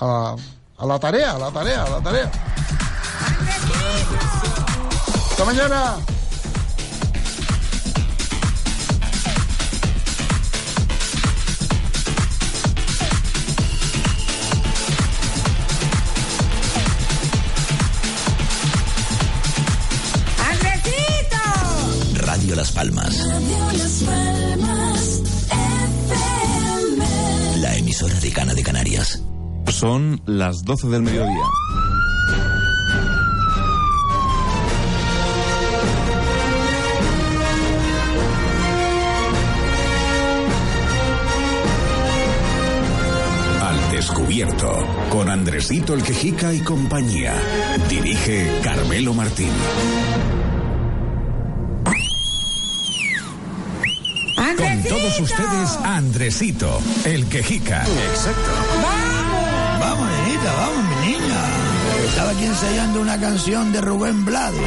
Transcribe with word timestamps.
a, 0.00 0.36
a 0.78 0.86
la 0.86 0.98
tarea, 0.98 1.32
a 1.32 1.38
la 1.38 1.50
tarea, 1.50 1.84
a 1.84 1.90
la 1.90 2.00
tarea. 2.00 2.30
Hasta 5.30 5.44
mañana. 5.44 5.96
Radio 22.14 22.54
Las 22.54 22.72
Palmas, 22.72 23.18
Radio 23.26 23.72
Las 23.72 24.02
Palmas 24.02 25.20
FM. 26.80 27.60
la 27.60 27.76
emisora 27.76 28.14
de 28.14 28.30
Cana 28.32 28.54
de 28.54 28.62
Canarias. 28.62 29.20
Son 29.80 30.20
las 30.26 30.62
12 30.62 30.88
del 30.88 31.00
mediodía. 31.00 31.40
Al 43.62 43.90
descubierto, 43.90 44.70
con 45.08 45.30
Andresito 45.30 45.94
el 45.94 46.02
Quejica 46.02 46.52
y 46.52 46.60
compañía. 46.60 47.32
Dirige 47.88 48.60
Carmelo 48.62 49.14
Martín. 49.14 49.48
Con 54.58 54.82
todos 54.82 55.20
ustedes, 55.20 55.78
Andresito, 55.84 56.82
el 57.06 57.24
Quejica. 57.30 57.82
Exacto. 57.86 58.50
¡Vamos! 58.82 59.19
Vamos, 60.44 60.84
mi 60.84 61.12
niña. 61.12 61.40
Estaba 62.06 62.30
aquí 62.30 62.44
ensayando 62.44 63.00
una 63.00 63.20
canción 63.20 63.72
de 63.72 63.80
Rubén 63.80 64.24
Blades. 64.24 64.60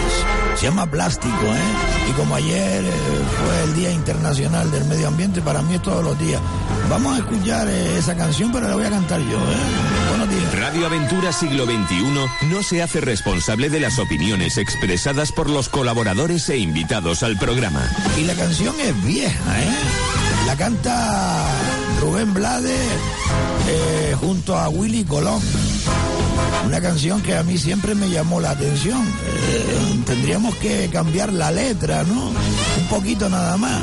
Se 0.55 0.67
llama 0.67 0.85
Plástico, 0.85 1.45
¿eh? 1.45 2.09
Y 2.09 2.13
como 2.13 2.35
ayer 2.35 2.85
eh, 2.85 2.91
fue 3.37 3.63
el 3.63 3.73
Día 3.75 3.91
Internacional 3.91 4.69
del 4.71 4.85
Medio 4.85 5.07
Ambiente, 5.07 5.41
para 5.41 5.61
mí 5.61 5.73
es 5.73 5.81
todos 5.81 6.03
los 6.03 6.17
días. 6.19 6.41
Vamos 6.89 7.15
a 7.15 7.17
escuchar 7.19 7.67
eh, 7.67 7.97
esa 7.97 8.15
canción, 8.15 8.51
pero 8.51 8.67
la 8.67 8.75
voy 8.75 8.85
a 8.85 8.89
cantar 8.91 9.19
yo, 9.19 9.37
¿eh? 9.37 10.09
Buenos 10.09 10.29
días. 10.29 10.59
Radio 10.59 10.85
Aventura 10.85 11.33
Siglo 11.33 11.65
XXI 11.65 12.47
no 12.49 12.63
se 12.63 12.83
hace 12.83 13.01
responsable 13.01 13.69
de 13.69 13.79
las 13.79 13.97
opiniones 13.99 14.57
expresadas 14.57 15.31
por 15.31 15.49
los 15.49 15.69
colaboradores 15.69 16.47
e 16.49 16.57
invitados 16.57 17.23
al 17.23 17.37
programa. 17.37 17.81
Y 18.17 18.23
la 18.23 18.35
canción 18.35 18.75
es 18.79 19.03
vieja, 19.03 19.59
¿eh? 19.59 20.22
La 20.53 20.59
canta 20.59 21.47
Rubén 21.99 22.31
Blades 22.31 22.87
eh, 23.67 24.15
junto 24.19 24.55
a 24.55 24.69
Willy 24.69 25.03
Colón. 25.03 25.41
Una 26.67 26.79
canción 26.79 27.23
que 27.23 27.35
a 27.35 27.41
mí 27.41 27.57
siempre 27.57 27.95
me 27.95 28.07
llamó 28.07 28.39
la 28.39 28.51
atención. 28.51 29.01
Eh, 29.01 30.03
tendríamos 30.05 30.53
que 30.57 30.91
cambiar 30.91 31.33
la 31.33 31.49
letra, 31.49 32.03
¿no? 32.03 32.27
Un 32.27 32.87
poquito 32.87 33.29
nada 33.29 33.57
más. 33.57 33.81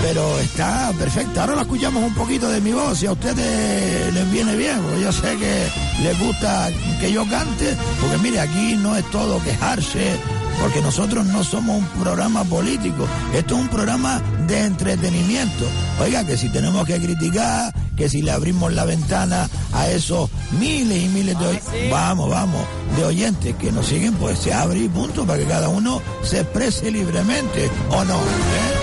Pero 0.00 0.38
está 0.38 0.90
perfecta. 0.98 1.42
Ahora 1.42 1.56
la 1.56 1.62
escuchamos 1.62 2.02
un 2.02 2.14
poquito 2.14 2.48
de 2.48 2.62
mi 2.62 2.72
voz. 2.72 3.00
Si 3.00 3.04
a 3.04 3.12
ustedes 3.12 4.14
les 4.14 4.32
viene 4.32 4.56
bien, 4.56 4.80
porque 4.80 5.02
yo 5.02 5.12
sé 5.12 5.36
que 5.36 5.66
les 6.02 6.18
gusta 6.18 6.70
que 6.98 7.12
yo 7.12 7.28
cante. 7.28 7.76
Porque 8.00 8.16
mire, 8.22 8.40
aquí 8.40 8.78
no 8.80 8.96
es 8.96 9.04
todo 9.10 9.38
quejarse, 9.44 10.16
porque 10.60 10.80
nosotros 10.80 11.26
no 11.26 11.42
somos 11.44 11.78
un 11.78 11.86
programa 12.02 12.44
político. 12.44 13.06
Esto 13.34 13.54
es 13.56 13.60
un 13.60 13.68
programa 13.68 14.20
de 14.46 14.60
entretenimiento. 14.64 15.64
Oiga, 16.00 16.24
que 16.24 16.36
si 16.36 16.48
tenemos 16.48 16.86
que 16.86 17.00
criticar, 17.00 17.72
que 17.96 18.08
si 18.08 18.22
le 18.22 18.32
abrimos 18.32 18.72
la 18.72 18.84
ventana 18.84 19.48
a 19.72 19.88
esos 19.88 20.30
miles 20.58 21.02
y 21.04 21.08
miles 21.08 21.38
de 21.38 21.46
oy- 21.46 21.60
vamos, 21.90 22.28
vamos, 22.30 22.66
de 22.96 23.04
oyentes 23.04 23.54
que 23.56 23.70
nos 23.72 23.86
siguen, 23.86 24.14
pues 24.14 24.38
se 24.38 24.52
abre 24.52 24.80
y 24.80 24.88
punto 24.88 25.24
para 25.26 25.38
que 25.38 25.46
cada 25.46 25.68
uno 25.68 26.00
se 26.22 26.40
exprese 26.40 26.90
libremente, 26.90 27.70
¿o 27.90 28.04
no? 28.04 28.14
¿Eh? 28.14 28.73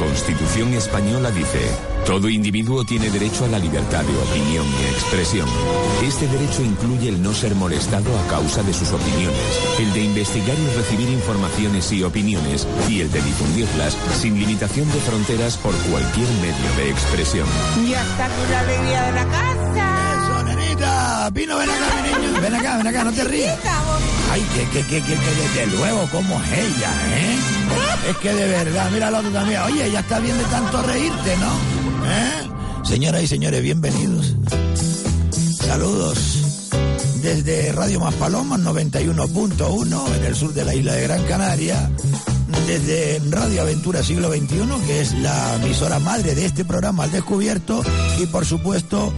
La 0.00 0.06
Constitución 0.06 0.72
española 0.72 1.30
dice, 1.30 1.60
todo 2.06 2.30
individuo 2.30 2.84
tiene 2.84 3.10
derecho 3.10 3.44
a 3.44 3.48
la 3.48 3.58
libertad 3.58 4.02
de 4.02 4.16
opinión 4.16 4.64
y 4.66 4.84
expresión. 4.94 5.46
Este 6.02 6.26
derecho 6.26 6.62
incluye 6.62 7.10
el 7.10 7.22
no 7.22 7.34
ser 7.34 7.54
molestado 7.54 8.18
a 8.18 8.26
causa 8.28 8.62
de 8.62 8.72
sus 8.72 8.90
opiniones, 8.92 9.60
el 9.78 9.92
de 9.92 10.04
investigar 10.04 10.56
y 10.58 10.76
recibir 10.76 11.10
informaciones 11.10 11.92
y 11.92 12.02
opiniones, 12.02 12.66
y 12.88 13.02
el 13.02 13.12
de 13.12 13.20
difundirlas 13.20 13.94
sin 14.18 14.38
limitación 14.38 14.90
de 14.90 15.00
fronteras 15.00 15.58
por 15.58 15.74
cualquier 15.90 16.28
medio 16.40 16.76
de 16.78 16.90
expresión. 16.90 17.46
Ya 17.86 18.00
está 18.00 18.24
aquí 18.24 18.50
la 18.50 18.60
alegría 18.60 19.02
de 19.02 19.12
la 19.12 19.24
casa. 19.26 20.24
Eso, 20.24 20.42
nenita, 20.44 21.30
Pino, 21.34 21.58
ven 21.58 21.68
acá, 21.68 22.02
mi 22.02 22.26
niño, 22.26 22.40
ven 22.40 22.54
acá, 22.54 22.76
ven 22.78 22.86
acá, 22.86 23.04
no 23.04 23.12
te 23.12 23.24
rías. 23.24 23.58
Ay, 24.30 24.46
que, 24.54 24.64
que, 24.70 24.86
que, 24.86 25.02
que, 25.02 25.16
desde 25.16 25.76
luego, 25.76 26.08
como 26.12 26.40
es 26.40 26.52
ella, 26.52 26.92
¿eh? 27.16 27.38
Es 28.10 28.16
que 28.18 28.32
de 28.32 28.46
verdad, 28.46 28.88
mira 28.92 29.08
el 29.08 29.14
otro 29.16 29.30
también. 29.30 29.60
Oye, 29.62 29.90
ya 29.90 30.00
está 30.00 30.20
bien 30.20 30.38
de 30.38 30.44
tanto 30.44 30.82
reírte, 30.82 31.36
¿no? 31.36 31.52
¿Eh? 32.08 32.84
Señoras 32.84 33.24
y 33.24 33.26
señores, 33.26 33.60
bienvenidos. 33.60 34.36
Saludos 35.58 36.50
desde 37.22 37.72
Radio 37.72 38.00
Más 38.00 38.14
Palomas 38.14 38.60
91.1 38.60 40.16
en 40.16 40.24
el 40.24 40.34
sur 40.34 40.54
de 40.54 40.64
la 40.64 40.74
isla 40.74 40.94
de 40.94 41.02
Gran 41.02 41.24
Canaria. 41.24 41.90
Desde 42.66 43.20
Radio 43.30 43.62
Aventura 43.62 44.02
Siglo 44.02 44.30
XXI, 44.30 44.86
que 44.86 45.00
es 45.00 45.12
la 45.14 45.56
emisora 45.56 45.98
madre 45.98 46.36
de 46.36 46.46
este 46.46 46.64
programa 46.64 47.04
al 47.04 47.10
descubierto, 47.10 47.82
y 48.20 48.26
por 48.26 48.46
supuesto 48.46 49.12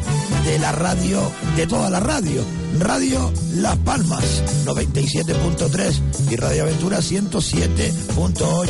de 0.47 0.59
la 0.59 0.73
radio, 0.73 1.21
de 1.57 1.67
toda 1.67 1.91
la 1.91 2.01
radio, 2.01 2.43
Radio 2.79 3.33
Las 3.57 3.77
Palmas 3.79 4.43
97.3 4.65 6.31
y 6.31 6.37
Radio 6.37 6.63
Aventura 6.65 6.99
107.8 6.99 8.69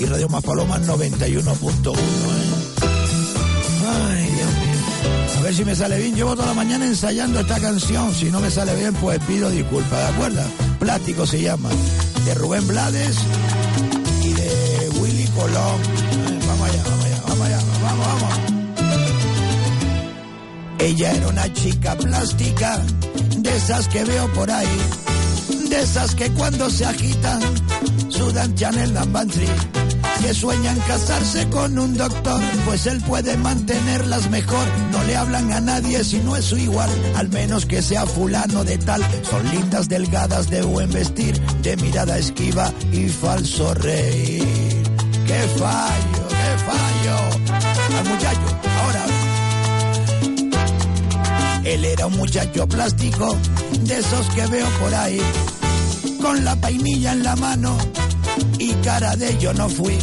y 0.00 0.04
Radio 0.06 0.28
Más 0.28 0.42
Palomas 0.42 0.82
91.1. 0.86 1.94
¿eh? 1.94 1.98
Ay, 3.86 4.22
Dios 4.24 4.50
mío. 4.50 5.38
A 5.38 5.40
ver 5.42 5.54
si 5.54 5.64
me 5.64 5.74
sale 5.74 5.98
bien. 5.98 6.14
Llevo 6.14 6.34
toda 6.34 6.48
la 6.48 6.54
mañana 6.54 6.86
ensayando 6.86 7.40
esta 7.40 7.60
canción. 7.60 8.12
Si 8.14 8.30
no 8.30 8.40
me 8.40 8.50
sale 8.50 8.74
bien, 8.76 8.94
pues 8.94 9.18
pido 9.20 9.50
disculpas, 9.50 9.98
¿de 9.98 10.14
acuerdo? 10.14 10.42
Plástico 10.78 11.26
se 11.26 11.40
llama. 11.42 11.70
De 12.24 12.34
Rubén 12.34 12.66
Blades 12.66 13.16
y 14.22 14.32
de 14.32 14.90
Willy 15.00 15.26
Colón. 15.28 15.80
Eh, 15.80 16.40
Vamos 16.46 16.68
allá, 16.70 16.82
vamos 16.84 17.04
allá, 17.04 17.22
vamos 17.26 17.46
allá, 17.46 17.58
vamos, 17.82 18.06
vamos. 18.06 18.38
Ella 20.78 21.12
era 21.12 21.28
una 21.28 21.50
chica 21.52 21.94
plástica, 21.96 22.82
de 23.54 23.58
esas 23.58 23.86
que 23.86 24.02
veo 24.02 24.26
por 24.32 24.50
ahí, 24.50 24.78
de 25.70 25.80
esas 25.80 26.16
que 26.16 26.28
cuando 26.32 26.68
se 26.68 26.84
agitan 26.84 27.40
sudan 28.08 28.52
Chanel 28.56 28.92
Three, 28.92 29.46
que 30.20 30.34
sueñan 30.34 30.76
casarse 30.88 31.48
con 31.50 31.78
un 31.78 31.96
doctor, 31.96 32.42
pues 32.64 32.86
él 32.86 33.00
puede 33.02 33.36
mantenerlas 33.36 34.28
mejor. 34.28 34.66
No 34.90 35.04
le 35.04 35.14
hablan 35.14 35.52
a 35.52 35.60
nadie 35.60 36.02
si 36.02 36.16
no 36.18 36.34
es 36.34 36.46
su 36.46 36.56
igual, 36.56 36.90
al 37.14 37.28
menos 37.28 37.64
que 37.64 37.80
sea 37.80 38.04
fulano 38.06 38.64
de 38.64 38.76
tal. 38.78 39.00
Son 39.30 39.48
lindas, 39.48 39.88
delgadas, 39.88 40.50
de 40.50 40.62
buen 40.62 40.90
vestir, 40.90 41.40
de 41.62 41.76
mirada 41.76 42.18
esquiva 42.18 42.72
y 42.90 43.08
falso 43.08 43.72
reír. 43.74 44.82
¡Qué 45.28 45.48
fallo, 45.60 46.28
qué 46.28 46.58
fallo! 46.66 47.98
Al 47.98 48.08
muchacho. 48.08 48.73
Él 51.64 51.84
era 51.84 52.06
un 52.06 52.16
muchacho 52.16 52.68
plástico, 52.68 53.36
de 53.80 53.98
esos 53.98 54.26
que 54.34 54.46
veo 54.46 54.68
por 54.80 54.94
ahí, 54.94 55.20
con 56.20 56.44
la 56.44 56.56
painilla 56.56 57.12
en 57.12 57.22
la 57.22 57.36
mano 57.36 57.76
y 58.58 58.72
cara 58.74 59.16
de 59.16 59.36
yo 59.38 59.54
no 59.54 59.68
fui. 59.68 59.96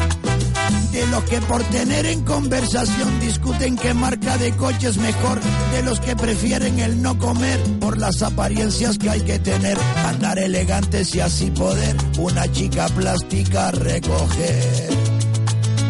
De 0.91 1.05
los 1.07 1.23
que 1.25 1.39
por 1.41 1.63
tener 1.65 2.05
en 2.05 2.23
conversación 2.23 3.19
discuten 3.19 3.77
qué 3.77 3.93
marca 3.93 4.37
de 4.37 4.51
coche 4.57 4.89
es 4.89 4.97
mejor, 4.97 5.39
de 5.71 5.83
los 5.83 5.99
que 5.99 6.15
prefieren 6.15 6.79
el 6.79 7.01
no 7.01 7.17
comer 7.17 7.59
por 7.79 7.97
las 7.97 8.21
apariencias 8.21 8.97
que 8.97 9.09
hay 9.09 9.21
que 9.21 9.39
tener, 9.39 9.77
andar 10.05 10.39
elegantes 10.39 11.15
y 11.15 11.21
así 11.21 11.49
poder 11.51 11.95
una 12.17 12.51
chica 12.51 12.87
plástica 12.89 13.71
recoger. 13.71 14.89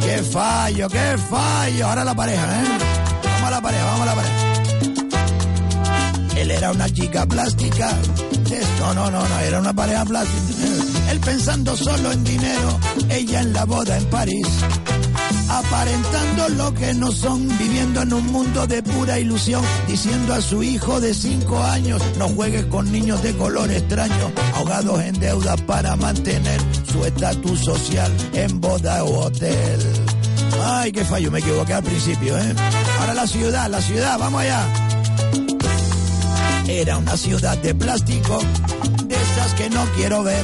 ¡Qué 0.01 0.17
fallo, 0.31 0.87
qué 0.89 1.17
fallo! 1.29 1.87
Ahora 1.87 2.03
la 2.03 2.13
pareja, 2.13 2.61
¿eh? 2.61 2.65
Vamos 3.23 3.47
a 3.47 3.51
la 3.51 3.61
pareja, 3.61 3.85
vamos 3.85 4.01
a 4.01 4.05
la 4.05 4.15
pareja. 4.15 4.50
Él 6.41 6.49
era 6.49 6.71
una 6.71 6.89
chica 6.91 7.23
plástica. 7.27 7.95
No, 8.79 8.93
no, 8.95 9.11
no, 9.11 9.27
no, 9.27 9.39
era 9.41 9.59
una 9.59 9.73
pareja 9.73 10.03
plástica. 10.03 11.11
Él 11.11 11.19
pensando 11.19 11.77
solo 11.77 12.11
en 12.11 12.23
dinero, 12.23 12.79
ella 13.09 13.41
en 13.41 13.53
la 13.53 13.65
boda 13.65 13.95
en 13.95 14.05
París. 14.05 14.47
Aparentando 15.47 16.49
lo 16.49 16.73
que 16.73 16.95
no 16.95 17.11
son, 17.11 17.47
viviendo 17.59 18.01
en 18.01 18.13
un 18.13 18.25
mundo 18.31 18.65
de 18.65 18.81
pura 18.81 19.19
ilusión, 19.19 19.63
diciendo 19.87 20.33
a 20.33 20.41
su 20.41 20.63
hijo 20.63 20.99
de 20.99 21.13
cinco 21.13 21.61
años, 21.61 22.01
no 22.17 22.27
juegues 22.29 22.65
con 22.65 22.91
niños 22.91 23.21
de 23.21 23.37
color 23.37 23.69
extraño, 23.69 24.31
ahogados 24.55 24.99
en 25.01 25.19
deuda 25.19 25.55
para 25.67 25.95
mantener 25.95 26.59
su 26.91 27.05
estatus 27.05 27.59
social 27.59 28.11
en 28.33 28.59
boda 28.59 29.03
o 29.03 29.25
hotel. 29.25 29.79
Ay, 30.63 30.91
qué 30.91 31.05
fallo, 31.05 31.29
me 31.29 31.37
equivoqué 31.37 31.73
al 31.73 31.83
principio, 31.83 32.35
¿eh? 32.35 32.55
Ahora 32.99 33.13
la 33.13 33.27
ciudad, 33.27 33.69
la 33.69 33.81
ciudad, 33.81 34.17
vamos 34.17 34.41
allá. 34.41 34.90
Era 36.67 36.97
una 36.97 37.17
ciudad 37.17 37.57
de 37.57 37.75
plástico, 37.75 38.39
de 39.05 39.15
esas 39.15 39.53
que 39.55 39.69
no 39.69 39.83
quiero 39.95 40.23
ver, 40.23 40.43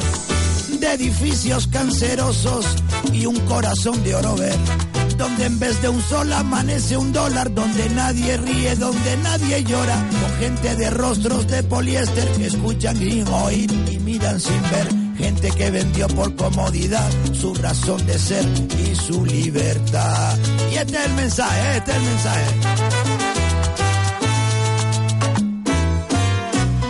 de 0.80 0.94
edificios 0.94 1.68
cancerosos 1.68 2.66
y 3.14 3.25
un 3.25 3.40
corazón 3.42 4.04
de 4.04 4.16
oro 4.16 4.36
ver, 4.36 4.56
donde 5.18 5.46
en 5.46 5.60
vez 5.60 5.81
de 5.81 5.90
un 5.90 6.02
sol 6.02 6.31
amanece 6.34 6.98
un 6.98 7.14
dólar, 7.14 7.54
donde 7.54 7.90
nadie 7.90 8.38
ríe, 8.38 8.75
donde 8.75 9.18
nadie 9.18 9.64
llora, 9.64 9.96
con 10.22 10.40
gente 10.40 10.75
de 10.75 10.90
rostros 10.90 11.48
de 11.48 11.64
poliéster 11.64 12.28
que 12.34 12.48
escuchan 12.48 12.98
sin 12.98 13.28
oír 13.28 13.72
y 13.92 14.00
miran 14.00 14.40
sin 14.40 14.62
ver, 14.63 14.88
gente 15.18 15.52
que 15.52 15.72
vendió 15.72 16.08
por 16.10 16.36
comodidad 16.36 17.10
su 17.34 17.54
razón 17.56 18.06
de 18.06 18.20
ser 18.20 18.46
y 18.86 18.96
su 18.96 19.25
libertad. 19.25 20.38
Y 20.72 20.75
este 20.75 20.98
es 20.98 21.06
el 21.06 21.13
mensaje, 21.13 21.78
este 21.78 21.92
es 21.92 21.98
el 21.98 22.04
mensaje. 22.04 23.26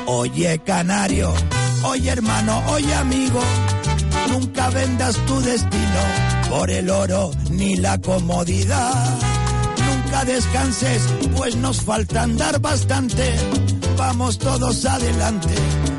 Oye 0.10 0.58
canario, 0.60 1.34
oye 1.84 2.10
hermano, 2.10 2.64
oye 2.70 2.94
amigo, 2.96 3.42
nunca 4.30 4.70
vendas 4.70 5.18
tu 5.26 5.42
destino 5.42 6.02
por 6.50 6.72
el 6.72 6.90
oro 6.90 7.32
ni 7.52 7.76
la 7.76 7.98
comodidad. 7.98 9.20
Nunca 9.86 10.24
descanses, 10.24 11.02
pues 11.36 11.58
nos 11.58 11.82
falta 11.82 12.24
andar 12.24 12.62
bastante. 12.62 13.36
Vamos 13.98 14.38
todos 14.38 14.86
adelante 14.86 15.54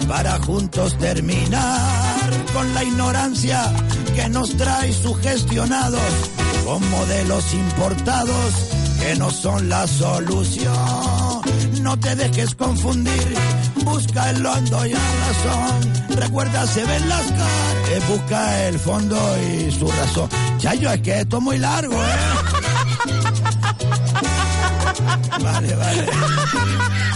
para 0.09 0.39
juntos 0.39 0.97
terminar 0.97 2.31
con 2.55 2.73
la 2.73 2.85
ignorancia 2.85 3.61
que 4.17 4.27
nos 4.31 4.57
trae 4.57 4.91
sugestionados 4.91 6.01
con 6.65 6.91
modelos 6.91 7.53
importados 7.53 8.55
que 9.01 9.17
no 9.17 9.31
son 9.31 9.69
la 9.69 9.87
solución. 9.87 11.28
No 11.83 11.99
te 11.99 12.15
dejes 12.17 12.55
confundir, 12.55 13.35
busca 13.85 14.31
el 14.31 14.45
hondo 14.45 14.85
y 14.87 14.93
la 14.93 14.99
razón. 14.99 15.93
Recuerda, 16.17 16.67
se 16.67 16.85
ven 16.85 17.09
las 17.09 17.23
caras, 17.23 17.89
eh, 17.91 18.01
busca 18.09 18.65
el 18.67 18.79
fondo 18.79 19.17
y 19.39 19.71
su 19.73 19.91
razón. 19.91 20.29
Chayo, 20.59 20.91
es 20.91 21.01
que 21.01 21.21
esto 21.21 21.39
es 21.39 21.43
muy 21.43 21.57
largo, 21.59 21.95
¿eh? 21.95 21.99
Vale, 25.43 25.75
vale. 25.77 26.07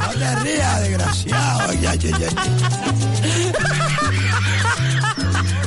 No 0.00 0.08
te 0.18 0.36
rías, 0.36 0.80
desgraciado. 0.80 1.72
Ya, 1.74 1.94
ya, 1.96 2.18
ya. 2.18 2.28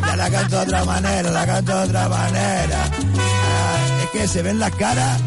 Ya 0.08 0.16
la 0.16 0.30
canto 0.30 0.56
de 0.56 0.62
otra 0.64 0.86
manera, 0.86 1.30
la 1.32 1.46
canto 1.46 1.78
de 1.78 1.84
otra 1.84 2.08
manera. 2.10 2.90
Ah, 3.20 4.04
es 4.04 4.10
que 4.12 4.28
se 4.28 4.42
ven 4.42 4.60
las 4.60 4.72
caras. 4.76 5.22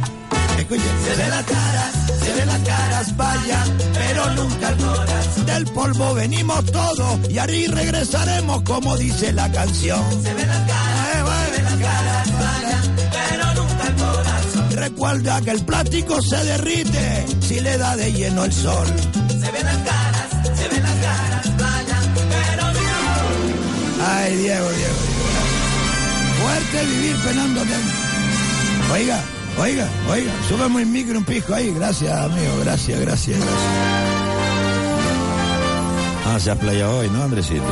Se 0.58 0.64
ven 0.66 1.30
las 1.30 1.44
caras, 1.44 1.94
se 2.20 2.32
ven 2.34 2.46
las 2.48 2.58
caras, 2.58 3.16
vaya, 3.16 3.64
pero 3.94 4.34
nunca 4.34 4.68
el 4.70 4.76
corazón. 4.76 5.46
Del 5.46 5.64
polvo 5.66 6.14
venimos 6.14 6.64
todos 6.66 7.30
y 7.30 7.38
ahí 7.38 7.68
regresaremos 7.68 8.62
como 8.62 8.96
dice 8.96 9.32
la 9.32 9.50
canción. 9.52 10.02
Se 10.20 10.34
ven 10.34 10.48
las 10.48 10.68
caras, 10.68 11.24
se 11.46 11.50
ven 11.52 11.64
las 11.64 11.74
caras, 11.74 12.28
vaya, 12.32 12.82
pero 13.12 13.54
nunca 13.54 13.86
el 13.86 13.94
corazón. 13.94 14.70
Recuerda 14.72 15.40
que 15.42 15.50
el 15.52 15.64
plástico 15.64 16.20
se 16.22 16.44
derrite 16.44 17.26
si 17.40 17.60
le 17.60 17.78
da 17.78 17.96
de 17.96 18.12
lleno 18.12 18.44
el 18.44 18.52
sol. 18.52 18.86
Se 19.28 19.52
ven 19.52 19.64
las 19.64 19.76
caras, 19.76 20.58
se 20.58 20.68
ven 20.68 20.82
las 20.82 20.96
caras, 20.96 21.56
vaya, 21.56 21.98
pero 22.14 22.66
nunca. 22.72 24.18
Ay, 24.18 24.36
Diego, 24.36 24.68
Diego, 24.70 24.74
Diego. 24.74 24.98
Fuerte 26.42 26.86
vivir 26.86 27.16
penando 27.24 27.62
Oiga, 28.92 29.22
oiga, 29.60 29.88
oiga, 30.10 30.32
súbeme 30.48 30.82
el 30.82 30.88
micro 30.88 31.18
un 31.18 31.24
pico 31.24 31.54
ahí. 31.54 31.72
Gracias, 31.72 32.12
amigo, 32.12 32.58
gracias, 32.60 33.00
gracias, 33.00 33.38
gracias. 33.38 34.48
Ah, 36.26 36.38
se 36.38 36.50
ha 36.50 36.56
playado 36.56 36.98
hoy, 36.98 37.08
¿no, 37.10 37.22
Andresito? 37.22 37.64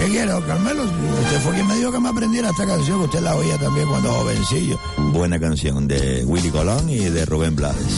¿Qué 0.00 0.10
quiere, 0.10 0.32
don 0.32 0.42
Carmelo? 0.42 0.82
Usted 0.82 1.40
fue 1.42 1.54
quien 1.54 1.66
me 1.68 1.76
dijo 1.76 1.92
que 1.92 2.00
me 2.00 2.08
aprendiera 2.08 2.50
esta 2.50 2.66
canción, 2.66 2.98
que 2.98 3.04
usted 3.04 3.20
la 3.20 3.36
oía 3.36 3.56
también 3.56 3.86
cuando 3.88 4.12
jovencillo. 4.12 4.78
Buena 5.12 5.38
canción 5.38 5.86
de 5.86 6.24
Willy 6.24 6.50
Colón 6.50 6.90
y 6.90 6.98
de 6.98 7.24
Rubén 7.24 7.54
Blades. 7.54 7.94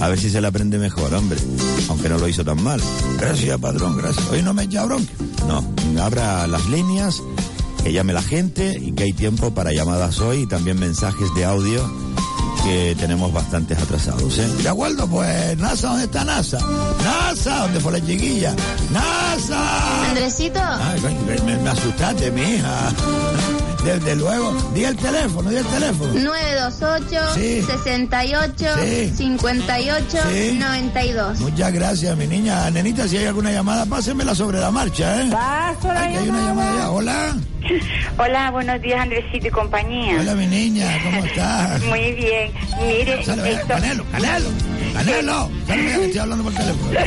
A 0.00 0.08
ver 0.08 0.18
si 0.18 0.30
se 0.30 0.40
la 0.40 0.48
aprende 0.48 0.78
mejor, 0.78 1.12
hombre. 1.14 1.38
Aunque 1.88 2.08
no 2.08 2.18
lo 2.18 2.28
hizo 2.28 2.44
tan 2.44 2.62
mal. 2.62 2.80
Gracias, 3.18 3.58
padrón, 3.58 3.96
gracias. 3.96 4.28
Hoy 4.30 4.42
no 4.42 4.54
me 4.54 4.64
echa 4.64 4.84
bronca. 4.84 5.12
No, 5.48 5.64
abra 6.00 6.46
las 6.46 6.64
líneas, 6.68 7.20
que 7.82 7.92
llame 7.92 8.12
la 8.12 8.22
gente 8.22 8.78
y 8.80 8.92
que 8.92 9.04
hay 9.04 9.12
tiempo 9.12 9.52
para 9.52 9.72
llamadas 9.72 10.20
hoy 10.20 10.42
y 10.42 10.46
también 10.46 10.78
mensajes 10.78 11.32
de 11.34 11.44
audio 11.44 11.90
que 12.64 12.94
tenemos 12.98 13.32
bastantes 13.32 13.76
atrasados, 13.78 14.38
¿eh? 14.38 14.46
De 14.62 14.68
acuerdo, 14.68 15.08
pues, 15.08 15.58
NASA, 15.58 15.88
¿dónde 15.88 16.04
está 16.04 16.24
NASA? 16.24 16.58
NASA, 17.02 17.58
¿dónde 17.62 17.80
fue 17.80 17.92
la 17.92 18.06
chiquilla? 18.06 18.54
NASA. 18.92 20.08
Andresito, 20.08 20.60
Ay, 20.62 21.00
me, 21.44 21.56
me 21.58 21.70
asustaste, 21.70 22.30
mi 22.30 22.42
hija. 22.42 22.92
Desde 23.84 24.14
luego. 24.14 24.52
Di 24.74 24.84
el 24.84 24.96
teléfono, 24.96 25.50
di 25.50 25.56
el 25.56 25.64
teléfono. 25.66 26.12
928 26.14 27.34
Sí. 27.34 27.62
68 27.62 28.66
Sí. 28.80 29.12
58 29.16 30.18
Sí. 30.30 30.56
92. 30.58 31.40
Muchas 31.40 31.72
gracias, 31.72 32.16
mi 32.16 32.26
niña. 32.28 32.70
Nenita, 32.70 33.08
si 33.08 33.16
hay 33.18 33.26
alguna 33.26 33.50
llamada, 33.50 33.84
pásenmela 33.86 34.34
sobre 34.36 34.60
la 34.60 34.70
marcha, 34.70 35.22
¿eh? 35.22 35.28
Paso 35.30 35.92
la 35.92 36.00
Ay, 36.02 36.16
hay 36.16 36.28
una 36.28 36.40
llamada 36.48 36.76
ya. 36.76 36.90
Hola. 36.90 37.36
Hola, 38.18 38.50
buenos 38.52 38.80
días, 38.82 39.00
Andresito 39.00 39.48
y 39.48 39.50
compañía. 39.50 40.16
Hola, 40.20 40.34
mi 40.36 40.46
niña. 40.46 40.88
¿Cómo 41.02 41.24
estás? 41.24 41.82
Muy 41.84 42.12
bien. 42.12 42.52
Mire, 42.80 43.24
Sale, 43.24 43.42
ven, 43.42 43.52
esto- 43.58 43.68
Canelo, 43.68 44.04
Canelo. 44.12 44.48
Canelo. 44.92 45.50
Que 45.66 46.04
estoy 46.04 46.18
hablando 46.18 46.44
por 46.44 46.52
teléfono. 46.54 46.92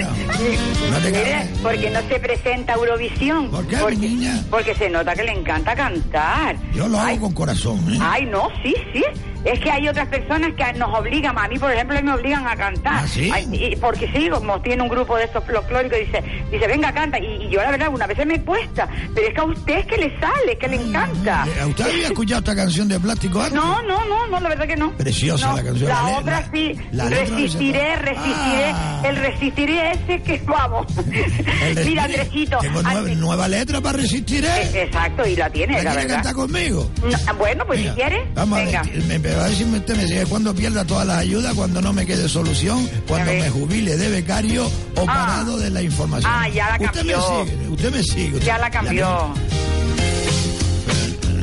No 0.91 0.97
te 0.99 1.11
Mire, 1.11 1.23
caes. 1.31 1.49
porque 1.61 1.89
no 1.89 1.99
se 2.07 2.19
presenta 2.19 2.73
a 2.73 2.75
Eurovisión. 2.75 3.49
¿Por 3.49 3.65
qué, 3.67 3.77
porque, 3.77 3.95
mi 3.97 4.07
niña? 4.09 4.43
Porque 4.49 4.75
se 4.75 4.89
nota 4.89 5.13
que 5.15 5.23
le 5.23 5.31
encanta 5.31 5.75
cantar. 5.75 6.55
Yo 6.73 6.87
lo 6.87 6.97
hago 6.99 7.07
Ay, 7.07 7.17
con 7.17 7.33
corazón, 7.33 7.79
¿eh? 7.93 7.97
Ay, 8.01 8.25
no, 8.25 8.49
sí, 8.63 8.73
sí. 8.93 9.03
Es 9.45 9.59
que 9.59 9.71
hay 9.71 9.87
otras 9.87 10.07
personas 10.07 10.51
que 10.57 10.73
nos 10.79 10.97
obligan, 10.97 11.37
a 11.37 11.47
mí 11.47 11.57
por 11.59 11.71
ejemplo 11.71 12.01
me 12.01 12.13
obligan 12.13 12.47
a 12.47 12.55
cantar. 12.55 13.03
¿Ah, 13.03 13.07
sí? 13.07 13.29
Ay, 13.33 13.47
y- 13.51 13.75
porque 13.75 14.11
sí, 14.11 14.27
como 14.29 14.59
tiene 14.61 14.81
un 14.83 14.89
grupo 14.89 15.15
de 15.17 15.25
estos 15.25 15.43
folclóricos, 15.45 15.99
dice, 15.99 16.23
dice, 16.51 16.67
venga, 16.67 16.91
canta. 16.91 17.19
Y, 17.19 17.43
y 17.45 17.49
yo 17.49 17.61
la 17.61 17.71
verdad, 17.71 17.89
una 17.89 18.07
vez 18.07 18.25
me 18.25 18.41
cuesta, 18.41 18.87
pero 19.13 19.27
es 19.27 19.33
que 19.33 19.39
a 19.41 19.43
usted 19.43 19.77
es 19.77 19.85
que 19.85 19.97
le 19.97 20.19
sale, 20.19 20.57
que 20.59 20.67
le 20.67 20.75
encanta. 20.77 21.45
Eh, 21.59 21.65
¿Usted 21.65 21.85
había 21.85 22.07
escuchado 22.07 22.39
esta 22.39 22.55
canción 22.55 22.87
de 22.87 22.99
Plástico 22.99 23.39
antes? 23.39 23.53
No, 23.53 23.81
no, 23.83 24.03
no, 24.05 24.27
no, 24.27 24.39
la 24.39 24.49
verdad 24.49 24.65
que 24.67 24.75
no. 24.75 24.91
Preciosa 24.97 25.47
No, 25.51 25.57
la 25.57 25.63
canción. 25.63 25.89
La, 25.89 26.01
La 26.03 26.17
otra 26.17 26.41
la- 26.41 26.51
sí. 26.51 26.75
la 26.91 27.09
resistiré, 27.09 27.95
resistiré. 27.97 28.71
Ah. 28.73 29.01
El 29.05 29.15
resistiré 29.17 29.91
ese 29.91 30.21
que 30.23 30.41
vamos. 30.45 30.87
Mira, 31.85 32.03
Andresito. 32.05 32.57
Tengo 32.59 32.81
nueva, 32.81 33.01
nueva 33.09 33.47
letra 33.47 33.79
para 33.81 33.97
resistir, 33.99 34.43
Eh. 34.45 34.83
Exacto, 34.83 35.25
y 35.27 35.35
la 35.35 35.49
tiene, 35.49 35.73
¿La 35.77 35.83
la 35.83 35.89
quiere 35.91 36.05
verdad. 36.07 36.15
cantar 36.23 36.33
conmigo? 36.33 36.89
No, 37.03 37.33
bueno, 37.35 37.65
pues 37.65 37.81
si 37.81 37.89
quiere, 37.89 38.25
Vamos 38.33 38.59
venga. 38.63 38.79
a 38.79 38.83
ver, 38.83 39.03
me, 39.03 39.19
a 39.43 39.49
decir 39.49 39.67
usted 39.67 39.95
me 39.97 40.07
sigue 40.07 40.25
cuando 40.25 40.55
pierda 40.55 40.85
todas 40.85 41.05
las 41.05 41.17
ayudas, 41.17 41.53
cuando 41.53 41.81
no 41.81 41.91
me 41.93 42.05
quede 42.05 42.29
solución, 42.29 42.89
cuando 43.07 43.31
ver. 43.31 43.41
me 43.41 43.49
jubile 43.49 43.97
de 43.97 44.09
becario 44.09 44.65
o 44.95 45.01
Ah. 45.01 45.05
parado 45.05 45.57
de 45.57 45.69
la 45.69 45.81
información. 45.81 46.31
Ah, 46.33 46.47
ya 46.49 46.69
la 46.69 46.75
usted 46.85 46.91
cambió. 46.99 47.17
me 47.17 47.45
sigue, 47.51 47.67
usted 47.69 47.91
me 47.93 48.03
sigue. 48.03 48.39
Ya 48.39 48.57
la 48.57 48.69
cambió. 48.71 49.33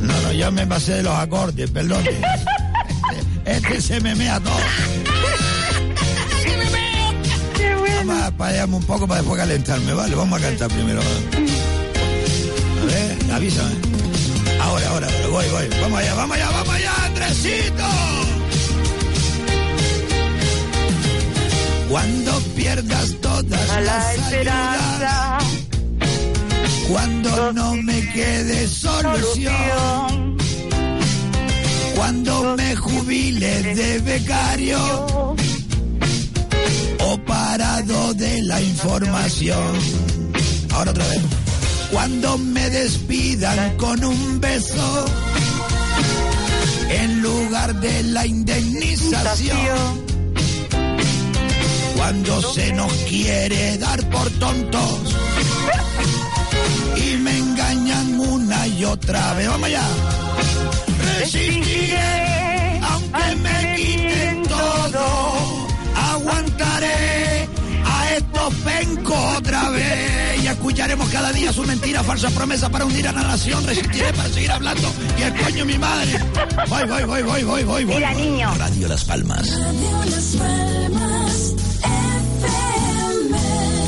No, 0.02 0.20
no, 0.22 0.32
ya 0.32 0.50
me 0.50 0.66
pasé 0.66 0.94
de 0.94 1.02
los 1.02 1.14
acordes, 1.14 1.70
perdón. 1.70 2.02
este 3.44 3.80
se 3.80 4.00
me 4.00 4.14
mea 4.14 4.40
todo. 4.40 4.52
Vamos 8.04 8.22
a 8.24 8.30
payarme 8.32 8.76
un 8.76 8.82
poco 8.84 9.06
para 9.06 9.20
después 9.20 9.38
calentarme, 9.40 9.92
¿vale? 9.94 10.14
Vamos 10.16 10.38
a 10.40 10.42
cantar 10.42 10.68
primero. 10.70 11.00
A 12.82 12.84
ver, 12.86 13.16
avísame. 13.32 13.91
Ahora, 14.62 14.88
ahora, 14.88 15.06
ahora, 15.06 15.28
voy, 15.28 15.46
voy. 15.50 15.80
Vamos 15.80 15.98
allá, 15.98 16.14
vamos 16.14 16.36
allá, 16.36 16.50
vamos 16.50 16.74
allá, 16.74 16.92
Andresito. 17.06 17.84
Cuando 21.88 22.40
pierdas 22.56 23.14
todas 23.20 23.70
A 23.70 23.80
la 23.80 23.80
las 23.82 24.06
ayudas, 24.06 24.32
esperanza. 24.32 25.38
cuando 26.88 27.52
no 27.52 27.74
me 27.76 28.00
quede 28.12 28.66
solución, 28.66 30.36
cuando 31.94 32.56
me 32.56 32.74
jubile 32.76 33.74
de 33.74 33.98
becario 33.98 34.78
o 37.00 37.18
parado 37.26 38.14
de 38.14 38.42
la 38.42 38.60
información. 38.62 39.78
Ahora 40.72 40.92
otra 40.92 41.06
vez. 41.08 41.20
Cuando 41.92 42.38
me 42.38 42.70
despidan 42.70 43.76
con 43.76 44.02
un 44.02 44.40
beso 44.40 45.04
en 46.88 47.20
lugar 47.20 47.74
de 47.80 48.02
la 48.04 48.26
indemnización. 48.26 50.02
Cuando 51.94 52.42
se 52.54 52.72
nos 52.72 52.90
quiere 53.08 53.76
dar 53.76 54.00
por 54.08 54.30
tontos 54.30 55.16
y 56.96 57.16
me 57.18 57.36
engañan 57.36 58.18
una 58.20 58.66
y 58.66 58.84
otra 58.86 59.34
vez. 59.34 59.48
Vamos 59.48 59.66
allá. 59.66 59.86
Resistiré 61.18 62.80
aunque 62.82 63.36
me 63.36 63.74
quiten 63.76 64.42
todo. 64.44 65.66
Aguantaré 65.94 67.48
a 67.84 68.14
estos 68.16 68.54
pencos 68.64 69.36
otra 69.36 69.68
vez 69.68 70.31
escucharemos 70.72 71.10
cada 71.10 71.30
día 71.32 71.52
su 71.52 71.62
mentira, 71.64 72.02
falsa 72.02 72.30
promesa 72.30 72.70
para 72.70 72.86
hundir 72.86 73.06
a 73.06 73.12
la 73.12 73.22
nación. 73.22 73.62
Resistiré 73.66 74.10
para 74.14 74.28
seguir 74.30 74.50
hablando 74.50 74.90
y 75.18 75.22
el 75.22 75.34
coño 75.34 75.66
mi 75.66 75.76
madre. 75.76 76.18
Voy, 76.66 76.84
voy, 76.86 77.02
voy, 77.04 77.22
voy, 77.22 77.42
voy, 77.44 77.64
voy. 77.64 77.84
voy. 77.84 77.94
Mira, 77.96 78.14
niño. 78.14 78.54
Radio 78.56 78.88
Las 78.88 79.04
Palmas. 79.04 79.60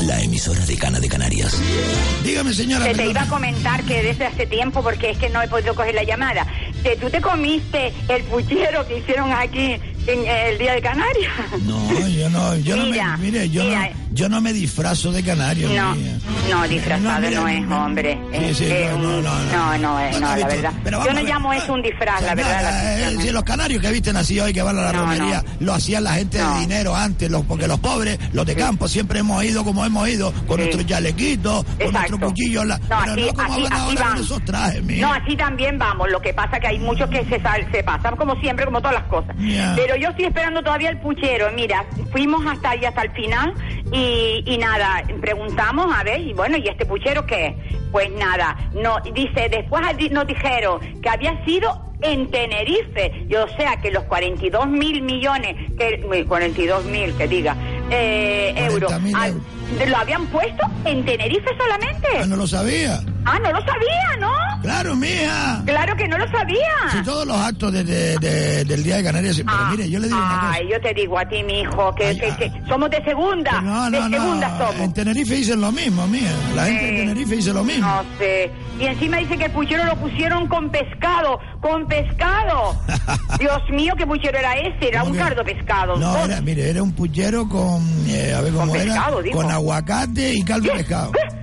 La 0.03 0.21
emisora 0.21 0.63
de 0.63 0.77
Cana 0.77 0.99
de 0.99 1.09
Canarias. 1.09 1.59
Dígame, 2.23 2.53
señora. 2.53 2.85
Que 2.85 2.91
te 2.91 2.97
perdona. 2.97 3.11
iba 3.11 3.21
a 3.23 3.29
comentar 3.29 3.83
que 3.85 4.03
desde 4.03 4.25
hace 4.27 4.45
tiempo, 4.45 4.83
porque 4.83 5.09
es 5.09 5.17
que 5.17 5.29
no 5.29 5.41
he 5.41 5.47
podido 5.47 5.73
coger 5.73 5.95
la 5.95 6.03
llamada, 6.03 6.45
que 6.83 6.95
tú 6.97 7.09
te 7.09 7.19
comiste 7.19 7.93
el 8.09 8.23
puchero 8.25 8.87
que 8.87 8.99
hicieron 8.99 9.31
aquí 9.31 9.79
en 10.07 10.19
eh, 10.25 10.49
el 10.49 10.57
Día 10.57 10.73
de 10.73 10.81
Canarias. 10.81 11.31
No, 11.65 12.07
yo 12.07 12.29
no, 12.29 12.55
yo 12.57 12.77
Mira, 12.77 13.05
no 13.11 13.17
me, 13.17 13.23
mire, 13.25 13.49
yo 13.49 13.63
mira. 13.63 13.79
no, 13.89 13.95
yo 14.11 14.29
no 14.29 14.41
me 14.41 14.53
disfrazo 14.53 15.11
de 15.11 15.23
canario. 15.23 15.67
No, 15.69 15.95
mía. 15.95 16.17
no, 16.49 16.67
disfrazado 16.67 17.21
mira, 17.27 17.39
no 17.41 17.47
es, 17.47 17.71
hombre. 17.71 18.19
Sí, 18.31 18.53
sí, 18.65 18.73
no, 18.91 18.97
no, 18.99 19.21
no, 19.21 19.39
no. 19.39 19.51
no, 19.51 19.77
no, 19.77 19.99
es- 19.99 20.19
no, 20.21 20.35
la 20.35 20.47
verdad. 20.47 20.73
pero 20.83 21.03
Yo 21.05 21.13
no 21.13 21.21
llamo 21.21 21.53
eso 21.53 21.73
un 21.73 21.81
disfraz, 21.81 22.21
la 22.21 22.35
verdad. 22.35 22.61
la 22.63 23.11
eh, 23.23 23.31
los 23.31 23.43
canarios 23.43 23.81
que 23.81 23.91
visten 23.91 24.15
así 24.17 24.39
hoy 24.39 24.53
que 24.53 24.61
van 24.61 24.77
a 24.77 24.81
la 24.83 24.91
romería, 24.91 25.43
lo 25.59 25.73
hacían 25.73 26.03
la 26.03 26.13
gente 26.13 26.37
de 26.37 26.59
dinero 26.59 26.95
antes, 26.95 27.29
los, 27.31 27.43
porque 27.45 27.67
los 27.67 27.79
pobres, 27.79 28.19
los 28.33 28.45
de 28.45 28.55
campo, 28.55 28.87
siempre 28.87 29.19
hemos 29.19 29.43
ido 29.43 29.63
como 29.63 29.83
hemos 29.85 30.07
ido, 30.07 30.31
con 30.47 30.57
nuestros 30.59 30.85
chalequitos, 30.85 31.63
con 31.65 31.93
nuestros 31.93 32.19
cuchillos, 32.19 32.65
la, 32.65 32.77
No, 32.77 32.85
pero 32.87 32.99
así, 33.13 33.21
no 33.25 33.33
como 33.33 33.53
así, 33.53 33.63
van 33.63 33.73
así 33.73 33.81
ahora 33.81 34.01
van. 34.01 34.13
con 34.13 34.23
esos 34.23 34.45
trajes, 34.45 34.83
mira. 34.83 35.07
No, 35.07 35.13
así 35.13 35.35
también 35.35 35.77
vamos. 35.77 36.09
Lo 36.11 36.21
que 36.21 36.33
pasa 36.33 36.59
que 36.59 36.67
hay 36.67 36.79
muchos 36.79 37.09
que 37.09 37.19
se, 37.25 37.41
se 37.71 37.83
pasan 37.83 38.15
como 38.15 38.35
siempre, 38.39 38.65
como 38.65 38.79
todas 38.79 38.95
las 38.95 39.05
cosas. 39.05 39.35
Ya. 39.39 39.75
Pero 39.95 40.07
yo 40.07 40.09
estoy 40.09 40.25
esperando 40.25 40.61
todavía 40.61 40.89
el 40.89 40.97
puchero. 40.99 41.49
Mira, 41.53 41.85
fuimos 42.11 42.45
hasta 42.45 42.71
ahí, 42.71 42.83
hasta 42.83 43.03
el 43.03 43.11
final 43.11 43.53
y, 43.93 44.43
y 44.45 44.57
nada, 44.57 45.01
preguntamos, 45.21 45.87
a 45.95 46.03
ver, 46.03 46.19
y 46.19 46.33
bueno, 46.33 46.57
¿y 46.57 46.67
este 46.67 46.85
puchero 46.85 47.25
qué? 47.25 47.55
Pues 47.93 48.11
nada, 48.11 48.57
no, 48.73 48.97
dice, 49.13 49.47
después 49.49 49.81
nos 50.11 50.27
dijeron 50.27 50.81
que 51.01 51.07
había 51.09 51.45
sido 51.45 51.93
en 52.01 52.29
Tenerife, 52.29 53.25
y 53.29 53.35
o 53.35 53.47
sea 53.55 53.77
que 53.77 53.89
los 53.89 54.03
42 54.03 54.67
mil 54.67 55.01
millones, 55.01 55.55
que 55.77 56.25
42 56.27 56.83
mil, 56.85 57.13
que 57.15 57.27
diga, 57.29 57.55
eh, 57.89 58.53
40.000 58.53 58.71
euros, 58.73 58.91
al- 58.91 59.01
euros. 59.31 59.89
lo 59.89 59.95
habían 59.97 60.25
puesto 60.27 60.65
en 60.83 61.05
Tenerife 61.05 61.51
solamente. 61.57 62.07
Ah, 62.21 62.25
no 62.27 62.35
lo 62.35 62.47
sabía. 62.47 62.99
Ah, 63.27 63.39
no 63.39 63.51
lo 63.51 63.59
sabía, 63.61 64.17
¿no? 64.19 64.31
Claro, 64.61 64.95
mija. 64.95 65.61
Claro 65.65 65.95
que 65.95 66.07
no 66.07 66.17
lo 66.17 66.27
sabía. 66.31 66.91
Si 66.91 67.03
todos 67.03 67.25
los 67.25 67.37
actos 67.37 67.71
de- 67.73 67.83
de- 67.83 68.17
de- 68.17 68.65
del 68.65 68.83
Día 68.83 68.97
de 68.97 69.03
Canarias, 69.03 69.35
pero 69.37 69.49
Ah, 69.51 69.67
mire, 69.71 69.89
yo 69.89 69.99
le 69.99 70.07
digo 70.07 70.17
una 70.19 70.39
cosa. 70.39 70.51
Ay, 70.53 70.67
yo 70.71 70.79
te 70.81 70.93
digo 70.93 71.17
a 71.19 71.25
ti, 71.27 71.43
mi 71.43 71.61
hijo, 71.61 71.93
que, 71.95 72.05
Ay, 72.07 72.19
que- 72.19 72.31
ah. 72.31 72.37
que 72.37 72.51
somos 72.67 72.89
de 72.89 73.03
segunda. 73.03 73.61
No, 73.61 73.89
de 73.91 73.99
no, 73.99 74.09
segunda 74.09 74.47
no. 74.49 74.57
somos. 74.57 74.75
En 74.81 74.93
Tenerife 74.93 75.35
dicen 75.35 75.61
lo 75.61 75.71
mismo, 75.71 76.07
mía. 76.07 76.31
La 76.55 76.65
gente 76.65 76.89
en 76.89 76.95
Tenerife 77.07 77.35
dice 77.35 77.53
lo 77.53 77.63
mismo. 77.63 77.87
No 77.87 78.03
sé. 78.19 78.51
Y 78.79 78.85
encima 78.85 79.17
dice 79.17 79.37
que 79.37 79.45
el 79.45 79.51
puchero 79.51 79.85
lo 79.85 79.95
pusieron 79.95 80.47
con 80.47 80.69
pescado, 80.69 81.39
con 81.61 81.87
pescado. 81.87 82.75
Dios 83.39 83.61
mío, 83.71 83.93
¿qué 83.97 84.05
puchero 84.05 84.37
era 84.37 84.53
ese? 84.53 84.87
Era 84.89 84.99
¿Cómo 85.01 85.11
un 85.11 85.17
que? 85.17 85.23
cardo 85.23 85.43
pescado. 85.43 85.97
No, 85.97 86.17
era, 86.25 86.41
mire, 86.41 86.69
era 86.69 86.83
un 86.83 86.91
puchero 86.93 87.47
con, 87.49 87.83
eh, 88.07 88.33
a 88.35 88.41
ver 88.41 88.53
cómo 88.53 88.71
Con 88.71 88.81
era, 88.81 88.93
pescado, 88.93 89.21
con 89.33 89.49
aguacate 89.51 90.33
y 90.33 90.43
caldo 90.43 90.69
de 90.71 90.77
pescado. 90.79 91.11
¿Eh? 91.15 91.41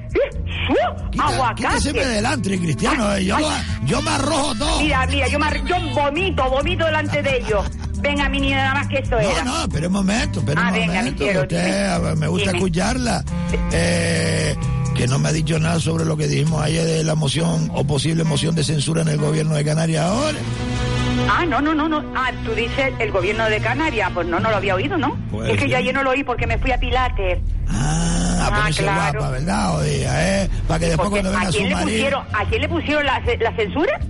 Quita- 1.10 1.26
Aguacate. 1.26 1.62
Quíteseme 1.68 2.04
delante, 2.06 2.58
Cristiano. 2.58 3.14
eh, 3.14 3.24
Yo, 3.24 3.36
Ay. 3.36 3.42
lo- 3.42 3.86
yo 3.86 4.02
me 4.02 4.10
arrojo 4.10 4.54
todo. 4.54 4.80
Mira, 4.80 5.06
mira, 5.06 5.28
yo, 5.28 5.38
me- 5.38 5.62
yo 5.66 5.76
vomito, 5.94 6.50
vomito 6.50 6.84
delante 6.86 7.22
de 7.22 7.36
ellos. 7.38 7.64
Venga, 8.00 8.28
mi 8.28 8.40
niña, 8.40 8.56
nada 8.56 8.74
más 8.74 8.88
que 8.88 8.98
eso 8.98 9.18
era. 9.18 9.44
No, 9.44 9.52
no, 9.58 9.62
espera 9.62 9.86
un 9.86 9.92
momento, 9.92 10.40
espera 10.40 10.60
Ah, 10.64 10.68
un 10.68 10.74
venga, 10.74 10.94
momento. 10.94 11.24
que 11.24 11.38
usted, 11.38 11.86
a 11.86 11.98
ver, 11.98 12.16
me 12.16 12.26
gusta 12.26 12.46
Dime. 12.50 12.58
escucharla. 12.58 13.24
Eh, 13.72 14.56
que 14.94 15.06
no 15.06 15.18
me 15.18 15.28
ha 15.28 15.32
dicho 15.32 15.58
nada 15.58 15.78
sobre 15.80 16.04
lo 16.04 16.16
que 16.16 16.26
dijimos 16.26 16.62
ayer 16.62 16.84
de 16.84 17.04
la 17.04 17.14
moción 17.14 17.70
o 17.74 17.84
posible 17.84 18.24
moción 18.24 18.54
de 18.54 18.64
censura 18.64 19.02
en 19.02 19.08
el 19.08 19.18
gobierno 19.18 19.54
de 19.54 19.64
Canarias 19.64 20.04
ahora. 20.04 20.38
Ah, 21.30 21.44
no, 21.46 21.60
no, 21.60 21.74
no, 21.74 21.88
no. 21.88 22.02
Ah, 22.16 22.30
tú 22.44 22.52
dices 22.54 22.92
el 22.98 23.10
gobierno 23.12 23.44
de 23.48 23.60
Canarias. 23.60 24.10
Pues 24.12 24.26
no, 24.26 24.40
no 24.40 24.50
lo 24.50 24.56
había 24.56 24.74
oído, 24.74 24.98
¿no? 24.98 25.16
Pues 25.30 25.50
es 25.52 25.58
que 25.60 25.68
yo 25.68 25.76
ayer 25.76 25.94
no 25.94 26.02
lo 26.02 26.10
oí 26.10 26.24
porque 26.24 26.46
me 26.46 26.58
fui 26.58 26.72
a 26.72 26.78
Pilates. 26.78 27.38
Ah, 27.68 28.21
a 28.42 28.46
Ah, 28.48 28.56
ponerse 28.58 28.82
claro. 28.82 29.18
guapa, 29.20 29.30
¿verdad? 29.32 29.86
¿eh? 29.86 30.48
Para 30.68 30.80
que 30.80 30.86
después 30.86 31.08
Porque 31.10 31.20
cuando 31.22 31.38
venga 31.38 31.48
¿a 31.48 31.52
su 31.52 31.58
quién 31.58 31.68
le 31.68 31.74
marido... 31.74 31.90
pusieron, 31.92 32.24
¿a 32.32 32.44
quién 32.48 32.60
le 32.62 32.68
pusieron 32.68 33.06
la, 33.06 33.22
la 33.40 33.56
censura? 33.56 34.00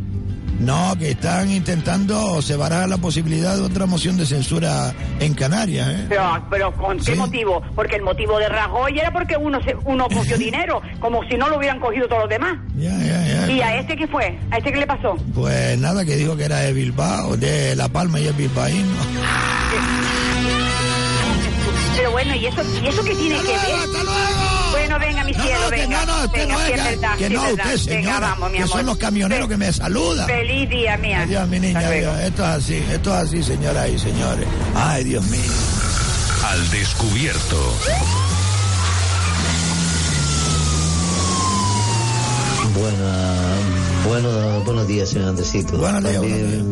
No, 0.60 0.94
que 0.96 1.10
están 1.10 1.50
intentando 1.50 2.40
separar 2.40 2.88
la 2.88 2.96
posibilidad 2.98 3.56
de 3.56 3.62
otra 3.62 3.84
moción 3.86 4.16
de 4.16 4.24
censura 4.26 4.92
en 5.18 5.34
Canarias, 5.34 5.88
¿eh? 5.88 6.06
Pero, 6.08 6.22
pero 6.50 6.72
¿con 6.76 6.98
qué 6.98 7.12
Sí. 7.12 7.18
motivo? 7.18 7.60
Porque 7.74 7.96
el 7.96 8.02
motivo 8.02 8.38
de 8.38 8.48
Rajoy 8.48 8.96
era 8.96 9.12
porque 9.12 9.36
uno 9.36 9.60
se, 9.64 9.74
uno 9.86 10.06
cogió 10.08 10.38
dinero, 10.38 10.80
como 11.00 11.24
si 11.28 11.36
no 11.36 11.48
lo 11.48 11.56
hubieran 11.56 11.80
cogido 11.80 12.06
todos 12.06 12.22
los 12.22 12.30
demás. 12.30 12.58
Ya, 12.76 12.96
ya, 12.96 13.26
ya. 13.46 13.50
¿Y 13.50 13.60
a 13.60 13.76
este 13.80 13.96
qué 13.96 14.06
fue? 14.06 14.38
¿A 14.52 14.58
este 14.58 14.70
qué 14.72 14.78
le 14.78 14.86
pasó? 14.86 15.16
Pues 15.34 15.76
nada, 15.80 16.04
que 16.04 16.14
dijo 16.14 16.36
que 16.36 16.44
era 16.44 16.58
de 16.58 16.72
Bilbao, 16.72 17.36
de 17.36 17.74
La 17.74 17.88
Palma 17.88 18.20
y 18.20 18.28
el 18.28 18.34
bilbaíno. 18.34 18.92
Pero 21.96 22.10
bueno, 22.12 22.34
¿y 22.34 22.46
eso, 22.46 22.62
¿y 22.82 22.86
eso 22.88 23.02
qué 23.04 23.14
tiene 23.14 23.36
que 23.40 23.46
ver? 23.48 23.56
¡Hasta 23.56 24.02
luego! 24.02 24.70
Bueno, 24.70 24.98
venga, 24.98 25.24
mi 25.24 25.32
No, 25.32 25.42
cielo, 25.44 25.60
no, 25.62 25.70
que 25.70 25.76
venga. 25.76 26.04
no, 26.06 26.06
no, 26.18 26.24
usted 26.24 26.38
venga, 26.38 26.54
no 26.58 26.64
que- 26.64 26.72
verdad, 26.82 27.16
que 27.18 27.30
no, 27.30 27.44
es 27.46 27.52
usted, 27.52 27.76
señora, 27.76 28.00
Venga, 28.02 28.20
vamos, 28.20 28.50
mi 28.50 28.56
que 28.58 28.62
amor. 28.64 28.76
son 28.76 28.86
los 28.86 28.96
camioneros 28.96 29.48
que 29.48 29.56
me 29.56 29.72
saludan. 29.72 30.26
Feliz 30.26 30.68
día, 30.70 30.96
mía. 30.96 31.22
Adiós, 31.22 31.48
mi 31.48 31.60
niña, 31.60 31.80
adiós. 31.80 32.18
Esto 32.20 32.42
es 32.42 32.48
así, 32.48 32.84
esto 32.90 33.14
es 33.16 33.22
así, 33.24 33.42
señoras 33.42 33.88
y 33.90 33.98
señores. 33.98 34.46
Ay, 34.74 35.04
Dios 35.04 35.24
mío. 35.26 35.52
Al 36.50 36.70
descubierto. 36.70 37.74
Buena, 42.74 43.58
bueno, 44.08 44.28
buenos 44.64 44.86
días, 44.88 45.10
señor 45.10 45.28
Andresito. 45.30 45.78
Buenos 45.78 46.02
días, 46.02 46.62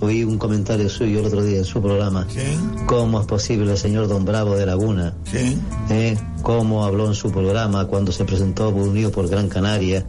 oí 0.00 0.24
un 0.24 0.38
comentario 0.38 0.88
suyo 0.88 1.20
el 1.20 1.26
otro 1.26 1.42
día 1.42 1.58
en 1.58 1.64
su 1.64 1.80
programa. 1.80 2.26
Sí, 2.28 2.40
¿Cómo 2.86 3.20
es 3.20 3.26
posible 3.26 3.70
el 3.72 3.78
señor 3.78 4.08
Don 4.08 4.24
Bravo 4.24 4.56
de 4.56 4.66
Laguna? 4.66 5.14
sí. 5.24 5.56
¿eh? 5.90 6.18
¿Cómo 6.42 6.84
habló 6.84 7.06
en 7.06 7.14
su 7.14 7.30
programa 7.30 7.86
cuando 7.86 8.12
se 8.12 8.24
presentó 8.24 8.70
Unido 8.70 9.10
por 9.12 9.28
Gran 9.28 9.48
Canaria? 9.48 10.04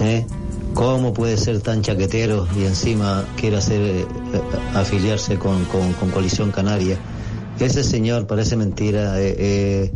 ¿eh? 0.00 0.26
¿Cómo 0.74 1.14
puede 1.14 1.36
ser 1.36 1.60
tan 1.60 1.82
chaquetero 1.82 2.46
y 2.58 2.64
encima 2.64 3.24
quiere 3.36 3.56
hacer 3.56 3.80
eh, 3.80 4.06
afiliarse 4.74 5.36
con, 5.38 5.64
con- 5.66 5.92
con 5.94 6.10
Coalición 6.10 6.50
Canaria? 6.52 6.96
Ese 7.58 7.82
señor, 7.84 8.26
parece 8.26 8.56
mentira, 8.56 9.20
eh, 9.20 9.34
eh, 9.38 9.92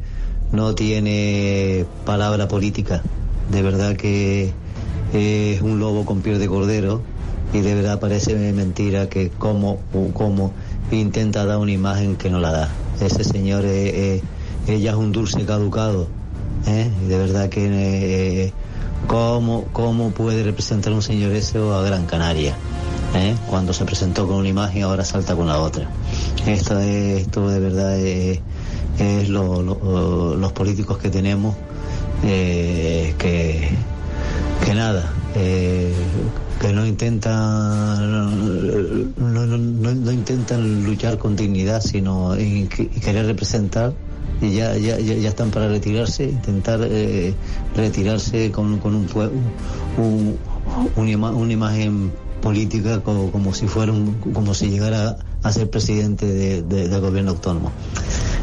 no 0.52 0.74
tiene 0.74 1.84
palabra 2.06 2.48
política. 2.48 3.02
De 3.50 3.62
verdad 3.62 3.96
que 3.96 4.52
es 5.12 5.60
un 5.62 5.78
lobo 5.78 6.04
con 6.04 6.20
piel 6.20 6.38
de 6.38 6.48
cordero 6.48 7.02
y 7.52 7.60
de 7.60 7.74
verdad 7.74 7.98
parece 8.00 8.34
mentira 8.52 9.08
que 9.08 9.30
como, 9.30 9.80
como 10.12 10.52
intenta 10.90 11.44
dar 11.46 11.58
una 11.58 11.72
imagen 11.72 12.16
que 12.16 12.30
no 12.30 12.40
la 12.40 12.52
da. 12.52 12.68
Ese 13.00 13.24
señor, 13.24 13.64
ella 13.64 14.20
es 14.90 14.94
un 14.96 15.12
dulce 15.12 15.44
caducado. 15.44 16.08
¿eh? 16.66 16.90
De 17.08 17.16
verdad 17.18 17.48
que 17.48 17.66
eh, 18.46 18.52
¿cómo, 19.06 19.64
cómo 19.72 20.10
puede 20.10 20.42
representar 20.42 20.92
un 20.92 21.02
señor 21.02 21.32
ese 21.32 21.58
a 21.58 21.80
Gran 21.82 22.04
Canaria. 22.06 22.56
¿eh? 23.14 23.34
Cuando 23.48 23.72
se 23.72 23.84
presentó 23.86 24.26
con 24.26 24.36
una 24.36 24.48
imagen 24.48 24.82
ahora 24.82 25.04
salta 25.04 25.34
con 25.34 25.46
la 25.46 25.58
otra. 25.60 25.88
Esto, 26.46 26.78
es- 26.80 27.22
esto 27.22 27.48
de 27.48 27.60
verdad 27.60 27.98
es, 27.98 28.40
es 28.98 29.28
lo- 29.28 29.62
lo- 29.62 30.34
los 30.36 30.52
políticos 30.52 30.98
que 30.98 31.08
tenemos 31.08 31.54
eh, 32.24 33.14
que 33.18 33.70
que 34.64 34.74
nada, 34.74 35.12
eh, 35.34 35.92
que 36.60 36.72
no 36.72 36.86
intentan 36.86 37.32
no, 39.16 39.46
no- 39.46 39.94
no- 39.94 40.12
intentan 40.12 40.84
luchar 40.84 41.18
con 41.18 41.36
dignidad, 41.36 41.80
sino 41.80 42.34
querer 43.02 43.26
representar 43.26 43.92
y 44.40 44.52
ya, 44.54 44.76
ya, 44.76 44.98
ya, 44.98 45.28
están 45.28 45.50
para 45.50 45.68
retirarse, 45.68 46.24
intentar 46.24 46.80
eh, 46.82 47.34
retirarse 47.76 48.50
con, 48.52 48.78
con 48.78 48.94
un, 48.94 49.06
un- 49.96 50.36
una, 50.96 51.10
ima- 51.10 51.32
una 51.32 51.52
imagen 51.52 52.12
política 52.42 53.00
como, 53.00 53.30
como 53.32 53.52
si 53.54 53.66
fuera 53.66 53.92
un- 53.92 54.14
como 54.32 54.54
si 54.54 54.68
llegara 54.70 55.16
a 55.42 55.52
ser 55.52 55.70
presidente 55.70 56.26
de- 56.26 56.62
de- 56.62 56.88
del 56.88 57.00
gobierno 57.00 57.30
autónomo. 57.32 57.72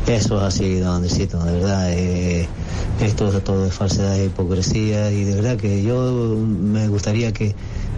Eso 0.08 0.38
es 0.38 0.44
así, 0.44 0.80
don 0.80 0.96
Andresito, 0.96 1.44
de 1.44 1.54
verdad. 1.54 1.92
Eh, 1.92 2.48
esto 3.02 3.36
es 3.36 3.44
todo 3.44 3.64
de 3.64 3.72
falsedad 3.72 4.16
e 4.18 4.26
hipocresía 4.26 5.12
y 5.12 5.24
de 5.24 5.36
verdad 5.36 5.58
que 5.58 5.84
yo 5.84 6.38
me 6.38 6.88
gustaría 6.88 7.34
que 7.34 7.56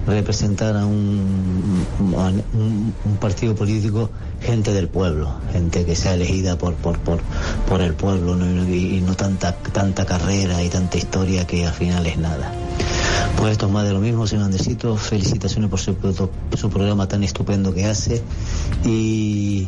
representara 0.07 0.85
un, 0.85 1.85
un, 1.99 3.17
partido 3.19 3.55
político 3.55 4.09
gente 4.41 4.71
del 4.71 4.87
pueblo, 4.87 5.29
gente 5.51 5.85
que 5.85 5.95
sea 5.95 6.13
elegida 6.13 6.57
por 6.57 6.75
por, 6.75 6.97
por, 6.99 7.19
por 7.67 7.81
el 7.81 7.93
pueblo 7.93 8.37
y 8.67 9.01
no 9.05 9.15
tanta, 9.15 9.53
tanta 9.55 10.05
carrera 10.05 10.63
y 10.63 10.69
tanta 10.69 10.97
historia 10.97 11.45
que 11.45 11.67
al 11.67 11.73
final 11.73 12.05
es 12.05 12.17
nada. 12.17 12.53
Pues 13.35 13.51
esto 13.51 13.67
es 13.67 13.71
más 13.71 13.85
de 13.85 13.93
lo 13.93 13.99
mismo, 13.99 14.25
señor 14.25 14.45
Andresito. 14.45 14.95
Felicitaciones 14.95 15.69
por 15.69 15.79
su, 15.79 15.95
su 16.55 16.69
programa 16.69 17.07
tan 17.07 17.23
estupendo 17.23 17.73
que 17.73 17.85
hace 17.85 18.23
y, 18.85 19.67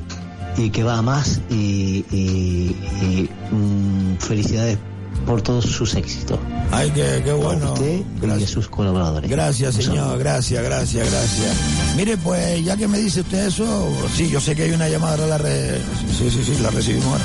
y 0.58 0.70
que 0.70 0.84
va 0.84 0.98
a 0.98 1.02
más. 1.02 1.40
Y, 1.50 2.06
y- 2.12 2.76
y, 3.02 3.30
mm, 3.54 4.18
felicidades 4.20 4.78
por 5.26 5.42
todos 5.42 5.66
sus 5.66 5.96
éxitos. 5.96 6.40
Ay, 6.72 6.92
qué, 6.92 7.22
qué 7.24 7.32
A 7.32 7.34
bueno. 7.36 7.74
usted 7.74 8.02
y 8.40 8.44
a 8.44 8.48
sus 8.48 8.68
colaboradores. 8.70 9.30
Gracias, 9.30 9.76
señor. 9.76 10.18
Gracias, 10.20 10.64
gracias, 10.64 11.10
gracias. 11.12 11.56
Mire, 11.98 12.16
pues 12.18 12.64
ya 12.64 12.78
que 12.78 12.88
me 12.88 13.00
dice 13.00 13.22
usted 13.22 13.48
eso, 13.48 13.92
sí, 14.16 14.30
yo 14.30 14.40
sé 14.40 14.56
que 14.56 14.64
hay 14.64 14.72
una 14.72 14.88
llamada, 14.88 15.14
ahora 15.16 15.28
la 15.28 15.38
re- 15.40 15.80
sí, 16.18 16.30
sí, 16.30 16.42
sí, 16.46 16.58
la 16.62 16.70
recibimos 16.70 17.08
ahora. 17.08 17.24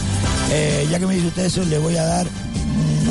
Eh, 0.53 0.89
ya 0.91 0.99
que 0.99 1.07
me 1.07 1.15
dice 1.15 1.29
usted 1.29 1.45
eso, 1.45 1.65
le 1.65 1.79
voy 1.79 1.97
a 1.97 2.05
dar 2.05 2.27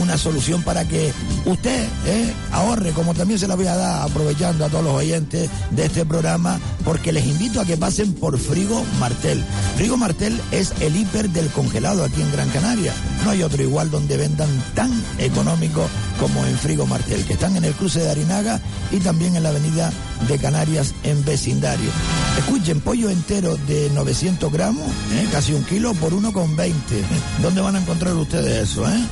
una 0.01 0.17
solución 0.17 0.63
para 0.63 0.87
que 0.87 1.13
usted 1.45 1.87
eh, 2.05 2.33
ahorre, 2.51 2.91
como 2.91 3.13
también 3.13 3.39
se 3.39 3.47
la 3.47 3.55
voy 3.55 3.67
a 3.67 3.75
dar 3.75 4.01
aprovechando 4.01 4.65
a 4.65 4.69
todos 4.69 4.83
los 4.83 4.93
oyentes 4.93 5.49
de 5.71 5.85
este 5.85 6.05
programa, 6.05 6.59
porque 6.83 7.11
les 7.11 7.25
invito 7.25 7.61
a 7.61 7.65
que 7.65 7.77
pasen 7.77 8.13
por 8.13 8.37
Frigo 8.37 8.83
Martel. 8.99 9.43
Frigo 9.75 9.97
Martel 9.97 10.39
es 10.51 10.73
el 10.79 10.95
hiper 10.95 11.29
del 11.29 11.49
congelado 11.49 12.03
aquí 12.03 12.21
en 12.21 12.31
Gran 12.31 12.49
Canaria. 12.49 12.93
No 13.23 13.31
hay 13.31 13.43
otro 13.43 13.63
igual 13.63 13.89
donde 13.89 14.17
vendan 14.17 14.49
tan 14.75 14.91
económico 15.17 15.87
como 16.19 16.45
en 16.45 16.57
Frigo 16.57 16.85
Martel, 16.85 17.23
que 17.25 17.33
están 17.33 17.55
en 17.55 17.65
el 17.65 17.73
cruce 17.73 17.99
de 17.99 18.09
Arinaga 18.09 18.59
y 18.91 18.97
también 18.97 19.35
en 19.35 19.43
la 19.43 19.49
avenida 19.49 19.91
de 20.27 20.37
Canarias 20.37 20.93
en 21.03 21.23
vecindario. 21.25 21.89
Escuchen, 22.37 22.81
pollo 22.81 23.09
entero 23.09 23.57
de 23.67 23.89
900 23.93 24.51
gramos, 24.51 24.87
eh, 25.11 25.27
casi 25.31 25.53
un 25.53 25.63
kilo 25.63 25.93
por 25.95 26.13
1,20. 26.13 26.73
¿Dónde 27.41 27.61
van 27.61 27.75
a 27.75 27.81
encontrar 27.81 28.13
ustedes 28.15 28.69
eso? 28.69 28.87
Eh? 28.87 29.07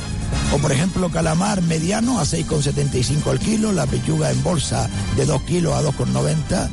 O 0.53 0.57
por 0.57 0.71
ejemplo, 0.71 1.09
calamar 1.09 1.61
mediano 1.61 2.19
a 2.19 2.23
6,75 2.23 3.31
al 3.31 3.39
kilo, 3.39 3.71
la 3.71 3.85
pechuga 3.85 4.31
en 4.31 4.43
bolsa 4.43 4.89
de 5.15 5.25
2 5.25 5.41
kilos 5.43 5.73
a 5.73 5.81
2,90 5.81 6.69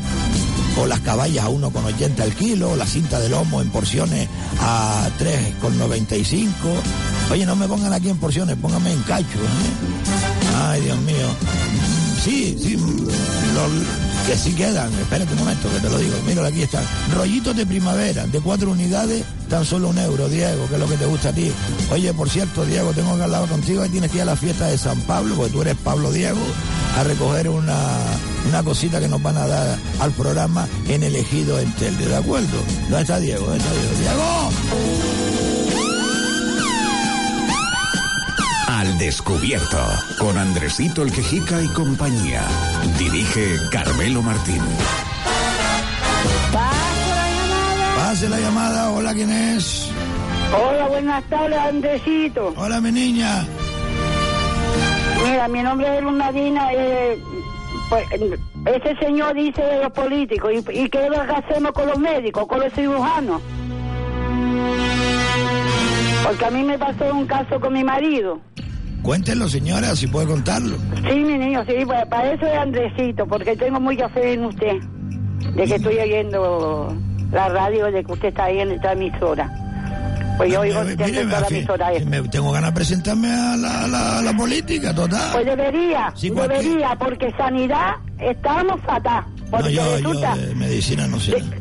o 0.80 0.86
las 0.86 1.00
caballas 1.00 1.44
a 1.44 1.48
1,80 1.48 2.20
al 2.20 2.34
kilo, 2.34 2.76
la 2.76 2.86
cinta 2.86 3.18
de 3.20 3.28
lomo 3.28 3.60
en 3.60 3.70
porciones 3.70 4.28
a 4.60 5.08
3,95. 5.18 6.46
Oye, 7.30 7.46
no 7.46 7.56
me 7.56 7.68
pongan 7.68 7.92
aquí 7.92 8.08
en 8.08 8.18
porciones, 8.18 8.56
pónganme 8.56 8.92
en 8.92 9.02
cacho. 9.02 9.38
¿eh? 9.38 10.56
Ay, 10.56 10.80
Dios 10.82 10.98
mío. 11.02 11.97
Sí, 12.22 12.56
sí, 12.60 12.76
mm, 12.76 13.06
lo- 13.54 14.08
que 14.26 14.36
sí 14.36 14.52
quedan. 14.52 14.92
Espérate 14.98 15.32
un 15.32 15.38
momento 15.38 15.70
que 15.72 15.78
te 15.80 15.88
lo 15.88 15.98
digo. 15.98 16.14
Mira, 16.26 16.46
aquí 16.46 16.62
están. 16.62 16.84
Rollitos 17.16 17.56
de 17.56 17.64
primavera, 17.64 18.26
de 18.26 18.40
cuatro 18.40 18.72
unidades, 18.72 19.24
tan 19.48 19.64
solo 19.64 19.88
un 19.88 19.96
euro, 19.98 20.28
Diego, 20.28 20.66
que 20.68 20.74
es 20.74 20.80
lo 20.80 20.86
que 20.88 20.96
te 20.98 21.06
gusta 21.06 21.30
a 21.30 21.32
ti. 21.32 21.50
Oye, 21.90 22.12
por 22.12 22.28
cierto, 22.28 22.64
Diego, 22.66 22.92
tengo 22.92 23.16
que 23.16 23.22
hablar 23.22 23.48
contigo. 23.48 23.82
Ahí 23.82 23.88
tienes 23.88 24.10
que 24.10 24.18
ir 24.18 24.22
a 24.22 24.26
la 24.26 24.36
fiesta 24.36 24.66
de 24.66 24.76
San 24.76 25.00
Pablo, 25.02 25.34
porque 25.34 25.52
tú 25.52 25.62
eres 25.62 25.76
Pablo 25.82 26.12
Diego, 26.12 26.40
a 26.98 27.04
recoger 27.04 27.48
una, 27.48 27.78
una 28.48 28.62
cosita 28.62 29.00
que 29.00 29.08
nos 29.08 29.22
van 29.22 29.38
a 29.38 29.46
dar 29.46 29.78
al 30.00 30.10
programa 30.12 30.68
en 30.88 31.02
elegido 31.04 31.58
en 31.58 31.72
Telde, 31.76 32.06
¿de 32.06 32.16
acuerdo? 32.16 32.58
¿Dónde 32.90 33.00
está 33.02 33.18
Diego? 33.20 33.46
¿Dónde 33.46 33.58
está 33.58 33.72
Diego? 33.72 33.94
¡Diego! 33.98 35.27
Al 38.78 38.96
descubierto, 38.96 39.76
con 40.20 40.38
Andresito 40.38 41.02
el 41.02 41.10
Quejica 41.10 41.60
y 41.60 41.66
compañía. 41.66 42.44
Dirige 42.96 43.56
Carmelo 43.72 44.22
Martín. 44.22 44.62
Pase 47.96 48.28
la 48.28 48.38
llamada. 48.38 48.92
Hola, 48.92 49.14
¿quién 49.14 49.32
es? 49.32 49.90
Hola, 50.56 50.86
buenas 50.86 51.24
tardes, 51.24 51.58
Andresito. 51.58 52.54
Hola, 52.56 52.80
mi 52.80 52.92
niña. 52.92 53.44
Mira, 55.24 55.48
mi 55.48 55.60
nombre 55.60 55.96
es 55.96 56.04
Lunadina. 56.04 56.72
Eh, 56.72 57.20
pues, 57.88 58.06
ese 58.64 58.96
señor 59.04 59.34
dice 59.34 59.60
de 59.60 59.82
los 59.82 59.90
políticos. 59.90 60.52
¿Y, 60.52 60.82
y 60.84 60.88
qué 60.88 61.04
es 61.04 61.10
lo 61.10 61.26
que 61.26 61.32
hacemos 61.32 61.72
con 61.72 61.88
los 61.88 61.98
médicos, 61.98 62.46
con 62.46 62.60
los 62.60 62.72
cirujanos? 62.72 63.42
Porque 66.24 66.44
a 66.44 66.50
mí 66.52 66.62
me 66.62 66.78
pasó 66.78 67.12
un 67.12 67.26
caso 67.26 67.58
con 67.58 67.72
mi 67.72 67.82
marido. 67.82 68.40
Cuéntenlo, 69.02 69.48
señora, 69.48 69.94
si 69.96 70.06
puede 70.06 70.26
contarlo. 70.26 70.76
Sí, 71.08 71.14
mi 71.20 71.38
niño, 71.38 71.64
sí, 71.66 71.74
pues, 71.86 72.04
para 72.06 72.32
eso 72.32 72.46
es 72.46 72.58
Andresito, 72.58 73.26
porque 73.26 73.56
tengo 73.56 73.80
mucha 73.80 74.08
fe 74.10 74.34
en 74.34 74.44
usted. 74.44 74.76
De 75.54 75.64
que 75.64 75.74
estoy 75.76 75.96
oyendo 75.98 76.94
la 77.32 77.48
radio, 77.48 77.86
de 77.90 78.04
que 78.04 78.12
usted 78.12 78.28
está 78.28 78.44
ahí 78.44 78.58
en 78.58 78.72
esta 78.72 78.92
emisora. 78.92 79.50
Pues 80.36 80.52
yo 80.52 80.60
oigo 80.60 80.84
siempre 80.84 81.06
mire, 81.06 81.24
toda 81.24 81.40
la 81.40 81.48
emisora 81.48 81.90
me- 82.06 82.28
tengo 82.28 82.52
ganas 82.52 82.70
de 82.70 82.74
presentarme 82.76 83.28
a 83.32 83.56
la, 83.56 83.84
a 83.84 83.88
la- 83.88 84.18
a 84.18 84.22
la 84.22 84.36
política, 84.36 84.94
total. 84.94 85.30
Pues 85.32 85.46
debería, 85.46 86.12
Sí, 86.14 86.30
debería, 86.30 86.96
porque 86.98 87.32
sanidad 87.36 87.94
estamos 88.20 88.80
fatal. 88.82 89.24
Porque 89.50 89.64
no, 89.74 89.98
yo, 89.98 90.12
yo 90.12 90.20
de 90.36 90.54
medicina 90.54 91.06
no 91.08 91.18
sé. 91.18 91.32
nada. 91.40 91.56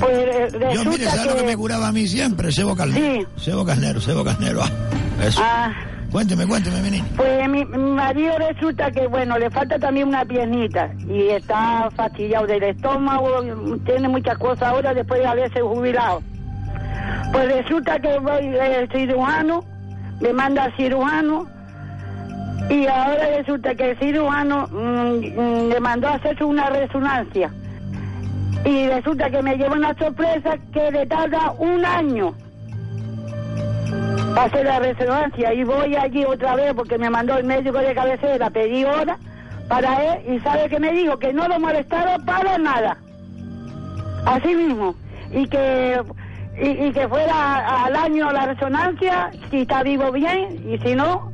pues 0.00 0.12
eh, 0.12 0.48
resulta 0.52 0.72
Yo, 0.74 0.84
mire, 0.84 1.04
¿sabes 1.06 1.26
lo 1.26 1.36
que 1.36 1.44
me 1.44 1.56
curaba 1.56 1.88
a 1.88 1.92
mí 1.92 2.06
siempre? 2.08 2.50
Sebo 2.52 2.74
carnero. 2.76 3.26
Sebo 3.36 3.64
carnero, 3.64 4.00
sebo 4.00 4.22
carnero. 4.24 4.62
Ah, 4.62 5.24
eso. 5.26 5.40
Ah. 5.42 5.72
Cuénteme, 6.10 6.46
cuénteme, 6.46 6.82
mi 6.82 6.90
niña. 6.90 7.04
Pues 7.16 7.48
mi, 7.48 7.64
marido 7.64 8.32
resulta 8.38 8.90
que, 8.90 9.06
bueno, 9.06 9.38
le 9.38 9.48
falta 9.50 9.78
también 9.78 10.08
una 10.08 10.24
piernita 10.24 10.90
y 11.08 11.28
está 11.28 11.88
fastidiado 11.94 12.46
del 12.46 12.64
estómago, 12.64 13.42
tiene 13.84 14.08
muchas 14.08 14.36
cosas 14.38 14.62
ahora 14.64 14.92
después 14.92 15.20
de 15.20 15.26
haberse 15.26 15.60
jubilado. 15.60 16.20
Pues 17.32 17.52
resulta 17.52 17.98
que 18.00 18.18
voy 18.18 18.44
el 18.44 18.90
cirujano, 18.90 19.64
me 20.20 20.32
manda 20.32 20.64
al 20.64 20.76
cirujano 20.76 21.46
y 22.68 22.86
ahora 22.86 23.36
resulta 23.38 23.74
que 23.76 23.90
el 23.90 23.98
cirujano 23.98 24.66
mm, 24.68 25.68
le 25.68 25.80
mandó 25.80 26.08
a 26.08 26.14
hacerse 26.14 26.44
una 26.44 26.70
resonancia 26.70 27.52
y 28.64 28.88
resulta 28.88 29.30
que 29.30 29.42
me 29.42 29.56
lleva 29.56 29.74
una 29.74 29.94
sorpresa 29.94 30.58
que 30.72 30.90
le 30.90 31.06
tarda 31.06 31.52
un 31.58 31.84
año 31.84 32.34
para 34.40 34.52
hacer 34.54 34.64
la 34.64 34.78
resonancia 34.78 35.52
y 35.52 35.64
voy 35.64 35.94
allí 35.96 36.24
otra 36.24 36.54
vez 36.56 36.72
porque 36.74 36.96
me 36.96 37.10
mandó 37.10 37.36
el 37.36 37.44
médico 37.44 37.76
de 37.78 37.94
cabecera, 37.94 38.48
pedí 38.48 38.84
hora 38.84 39.18
para 39.68 40.02
él 40.14 40.34
y 40.34 40.40
sabe 40.40 40.66
que 40.70 40.80
me 40.80 40.92
dijo 40.92 41.18
que 41.18 41.30
no 41.34 41.46
lo 41.46 41.60
molestaba 41.60 42.16
para 42.20 42.56
nada. 42.56 42.96
Así 44.24 44.54
mismo. 44.54 44.94
Y 45.30 45.46
que 45.46 46.00
y, 46.58 46.90
que 46.92 47.06
fuera 47.08 47.34
a- 47.34 47.84
al 47.84 47.96
año 47.96 48.32
la 48.32 48.46
resonancia, 48.46 49.30
si 49.50 49.58
está 49.62 49.82
vivo 49.82 50.10
bien 50.10 50.58
y 50.66 50.78
si 50.78 50.94
no, 50.94 51.32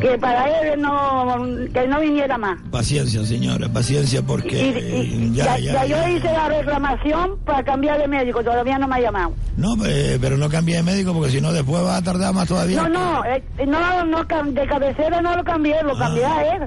que 0.00 0.18
para 0.18 0.46
él 0.60 0.80
no, 0.80 1.36
que 1.72 1.86
no 1.88 2.00
viniera 2.00 2.36
más. 2.38 2.58
Paciencia, 2.70 3.24
señora, 3.24 3.68
paciencia 3.68 4.22
porque 4.22 4.56
y- 5.04 5.32
ya, 5.34 5.58
ya, 5.58 5.72
ya, 5.72 5.86
ya 5.86 5.86
yo 5.86 6.08
hice 6.16 6.32
la 6.32 6.48
reclamación 6.48 7.38
para 7.44 7.62
cambiar 7.62 7.98
de 8.00 8.08
médico, 8.08 8.42
todavía 8.42 8.78
no 8.78 8.88
me 8.88 8.96
ha 8.96 9.00
llamado. 9.00 9.32
No, 9.56 9.74
eh, 9.86 10.18
pero 10.20 10.36
no 10.36 10.48
cambie 10.48 10.76
de 10.76 10.82
médico 10.82 11.12
porque 11.12 11.30
si 11.30 11.40
no 11.40 11.52
después 11.52 11.82
va 11.84 11.96
a 11.98 12.02
tardar 12.02 12.34
más 12.34 12.48
todavía. 12.48 12.82
No, 12.82 12.88
no, 12.88 13.24
eh, 13.24 13.42
no, 13.66 14.04
no, 14.04 14.24
de 14.52 14.66
cabecera 14.66 15.20
no 15.20 15.36
lo 15.36 15.44
cambié, 15.44 15.76
Ah. 15.80 15.82
lo 15.84 15.96
cambié 15.96 16.24
a 16.24 16.56
él. 16.56 16.62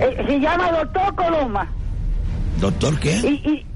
Eh, 0.00 0.24
se 0.26 0.40
llama 0.40 0.70
doctor 0.72 1.14
Coloma. 1.14 1.68
¿Doctor 2.60 2.98
qué? 3.00 3.16
Y, 3.16 3.50
y 3.50 3.66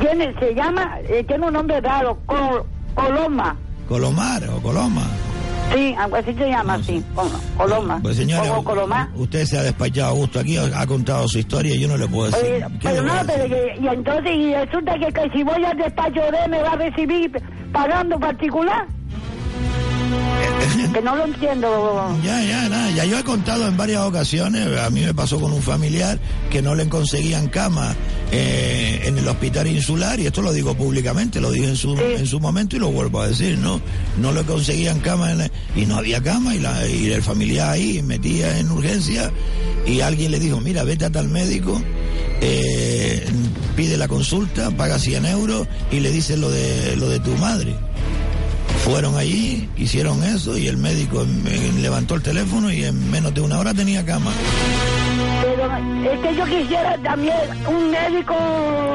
tiene, 0.00 0.34
se 0.38 0.54
llama, 0.54 0.98
eh, 1.08 1.24
tiene 1.26 1.46
un 1.46 1.52
nombre 1.52 1.80
raro, 1.80 2.18
Col- 2.26 2.64
Coloma. 2.94 3.56
Colomar 3.88 4.42
o 4.50 4.60
Coloma. 4.62 5.02
Sí, 5.74 5.94
algo 5.98 6.16
así 6.16 6.32
se 6.34 6.48
llama, 6.48 6.78
Col- 7.14 7.30
Coloma. 7.56 7.98
Pues 8.02 8.16
señora, 8.16 8.52
o 8.52 8.64
Coloma. 8.64 9.10
usted 9.16 9.44
se 9.44 9.58
ha 9.58 9.62
despachado 9.62 10.08
a 10.10 10.12
gusto 10.14 10.40
aquí, 10.40 10.56
ha 10.56 10.86
contado 10.86 11.28
su 11.28 11.38
historia 11.38 11.74
y 11.74 11.80
yo 11.80 11.88
no 11.88 11.96
le 11.96 12.06
puedo 12.08 12.30
decir. 12.30 12.44
Eh, 12.46 12.64
¿Qué 12.80 12.88
pero 12.88 13.02
no, 13.02 13.12
pero 13.26 13.44
que- 13.48 13.78
y 13.80 13.86
entonces, 13.86 14.32
y 14.34 14.54
resulta 14.54 14.94
que, 14.98 15.12
que 15.12 15.30
si 15.34 15.42
voy 15.42 15.64
al 15.64 15.76
despacho 15.76 16.20
de 16.20 16.38
él 16.44 16.50
me 16.50 16.62
va 16.62 16.72
a 16.72 16.76
recibir 16.76 17.30
pagando 17.72 18.18
particular. 18.18 18.86
que 20.92 21.02
no 21.02 21.16
lo 21.16 21.24
entiendo. 21.24 22.16
Ya, 22.24 22.42
ya, 22.42 22.68
nada, 22.68 22.90
ya 22.90 23.04
yo 23.04 23.18
he 23.18 23.24
contado 23.24 23.66
en 23.68 23.76
varias 23.76 24.02
ocasiones, 24.02 24.66
a 24.78 24.90
mí 24.90 25.00
me 25.02 25.14
pasó 25.14 25.40
con 25.40 25.52
un 25.52 25.62
familiar 25.62 26.18
que 26.50 26.62
no 26.62 26.74
le 26.74 26.88
conseguían 26.88 27.48
cama 27.48 27.94
eh, 28.32 29.02
en 29.04 29.18
el 29.18 29.26
hospital 29.28 29.66
insular, 29.66 30.18
y 30.20 30.26
esto 30.26 30.42
lo 30.42 30.52
digo 30.52 30.74
públicamente, 30.74 31.40
lo 31.40 31.50
dije 31.50 31.68
en 31.68 31.76
su, 31.76 31.96
en 31.98 32.26
su 32.26 32.40
momento 32.40 32.76
y 32.76 32.78
lo 32.78 32.90
vuelvo 32.90 33.20
a 33.20 33.28
decir, 33.28 33.58
¿no? 33.58 33.80
No 34.20 34.32
le 34.32 34.42
conseguían 34.42 35.00
cama 35.00 35.32
en 35.32 35.38
la- 35.38 35.50
y 35.76 35.86
no 35.86 35.96
había 35.96 36.22
cama, 36.22 36.54
y, 36.54 36.58
la, 36.60 36.86
y 36.86 37.10
el 37.12 37.22
familiar 37.22 37.70
ahí 37.70 38.02
metía 38.02 38.58
en 38.58 38.70
urgencia, 38.70 39.30
y 39.86 40.00
alguien 40.00 40.30
le 40.32 40.38
dijo, 40.40 40.60
mira, 40.60 40.82
vete 40.84 41.04
a 41.06 41.10
tal 41.10 41.28
médico, 41.28 41.80
eh, 42.40 43.24
pide 43.76 43.96
la 43.96 44.08
consulta, 44.08 44.70
paga 44.70 44.98
100 44.98 45.24
euros 45.26 45.66
y 45.90 46.00
le 46.00 46.10
dice 46.10 46.36
lo 46.36 46.50
de, 46.50 46.96
lo 46.96 47.08
de 47.08 47.20
tu 47.20 47.30
madre. 47.36 47.74
Fueron 48.84 49.16
allí, 49.16 49.68
hicieron 49.76 50.22
eso 50.24 50.56
y 50.56 50.66
el 50.68 50.76
médico 50.78 51.22
eh, 51.46 51.72
levantó 51.80 52.14
el 52.14 52.22
teléfono 52.22 52.72
y 52.72 52.84
en 52.84 53.10
menos 53.10 53.34
de 53.34 53.40
una 53.42 53.58
hora 53.58 53.74
tenía 53.74 54.04
cama. 54.04 54.30
Pero 55.42 56.12
es 56.14 56.20
que 56.20 56.36
yo 56.36 56.44
quisiera 56.46 56.96
también 57.02 57.34
un 57.68 57.90
médico 57.90 58.34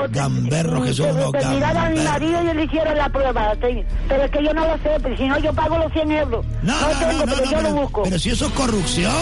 Gamberros 0.10 0.86
que 0.86 0.94
son 0.94 1.16
unos 1.16 1.32
que 1.34 1.46
mirara 1.46 1.86
a 1.86 1.90
mi 1.90 2.00
marido 2.00 2.42
y 2.52 2.54
le 2.56 2.64
hiciera 2.64 2.96
la 2.96 3.10
prueba. 3.10 3.54
sí. 3.62 3.84
Pero 4.08 4.24
es 4.24 4.32
que 4.32 4.44
yo 4.44 4.54
no 4.54 4.62
lo 4.68 4.74
sé, 4.78 4.90
pero 5.02 5.18
si 5.18 5.24
no 5.28 5.38
yo 5.40 5.54
pago 5.54 5.78
los 5.78 5.92
100 5.94 6.12
euros. 6.12 6.46
No, 6.64 6.80
no, 6.82 6.88
tengo, 7.00 7.12
no, 7.12 7.26
no, 7.26 7.26
pero 7.26 7.36
no, 7.38 7.44
yo 7.52 7.58
pero, 7.58 7.62
lo 7.70 7.76
busco. 7.82 8.04
pero 8.04 8.20
si 8.20 8.30
eso 8.32 8.46
es 8.48 8.54
corrupción. 8.54 9.14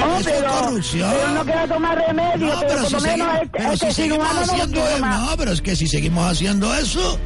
Oh, 0.00 0.20
eso 0.20 0.30
es 0.30 0.36
pero, 0.36 0.50
corrupción. 0.52 1.10
pero 1.12 1.32
no 1.34 1.44
quiero 1.44 1.68
tomar 1.74 1.98
remedio, 2.06 2.46
No, 2.54 2.60
pero, 2.60 2.68
pero 2.68 2.88
si, 2.88 2.94
segui- 2.96 3.34
este, 3.42 3.48
pero 3.58 3.72
este 3.72 3.86
si 3.86 3.92
seguimos 3.94 4.34
no 4.34 4.40
haciendo 4.40 4.88
eso, 4.88 5.06
no, 5.06 5.28
pero 5.36 5.52
es 5.52 5.62
que 5.62 5.76
si 5.76 5.86
seguimos 5.88 6.30
haciendo 6.32 6.74
eso, 6.74 7.18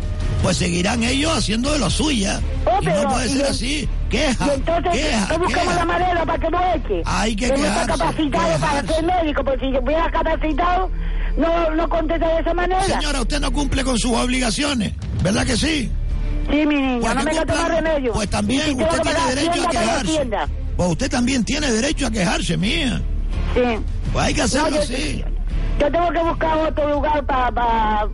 pues 0.43 0.57
seguirán 0.57 1.03
ellos 1.05 1.37
haciendo 1.37 1.73
de 1.73 1.79
lo 1.79 1.89
suya. 1.89 2.41
Oh, 2.67 2.83
y 2.83 2.87
no 2.87 3.09
puede 3.09 3.29
ser 3.29 3.47
así. 3.47 3.89
Queja, 4.11 4.47
Y 4.47 4.51
entonces, 4.57 4.93
queja, 4.93 5.29
¿cómo 5.29 5.45
buscamos 5.45 5.75
la 5.77 5.85
manera 5.85 6.27
para 6.27 6.39
que 6.39 6.51
no 6.51 6.59
eche? 6.75 7.03
Hay 7.07 7.37
que 7.37 7.49
no 7.49 7.55
está 7.55 7.69
quejarse, 7.71 7.99
capacitado 7.99 8.59
para 8.59 8.59
quejarse. 8.83 8.95
ser 8.95 9.05
médico, 9.05 9.45
porque 9.45 9.67
si 9.67 9.73
yo 9.73 9.81
hubiera 9.81 10.11
capacitado, 10.11 10.91
no, 11.37 11.71
no 11.75 11.89
contesta 11.89 12.29
de 12.29 12.41
esa 12.41 12.55
manera. 12.55 12.83
Señora, 12.83 13.21
usted 13.23 13.41
no 13.41 13.53
cumple 13.53 13.85
con 13.85 13.99
sus 13.99 14.13
obligaciones, 14.13 14.93
¿verdad 15.23 15.47
que 15.47 15.57
sí? 15.57 15.91
Sí, 16.51 16.67
mi 16.67 16.75
niña, 16.75 16.99
Pues 17.01 17.15
no 17.15 17.21
que 17.21 17.25
me 17.27 17.31
voy 17.33 17.39
a 17.41 17.47
tomar 17.47 17.63
cumplan. 17.63 17.85
remedio. 17.85 18.13
Pues 18.13 18.29
también 18.31 18.63
si 18.65 18.71
usted 18.73 18.89
que 18.89 19.01
tiene 19.11 19.35
derecho 19.35 19.63
a 19.67 19.71
quejarse. 19.71 20.29
Pues 20.77 20.89
usted 20.91 21.11
también 21.11 21.45
tiene 21.45 21.71
derecho 21.71 22.07
a 22.07 22.11
quejarse, 22.11 22.57
mía. 22.57 23.01
Sí. 23.55 23.61
Pues 24.13 24.25
hay 24.27 24.35
que 24.35 24.43
hacerlo 24.43 24.71
No, 24.71 24.77
yo- 24.77 24.83
así. 24.83 25.25
Yo 25.81 25.91
tengo 25.91 26.11
que 26.11 26.19
buscar 26.19 26.59
otro 26.59 26.91
lugar 26.91 27.25
para 27.25 28.07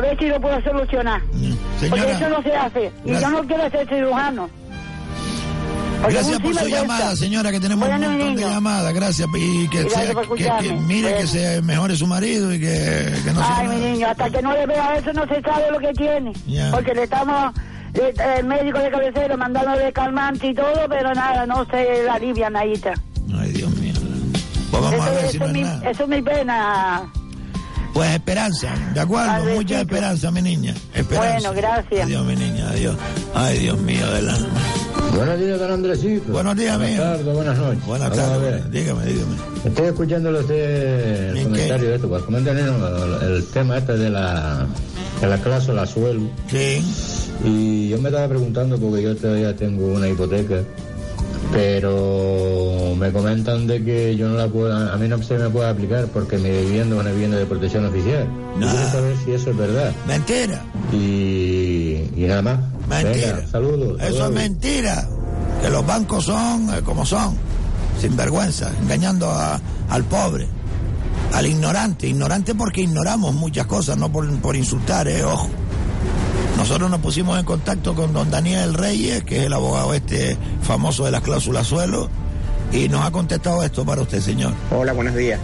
ver 0.00 0.18
si 0.18 0.26
lo 0.26 0.40
puedo 0.40 0.60
solucionar. 0.62 1.20
Porque 1.22 1.88
Señora, 1.88 2.10
eso 2.12 2.28
no 2.28 2.42
se 2.42 2.54
hace. 2.56 2.92
Y 3.04 3.08
gracias. 3.10 3.30
yo 3.32 3.36
no 3.42 3.46
quiero 3.46 3.70
ser 3.70 3.88
cirujano. 3.88 4.48
Porque 6.00 6.14
Gracias 6.16 6.40
por 6.40 6.54
su 6.56 6.66
llamada, 6.68 7.14
señora, 7.14 7.52
que 7.52 7.60
tenemos 7.60 7.88
Bueno, 7.88 8.06
un 8.08 8.18
montón 8.18 8.34
de 8.36 8.42
llamadas. 8.42 8.92
Gracias. 8.92 9.28
Y 9.36 9.68
que, 9.68 9.82
Gracias 9.84 10.04
sea- 10.36 10.58
que- 10.58 10.68
que, 10.68 10.72
mire 10.74 11.08
que 11.10 11.14
Bueno. 11.14 11.28
se 11.28 11.62
mejore 11.62 11.96
su 11.96 12.06
marido 12.08 12.52
y 12.52 12.58
que, 12.58 13.12
que 13.24 13.32
no 13.32 13.40
se 13.40 13.52
Ay, 13.52 13.68
mi 13.68 13.76
niño, 13.76 14.08
hasta 14.08 14.28
que 14.28 14.42
no 14.42 14.52
le 14.52 14.66
vea 14.66 14.96
eso 14.96 15.12
no 15.12 15.24
se 15.28 15.40
sabe 15.42 15.70
lo 15.70 15.78
que 15.78 15.92
tiene. 15.92 16.32
Porque 16.72 16.92
le 16.94 17.04
estamos, 17.04 17.52
le- 17.94 18.14
el 18.38 18.44
médico 18.46 18.80
de 18.80 18.90
cabecera 18.90 19.36
mandándole 19.36 19.92
calmante 19.92 20.48
y 20.48 20.54
todo, 20.54 20.86
pero 20.88 21.14
nada, 21.14 21.46
no 21.46 21.64
se 21.66 22.02
la 22.04 22.14
alivian 22.14 22.56
ahí 22.56 22.72
está. 22.72 22.94
Ay, 23.38 23.52
Dios 23.52 23.70
mío. 23.76 23.94
Pues 24.72 24.82
vamos 24.82 24.92
a 25.00 25.04
Eso, 25.06 25.14
ver 25.14 25.24
eso 25.24 25.32
si 25.32 25.38
no 25.38 25.46
es 25.46 25.52
mi, 25.52 25.60
eso 25.88 26.02
es 26.02 26.08
mi 26.08 26.22
pena. 26.22 27.02
Pues 27.92 28.10
esperanza, 28.10 28.74
¿de 28.94 29.00
acuerdo? 29.00 29.54
Mucha 29.54 29.80
esperanza, 29.82 30.30
mi 30.30 30.40
niña. 30.42 30.74
Esperanza. 30.94 31.50
Bueno, 31.50 31.52
gracias. 31.54 32.06
Adiós, 32.06 32.24
mi 32.24 32.36
niña, 32.36 32.68
adiós. 32.70 32.96
Ay, 33.34 33.58
Dios 33.58 33.78
mío, 33.80 34.10
del 34.12 34.28
alma. 34.30 34.48
Buenos 35.14 35.38
días, 35.38 35.58
don 35.58 35.72
Andresito. 35.72 36.32
Buenos 36.32 36.56
días, 36.56 36.78
Buenas 36.78 36.94
mío. 36.96 37.02
tardes, 37.02 37.34
buenas 37.34 37.58
noches. 37.58 37.86
Buenas 37.86 38.12
tardes. 38.16 38.70
Dígame, 38.70 39.04
dígame. 39.04 39.34
Estoy 39.64 39.86
escuchándole 39.88 40.38
a 40.38 40.40
usted 40.40 41.28
el 41.30 41.36
¿En 41.36 41.44
comentario 41.44 41.88
de 41.90 41.94
esto, 41.96 42.08
pues 42.08 42.22
comentan 42.22 42.56
el, 42.58 43.30
el 43.30 43.44
tema 43.48 43.76
este 43.76 43.92
de 43.98 44.08
la, 44.08 44.66
de 45.20 45.26
la 45.26 45.38
cláusula 45.38 45.86
suelo. 45.86 46.22
Sí. 46.50 46.82
Y 47.44 47.88
yo 47.90 47.98
me 48.00 48.08
estaba 48.08 48.26
preguntando 48.28 48.78
porque 48.78 49.02
yo 49.02 49.14
todavía 49.16 49.54
tengo 49.54 49.86
una 49.92 50.08
hipoteca, 50.08 50.62
pero 51.52 52.94
me 52.96 53.12
comentan 53.12 53.66
de 53.66 53.82
que 53.84 54.16
yo 54.16 54.28
no 54.28 54.36
la 54.36 54.48
puedo, 54.48 54.74
a 54.74 54.96
mí 54.96 55.08
no 55.08 55.22
se 55.22 55.36
me 55.38 55.48
puede 55.50 55.68
aplicar 55.68 56.06
porque 56.06 56.38
mi 56.38 56.50
vivienda 56.50 56.96
es 56.96 57.00
una 57.02 57.10
vivienda 57.12 57.36
de 57.38 57.46
protección 57.46 57.86
oficial. 57.86 58.26
Yo 58.60 58.68
quiero 58.68 58.90
saber 58.90 59.16
si 59.24 59.32
eso 59.32 59.50
es 59.50 59.56
verdad. 59.56 59.92
Mentira. 60.06 60.62
Y, 60.92 62.08
y 62.16 62.24
nada 62.28 62.42
más. 62.42 62.58
Mentira. 62.88 63.34
Venga, 63.36 63.48
saludos. 63.48 64.00
Eso 64.02 64.26
es 64.26 64.30
mentira. 64.32 65.08
Que 65.62 65.70
los 65.70 65.86
bancos 65.86 66.24
son 66.24 66.74
eh, 66.74 66.82
como 66.84 67.06
son, 67.06 67.34
sin 68.00 68.16
vergüenza, 68.16 68.70
engañando 68.82 69.30
a- 69.30 69.60
al 69.90 70.04
pobre, 70.04 70.48
al 71.34 71.46
ignorante. 71.46 72.08
Ignorante 72.08 72.54
porque 72.54 72.80
ignoramos 72.82 73.34
muchas 73.34 73.66
cosas, 73.66 73.96
no 73.96 74.10
por, 74.10 74.28
por 74.40 74.56
insultar, 74.56 75.06
eh, 75.08 75.22
ojo. 75.24 75.48
Nosotros 76.62 76.90
nos 76.90 77.00
pusimos 77.00 77.40
en 77.40 77.44
contacto 77.44 77.92
con 77.92 78.12
don 78.12 78.30
Daniel 78.30 78.74
Reyes, 78.74 79.24
que 79.24 79.38
es 79.38 79.46
el 79.46 79.52
abogado 79.52 79.94
este 79.94 80.36
famoso 80.62 81.04
de 81.04 81.10
las 81.10 81.20
cláusulas 81.20 81.66
suelo, 81.66 82.08
y 82.70 82.88
nos 82.88 83.04
ha 83.04 83.10
contestado 83.10 83.64
esto 83.64 83.84
para 83.84 84.02
usted, 84.02 84.20
señor. 84.20 84.52
Hola, 84.70 84.92
buenos 84.92 85.16
días. 85.16 85.40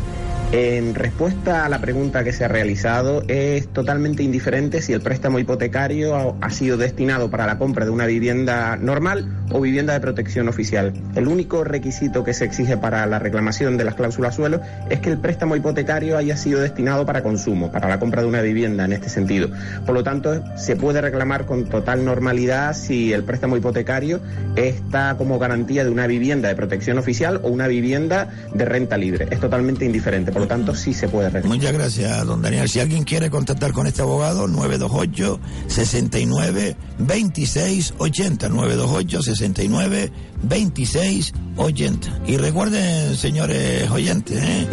En 0.51 0.95
respuesta 0.95 1.67
a 1.67 1.69
la 1.69 1.79
pregunta 1.79 2.25
que 2.25 2.33
se 2.33 2.43
ha 2.43 2.49
realizado, 2.49 3.23
es 3.29 3.69
totalmente 3.69 4.23
indiferente 4.23 4.81
si 4.81 4.95
el 4.95 5.03
préstamo 5.03 5.39
hipotecario 5.39 6.39
ha, 6.41 6.49
sido 6.49 6.79
destinado 6.79 7.31
para 7.31 7.47
la 7.47 7.59
compra 7.59 7.85
de 7.85 7.91
una 7.91 8.07
vivienda 8.07 8.77
normal 8.77 9.29
o 9.51 9.61
vivienda 9.61 9.93
de 9.93 10.01
protección 10.01 10.49
oficial. 10.49 10.95
El 11.15 11.29
único 11.29 11.65
requisito 11.65 12.25
que 12.25 12.33
se 12.33 12.47
exige 12.47 12.79
para 12.79 13.05
la 13.05 13.19
reclamación 13.19 13.77
de 13.77 13.85
las 13.85 13.95
cláusulas 13.95 14.37
suelo 14.37 14.63
es 14.89 15.01
que 15.01 15.11
el 15.11 15.19
préstamo 15.19 15.55
hipotecario 15.55 16.17
haya 16.17 16.39
sido 16.39 16.61
destinado 16.61 17.05
para 17.05 17.23
consumo, 17.23 17.71
para 17.71 17.87
la 17.87 18.01
compra 18.01 18.23
de 18.23 18.29
una 18.29 18.41
vivienda 18.41 18.87
en 18.87 18.95
este 18.95 19.11
sentido. 19.11 19.51
Por 19.85 19.95
lo 19.95 20.03
tanto, 20.03 20.43
se 20.57 20.77
puede 20.77 21.03
reclamar 21.03 21.45
con 21.45 21.67
total 21.67 22.07
normalidad 22.07 22.75
si 22.75 23.13
el 23.13 23.23
préstamo 23.23 23.59
hipotecario 23.59 24.21
está 24.57 25.15
como 25.19 25.39
garantía 25.39 25.85
de 25.85 25.91
una 25.91 26.07
vivienda 26.07 26.49
de 26.49 26.57
protección 26.57 26.97
oficial 26.97 27.39
o 27.45 27.49
una 27.49 27.69
vivienda 27.69 28.31
de 28.55 28.65
renta 28.65 28.97
libre. 28.97 29.29
Es 29.31 29.41
totalmente 29.41 29.85
indiferente, 29.85 30.33
por 30.39 30.43
lo 30.43 30.49
tanto 30.49 30.75
sí 30.75 30.95
se 30.95 31.09
puede 31.09 31.31
reclamar. 31.31 31.59
Muchas 31.59 31.73
gracias, 31.73 32.27
don 32.27 32.41
Daniel. 32.41 32.69
Si 32.69 32.79
alguien 32.79 33.03
quiere 33.03 33.29
contactar 33.29 33.73
con 33.73 33.87
este 33.87 34.03
abogado, 34.03 34.47
928 34.47 35.41
69 35.67 36.77
26 36.99 37.95
80. 37.99 38.49
928 38.49 39.23
69 39.23 40.13
26 40.43 41.33
80. 41.57 42.21
Y 42.27 42.37
recuerden, 42.37 43.17
señores 43.17 43.91
oyentes, 43.91 44.41
¿eh? 44.41 44.69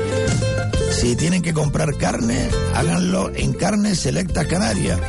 si 0.92 1.16
tienen 1.16 1.42
que 1.42 1.54
comprar 1.54 1.98
carne, 1.98 2.48
háganlo 2.76 3.32
en 3.36 3.54
Carne 3.54 3.96
Selecta 3.96 4.46
Canarias. 4.46 5.00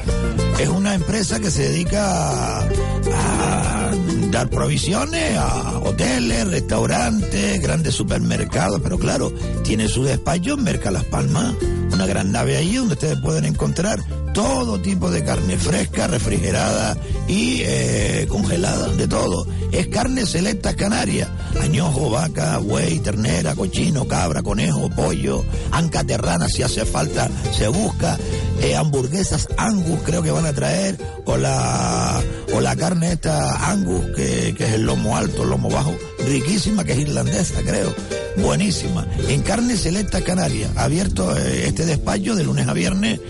Es 0.59 0.69
una 0.69 0.95
empresa 0.95 1.39
que 1.39 1.51
se 1.51 1.69
dedica 1.69 2.61
a, 2.61 3.91
dar 4.31 4.49
provisiones 4.49 5.37
a 5.37 5.79
hoteles, 5.81 6.49
restaurantes, 6.49 7.61
grandes 7.61 7.95
supermercados, 7.95 8.81
pero 8.83 8.99
claro, 8.99 9.33
tiene 9.65 9.89
su 9.89 10.05
despacho 10.05 10.55
en 10.55 10.65
Merca 10.65 10.91
Las 10.91 11.05
Palmas, 11.05 11.55
una 11.93 12.07
gran 12.07 12.33
nave 12.33 12.57
allí 12.57 12.77
donde 12.77 12.95
ustedes 12.95 13.19
pueden 13.21 13.45
encontrar 13.45 14.03
todo 14.37 14.79
tipo 14.79 15.11
de 15.11 15.25
carne 15.25 15.57
fresca, 15.57 16.07
refrigerada 16.07 16.97
y 17.27 17.63
eh, 17.63 18.27
congelada, 18.29 18.89
de 18.89 19.09
todo. 19.09 19.47
Es 19.73 19.87
carne 19.89 20.27
selecta 20.27 20.77
canaria, 20.77 21.29
añojo, 21.61 22.11
vaca, 22.11 22.59
buey, 22.59 22.99
ternera, 23.01 23.55
cochino, 23.55 24.07
cabra, 24.07 24.43
conejo, 24.43 24.91
pollo, 24.91 25.43
anca 25.71 26.05
terrana 26.05 26.49
si 26.49 26.63
hace 26.63 26.85
falta, 26.85 27.31
se 27.53 27.69
busca, 27.69 28.19
eh, 28.61 28.77
hamburguesas 28.77 29.49
angus 29.57 30.01
creo 30.05 30.23
que 30.23 30.31
van 30.31 30.45
a 30.45 30.46
traer, 30.53 30.97
o 31.25 31.37
la, 31.37 32.23
o 32.55 32.61
la 32.61 32.77
carne 32.77 33.13
esta 33.13 33.71
angus, 33.71 34.05
que, 34.15 34.55
que 34.57 34.65
es 34.65 34.73
el 34.75 34.83
lomo 34.83 35.17
alto, 35.17 35.43
el 35.43 35.51
lomo 35.51 35.71
bajo, 35.71 35.95
riquísima, 36.27 36.85
que 36.85 36.93
es 36.93 36.99
irlandesa 36.99 37.63
creo, 37.63 37.95
buenísima. 38.39 39.07
En 39.29 39.43
carne 39.43 39.77
selecta 39.77 40.23
canaria, 40.23 40.71
abierto 40.77 41.37
eh, 41.37 41.67
este 41.67 41.87
despacho 41.87 42.35
de 42.35 42.45
lunes 42.45 42.69
a 42.69 42.73
viernes 42.73 43.21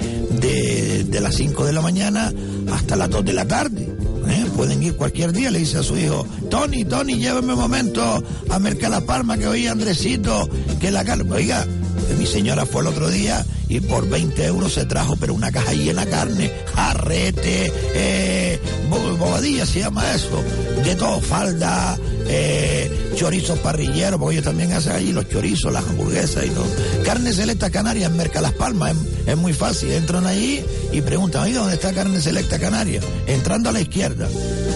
de, 0.40 1.04
de 1.04 1.20
las 1.20 1.34
5 1.36 1.64
de 1.64 1.72
la 1.72 1.80
mañana 1.80 2.32
hasta 2.72 2.96
las 2.96 3.10
2 3.10 3.24
de 3.24 3.32
la 3.32 3.46
tarde. 3.46 3.88
¿eh? 4.28 4.46
Pueden 4.56 4.82
ir 4.82 4.96
cualquier 4.96 5.32
día, 5.32 5.50
le 5.50 5.60
dice 5.60 5.78
a 5.78 5.82
su 5.82 5.96
hijo, 5.96 6.26
Tony, 6.50 6.84
Tony, 6.84 7.18
llévame 7.18 7.54
un 7.54 7.60
momento 7.60 8.22
a 8.50 8.58
Merca 8.58 8.88
La 8.88 9.00
Palma, 9.00 9.38
que 9.38 9.46
oí 9.46 9.66
Andresito, 9.66 10.48
que 10.80 10.90
la 10.90 11.04
carne, 11.04 11.30
oiga, 11.32 11.66
mi 12.14 12.26
señora 12.26 12.66
fue 12.66 12.82
el 12.82 12.88
otro 12.88 13.08
día 13.08 13.44
y 13.68 13.80
por 13.80 14.08
20 14.08 14.44
euros 14.46 14.74
se 14.74 14.84
trajo, 14.86 15.16
pero 15.16 15.34
una 15.34 15.50
caja 15.50 15.72
llena 15.72 16.04
de 16.04 16.10
carne, 16.10 16.52
jarrete, 16.74 17.72
eh, 17.94 18.60
bo- 18.88 19.16
bobadilla 19.16 19.66
se 19.66 19.80
llama 19.80 20.14
eso, 20.14 20.42
de 20.84 20.94
todo, 20.94 21.20
falda, 21.20 21.98
eh, 22.28 23.10
chorizos 23.16 23.58
parrilleros, 23.58 24.20
porque 24.20 24.36
ellos 24.36 24.44
también 24.44 24.72
hacen 24.72 24.92
allí 24.92 25.12
los 25.12 25.28
chorizos, 25.28 25.72
las 25.72 25.84
hamburguesas 25.84 26.44
y 26.46 26.50
todo. 26.50 26.66
Carne 27.04 27.32
Selecta 27.32 27.70
Canaria 27.70 28.06
en 28.06 28.16
Merca 28.16 28.40
Las 28.40 28.52
Palmas, 28.52 28.94
es, 29.26 29.36
muy 29.36 29.52
fácil, 29.52 29.90
entran 29.92 30.26
allí 30.26 30.62
y 30.92 31.00
preguntan, 31.00 31.42
oiga, 31.42 31.58
¿dónde 31.60 31.74
está 31.74 31.92
Carne 31.92 32.20
Selecta 32.20 32.58
Canaria? 32.60 33.00
Entrando 33.26 33.70
a 33.70 33.72
la 33.72 33.80
izquierda, 33.80 34.28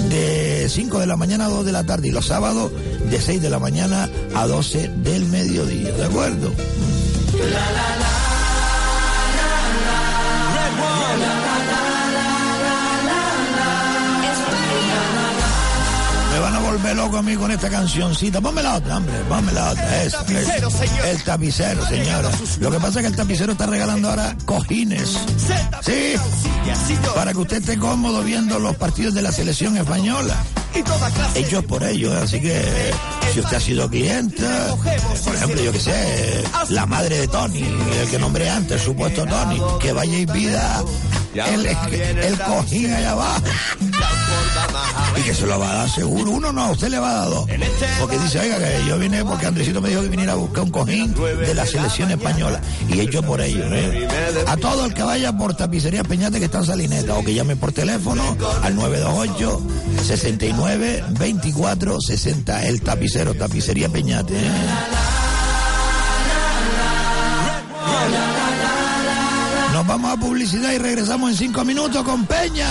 de 0.09 0.67
5 0.69 0.99
de 0.99 1.07
la 1.07 1.17
mañana 1.17 1.47
a 1.47 1.49
2 1.49 1.65
de 1.65 1.73
la 1.73 1.85
tarde 1.85 2.09
y 2.09 2.11
los 2.11 2.27
sábados 2.27 2.73
de 3.09 3.21
6 3.21 3.41
de 3.41 3.51
la 3.51 3.61
mañana 3.61 4.11
a 4.35 4.47
12 4.49 4.91
del 5.03 5.27
mediodía, 5.27 5.93
¿de 5.93 6.05
acuerdo? 6.05 6.51
Me 16.33 16.39
van 16.39 16.55
a 16.55 16.59
volver 16.61 16.97
loco 16.97 17.17
a 17.19 17.23
mí 17.23 17.35
con 17.37 17.51
esta 17.51 17.69
cancioncita. 17.69 18.41
Ponme 18.41 18.63
la 18.63 18.77
otra, 18.77 18.99
hombre, 18.99 19.15
ponme 19.29 19.53
la 19.53 19.71
otra. 19.71 20.03
Esa, 20.05 20.23
esa. 20.23 21.09
El 21.11 21.23
tapicero, 21.25 21.87
señora. 21.87 22.31
Lo 22.61 22.71
que 22.71 22.79
pasa 22.79 23.01
es 23.01 23.05
que 23.05 23.11
el 23.11 23.17
tapicero 23.17 23.53
está 23.53 23.67
regalando 23.67 24.09
ahora 24.11 24.37
cojines. 24.45 25.19
Sí, 25.83 26.15
para 27.15 27.33
que 27.33 27.39
usted 27.39 27.57
esté 27.59 27.79
cómodo 27.79 28.23
viendo 28.23 28.59
los 28.59 28.77
partidos 28.77 29.15
de 29.15 29.23
la 29.23 29.33
selección 29.33 29.77
española. 29.77 30.37
Hechos 31.35 31.65
por 31.65 31.83
ellos, 31.83 32.15
así 32.15 32.41
que 32.41 32.91
si 33.33 33.41
usted 33.41 33.57
ha 33.57 33.61
sido 33.61 33.89
cliente, 33.89 34.45
por 35.25 35.35
ejemplo, 35.35 35.63
yo 35.63 35.73
que 35.73 35.81
sé, 35.81 36.45
la 36.71 36.87
madre 36.87 37.19
de 37.19 37.29
Tony, 37.29 37.63
el 37.63 38.11
que 38.11 38.19
nombré 38.19 38.51
antes, 38.51 38.83
supuesto 38.83 39.25
Tony, 39.25 39.61
que 39.81 39.93
vaya 39.93 40.19
y 40.19 40.27
pida 40.27 40.83
el, 41.35 41.67
el 41.67 42.39
cojín 42.39 42.93
allá 42.93 43.13
abajo. 43.13 43.43
Y 45.17 45.23
que 45.23 45.35
se 45.35 45.47
lo 45.47 45.59
va 45.59 45.71
a 45.71 45.75
dar 45.75 45.91
seguro. 45.91 46.31
Uno 46.31 46.53
no, 46.53 46.73
usted 46.73 46.89
le 46.89 46.99
va 46.99 47.11
a 47.11 47.15
dar 47.21 47.31
dos. 47.31 47.47
Porque 48.01 48.19
dice, 48.19 48.41
oiga, 48.41 48.59
que 48.59 48.85
yo 48.87 48.99
vine 48.99 49.25
porque 49.25 49.47
Andresito 49.47 49.81
me 49.81 49.89
dijo 49.89 50.03
que 50.03 50.09
viniera 50.09 50.33
a 50.33 50.37
buscar 50.37 50.65
un 50.65 50.71
cojín 50.71 51.15
de 51.15 51.55
la 51.55 51.67
selección 51.67 52.11
española. 52.11 52.61
Y 52.89 53.01
hecho 53.01 53.23
por 53.23 53.41
ellos. 53.41 53.67
¿eh? 53.71 54.09
A 54.47 54.57
todo 54.57 54.87
el 54.87 54.95
que 54.95 55.03
vaya 55.03 55.33
por 55.37 55.55
tapicería 55.55 56.03
Peñate 56.05 56.39
que 56.39 56.47
está 56.47 56.59
en 56.59 56.67
Salineta 56.67 57.15
o 57.17 57.25
que 57.25 57.35
llame 57.35 57.57
por 57.57 57.73
teléfono 57.73 58.23
al 58.63 58.75
928 58.75 59.63
69 60.07 61.05
24 61.19 62.01
60. 62.01 62.67
El 62.67 62.81
tapicero, 62.83 63.35
tapicería 63.35 63.89
Peñate. 63.89 64.37
¿eh? 64.37 64.51
Vamos 69.91 70.13
a 70.13 70.17
publicidad 70.17 70.71
y 70.73 70.79
regresamos 70.79 71.33
en 71.33 71.37
cinco 71.37 71.65
minutos 71.65 72.05
con 72.05 72.25
Peña. 72.25 72.69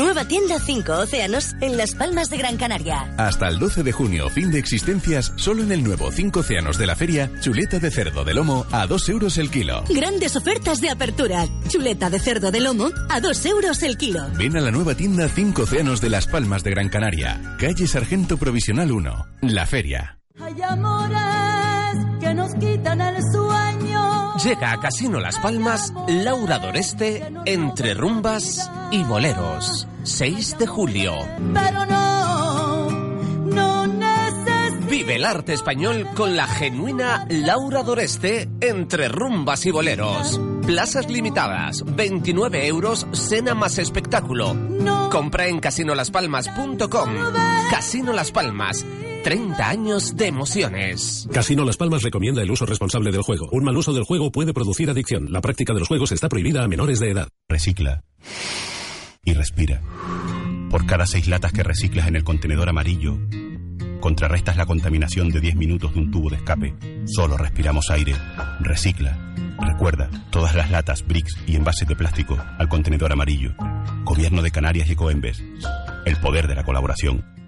Nueva 0.00 0.24
tienda 0.24 0.58
5 0.58 0.92
Océanos 0.94 1.54
en 1.60 1.76
Las 1.76 1.94
Palmas 1.94 2.30
de 2.30 2.38
Gran 2.38 2.56
Canaria. 2.56 3.12
Hasta 3.18 3.48
el 3.48 3.58
12 3.58 3.82
de 3.82 3.92
junio, 3.92 4.30
fin 4.30 4.50
de 4.50 4.58
existencias, 4.58 5.30
solo 5.36 5.62
en 5.62 5.72
el 5.72 5.84
nuevo 5.84 6.10
5 6.10 6.40
Océanos 6.40 6.78
de 6.78 6.86
la 6.86 6.96
feria, 6.96 7.30
chuleta 7.40 7.78
de 7.78 7.90
cerdo 7.90 8.24
de 8.24 8.32
lomo 8.32 8.64
a 8.72 8.86
2 8.86 9.08
euros 9.10 9.36
el 9.36 9.50
kilo. 9.50 9.84
Grandes 9.90 10.36
ofertas 10.36 10.80
de 10.80 10.88
apertura. 10.88 11.44
Chuleta 11.68 12.08
de 12.08 12.18
cerdo 12.18 12.50
de 12.50 12.60
lomo 12.60 12.88
a 13.10 13.20
2 13.20 13.44
euros 13.44 13.82
el 13.82 13.98
kilo. 13.98 14.26
Ven 14.38 14.56
a 14.56 14.62
la 14.62 14.70
nueva 14.70 14.94
tienda 14.94 15.28
5 15.28 15.64
Océanos 15.64 16.00
de 16.00 16.08
Las 16.08 16.26
Palmas 16.26 16.64
de 16.64 16.70
Gran 16.70 16.88
Canaria, 16.88 17.56
calle 17.58 17.86
Sargento 17.86 18.38
Provisional 18.38 18.90
1, 18.90 19.26
La 19.42 19.66
Feria. 19.66 20.18
Hay 20.40 20.62
amores 20.62 22.06
que 22.20 22.32
nos 22.32 22.54
quitan 22.54 23.02
el. 23.02 23.09
Llega 24.44 24.72
a 24.72 24.80
Casino 24.80 25.20
Las 25.20 25.38
Palmas 25.38 25.92
Laura 26.08 26.58
Doreste 26.58 27.30
entre 27.44 27.92
rumbas 27.92 28.70
y 28.90 29.04
boleros. 29.04 29.86
6 30.02 30.56
de 30.58 30.66
julio. 30.66 31.14
Pero 31.52 31.84
no, 31.84 32.90
no. 33.44 33.70
Vive 34.90 35.16
el 35.16 35.24
arte 35.24 35.52
español 35.52 36.08
con 36.14 36.36
la 36.36 36.46
genuina 36.46 37.26
Laura 37.28 37.82
Doreste 37.82 38.48
entre 38.60 39.08
rumbas 39.08 39.64
y 39.66 39.70
boleros. 39.70 40.40
Plazas 40.66 41.08
limitadas, 41.08 41.84
29 41.84 42.66
euros, 42.66 43.06
cena 43.12 43.54
más 43.54 43.78
espectáculo. 43.78 44.56
Compra 45.10 45.46
en 45.46 45.60
casinolaspalmas.com. 45.60 47.10
Casino 47.70 48.12
Las 48.12 48.32
Palmas, 48.32 48.84
30 49.22 49.68
años 49.68 50.16
de 50.16 50.26
emociones. 50.26 51.28
Casino 51.32 51.64
Las 51.64 51.76
Palmas 51.76 52.02
recomienda 52.02 52.42
el 52.42 52.50
uso 52.50 52.64
responsable 52.64 53.12
del 53.12 53.22
juego. 53.22 53.48
Un 53.52 53.64
mal 53.64 53.76
uso 53.76 53.92
del 53.92 54.04
juego 54.04 54.32
puede 54.32 54.54
producir 54.54 54.88
adicción. 54.88 55.30
La 55.30 55.40
práctica 55.40 55.74
de 55.74 55.80
los 55.80 55.88
juegos 55.88 56.12
está 56.12 56.28
prohibida 56.28 56.64
a 56.64 56.68
menores 56.68 57.00
de 57.00 57.10
edad. 57.10 57.28
Recicla. 57.48 58.02
Y 59.24 59.34
respira. 59.34 59.82
Por 60.70 60.86
cada 60.86 61.06
seis 61.06 61.28
latas 61.28 61.52
que 61.52 61.62
reciclas 61.62 62.08
en 62.08 62.16
el 62.16 62.24
contenedor 62.24 62.68
amarillo, 62.68 63.18
contrarrestas 64.00 64.56
la 64.56 64.66
contaminación 64.66 65.28
de 65.28 65.40
10 65.40 65.56
minutos 65.56 65.92
de 65.92 66.00
un 66.00 66.10
tubo 66.10 66.30
de 66.30 66.36
escape. 66.36 66.74
Solo 67.06 67.36
respiramos 67.36 67.90
aire. 67.90 68.14
Recicla. 68.60 69.34
Recuerda, 69.58 70.08
todas 70.30 70.54
las 70.54 70.70
latas, 70.70 71.06
bricks 71.06 71.36
y 71.46 71.56
envases 71.56 71.86
de 71.86 71.96
plástico 71.96 72.38
al 72.58 72.68
contenedor 72.68 73.12
amarillo. 73.12 73.54
Gobierno 74.04 74.40
de 74.40 74.50
Canarias 74.50 74.88
y 74.88 74.92
Ecoembes. 74.92 75.42
El 76.06 76.16
poder 76.16 76.48
de 76.48 76.54
la 76.54 76.64
colaboración. 76.64 77.39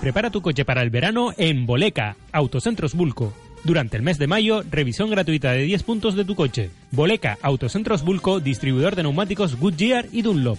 Prepara 0.00 0.30
tu 0.30 0.40
coche 0.40 0.64
para 0.64 0.82
el 0.82 0.90
verano 0.90 1.32
en 1.36 1.66
Boleca, 1.66 2.16
Autocentros 2.32 2.94
Bulco. 2.94 3.32
Durante 3.64 3.96
el 3.96 4.02
mes 4.02 4.18
de 4.18 4.28
mayo, 4.28 4.62
revisión 4.70 5.10
gratuita 5.10 5.52
de 5.52 5.62
10 5.62 5.82
puntos 5.82 6.14
de 6.14 6.24
tu 6.24 6.36
coche. 6.36 6.70
Boleca, 6.92 7.38
Autocentros 7.42 8.02
Bulco, 8.02 8.38
distribuidor 8.38 8.94
de 8.94 9.02
neumáticos 9.02 9.56
Goodyear 9.56 10.06
y 10.12 10.22
Dunlop. 10.22 10.58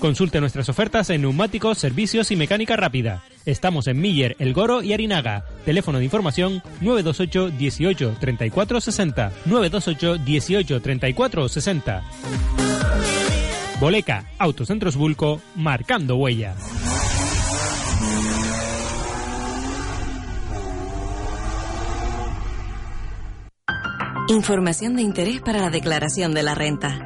Consulte 0.00 0.40
nuestras 0.40 0.68
ofertas 0.68 1.08
en 1.10 1.22
neumáticos, 1.22 1.78
servicios 1.78 2.30
y 2.30 2.36
mecánica 2.36 2.76
rápida. 2.76 3.22
Estamos 3.44 3.86
en 3.86 4.00
Miller, 4.00 4.36
El 4.38 4.52
Goro 4.52 4.82
y 4.82 4.92
Arinaga. 4.92 5.44
Teléfono 5.64 5.98
de 5.98 6.04
información 6.04 6.62
928 6.80 7.50
18 7.56 8.16
34 8.18 8.80
60. 8.80 9.32
928 9.46 10.24
18 10.24 10.80
34 10.80 11.48
60. 11.48 12.02
Boleca, 13.80 14.24
Autocentros 14.38 14.96
Bulco, 14.96 15.40
marcando 15.54 16.16
huella. 16.16 16.54
Información 24.28 24.96
de 24.96 25.02
interés 25.02 25.40
para 25.40 25.60
la 25.60 25.70
declaración 25.70 26.34
de 26.34 26.42
la 26.42 26.56
renta. 26.56 26.98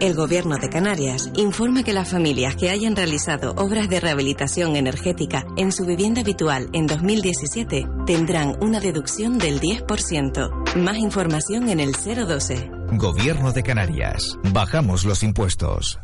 El 0.00 0.14
Gobierno 0.14 0.56
de 0.56 0.70
Canarias 0.70 1.30
informa 1.36 1.82
que 1.82 1.92
las 1.92 2.10
familias 2.10 2.56
que 2.56 2.70
hayan 2.70 2.96
realizado 2.96 3.52
obras 3.58 3.90
de 3.90 4.00
rehabilitación 4.00 4.74
energética 4.76 5.44
en 5.58 5.70
su 5.70 5.84
vivienda 5.84 6.22
habitual 6.22 6.70
en 6.72 6.86
2017 6.86 7.86
tendrán 8.06 8.56
una 8.62 8.80
deducción 8.80 9.36
del 9.38 9.60
10%. 9.60 10.76
Más 10.76 10.96
información 10.96 11.68
en 11.68 11.78
el 11.78 11.92
012. 11.92 12.70
Gobierno 12.92 13.52
de 13.52 13.62
Canarias. 13.62 14.38
Bajamos 14.50 15.04
los 15.04 15.22
impuestos. 15.22 16.00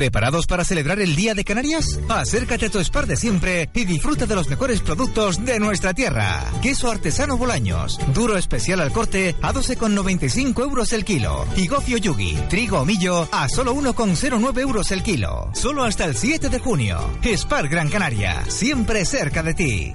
¿Preparados 0.00 0.46
para 0.46 0.64
celebrar 0.64 0.98
el 1.00 1.14
Día 1.14 1.34
de 1.34 1.44
Canarias? 1.44 2.00
Acércate 2.08 2.64
a 2.64 2.70
tu 2.70 2.82
Spar 2.82 3.06
de 3.06 3.16
siempre 3.16 3.68
y 3.74 3.84
disfruta 3.84 4.24
de 4.24 4.34
los 4.34 4.48
mejores 4.48 4.80
productos 4.80 5.44
de 5.44 5.60
nuestra 5.60 5.92
tierra. 5.92 6.42
Queso 6.62 6.90
artesano 6.90 7.36
Bolaños, 7.36 8.00
duro 8.14 8.38
especial 8.38 8.80
al 8.80 8.92
corte 8.92 9.36
a 9.42 9.52
12,95 9.52 10.62
euros 10.62 10.94
el 10.94 11.04
kilo. 11.04 11.44
Y 11.54 11.66
gofio 11.66 11.98
yugi, 11.98 12.34
trigo 12.48 12.78
o 12.78 12.86
millo 12.86 13.28
a 13.30 13.46
solo 13.50 13.74
1,09 13.74 14.60
euros 14.60 14.90
el 14.90 15.02
kilo. 15.02 15.50
Solo 15.52 15.84
hasta 15.84 16.06
el 16.06 16.16
7 16.16 16.48
de 16.48 16.58
junio. 16.60 16.98
Spar 17.22 17.68
Gran 17.68 17.90
Canaria, 17.90 18.42
siempre 18.48 19.04
cerca 19.04 19.42
de 19.42 19.52
ti. 19.52 19.94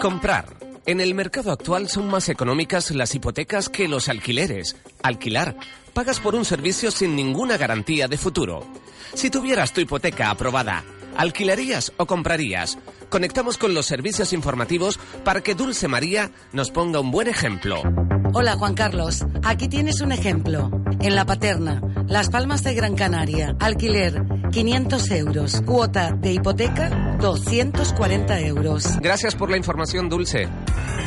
Comprar. 0.00 0.62
En 0.84 1.00
el 1.00 1.14
mercado 1.14 1.52
actual 1.52 1.88
son 1.88 2.08
más 2.08 2.28
económicas 2.28 2.90
las 2.90 3.14
hipotecas 3.14 3.68
que 3.68 3.86
los 3.86 4.08
alquileres. 4.08 4.76
Alquilar. 5.02 5.56
Pagas 5.92 6.20
por 6.20 6.34
un 6.34 6.44
servicio 6.44 6.90
sin 6.90 7.14
ninguna 7.16 7.56
garantía 7.56 8.08
de 8.08 8.16
futuro. 8.16 8.66
Si 9.14 9.30
tuvieras 9.30 9.72
tu 9.72 9.80
hipoteca 9.80 10.30
aprobada, 10.30 10.84
¿alquilarías 11.16 11.92
o 11.98 12.06
comprarías? 12.06 12.78
Conectamos 13.10 13.58
con 13.58 13.74
los 13.74 13.86
servicios 13.86 14.32
informativos 14.32 14.98
para 15.24 15.42
que 15.42 15.54
Dulce 15.54 15.88
María 15.88 16.30
nos 16.52 16.70
ponga 16.70 17.00
un 17.00 17.10
buen 17.10 17.28
ejemplo. 17.28 17.82
Hola 18.32 18.56
Juan 18.56 18.74
Carlos, 18.74 19.26
aquí 19.44 19.68
tienes 19.68 20.00
un 20.00 20.12
ejemplo. 20.12 20.70
En 21.00 21.14
La 21.14 21.26
Paterna, 21.26 21.82
Las 22.06 22.30
Palmas 22.30 22.64
de 22.64 22.74
Gran 22.74 22.94
Canaria, 22.94 23.54
alquiler 23.60 24.22
500 24.50 25.10
euros, 25.10 25.62
cuota 25.66 26.12
de 26.12 26.32
hipoteca 26.32 27.16
240 27.20 28.40
euros. 28.40 28.98
Gracias 29.00 29.34
por 29.34 29.50
la 29.50 29.58
información, 29.58 30.08
Dulce. 30.08 30.48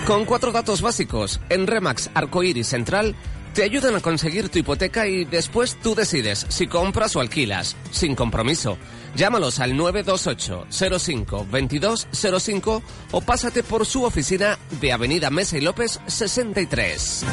Con 0.06 0.26
cuatro 0.26 0.52
datos 0.52 0.82
básicos, 0.82 1.40
en 1.50 1.66
Remax 1.66 2.12
Arcoiris 2.14 2.68
Central 2.68 3.16
te 3.56 3.64
ayudan 3.64 3.96
a 3.96 4.02
conseguir 4.02 4.50
tu 4.50 4.60
hipoteca 4.60 5.08
y 5.08 5.24
después 5.24 5.78
tú 5.82 5.96
decides 5.96 6.46
si 6.50 6.68
compras 6.68 7.16
o 7.16 7.22
alquilas, 7.22 7.78
sin 7.90 8.14
compromiso. 8.14 8.78
Llámalos 9.16 9.62
al 9.62 9.78
928 9.78 11.00
05 11.00 11.48
22 11.50 12.08
05 12.12 12.84
o 13.12 13.22
pásate 13.22 13.64
por 13.64 13.86
su 13.86 14.04
oficina 14.04 14.60
de 14.82 14.92
Avenida 14.92 15.30
Mesa 15.30 15.58
y 15.58 15.62
López 15.62 16.02
63. 16.06 17.26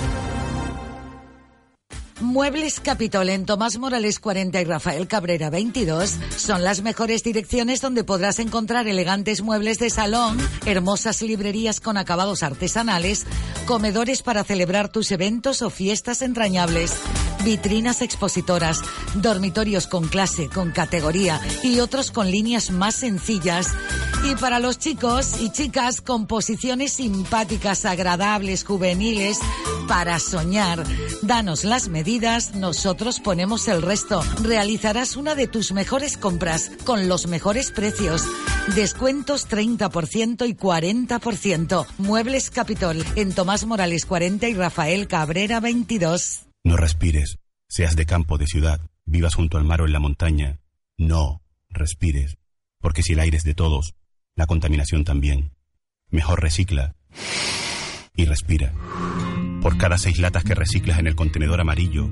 Muebles 2.20 2.81
Capitol 2.81 3.29
en 3.29 3.46
Tomás 3.46 3.79
Morales 3.79 4.20
40 4.20 4.61
y 4.61 4.64
Rafael 4.64 5.09
Cabrera 5.09 5.51
22 5.51 6.18
son 6.37 6.62
las 6.62 6.83
mejores 6.83 7.22
direcciones 7.22 7.81
donde 7.81 8.05
podrás 8.05 8.38
encontrar 8.38 8.87
elegantes 8.87 9.42
muebles 9.42 9.79
de 9.79 9.90
salón, 9.90 10.38
hermosas 10.66 11.22
librerías 11.22 11.81
con 11.81 11.96
acabados 11.96 12.42
artesanales, 12.42 13.27
comedores 13.66 14.22
para 14.22 14.44
celebrar 14.44 14.88
tus 14.88 15.11
eventos 15.11 15.62
o 15.62 15.70
fiestas 15.70 16.22
entrañables, 16.22 16.94
vitrinas 17.44 18.02
expositoras, 18.02 18.81
dormitorios 19.14 19.87
con 19.87 20.09
clase, 20.09 20.48
con 20.48 20.70
categoría 20.70 21.40
y 21.62 21.81
otros 21.81 22.11
con 22.11 22.31
líneas 22.31 22.70
más 22.70 22.94
sencillas 22.94 23.68
Y 24.24 24.37
para 24.37 24.61
los 24.61 24.78
chicos 24.78 25.40
y 25.40 25.50
chicas, 25.50 26.00
composiciones 26.00 26.92
simpáticas, 26.92 27.85
agradables, 27.85 28.62
juveniles, 28.62 29.40
para 29.88 30.20
soñar. 30.20 30.85
Danos 31.22 31.64
las 31.64 31.88
medidas, 31.88 32.55
nosotros 32.55 33.18
ponemos 33.18 33.66
el 33.66 33.83
resto. 33.83 34.22
Realizarás 34.42 35.16
una 35.16 35.35
de 35.35 35.48
tus 35.48 35.72
mejores 35.72 36.16
compras 36.16 36.70
con 36.85 37.09
los 37.09 37.26
mejores 37.26 37.72
precios. 37.72 38.24
Descuentos 38.76 39.48
30% 39.48 40.48
y 40.48 40.55
40%. 40.55 41.87
Muebles 41.98 42.50
Capitol 42.50 43.05
en 43.16 43.33
Tomás 43.33 43.66
Morales 43.66 44.07
40 44.07 44.48
y 44.48 44.55
Rafael 44.55 45.09
Cabrera 45.09 45.59
22. 45.59 46.51
No 46.64 46.77
respires, 46.77 47.38
seas 47.68 47.96
de 47.96 48.07
campo, 48.07 48.38
de 48.38 48.46
ciudad, 48.46 48.81
vivas 49.05 49.35
junto 49.35 49.59
al 49.59 49.64
mar 49.64 49.81
o 49.83 49.87
en 49.87 49.92
la 49.92 49.98
montaña. 49.98 50.61
No 50.96 51.42
respires, 51.70 52.38
porque 52.81 53.03
si 53.03 53.14
el 53.14 53.20
aire 53.20 53.37
es 53.37 53.42
de 53.42 53.55
todos, 53.55 53.94
la 54.37 54.46
contaminación 54.46 55.05
también. 55.05 55.53
Mejor 56.11 56.40
recicla 56.40 56.94
y 58.14 58.27
respira. 58.27 58.72
Por 59.61 59.77
cada 59.77 59.98
seis 59.98 60.18
latas 60.18 60.44
que 60.44 60.55
reciclas 60.55 61.01
en 61.01 61.09
el 61.09 61.16
contenedor 61.16 61.61
amarillo, 61.61 62.11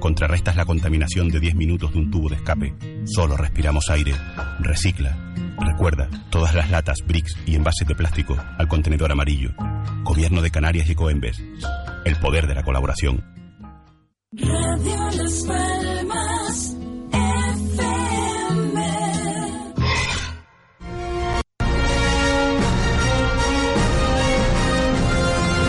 contrarrestas 0.00 0.56
la 0.56 0.64
contaminación 0.64 1.28
de 1.28 1.38
10 1.38 1.54
minutos 1.54 1.92
de 1.92 1.98
un 2.00 2.10
tubo 2.10 2.28
de 2.28 2.36
escape. 2.36 2.74
Solo 3.04 3.36
respiramos 3.36 3.88
aire. 3.90 4.14
Recicla. 4.58 5.16
Recuerda, 5.60 6.08
todas 6.30 6.54
las 6.54 6.70
latas, 6.70 6.98
bricks 7.06 7.36
y 7.46 7.54
envases 7.54 7.86
de 7.86 7.94
plástico 7.94 8.36
al 8.58 8.66
contenedor 8.66 9.12
amarillo. 9.12 9.54
Gobierno 10.02 10.42
de 10.42 10.50
Canarias 10.50 10.88
y 10.90 10.94
Coembes. 10.94 11.40
El 12.04 12.16
poder 12.16 12.46
de 12.48 12.54
la 12.54 12.64
colaboración. 12.64 13.39
Radio 14.32 15.10
Las 15.16 15.42
Palmas 15.42 16.76
FM. 17.10 18.84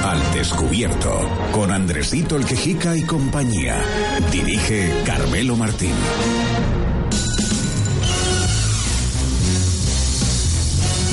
Al 0.04 0.34
descubierto, 0.36 1.28
con 1.52 1.72
Andresito 1.72 2.36
el 2.36 2.46
Quejica 2.46 2.96
y 2.96 3.02
compañía. 3.02 3.82
Dirige 4.32 4.92
Carmelo 5.08 5.56
Martín. 5.56 5.96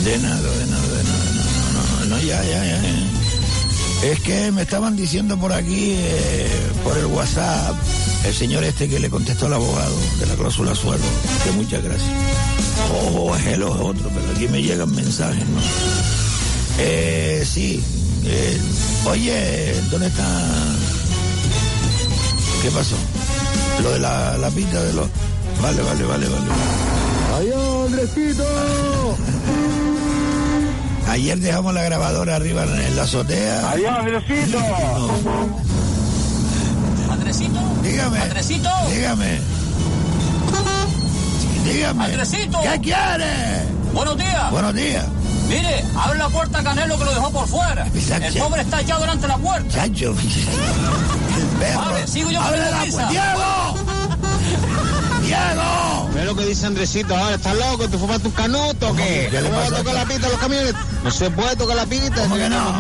De 0.04 0.18
nada, 0.18 0.37
de 0.37 0.66
nada, 0.66 0.88
de 0.88 1.04
nada. 1.04 1.24
No, 1.32 1.42
no, 1.72 2.04
no, 2.04 2.04
no, 2.11 2.18
ya, 2.20 2.44
ya, 2.44 2.62
ya. 2.66 2.82
ya. 2.82 3.17
Es 4.02 4.20
que 4.20 4.52
me 4.52 4.62
estaban 4.62 4.96
diciendo 4.96 5.37
por 5.38 5.52
aquí, 5.52 5.94
eh, 5.96 6.48
por 6.84 6.96
el 6.96 7.06
WhatsApp, 7.06 7.74
el 8.24 8.32
señor 8.32 8.62
este 8.62 8.88
que 8.88 9.00
le 9.00 9.11
contestó 9.11 9.46
al 9.46 9.54
abogado 9.54 9.94
de 10.20 10.26
la 10.26 10.34
cláusula 10.34 10.74
suelo, 10.74 11.04
que 11.44 11.50
muchas 11.52 11.82
gracias. 11.82 12.11
Ojo, 13.04 13.34
es 13.37 13.46
es 13.46 13.58
otro, 13.58 14.08
pero 14.14 14.32
aquí 14.34 14.46
me 14.48 14.62
llegan 14.62 14.94
mensajes, 14.94 15.44
¿no? 15.48 15.61
Eh, 16.78 17.44
sí. 17.44 17.82
eh, 18.24 18.61
oye, 19.06 19.74
¿dónde 19.90 20.06
está? 20.06 20.26
¿Qué 22.62 22.70
pasó? 22.70 22.96
Lo 23.82 23.90
de 23.90 23.98
la, 23.98 24.38
la 24.38 24.50
pinta 24.50 24.80
de 24.82 24.92
los... 24.92 25.08
Vale, 25.61 25.82
vale, 25.82 26.04
vale, 26.04 26.26
vale. 26.28 26.46
¡Adiós, 27.37 27.87
Andresito! 27.87 28.44
Ayer 31.09 31.38
dejamos 31.38 31.73
la 31.73 31.83
grabadora 31.83 32.37
arriba 32.37 32.64
en, 32.64 32.97
la 32.97 33.03
azotea. 33.03 33.71
¡Adiós, 33.71 33.99
Andresito! 33.99 34.59
¿Andresito? 37.11 37.61
Dígame. 37.83 38.18
¿Andresito? 38.18 38.68
Dígame. 38.90 39.40
Dígame. 41.64 42.05
¡Andresito! 42.05 42.61
¿Qué 42.61 42.81
quiere? 42.81 43.62
Buenos 43.94 44.18
días. 44.18 44.51
Buenos 44.51 44.75
días. 44.75 45.07
Mire, 45.49 45.83
abre 45.97 46.18
la 46.18 46.29
puerta 46.29 46.59
a 46.59 46.62
Canelo 46.62 46.99
que 46.99 47.07
lo 47.07 47.14
dejó 47.14 47.31
por 47.31 47.49
fuera. 47.49 47.87
El 47.87 48.35
pobre 48.35 48.61
está 48.61 48.83
echado 48.83 49.01
delante 49.01 49.23
de 49.23 49.29
la 49.29 49.38
puerta. 49.38 49.75
Chacho. 49.75 50.14
El 51.38 51.47
perro. 51.59 51.81
Vale, 51.81 52.07
sigo 52.07 52.31
yo 52.31 52.38
¡Abre 52.40 52.59
con 52.59 52.71
la! 52.71 52.85
¡Diego! 53.09 53.75
¡Diego! 55.23 55.77
Mira 56.18 56.33
lo 56.33 56.37
que 56.37 56.46
dice 56.46 56.66
Andresito 56.66 57.14
ahora, 57.16 57.37
¿estás 57.37 57.54
loco? 57.54 57.88
¿Te 57.88 57.96
fumaste 57.96 58.26
un 58.26 58.35
canuto 58.35 58.88
o 58.90 58.96
qué? 58.96 59.28
¿Qué 59.31 59.40
le 59.40 59.48
tocar 59.50 59.94
la 59.94 60.04
pista 60.04 60.26
a 60.26 60.31
los 60.31 60.40
camiones? 60.40 60.74
No 61.04 61.11
se 61.12 61.31
puede 61.31 61.54
tocar 61.54 61.76
la 61.76 61.87
pista, 61.87 62.22
¿Cómo 62.22 62.35
que 62.35 62.48
no? 62.48 62.72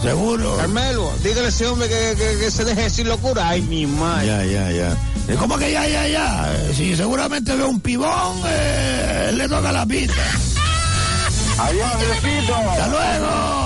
Seguro. 0.00 0.56
Carmelo, 0.56 1.12
dígale 1.20 1.46
a 1.46 1.48
ese 1.48 1.66
hombre 1.66 1.88
que, 1.88 2.14
que- 2.16 2.38
que 2.38 2.48
se 2.52 2.64
deje 2.64 2.82
decir 2.82 3.08
locura. 3.08 3.48
Ay, 3.48 3.62
mi 3.62 3.88
madre. 3.88 4.24
Ya, 4.28 4.44
ya, 4.44 4.70
ya. 4.70 5.36
¿Cómo 5.36 5.58
que 5.58 5.72
ya, 5.72 5.84
ya, 5.88 6.06
ya? 6.06 6.48
Si 6.76 6.94
seguramente 6.94 7.56
ve 7.56 7.64
un 7.64 7.80
pibón, 7.80 8.40
eh, 8.46 9.26
él 9.30 9.38
le 9.38 9.48
toca 9.48 9.72
la 9.72 9.84
pista. 9.84 10.22
¡Adiós, 11.58 11.92
Andresito! 11.92 12.54
¡Hasta 12.54 12.86
luego! 12.86 13.59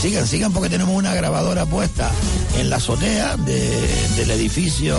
Sigan, 0.00 0.26
sigan 0.26 0.52
porque 0.52 0.68
tenemos 0.70 0.94
una 0.94 1.14
grabadora 1.14 1.66
puesta 1.66 2.10
en 2.58 2.70
la 2.70 2.76
azotea 2.76 3.36
de- 3.36 4.08
del 4.16 4.30
edificio 4.30 4.96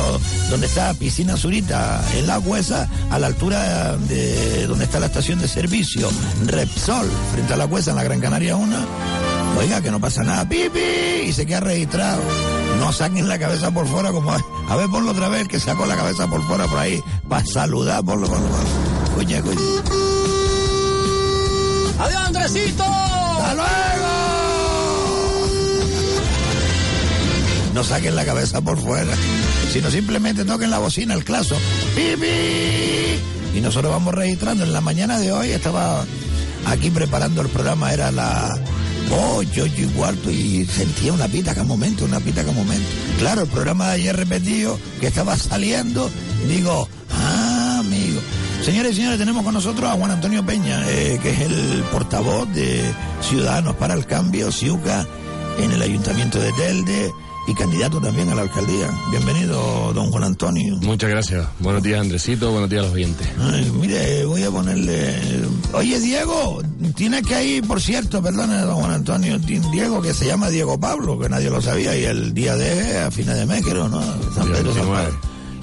donde 0.49 0.67
está 0.67 0.93
Piscina 0.93 1.37
Zurita, 1.37 2.03
en 2.15 2.27
la 2.27 2.39
Cuesa, 2.39 2.89
a 3.09 3.17
la 3.19 3.27
altura 3.27 3.97
de 3.97 4.67
donde 4.67 4.85
está 4.85 4.99
la 4.99 5.05
estación 5.07 5.39
de 5.39 5.47
servicio 5.47 6.09
Repsol, 6.45 7.09
frente 7.31 7.53
a 7.53 7.57
la 7.57 7.67
Cuesa 7.67 7.91
en 7.91 7.97
la 7.97 8.03
Gran 8.03 8.19
Canaria 8.19 8.55
1. 8.55 8.75
Oiga, 9.57 9.81
que 9.81 9.91
no 9.91 9.99
pasa 9.99 10.23
nada, 10.23 10.47
pipi, 10.47 10.79
y 11.27 11.33
se 11.33 11.45
queda 11.45 11.59
registrado. 11.61 12.21
No 12.79 12.93
saquen 12.93 13.27
la 13.27 13.37
cabeza 13.39 13.71
por 13.71 13.87
fuera 13.87 14.11
como... 14.11 14.31
A 14.31 14.75
ver, 14.75 14.87
ponlo 14.89 15.11
otra 15.11 15.27
vez, 15.27 15.47
que 15.47 15.59
sacó 15.59 15.85
la 15.85 15.95
cabeza 15.97 16.27
por 16.27 16.41
fuera 16.45 16.65
por 16.67 16.77
ahí, 16.77 17.01
para 17.27 17.45
saludar, 17.45 18.03
ponlo, 18.03 18.27
ponlo, 18.27 18.47
ponlo. 18.47 19.15
Cuña. 19.15 19.39
¡Adiós, 21.99 22.21
Andresito! 22.27 22.83
¡Hasta 22.83 23.53
luego! 23.55 24.08
No 27.79 27.85
saquen 27.85 28.13
la 28.13 28.25
cabeza 28.25 28.59
por 28.59 28.77
fuera, 28.77 29.13
sino 29.71 29.89
simplemente 29.89 30.43
toquen 30.43 30.69
la 30.69 30.79
bocina, 30.79 31.13
el 31.13 31.23
claso. 31.23 31.55
Y 33.55 33.61
nosotros 33.61 33.89
vamos 33.89 34.13
registrando. 34.13 34.65
En 34.65 34.73
la 34.73 34.81
mañana 34.81 35.17
de 35.17 35.31
hoy 35.31 35.51
estaba 35.51 36.03
aquí 36.65 36.89
preparando 36.89 37.41
el 37.41 37.47
programa, 37.47 37.93
era 37.93 38.11
la 38.11 38.49
ocho, 39.33 39.63
ocho 39.63 39.81
y 39.81 39.85
cuarto, 39.95 40.29
y 40.29 40.65
sentía 40.65 41.13
una 41.13 41.29
pita 41.29 41.53
cada 41.53 41.65
momento, 41.65 42.03
una 42.03 42.19
pita 42.19 42.41
cada 42.41 42.51
momento. 42.51 42.85
Claro, 43.17 43.43
el 43.43 43.47
programa 43.47 43.87
de 43.87 43.93
ayer 43.93 44.17
repetido, 44.17 44.77
que 44.99 45.07
estaba 45.07 45.37
saliendo, 45.37 46.11
digo, 46.49 46.85
ah, 47.13 47.77
amigo. 47.79 48.19
Señores 48.61 48.91
y 48.91 48.95
señores, 48.95 49.19
tenemos 49.19 49.41
con 49.41 49.53
nosotros 49.53 49.89
a 49.89 49.93
Juan 49.93 50.11
Antonio 50.11 50.45
Peña, 50.45 50.83
eh, 50.89 51.17
que 51.23 51.29
es 51.31 51.39
el 51.39 51.83
portavoz 51.93 52.53
de 52.53 52.91
Ciudadanos 53.21 53.77
para 53.77 53.93
el 53.93 54.05
Cambio, 54.05 54.51
Ciuca, 54.51 55.07
en 55.59 55.71
el 55.71 55.81
Ayuntamiento 55.81 56.41
de 56.41 56.51
Telde 56.51 57.13
y 57.49 57.55
candidato 57.55 57.99
también 57.99 58.29
a 58.29 58.35
la 58.35 58.43
alcaldía. 58.43 58.91
Bienvenido, 59.09 59.91
don 59.93 60.11
Juan 60.11 60.23
Antonio. 60.23 60.77
Muchas 60.77 61.09
gracias. 61.09 61.47
Buenos 61.59 61.81
días, 61.81 61.99
Andresito. 61.99 62.51
Buenos 62.51 62.69
días 62.69 62.81
a 62.81 62.85
los 62.85 62.93
oyentes. 62.93 63.27
Ay, 63.39 63.71
mire, 63.71 64.23
voy 64.25 64.43
a 64.43 64.51
ponerle. 64.51 65.19
Oye, 65.73 65.99
Diego, 65.99 66.61
tienes 66.95 67.25
que 67.25 67.43
ir, 67.43 67.65
por 67.65 67.81
cierto, 67.81 68.21
perdone, 68.21 68.55
don 68.59 68.75
Juan 68.75 68.91
Antonio, 68.91 69.39
Diego, 69.39 69.99
que 69.99 70.13
se 70.13 70.27
llama 70.27 70.49
Diego 70.49 70.79
Pablo, 70.79 71.17
que 71.17 71.27
nadie 71.27 71.49
lo 71.49 71.59
sabía, 71.59 71.97
y 71.97 72.05
el 72.05 72.35
día 72.35 72.55
de, 72.55 72.99
a 72.99 73.09
fines 73.09 73.35
de 73.35 73.45
mes, 73.47 73.63
creo, 73.65 73.89
¿no? 73.89 73.99
San 74.35 74.47
Pedro, 74.51 74.73
San 74.73 74.91
29. 74.91 75.09
Pablo. 75.09 75.19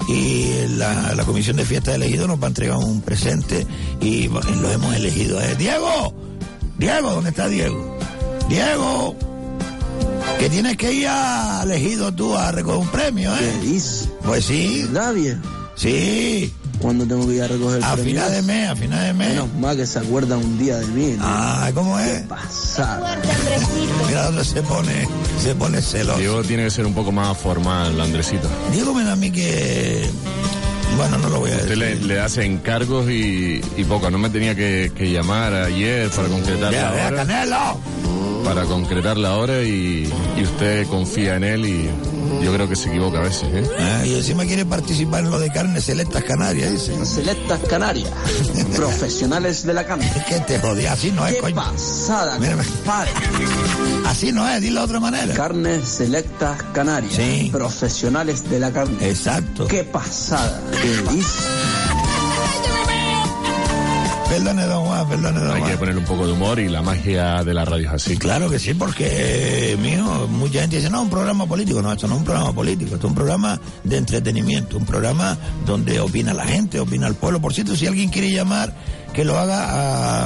Y 0.09 0.67
la, 0.77 1.15
la 1.15 1.23
comisión 1.23 1.55
de 1.55 1.65
fiesta 1.65 1.91
de 1.91 1.97
elegido 1.97 2.27
nos 2.27 2.39
va 2.39 2.45
a 2.45 2.49
entregar 2.49 2.77
un 2.77 3.01
presente 3.01 3.65
y 4.01 4.27
lo 4.27 4.71
hemos 4.71 4.93
elegido. 4.93 5.41
Eh, 5.41 5.55
Diego, 5.57 6.13
Diego, 6.77 7.11
¿dónde 7.11 7.29
está 7.29 7.47
Diego? 7.47 7.97
Diego, 8.49 9.15
que 10.39 10.49
tienes 10.49 10.77
que 10.77 10.93
ir 10.93 11.07
a 11.07 11.61
elegido 11.63 12.11
tú 12.11 12.35
a 12.35 12.51
recoger 12.51 12.79
un 12.79 12.87
premio, 12.87 13.33
¿eh? 13.35 13.39
¿Qué 13.61 13.67
dices? 13.67 14.09
Pues 14.23 14.45
sí. 14.45 14.85
Nadie. 14.91 15.37
Sí. 15.75 16.53
¿Cuándo 16.79 17.05
tengo 17.07 17.27
que 17.27 17.35
ir 17.35 17.41
a 17.43 17.47
recoger 17.47 17.77
el 17.77 17.83
A 17.83 17.93
premio? 17.95 18.11
final 18.13 18.31
de 18.31 18.41
mes, 18.43 18.69
a 18.69 18.75
final 18.75 19.05
de 19.07 19.13
mes. 19.13 19.29
Menos 19.29 19.53
mal 19.55 19.75
que 19.75 19.87
se 19.87 19.97
acuerdan 19.99 20.39
un 20.39 20.59
día 20.59 20.77
de 20.77 20.85
mí. 20.87 21.15
¿no? 21.17 21.23
Ah, 21.25 21.71
¿cómo 21.73 21.99
es? 21.99 22.21
Pasada. 22.23 23.17
Mira 24.07 24.25
dónde 24.25 24.43
se 24.45 24.61
pone, 24.61 25.07
se 25.41 25.55
pone 25.55 25.81
celoso. 25.81 26.19
Diego 26.19 26.43
tiene 26.43 26.65
que 26.65 26.71
ser 26.71 26.85
un 26.85 26.93
poco 26.93 27.11
más 27.11 27.35
formal, 27.37 27.99
Andresito. 27.99 28.47
Diego 28.71 28.93
me 28.93 29.03
da 29.03 29.13
a 29.13 29.15
mí 29.15 29.31
que... 29.31 30.07
Bueno, 30.97 31.17
no 31.17 31.29
lo 31.29 31.39
voy 31.39 31.51
a 31.51 31.55
Usted 31.55 31.77
decir. 31.77 31.77
le, 31.77 31.95
le 32.07 32.19
hace 32.19 32.43
encargos 32.45 33.09
y, 33.09 33.61
y 33.75 33.83
poco. 33.83 34.09
No 34.09 34.17
me 34.17 34.29
tenía 34.29 34.55
que, 34.55 34.91
que 34.95 35.11
llamar 35.11 35.53
ayer 35.53 36.09
para 36.09 36.27
concretar 36.27 36.71
la 36.73 36.91
vea, 36.91 37.07
hora. 37.07 37.15
Canelo. 37.17 37.79
Para 38.47 38.63
concretar 38.65 39.17
la 39.17 39.35
hora 39.35 39.61
y, 39.63 40.11
y 40.37 40.43
usted 40.43 40.87
confía 40.87 41.35
en 41.35 41.43
él 41.43 41.65
y 41.65 41.89
yo 42.43 42.53
creo 42.53 42.67
que 42.69 42.75
se 42.75 42.89
equivoca 42.89 43.19
a 43.19 43.21
veces. 43.21 43.43
¿eh? 43.51 43.69
Ah, 43.79 44.05
y 44.05 44.15
encima 44.15 44.45
quiere 44.45 44.65
participar 44.65 45.23
en 45.25 45.31
lo 45.31 45.39
de 45.39 45.49
carnes 45.51 45.83
selectas 45.83 46.23
canarias, 46.23 46.71
dice. 46.71 47.05
Selectas 47.05 47.59
Canarias. 47.69 48.09
Profesionales 48.75 49.65
de 49.65 49.73
la 49.73 49.85
carne. 49.85 50.09
que 50.27 50.39
te 50.41 50.59
jodía, 50.59 50.93
así 50.93 51.11
no 51.11 51.25
es, 51.27 51.35
¿Qué 51.35 51.41
coño. 51.41 51.55
pasada, 51.55 52.39
Mira, 52.39 52.55
compadre? 52.55 53.11
Así 54.05 54.31
no 54.31 54.47
es, 54.47 54.61
dilo 54.61 54.79
de 54.81 54.85
otra 54.85 54.99
manera. 54.99 55.33
Carnes 55.33 55.87
Selectas 55.87 56.61
Canarias. 56.73 57.13
Sí. 57.15 57.49
Profesionales 57.51 58.49
de 58.49 58.59
la 58.59 58.71
carne. 58.71 58.97
Exacto. 59.09 59.67
¿Qué 59.67 59.83
pasada? 59.83 60.61
¿Qué 60.81 61.13
dices? 61.15 61.35
Perdone, 64.37 64.67
don 64.67 64.85
Juan, 64.85 65.09
perdone, 65.09 65.39
don 65.39 65.51
Hay 65.51 65.61
Juan. 65.61 65.71
que 65.71 65.77
poner 65.77 65.97
un 65.97 66.03
poco 66.03 66.27
de 66.27 66.33
humor 66.33 66.59
y 66.59 66.69
la 66.69 66.83
magia 66.83 67.43
de 67.43 67.55
la 67.55 67.65
radio 67.65 67.87
es 67.87 67.93
así. 67.93 68.17
Claro 68.17 68.51
que 68.51 68.59
sí, 68.59 68.75
porque, 68.75 69.75
mijo, 69.81 70.27
mucha 70.27 70.61
gente 70.61 70.75
dice, 70.75 70.91
no, 70.91 71.01
un 71.01 71.09
programa 71.09 71.47
político. 71.47 71.81
No, 71.81 71.91
esto 71.91 72.07
no 72.07 72.13
es 72.13 72.19
un 72.19 72.25
programa 72.25 72.53
político, 72.53 72.93
esto 72.93 73.07
es 73.07 73.09
un 73.09 73.15
programa 73.15 73.59
de 73.83 73.97
entretenimiento, 73.97 74.77
un 74.77 74.85
programa 74.85 75.35
donde 75.65 75.99
opina 75.99 76.35
la 76.35 76.45
gente, 76.45 76.79
opina 76.79 77.07
el 77.07 77.15
pueblo. 77.15 77.41
Por 77.41 77.51
cierto, 77.55 77.75
si 77.75 77.87
alguien 77.87 78.09
quiere 78.09 78.31
llamar, 78.31 78.75
que 79.13 79.23
lo 79.25 79.37
haga 79.37 79.65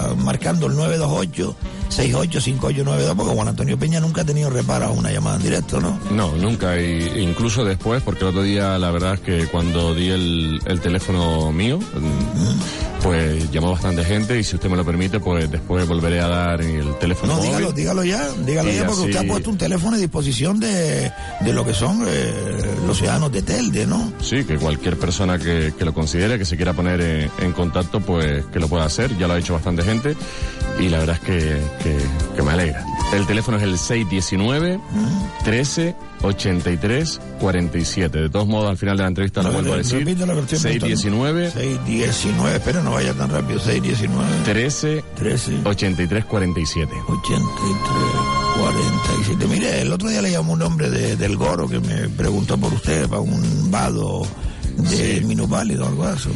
ah, 0.09 0.15
marcando 0.17 0.67
el 0.67 0.75
928 0.75 1.55
685892, 1.89 3.15
porque 3.15 3.33
Juan 3.33 3.47
Antonio 3.49 3.77
Peña 3.77 3.99
nunca 3.99 4.21
ha 4.21 4.25
tenido 4.25 4.49
reparo 4.49 4.85
a 4.85 4.91
una 4.91 5.11
llamada 5.11 5.35
en 5.37 5.43
directo, 5.43 5.79
¿no? 5.81 5.99
No, 6.11 6.31
nunca. 6.37 6.79
Y 6.79 7.19
incluso 7.21 7.65
después, 7.65 8.01
porque 8.03 8.21
el 8.23 8.29
otro 8.29 8.43
día 8.43 8.77
la 8.77 8.91
verdad 8.91 9.15
es 9.15 9.19
que 9.19 9.47
cuando 9.47 9.93
di 9.93 10.09
el, 10.09 10.61
el 10.65 10.79
teléfono 10.79 11.51
mío, 11.51 11.79
mm, 11.79 13.01
pues 13.03 13.51
llamó 13.51 13.71
bastante 13.71 14.03
gente 14.05 14.39
y 14.39 14.43
si 14.43 14.55
usted 14.55 14.69
me 14.69 14.77
lo 14.77 14.85
permite, 14.85 15.19
pues 15.19 15.49
después 15.51 15.87
volveré 15.87 16.21
a 16.21 16.27
dar 16.27 16.61
el 16.61 16.97
teléfono 16.99 17.33
No, 17.33 17.37
móvil. 17.39 17.49
dígalo, 17.51 17.71
dígalo 17.73 18.03
ya, 18.05 18.29
dígalo 18.45 18.71
Y 18.71 18.75
ya, 18.75 18.85
porque 18.85 19.01
así- 19.01 19.09
usted 19.11 19.25
ha 19.25 19.27
puesto 19.33 19.49
un 19.49 19.57
teléfono 19.57 19.95
a 19.95 19.99
disposición 19.99 20.59
de, 20.59 21.11
de 21.41 21.53
lo 21.53 21.65
que 21.65 21.73
son 21.73 22.05
eh, 22.07 22.33
los 22.85 22.97
ciudadanos 22.97 23.31
de 23.31 23.41
Telde, 23.41 23.85
¿no? 23.85 24.11
Sí, 24.21 24.43
que 24.43 24.57
cualquier 24.57 24.97
persona 24.97 25.37
que, 25.37 25.73
que 25.77 25.85
lo 25.85 25.93
considere, 25.93 26.37
que 26.37 26.45
se 26.45 26.55
quiera 26.55 26.73
poner 26.73 27.01
en, 27.01 27.31
en 27.39 27.51
contacto, 27.53 27.99
pues 27.99 28.45
que 28.45 28.59
lo 28.59 28.67
pueda 28.67 28.85
hacer. 28.85 29.17
Ya 29.17 29.27
lo 29.27 29.33
ha 29.33 29.39
hecho 29.39 29.53
bastante 29.53 29.83
gente 29.83 30.15
y 30.79 30.89
la 30.89 30.99
verdad 30.99 31.17
es 31.21 31.21
que, 31.21 31.61
que, 31.83 31.97
que 32.35 32.41
me 32.41 32.51
alegra. 32.51 32.85
El 33.13 33.27
teléfono 33.27 33.57
es 33.57 33.63
el 33.63 33.77
619 33.77 34.79
13 35.43 35.95
83 36.21 37.19
47. 37.39 38.21
De 38.21 38.29
todos 38.29 38.47
modos, 38.47 38.69
al 38.69 38.77
final 38.77 38.95
de 38.97 39.03
la 39.03 39.09
entrevista 39.09 39.43
lo 39.43 39.51
vuelvo 39.51 39.73
a 39.73 39.77
decir. 39.77 39.99
Repítelo 39.99 40.33
que 40.33 40.55
estoy 40.55 40.77
apuntando. 40.77 40.87
619 40.87 41.51
619, 41.51 42.55
espera, 42.55 42.83
no 42.83 42.91
vaya 42.91 43.13
tan 43.13 43.29
rápido, 43.29 43.59
619. 43.59 44.43
13 44.45 45.03
13 45.15 45.59
83 45.65 46.25
47. 46.25 46.93
47. 48.61 49.47
Mire, 49.47 49.81
el 49.81 49.91
otro 49.91 50.09
día 50.09 50.21
le 50.21 50.31
llamó 50.31 50.53
un 50.53 50.61
hombre 50.61 50.89
de- 50.89 51.15
del 51.15 51.35
Goro 51.37 51.67
que 51.67 51.79
me 51.79 52.07
preguntó 52.09 52.57
por 52.57 52.71
usted 52.73 53.07
para 53.07 53.21
un 53.21 53.71
vado 53.71 54.21
de 54.77 55.21
minusválido 55.21 55.85
o 55.85 55.87
algo 55.87 56.03
así. 56.05 56.29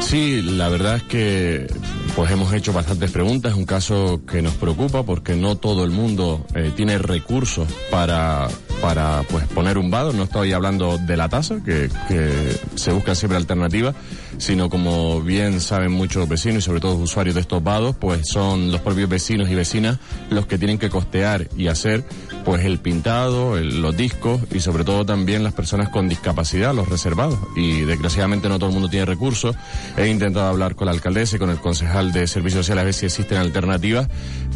Sí, 0.00 0.42
la 0.42 0.68
verdad 0.68 0.96
es 0.96 1.02
que 1.04 1.66
pues 2.14 2.30
hemos 2.30 2.52
hecho 2.52 2.72
bastantes 2.72 3.10
preguntas, 3.10 3.52
es 3.52 3.58
un 3.58 3.64
caso 3.66 4.20
que 4.30 4.40
nos 4.42 4.54
preocupa 4.54 5.02
porque 5.02 5.34
no 5.34 5.56
todo 5.56 5.84
el 5.84 5.90
mundo 5.90 6.46
eh, 6.54 6.70
tiene 6.76 6.98
recursos 6.98 7.66
para, 7.90 8.48
para 8.86 9.24
pues 9.24 9.44
poner 9.48 9.78
un 9.78 9.90
vado, 9.90 10.12
no 10.12 10.22
estoy 10.22 10.52
hablando 10.52 10.96
de 10.96 11.16
la 11.16 11.28
tasa, 11.28 11.56
que, 11.64 11.88
que 12.06 12.56
se 12.76 12.92
buscan 12.92 13.16
siempre 13.16 13.36
alternativas, 13.36 13.96
sino 14.38 14.70
como 14.70 15.20
bien 15.22 15.60
saben 15.60 15.90
muchos 15.90 16.28
vecinos 16.28 16.58
y 16.58 16.66
sobre 16.66 16.78
todo 16.78 16.94
usuarios 16.94 17.34
de 17.34 17.40
estos 17.40 17.64
vados, 17.64 17.96
pues 17.96 18.28
son 18.28 18.70
los 18.70 18.80
propios 18.82 19.08
vecinos 19.08 19.50
y 19.50 19.56
vecinas 19.56 19.98
los 20.30 20.46
que 20.46 20.56
tienen 20.56 20.78
que 20.78 20.88
costear 20.88 21.48
y 21.56 21.66
hacer 21.66 22.04
pues 22.44 22.64
el 22.64 22.78
pintado, 22.78 23.58
el- 23.58 23.82
los 23.82 23.96
discos 23.96 24.40
y 24.54 24.60
sobre 24.60 24.84
todo 24.84 25.04
también 25.04 25.42
las 25.42 25.52
personas 25.52 25.88
con 25.88 26.08
discapacidad, 26.08 26.72
los 26.72 26.88
reservados. 26.88 27.36
Y 27.56 27.80
desgraciadamente 27.80 28.48
no 28.48 28.60
todo 28.60 28.68
el 28.68 28.74
mundo 28.74 28.88
tiene 28.88 29.04
recursos. 29.04 29.56
He 29.96 30.06
intentado 30.06 30.46
hablar 30.46 30.76
con 30.76 30.86
la 30.86 30.92
alcaldesa 30.92 31.34
y 31.34 31.38
con 31.40 31.50
el 31.50 31.56
concejal 31.58 32.12
de 32.12 32.28
servicios 32.28 32.64
sociales 32.64 32.82
a 32.82 32.84
ver 32.84 32.94
si 32.94 33.06
existen 33.06 33.38
alternativas 33.38 34.06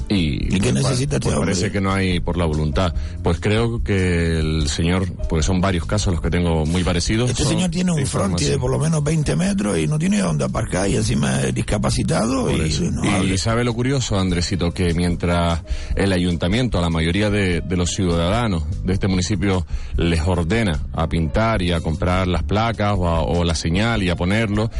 y, 0.08 0.54
¿Y 0.54 0.60
qué 0.60 0.70
pues, 0.70 0.74
necesita 0.84 1.16
este 1.16 1.24
pues 1.26 1.34
hombre? 1.36 1.52
parece 1.54 1.72
que 1.72 1.80
no 1.80 1.92
hay 1.92 2.20
por 2.20 2.36
la 2.36 2.44
voluntad. 2.44 2.94
Pues 3.24 3.40
creo 3.40 3.82
que 3.82 4.19
el 4.20 4.68
señor, 4.68 5.10
pues 5.28 5.44
son 5.46 5.60
varios 5.60 5.86
casos 5.86 6.12
los 6.12 6.22
que 6.22 6.30
tengo 6.30 6.64
muy 6.66 6.82
parecidos. 6.84 7.30
Este 7.30 7.44
señor 7.44 7.70
tiene 7.70 7.90
un 7.92 7.98
de 7.98 8.06
fronti 8.06 8.44
de 8.44 8.58
por 8.58 8.70
lo 8.70 8.78
menos 8.78 9.02
20 9.02 9.36
metros 9.36 9.78
y 9.78 9.86
no 9.86 9.98
tiene 9.98 10.20
dónde 10.20 10.44
aparcar 10.44 10.88
y 10.88 10.96
encima 10.96 11.40
es 11.42 11.54
discapacitado 11.54 12.50
y 12.50 12.90
no 12.90 13.02
sabe 13.38 13.64
lo 13.64 13.74
curioso, 13.74 14.18
Andresito, 14.18 14.70
que 14.72 14.94
mientras 14.94 15.62
el 15.96 16.12
ayuntamiento, 16.12 16.78
a 16.78 16.82
la 16.82 16.90
mayoría 16.90 17.30
de, 17.30 17.60
de 17.60 17.76
los 17.76 17.90
ciudadanos 17.90 18.64
de 18.84 18.92
este 18.92 19.08
municipio 19.08 19.66
les 19.96 20.20
ordena 20.26 20.80
a 20.92 21.08
pintar 21.08 21.62
y 21.62 21.72
a 21.72 21.80
comprar 21.80 22.26
las 22.28 22.42
placas 22.42 22.94
o, 22.96 23.08
a- 23.08 23.22
o 23.22 23.44
la 23.44 23.54
señal 23.54 24.02
y 24.02 24.10
a 24.10 24.16
ponerlo, 24.16 24.70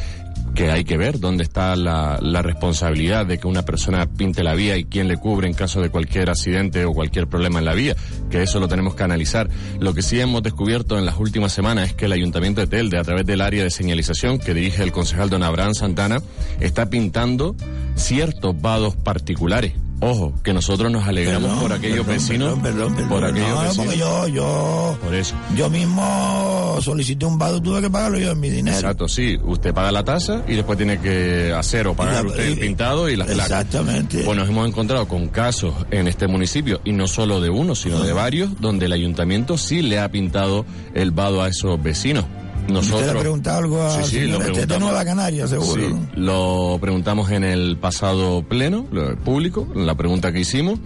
que 0.55 0.71
hay 0.71 0.85
que 0.85 0.97
ver 0.97 1.21
dónde 1.21 1.43
está 1.43 1.77
la, 1.77 2.19
la 2.21 2.43
responsabilidad 2.43 3.27
de 3.27 3.39
que 3.39 3.47
una 3.47 3.65
persona 3.65 4.07
pinte 4.07 4.43
la 4.43 4.55
vía 4.55 4.77
y 4.77 4.85
quién 4.85 5.09
le 5.09 5.17
cubre 5.17 5.47
en 5.47 5.55
caso 5.55 5.81
de 5.81 5.91
cualquier 5.91 6.31
accidente 6.31 6.85
o 6.85 6.93
cualquier 6.93 7.29
problema 7.29 7.59
en 7.59 7.65
la 7.65 7.75
vía, 7.75 7.97
que 8.31 8.43
eso 8.43 8.61
lo 8.61 8.69
tenemos 8.69 8.95
que 8.95 9.03
analizar. 9.03 9.49
Lo 9.79 9.95
que 9.95 10.03
sí 10.03 10.21
hemos 10.21 10.43
descubierto 10.43 10.99
en 10.99 11.07
las 11.07 11.19
últimas 11.19 11.53
semanas 11.53 11.89
es 11.89 11.95
que 11.95 12.07
el 12.07 12.13
Ayuntamiento 12.13 12.61
de 12.61 12.67
Telde, 12.67 12.99
a 12.99 13.05
través 13.05 13.27
del 13.27 13.41
área 13.41 13.65
de 13.65 13.71
señalización 13.71 14.39
que 14.39 14.55
dirige 14.55 14.83
el 14.83 14.93
concejal 14.93 15.31
don 15.31 15.43
Abraham 15.43 15.75
Santana, 15.75 16.21
está 16.61 16.91
pintando 16.91 17.55
ciertos 17.95 18.61
vados 18.61 18.97
particulares. 18.97 19.73
Ojo, 20.03 20.33
que 20.43 20.53
nosotros 20.55 20.91
nos 20.91 21.07
alegramos 21.07 21.43
Perdón, 21.51 21.61
por 21.61 21.73
aquellos 21.75 22.07
perdón, 22.07 22.15
vecinos. 22.15 22.59
perdón, 22.61 22.63
perdón, 22.63 22.95
perdón. 22.95 23.09
por 23.11 23.25
aquellos 23.25 23.49
No, 23.51 23.61
vecinos. 23.61 23.77
porque 23.87 23.99
yo, 23.99 24.29
yo, 24.29 24.99
Por 25.05 25.15
eso. 25.15 25.35
yo 25.57 25.69
mismo 25.71 26.79
solicité 26.81 27.27
un 27.27 27.39
vado, 27.39 27.61
tuve 27.61 27.83
que 27.83 27.91
pagarlo 27.91 28.19
yo 28.19 28.31
en 28.31 28.41
mi 28.41 28.49
dinero. 28.49 28.77
Exacto, 28.77 29.09
sí. 29.09 29.39
Usted 29.45 29.75
paga 29.75 29.93
la 29.93 30.03
tasa 30.03 30.43
y 30.49 30.55
después 30.55 30.79
tiene 30.79 30.99
que 31.01 31.53
hacer 31.57 31.87
o 31.87 31.95
pagar 31.95 32.25
la- 32.25 32.31
usted 32.31 32.45
el 32.47 32.59
pintado 32.59 33.09
y 33.11 33.17
las 33.17 33.27
placas. 33.27 33.45
Exactamente. 33.51 34.23
Pues 34.25 34.39
nos 34.39 34.49
hemos 34.49 34.67
encontrado 34.67 35.07
con 35.07 35.29
casos 35.29 35.75
en 35.91 36.09
este 36.09 36.27
municipio, 36.27 36.81
y 36.85 36.93
no 36.93 37.07
solo 37.07 37.41
de 37.41 37.51
uno, 37.51 37.75
sino 37.75 38.01
de 38.01 38.13
varios, 38.13 38.59
donde 38.61 38.87
el 38.87 38.93
ayuntamiento 38.93 39.59
sí 39.59 39.83
le 39.83 39.99
ha 40.01 40.11
pintado 40.11 40.65
el 40.95 41.11
vado 41.11 41.43
a 41.43 41.49
esos 41.49 41.81
vecinos. 41.83 42.25
Nosotros, 42.71 43.01
¿Usted 43.01 43.13
le 43.13 43.19
ha 43.19 43.23
preguntado 43.23 43.59
algo 43.59 43.83
a 43.83 44.03
Sí, 44.03 44.11
sí, 44.11 44.27
lo 44.27 44.39
de 44.39 44.45
preguntamos. 44.47 44.81
Nueva 44.81 45.05
Canaria, 45.05 45.47
seguro? 45.47 45.83
Sí, 45.83 45.97
lo 46.15 46.79
preguntamos 46.81 47.31
en 47.31 47.45
el 47.45 47.77
pasado 47.77 48.43
pleno, 48.43 48.87
público, 49.25 49.67
la 49.75 49.95
pregunta 49.95 50.33
que 50.33 50.41
hicimos, 50.41 50.79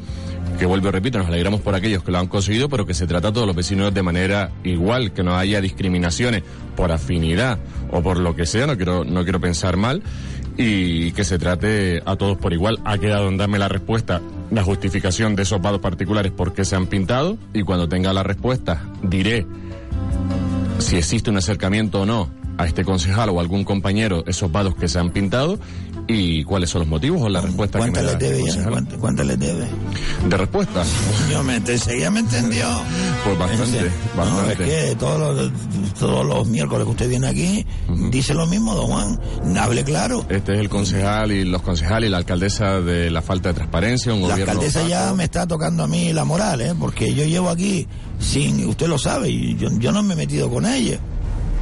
que 0.58 0.66
vuelvo 0.66 0.88
y 0.88 0.90
repito, 0.90 1.18
nos 1.18 1.26
alegramos 1.26 1.60
por 1.60 1.74
aquellos 1.74 2.02
que 2.02 2.12
lo 2.12 2.18
han 2.18 2.26
conseguido, 2.28 2.68
pero 2.68 2.86
que 2.86 2.94
se 2.94 3.06
trata 3.06 3.28
a 3.28 3.32
todos 3.32 3.46
los 3.46 3.56
vecinos 3.56 3.92
de 3.92 4.02
manera 4.02 4.52
igual, 4.62 5.12
que 5.12 5.22
no 5.22 5.36
haya 5.36 5.60
discriminaciones 5.60 6.42
por 6.76 6.92
afinidad 6.92 7.58
o 7.90 8.02
por 8.02 8.18
lo 8.18 8.34
que 8.34 8.46
sea, 8.46 8.66
no 8.66 8.76
quiero, 8.76 9.04
no 9.04 9.24
quiero 9.24 9.40
pensar 9.40 9.76
mal, 9.76 10.02
y 10.56 11.10
que 11.12 11.24
se 11.24 11.38
trate 11.38 12.00
a 12.06 12.16
todos 12.16 12.36
por 12.38 12.52
igual. 12.52 12.78
Ha 12.84 12.98
quedado 12.98 13.28
en 13.28 13.36
darme 13.36 13.58
la 13.58 13.68
respuesta, 13.68 14.20
la 14.50 14.62
justificación 14.62 15.34
de 15.34 15.42
esos 15.42 15.60
vados 15.60 15.80
particulares 15.80 16.30
por 16.30 16.52
qué 16.52 16.64
se 16.64 16.76
han 16.76 16.86
pintado, 16.86 17.36
y 17.52 17.62
cuando 17.62 17.88
tenga 17.88 18.12
la 18.12 18.22
respuesta 18.22 18.82
diré 19.02 19.46
si 20.78 20.96
existe 20.96 21.30
un 21.30 21.36
acercamiento 21.38 22.02
o 22.02 22.06
no 22.06 22.30
a 22.56 22.66
este 22.66 22.84
concejal 22.84 23.30
o 23.30 23.40
algún 23.40 23.64
compañero 23.64 24.22
esos 24.26 24.50
vados 24.52 24.74
que 24.76 24.86
se 24.88 24.98
han 24.98 25.10
pintado 25.10 25.58
y 26.06 26.44
cuáles 26.44 26.68
son 26.70 26.80
los 26.82 26.88
motivos 26.88 27.22
o 27.22 27.28
la 27.28 27.40
respuesta 27.40 27.78
que 27.80 27.86
me 27.86 27.90
¿Cuántas 27.92 28.04
da 28.04 28.12
este 28.12 28.24
debe 28.26 28.38
ya? 28.38 28.44
concejal. 28.44 28.70
¿Cuántas, 28.72 28.98
cuántas 28.98 29.26
le 29.26 29.36
debe? 29.38 29.66
De 30.28 30.36
respuesta, 30.36 30.84
Yo 31.32 31.42
me, 31.42 31.56
enseguida 31.56 32.10
me 32.10 32.20
entendió. 32.20 32.66
pues 33.24 33.38
bastante, 33.38 33.78
Ese- 33.78 33.80
No, 33.80 33.86
es 33.86 34.16
bastante. 34.16 34.56
que 34.64 34.96
todos 34.98 35.18
los, 35.36 35.52
todos 35.94 36.26
los 36.26 36.46
miércoles 36.46 36.84
que 36.84 36.90
usted 36.90 37.08
viene 37.08 37.26
aquí, 37.26 37.66
dice 38.10 38.34
lo 38.34 38.46
mismo, 38.46 38.74
don 38.74 38.86
Juan. 38.88 39.20
Hable 39.58 39.82
claro. 39.82 40.26
Este 40.28 40.52
es 40.54 40.60
el 40.60 40.68
concejal 40.68 41.32
y 41.32 41.44
los 41.44 41.62
concejales 41.62 42.08
y 42.08 42.10
la 42.10 42.18
alcaldesa 42.18 42.80
de 42.82 43.10
la 43.10 43.22
falta 43.22 43.48
de 43.48 43.54
transparencia, 43.54 44.12
un 44.12 44.20
La 44.22 44.28
gobierno 44.28 44.52
alcaldesa 44.52 44.86
ya 44.86 45.12
me 45.14 45.24
está 45.24 45.46
tocando 45.46 45.84
a 45.84 45.86
mí 45.88 46.12
la 46.12 46.24
moral, 46.26 46.60
¿eh? 46.60 46.74
Porque 46.78 47.14
yo 47.14 47.24
llevo 47.24 47.48
aquí 47.48 47.88
sin, 48.24 48.66
usted 48.66 48.88
lo 48.88 48.98
sabe, 48.98 49.30
y 49.30 49.56
yo, 49.56 49.68
yo 49.78 49.92
no 49.92 50.02
me 50.02 50.14
he 50.14 50.16
metido 50.16 50.50
con 50.50 50.66
ella. 50.66 50.98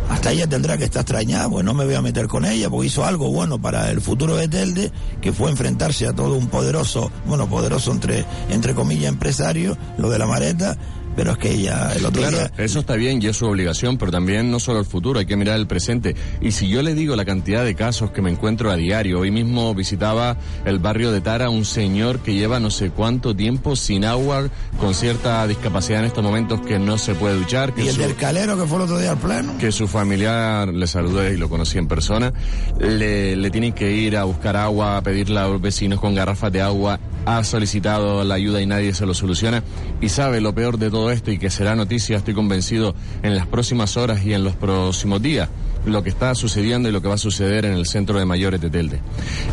Hasta 0.08 0.32
ella 0.32 0.46
tendrá 0.46 0.76
que 0.76 0.84
estar 0.84 1.02
extrañada, 1.02 1.48
pues 1.48 1.64
no 1.64 1.74
me 1.74 1.84
voy 1.84 1.94
a 1.94 2.02
meter 2.02 2.28
con 2.28 2.44
ella, 2.44 2.68
porque 2.68 2.88
hizo 2.88 3.04
algo 3.04 3.30
bueno 3.30 3.60
para 3.60 3.90
el 3.90 4.00
futuro 4.00 4.36
de 4.36 4.48
Telde, 4.48 4.92
que 5.20 5.32
fue 5.32 5.50
enfrentarse 5.50 6.06
a 6.06 6.12
todo 6.12 6.34
un 6.34 6.48
poderoso, 6.48 7.10
bueno, 7.26 7.48
poderoso 7.48 7.92
entre, 7.92 8.24
entre 8.50 8.74
comillas, 8.74 9.06
empresario, 9.06 9.76
lo 9.98 10.10
de 10.10 10.18
la 10.18 10.26
mareta, 10.26 10.76
pero 11.16 11.32
es 11.32 11.38
que 11.38 11.52
ella 11.52 11.92
el 11.94 12.04
otro 12.06 12.22
Claro, 12.22 12.38
día... 12.38 12.52
eso 12.58 12.80
está 12.80 12.94
bien 12.96 13.20
y 13.22 13.26
es 13.26 13.36
su 13.36 13.46
obligación, 13.46 13.98
pero 13.98 14.10
también 14.10 14.50
no 14.50 14.58
solo 14.60 14.78
el 14.80 14.86
futuro, 14.86 15.18
hay 15.20 15.26
que 15.26 15.36
mirar 15.36 15.56
el 15.58 15.66
presente. 15.66 16.14
Y 16.40 16.52
si 16.52 16.68
yo 16.68 16.82
le 16.82 16.94
digo 16.94 17.16
la 17.16 17.24
cantidad 17.24 17.64
de 17.64 17.74
casos 17.74 18.10
que 18.10 18.22
me 18.22 18.30
encuentro 18.30 18.70
a 18.70 18.76
diario, 18.76 19.20
hoy 19.20 19.30
mismo 19.30 19.74
visitaba 19.74 20.36
el 20.64 20.78
barrio 20.78 21.12
de 21.12 21.20
Tara 21.20 21.50
un 21.50 21.64
señor 21.64 22.20
que 22.20 22.34
lleva 22.34 22.60
no 22.60 22.70
sé 22.70 22.90
cuánto 22.90 23.34
tiempo 23.36 23.76
sin 23.76 24.04
agua, 24.04 24.48
con 24.78 24.94
cierta 24.94 25.46
discapacidad 25.46 26.00
en 26.00 26.06
estos 26.06 26.24
momentos 26.24 26.60
que 26.60 26.78
no 26.78 26.98
se 26.98 27.14
puede 27.14 27.36
duchar, 27.36 27.74
que 27.74 27.84
Y 27.84 27.88
el 27.88 27.94
su- 27.94 28.00
del 28.00 28.14
calero 28.16 28.56
que 28.58 28.66
fue 28.66 28.78
el 28.78 28.82
otro 28.84 28.98
día 28.98 29.12
al 29.12 29.18
pleno. 29.18 29.56
que 29.58 29.72
su 29.72 29.86
familiar, 29.88 30.68
le 30.68 30.86
saludé 30.86 31.34
y 31.34 31.36
lo 31.36 31.48
conocí 31.48 31.78
en 31.78 31.88
persona, 31.88 32.32
le, 32.78 33.36
le 33.36 33.50
tienen 33.50 33.72
que 33.72 33.92
ir 33.92 34.16
a 34.16 34.24
buscar 34.24 34.56
agua, 34.56 34.96
a 34.96 35.02
pedirle 35.02 35.38
a 35.38 35.46
los 35.48 35.60
vecinos 35.60 36.00
con 36.00 36.14
garrafas 36.14 36.52
de 36.52 36.60
agua, 36.62 36.98
ha 37.24 37.44
solicitado 37.44 38.24
la 38.24 38.34
ayuda 38.34 38.60
y 38.60 38.66
nadie 38.66 38.94
se 38.94 39.06
lo 39.06 39.14
soluciona. 39.14 39.62
Y 40.00 40.08
sabe 40.08 40.40
lo 40.40 40.54
peor 40.54 40.78
de 40.78 40.90
todo 40.90 41.01
esto 41.10 41.30
y 41.30 41.38
que 41.38 41.50
será 41.50 41.74
noticia, 41.74 42.18
estoy 42.18 42.34
convencido, 42.34 42.94
en 43.22 43.34
las 43.34 43.46
próximas 43.46 43.96
horas 43.96 44.24
y 44.24 44.34
en 44.34 44.44
los 44.44 44.54
próximos 44.56 45.20
días, 45.22 45.48
lo 45.84 46.02
que 46.02 46.10
está 46.10 46.34
sucediendo 46.34 46.88
y 46.88 46.92
lo 46.92 47.02
que 47.02 47.08
va 47.08 47.14
a 47.14 47.18
suceder 47.18 47.64
en 47.64 47.72
el 47.72 47.86
centro 47.86 48.18
de 48.18 48.24
mayores 48.24 48.60
de 48.60 48.70
Telde. 48.70 49.00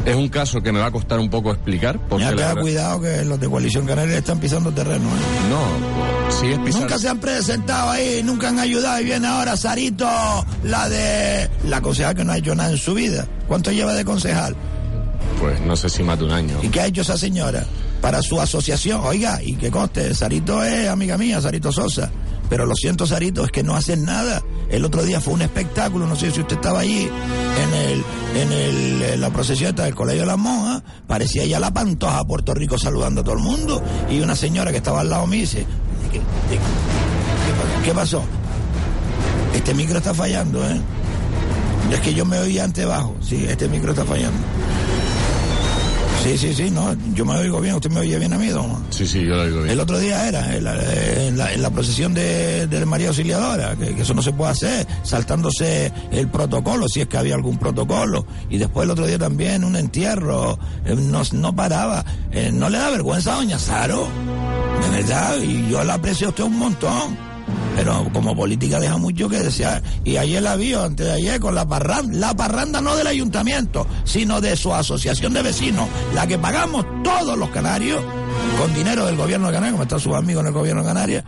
Es 0.05 0.15
un 0.15 0.29
caso 0.29 0.61
que 0.61 0.71
me 0.71 0.79
va 0.79 0.87
a 0.87 0.91
costar 0.91 1.19
un 1.19 1.29
poco 1.29 1.51
explicar, 1.51 1.99
porque 2.07 2.25
Ya 2.25 2.31
la 2.31 2.55
cuidado 2.55 3.01
que 3.01 3.25
los 3.25 3.39
de 3.39 3.49
Coalición 3.49 3.85
Canaria 3.85 4.17
están 4.17 4.39
pisando 4.39 4.71
terreno. 4.71 5.07
¿eh? 5.07 5.49
No, 5.49 6.31
sí 6.31 6.47
es 6.47 6.59
pisar... 6.59 6.81
Nunca 6.81 6.99
se 6.99 7.09
han 7.09 7.19
presentado 7.19 7.89
ahí, 7.89 8.21
nunca 8.23 8.49
han 8.49 8.59
ayudado 8.59 9.01
y 9.01 9.05
viene 9.05 9.27
ahora 9.27 9.57
Sarito, 9.57 10.07
la 10.63 10.87
de 10.89 11.49
la 11.67 11.81
concejal 11.81 12.15
que 12.15 12.23
no 12.23 12.31
ha 12.33 12.37
hecho 12.37 12.53
nada 12.55 12.71
en 12.71 12.77
su 12.77 12.93
vida. 12.93 13.27
¿Cuánto 13.47 13.71
lleva 13.71 13.93
de 13.93 14.05
concejal? 14.05 14.55
pues 15.39 15.59
no 15.61 15.75
sé 15.75 15.89
si 15.89 16.03
más 16.03 16.19
de 16.19 16.25
un 16.25 16.31
año. 16.31 16.59
¿Y 16.61 16.69
qué 16.69 16.81
ha 16.81 16.85
hecho 16.87 17.01
esa 17.01 17.17
señora? 17.17 17.65
Para 18.01 18.21
su 18.21 18.39
asociación, 18.39 19.01
oiga, 19.03 19.41
y 19.43 19.53
que 19.55 19.69
conste, 19.71 20.13
Sarito 20.15 20.63
es 20.63 20.87
amiga 20.87 21.17
mía, 21.17 21.41
Sarito 21.41 21.71
Sosa. 21.71 22.09
Pero 22.49 22.65
lo 22.65 22.73
siento, 22.75 23.05
Sarito, 23.05 23.43
es 23.43 23.51
que 23.51 23.61
no 23.61 23.75
hacen 23.75 24.05
nada. 24.05 24.41
El 24.69 24.85
otro 24.85 25.03
día 25.03 25.19
fue 25.21 25.33
un 25.33 25.41
espectáculo, 25.41 26.07
no 26.07 26.15
sé 26.15 26.31
si 26.31 26.39
usted 26.39 26.55
estaba 26.55 26.79
allí, 26.79 27.07
en 27.63 27.73
el, 27.73 28.03
en 28.35 28.51
el, 29.13 29.21
la 29.21 29.29
procesión 29.31 29.75
del 29.75 29.93
Colegio 29.93 30.21
de 30.21 30.27
las 30.27 30.37
Monjas, 30.37 30.81
parecía 31.07 31.45
ya 31.45 31.59
la 31.59 31.71
pantoja 31.71 32.23
Puerto 32.23 32.53
Rico 32.53 32.77
saludando 32.77 33.21
a 33.21 33.23
todo 33.23 33.35
el 33.35 33.43
mundo, 33.43 33.83
y 34.09 34.21
una 34.21 34.35
señora 34.35 34.71
que 34.71 34.77
estaba 34.77 35.01
al 35.01 35.09
lado 35.09 35.27
me 35.27 35.37
dice, 35.37 35.65
¿qué, 36.11 36.19
qué- 36.19 36.25
qué- 36.55 37.85
qué 37.85 37.93
pasó? 37.93 38.23
Este 39.53 39.73
micro 39.73 39.97
está 39.97 40.13
fallando, 40.13 40.63
¿eh? 40.67 40.79
Es 41.91 41.99
que 42.01 42.13
yo 42.13 42.23
me 42.25 42.37
oía 42.39 42.63
ante 42.63 42.85
bajo, 42.85 43.15
sí, 43.21 43.45
este 43.47 43.67
micro 43.67 43.91
está 43.91 44.05
fallando. 44.05 44.37
Sí, 46.23 46.37
sí, 46.37 46.53
sí, 46.53 46.69
no, 46.69 46.95
yo 47.13 47.25
me 47.25 47.33
oigo 47.37 47.61
bien, 47.61 47.75
usted 47.75 47.89
me 47.89 48.01
oye 48.01 48.19
bien 48.19 48.33
a 48.33 48.37
mí, 48.37 48.47
don. 48.47 48.85
Sí, 48.89 49.07
sí, 49.07 49.23
yo 49.25 49.35
lo 49.35 49.45
digo 49.45 49.57
bien. 49.61 49.71
El 49.71 49.79
otro 49.79 49.97
día 49.97 50.27
era 50.27 50.53
en 50.55 50.63
la, 50.65 50.73
en 51.27 51.37
la- 51.37 51.53
en 51.53 51.61
la 51.61 51.69
procesión 51.69 52.13
de, 52.13 52.67
de 52.67 52.85
María 52.85 53.07
Auxiliadora, 53.07 53.75
que, 53.77 53.95
que 53.95 54.01
eso 54.01 54.13
no 54.13 54.21
se 54.21 54.33
puede 54.33 54.51
hacer, 54.51 54.85
saltándose 55.03 55.91
el 56.11 56.27
protocolo, 56.27 56.87
si 56.89 57.01
es 57.01 57.07
que 57.07 57.17
había 57.17 57.35
algún 57.35 57.57
protocolo. 57.57 58.25
Y 58.49 58.57
después 58.57 58.83
el 58.85 58.91
otro 58.91 59.07
día 59.07 59.17
también 59.17 59.63
un 59.63 59.75
entierro, 59.77 60.59
eh, 60.85 60.93
no, 60.95 61.21
no 61.31 61.55
paraba. 61.55 62.03
Eh, 62.31 62.51
¿No 62.53 62.69
le 62.69 62.77
da 62.77 62.89
vergüenza 62.89 63.33
a 63.33 63.37
doña 63.37 63.57
Saro? 63.57 64.07
De 64.83 64.89
verdad, 64.97 65.37
y 65.41 65.69
yo 65.71 65.83
la 65.83 65.95
aprecio 65.95 66.27
a 66.27 66.29
usted 66.31 66.43
un 66.43 66.59
montón. 66.59 67.28
Pero 67.79 68.09
como 68.11 68.35
política 68.35 68.77
deja 68.77 68.97
mucho 68.97 69.29
que 69.29 69.39
desear. 69.39 69.81
Y 70.03 70.17
ayer 70.17 70.43
la 70.43 70.57
vi, 70.57 70.73
o 70.73 70.83
antes 70.83 71.05
de 71.05 71.13
ayer, 71.13 71.39
con 71.39 71.55
la 71.55 71.65
parranda. 71.65 72.17
La 72.17 72.33
parranda 72.35 72.81
no 72.81 72.93
del 72.97 73.07
ayuntamiento, 73.07 73.87
sino 74.03 74.41
de 74.41 74.57
su 74.57 74.73
asociación 74.73 75.31
de 75.33 75.41
vecinos, 75.43 75.87
la 76.13 76.27
que 76.27 76.37
pagamos 76.37 76.85
todos 77.05 77.37
los 77.37 77.49
canarios, 77.51 78.01
con 78.59 78.73
dinero 78.73 79.05
del 79.05 79.15
gobierno 79.15 79.47
de 79.47 79.53
Canarias, 79.53 79.71
como 79.73 79.83
están 79.83 79.99
sus 80.01 80.13
amigos 80.13 80.41
en 80.41 80.47
el 80.47 80.53
gobierno 80.53 80.81
de 80.81 80.87
Canarias, 80.89 81.23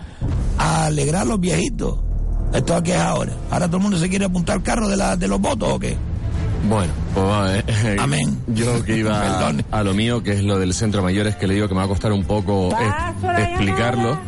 a 0.57 0.87
alegrar 0.87 1.21
a 1.21 1.25
los 1.25 1.39
viejitos. 1.39 1.97
¿Esto 2.53 2.75
a 2.75 2.83
qué 2.83 2.95
es 2.95 2.99
ahora? 3.01 3.31
¿Ahora 3.49 3.67
todo 3.67 3.77
el 3.77 3.83
mundo 3.83 3.97
se 3.97 4.09
quiere 4.09 4.25
apuntar 4.25 4.57
al 4.57 4.63
carro 4.63 4.89
de, 4.89 4.97
la, 4.97 5.15
de 5.15 5.29
los 5.29 5.39
votos 5.39 5.69
o 5.71 5.79
qué? 5.79 5.95
Bueno, 6.67 6.91
pues 7.15 7.25
a 7.25 7.41
ver. 7.43 7.65
Amén. 8.01 8.37
Yo 8.47 8.83
que 8.83 8.97
iba 8.97 9.21
Perdone. 9.39 9.65
a 9.71 9.83
lo 9.83 9.93
mío, 9.93 10.21
que 10.21 10.33
es 10.33 10.43
lo 10.43 10.59
del 10.59 10.73
centro 10.73 11.01
mayores, 11.01 11.37
que 11.37 11.47
le 11.47 11.53
digo 11.53 11.69
que 11.69 11.73
me 11.75 11.79
va 11.79 11.85
a 11.85 11.87
costar 11.89 12.11
un 12.11 12.25
poco 12.25 12.69
es- 12.77 13.39
explicarlo. 13.47 14.19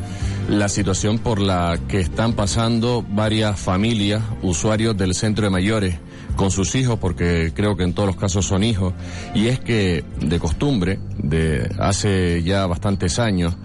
La 0.49 0.67
situación 0.67 1.19
por 1.19 1.39
la 1.39 1.79
que 1.87 1.99
están 1.99 2.33
pasando 2.33 3.03
varias 3.07 3.59
familias, 3.59 4.21
usuarios 4.41 4.95
del 4.97 5.15
centro 5.15 5.45
de 5.45 5.49
mayores, 5.49 5.99
con 6.35 6.51
sus 6.51 6.75
hijos, 6.75 6.99
porque 6.99 7.53
creo 7.55 7.77
que 7.77 7.83
en 7.83 7.93
todos 7.93 8.07
los 8.07 8.17
casos 8.17 8.45
son 8.45 8.63
hijos, 8.63 8.93
y 9.33 9.47
es 9.47 9.59
que 9.59 10.03
de 10.19 10.39
costumbre, 10.39 10.99
de 11.17 11.73
hace 11.79 12.43
ya 12.43 12.65
bastantes 12.65 13.19
años, 13.19 13.55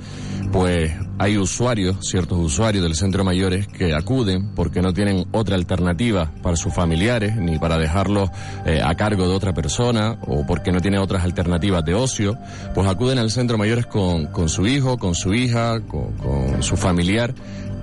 pues 0.53 0.93
hay 1.19 1.37
usuarios, 1.37 1.97
ciertos 2.09 2.39
usuarios 2.39 2.83
del 2.83 2.95
centro 2.95 3.25
mayores 3.25 3.67
que 3.67 3.95
acuden 3.95 4.55
porque 4.55 4.81
no 4.81 4.93
tienen 4.93 5.27
otra 5.33 5.57
alternativa 5.57 6.33
para 6.43 6.57
sus 6.57 6.73
familiares 6.73 7.37
ni 7.37 7.59
para 7.59 7.79
dejarlos 7.79 8.31
eh, 8.65 8.81
a 8.83 8.95
cargo 8.95 9.29
de 9.29 9.35
otra 9.35 9.53
persona 9.53 10.19
o 10.27 10.47
porque 10.47 10.73
no 10.73 10.81
tienen 10.81 11.01
otras 11.01 11.25
alternativas 11.25 11.85
de 11.85 11.95
ocio, 11.95 12.39
pues 12.75 12.89
acuden 12.89 13.19
al 13.19 13.31
centro 13.31 13.59
mayores 13.59 13.87
con, 13.87 14.27
con 14.27 14.49
su 14.49 14.67
hijo, 14.67 14.99
con 14.99 15.15
su 15.15 15.35
hija, 15.35 15.81
con, 15.81 16.13
con 16.13 16.63
su 16.63 16.77
familiar 16.77 17.35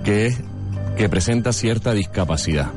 que, 0.04 0.34
que 0.96 1.08
presenta 1.08 1.52
cierta 1.52 1.92
discapacidad. 1.92 2.70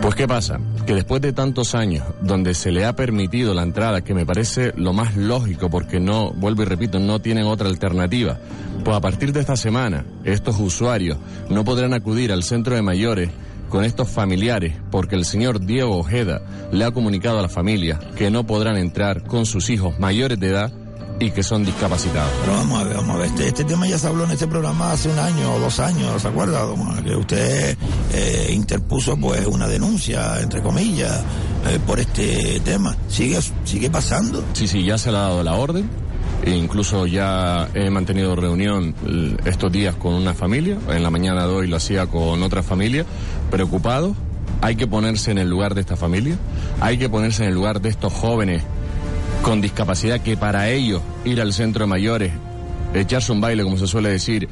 Pues 0.00 0.14
¿qué 0.14 0.28
pasa? 0.28 0.60
Que 0.86 0.94
después 0.94 1.22
de 1.22 1.32
tantos 1.32 1.74
años 1.74 2.04
donde 2.20 2.54
se 2.54 2.70
le 2.70 2.84
ha 2.84 2.94
permitido 2.94 3.54
la 3.54 3.62
entrada, 3.62 4.02
que 4.02 4.14
me 4.14 4.26
parece 4.26 4.72
lo 4.76 4.92
más 4.92 5.16
lógico 5.16 5.70
porque 5.70 6.00
no, 6.00 6.32
vuelvo 6.32 6.62
y 6.62 6.66
repito, 6.66 6.98
no 6.98 7.20
tienen 7.20 7.46
otra 7.46 7.68
alternativa, 7.68 8.38
pues 8.84 8.96
a 8.96 9.00
partir 9.00 9.32
de 9.32 9.40
esta 9.40 9.56
semana 9.56 10.04
estos 10.24 10.60
usuarios 10.60 11.16
no 11.48 11.64
podrán 11.64 11.94
acudir 11.94 12.32
al 12.32 12.42
centro 12.42 12.74
de 12.74 12.82
mayores 12.82 13.30
con 13.70 13.84
estos 13.84 14.08
familiares 14.08 14.74
porque 14.90 15.16
el 15.16 15.24
señor 15.24 15.64
Diego 15.64 15.96
Ojeda 15.96 16.42
le 16.70 16.84
ha 16.84 16.90
comunicado 16.90 17.38
a 17.38 17.42
la 17.42 17.48
familia 17.48 17.98
que 18.14 18.30
no 18.30 18.46
podrán 18.46 18.76
entrar 18.76 19.24
con 19.24 19.46
sus 19.46 19.70
hijos 19.70 19.98
mayores 19.98 20.38
de 20.38 20.48
edad 20.48 20.72
y 21.20 21.30
que 21.30 21.42
son 21.42 21.64
discapacitados. 21.64 22.30
Pero 22.40 22.54
vamos 22.54 22.80
a 22.80 22.84
ver, 22.84 22.96
vamos 22.96 23.16
a 23.16 23.18
ver. 23.20 23.26
Este, 23.28 23.48
este 23.48 23.64
tema 23.64 23.86
ya 23.86 23.98
se 23.98 24.08
habló 24.08 24.24
en 24.24 24.32
este 24.32 24.46
programa 24.48 24.92
hace 24.92 25.08
un 25.08 25.18
año 25.18 25.54
o 25.54 25.60
dos 25.60 25.78
años, 25.78 26.20
¿se 26.20 26.28
acuerda? 26.28 26.66
Que 27.04 27.16
usted 27.16 27.76
eh, 28.12 28.50
interpuso 28.52 29.16
pues 29.16 29.46
una 29.46 29.68
denuncia, 29.68 30.40
entre 30.40 30.60
comillas, 30.60 31.22
eh, 31.68 31.78
por 31.86 32.00
este 32.00 32.60
tema. 32.64 32.96
¿Sigue, 33.08 33.38
sigue 33.64 33.90
pasando? 33.90 34.44
Sí, 34.54 34.66
sí, 34.66 34.84
ya 34.84 34.98
se 34.98 35.10
le 35.12 35.18
ha 35.18 35.22
dado 35.22 35.42
la 35.42 35.54
orden. 35.54 35.88
E 36.44 36.50
incluso 36.50 37.06
ya 37.06 37.68
he 37.72 37.88
mantenido 37.88 38.36
reunión 38.36 38.94
estos 39.46 39.72
días 39.72 39.94
con 39.94 40.12
una 40.12 40.34
familia. 40.34 40.76
En 40.90 41.02
la 41.02 41.10
mañana 41.10 41.46
de 41.46 41.54
hoy 41.54 41.66
lo 41.66 41.76
hacía 41.76 42.06
con 42.06 42.42
otra 42.42 42.62
familia. 42.62 43.06
Preocupados. 43.50 44.14
Hay 44.60 44.76
que 44.76 44.86
ponerse 44.86 45.30
en 45.30 45.38
el 45.38 45.48
lugar 45.48 45.74
de 45.74 45.80
esta 45.80 45.96
familia. 45.96 46.36
Hay 46.80 46.98
que 46.98 47.08
ponerse 47.08 47.44
en 47.44 47.48
el 47.48 47.54
lugar 47.54 47.80
de 47.80 47.88
estos 47.88 48.12
jóvenes 48.12 48.62
con 49.42 49.62
discapacidad 49.62 50.20
que 50.20 50.36
para 50.36 50.68
ellos 50.68 51.00
ir 51.24 51.40
al 51.40 51.52
centro 51.54 51.84
de 51.84 51.88
mayores, 51.88 52.32
echarse 52.92 53.32
un 53.32 53.40
baile, 53.40 53.62
como 53.62 53.78
se 53.78 53.86
suele 53.86 54.10
decir, 54.10 54.48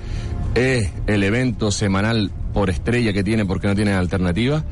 es 0.54 0.90
el 1.06 1.22
evento 1.22 1.70
semanal 1.70 2.30
por 2.54 2.70
estrella 2.70 3.12
que 3.12 3.24
tienen 3.24 3.46
porque 3.46 3.68
no 3.68 3.74
tienen 3.74 3.94
alternativa. 3.94 4.64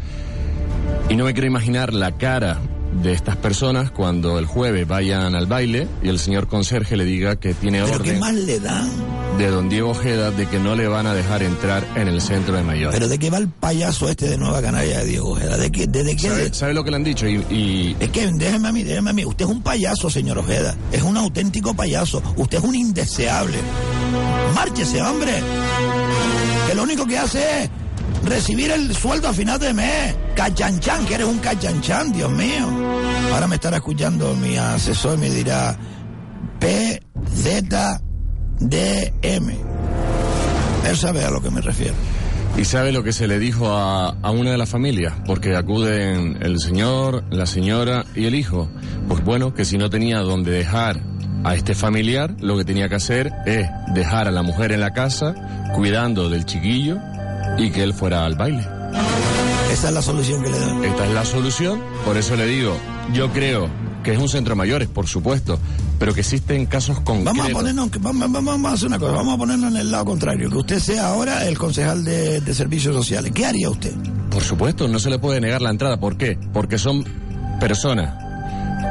Y 1.10 1.16
no 1.16 1.24
me 1.24 1.32
quiero 1.32 1.46
imaginar 1.46 1.92
la 1.92 2.12
cara 2.12 2.58
de 3.02 3.12
estas 3.12 3.36
personas 3.36 3.90
cuando 3.90 4.38
el 4.38 4.46
jueves 4.46 4.86
vayan 4.86 5.34
al 5.34 5.46
baile 5.46 5.86
y 6.02 6.08
el 6.08 6.18
señor 6.18 6.48
conserje 6.48 6.96
le 6.96 7.04
diga 7.04 7.36
que 7.36 7.54
tiene 7.54 7.78
¿Pero 7.82 7.92
qué 8.02 8.10
orden 8.10 8.20
más 8.20 8.34
le 8.34 8.60
dan? 8.60 8.90
de 9.38 9.46
don 9.46 9.68
Diego 9.68 9.90
Ojeda 9.90 10.30
de 10.32 10.46
que 10.46 10.58
no 10.58 10.74
le 10.74 10.86
van 10.88 11.06
a 11.06 11.14
dejar 11.14 11.42
entrar 11.42 11.86
en 11.94 12.08
el 12.08 12.20
centro 12.20 12.56
de 12.56 12.62
mayores. 12.62 12.94
¿Pero 12.98 13.08
de 13.08 13.18
qué 13.18 13.30
va 13.30 13.38
el 13.38 13.48
payaso 13.48 14.08
este 14.08 14.28
de 14.28 14.36
Nueva 14.36 14.60
Canaria 14.60 14.98
de 14.98 15.06
Diego 15.06 15.30
Ojeda? 15.30 15.56
¿De 15.56 15.70
qué? 15.70 15.86
¿De, 15.86 16.04
de 16.04 16.16
qué? 16.16 16.28
¿Sabe, 16.28 16.52
sabe 16.54 16.74
lo 16.74 16.84
que 16.84 16.90
le 16.90 16.96
han 16.96 17.04
dicho? 17.04 17.26
Y, 17.26 17.36
y- 17.48 17.96
Es 18.00 18.10
que 18.10 18.26
déjeme 18.32 18.68
a 18.68 18.72
mí, 18.72 18.82
déjeme 18.82 19.10
a 19.10 19.12
mí. 19.14 19.24
Usted 19.24 19.44
es 19.46 19.50
un 19.50 19.62
payaso, 19.62 20.10
señor 20.10 20.38
Ojeda. 20.38 20.76
Es 20.92 21.02
un 21.02 21.16
auténtico 21.16 21.72
payaso. 21.74 22.22
Usted 22.36 22.58
es 22.58 22.64
un 22.64 22.74
indeseable. 22.74 23.56
Márchese, 24.54 25.00
hombre. 25.00 25.32
Que 26.68 26.74
lo 26.74 26.82
único 26.82 27.06
que 27.06 27.16
hace 27.18 27.62
es 27.64 27.70
recibir 28.24 28.70
el 28.70 28.94
sueldo 28.94 29.28
a 29.28 29.32
final 29.32 29.58
de 29.58 29.72
mes. 29.72 30.14
Cachanchan, 30.34 31.04
que 31.06 31.14
eres 31.14 31.26
un 31.26 31.38
cachanchan, 31.38 32.12
Dios 32.12 32.30
mío. 32.32 32.66
Ahora 33.32 33.46
me 33.46 33.56
estará 33.56 33.76
escuchando 33.76 34.34
mi 34.36 34.56
asesor 34.56 35.18
y 35.18 35.20
me 35.20 35.30
dirá 35.30 35.76
PZDM. 36.58 38.00
Él 40.88 40.96
sabe 40.96 41.24
a 41.24 41.30
lo 41.30 41.40
que 41.40 41.50
me 41.50 41.60
refiero. 41.60 41.94
¿Y 42.56 42.64
sabe 42.64 42.90
lo 42.92 43.04
que 43.04 43.12
se 43.12 43.28
le 43.28 43.38
dijo 43.38 43.72
a, 43.72 44.08
a 44.08 44.30
una 44.30 44.50
de 44.50 44.58
las 44.58 44.68
familias? 44.68 45.14
Porque 45.24 45.56
acuden 45.56 46.38
el 46.42 46.58
señor, 46.58 47.24
la 47.30 47.46
señora 47.46 48.04
y 48.14 48.26
el 48.26 48.34
hijo. 48.34 48.68
Pues 49.08 49.24
bueno, 49.24 49.54
que 49.54 49.64
si 49.64 49.78
no 49.78 49.88
tenía 49.88 50.18
donde 50.18 50.50
dejar 50.50 51.00
a 51.44 51.54
este 51.54 51.74
familiar, 51.74 52.36
lo 52.40 52.58
que 52.58 52.64
tenía 52.64 52.88
que 52.88 52.96
hacer 52.96 53.32
es 53.46 53.68
dejar 53.94 54.28
a 54.28 54.30
la 54.30 54.42
mujer 54.42 54.72
en 54.72 54.80
la 54.80 54.92
casa, 54.92 55.34
cuidando 55.74 56.28
del 56.28 56.44
chiquillo 56.44 56.98
y 57.58 57.70
que 57.70 57.82
él 57.82 57.94
fuera 57.94 58.24
al 58.24 58.34
baile. 58.36 58.66
Esa 59.72 59.88
es 59.88 59.94
la 59.94 60.02
solución 60.02 60.42
que 60.42 60.50
le 60.50 60.58
dan. 60.58 60.84
Esta 60.84 61.04
es 61.06 61.12
la 61.12 61.24
solución, 61.24 61.80
por 62.04 62.16
eso 62.16 62.34
le 62.36 62.46
digo, 62.46 62.76
yo 63.12 63.30
creo 63.32 63.68
que 64.02 64.12
es 64.12 64.18
un 64.18 64.28
centro 64.28 64.52
de 64.54 64.56
mayores, 64.58 64.88
por 64.88 65.06
supuesto, 65.06 65.58
pero 65.98 66.12
que 66.14 66.20
existen 66.20 66.66
casos 66.66 66.98
concretos. 67.00 67.36
Vamos 67.36 67.50
a 67.50 67.52
ponernos, 67.52 67.90
vamos, 68.00 68.20
vamos- 68.32 68.44
vamos 68.44 68.70
a 68.70 68.74
hacer 68.74 68.88
una 68.88 68.98
cosa, 68.98 69.12
vamos 69.12 69.34
a 69.34 69.38
ponernos 69.38 69.70
en 69.72 69.76
el 69.76 69.90
lado 69.90 70.06
contrario, 70.06 70.50
que 70.50 70.56
usted 70.56 70.78
sea 70.80 71.08
ahora 71.08 71.46
el 71.46 71.56
concejal 71.58 72.02
de, 72.04 72.40
de 72.40 72.54
servicios 72.54 72.94
sociales. 72.96 73.30
¿Qué 73.34 73.44
haría 73.46 73.68
usted? 73.70 73.92
Por 74.30 74.42
supuesto, 74.42 74.88
no 74.88 74.98
se 74.98 75.10
le 75.10 75.18
puede 75.18 75.40
negar 75.40 75.60
la 75.60 75.70
entrada. 75.70 76.00
¿Por 76.00 76.16
qué? 76.16 76.38
Porque 76.52 76.78
son 76.78 77.04
personas 77.60 78.14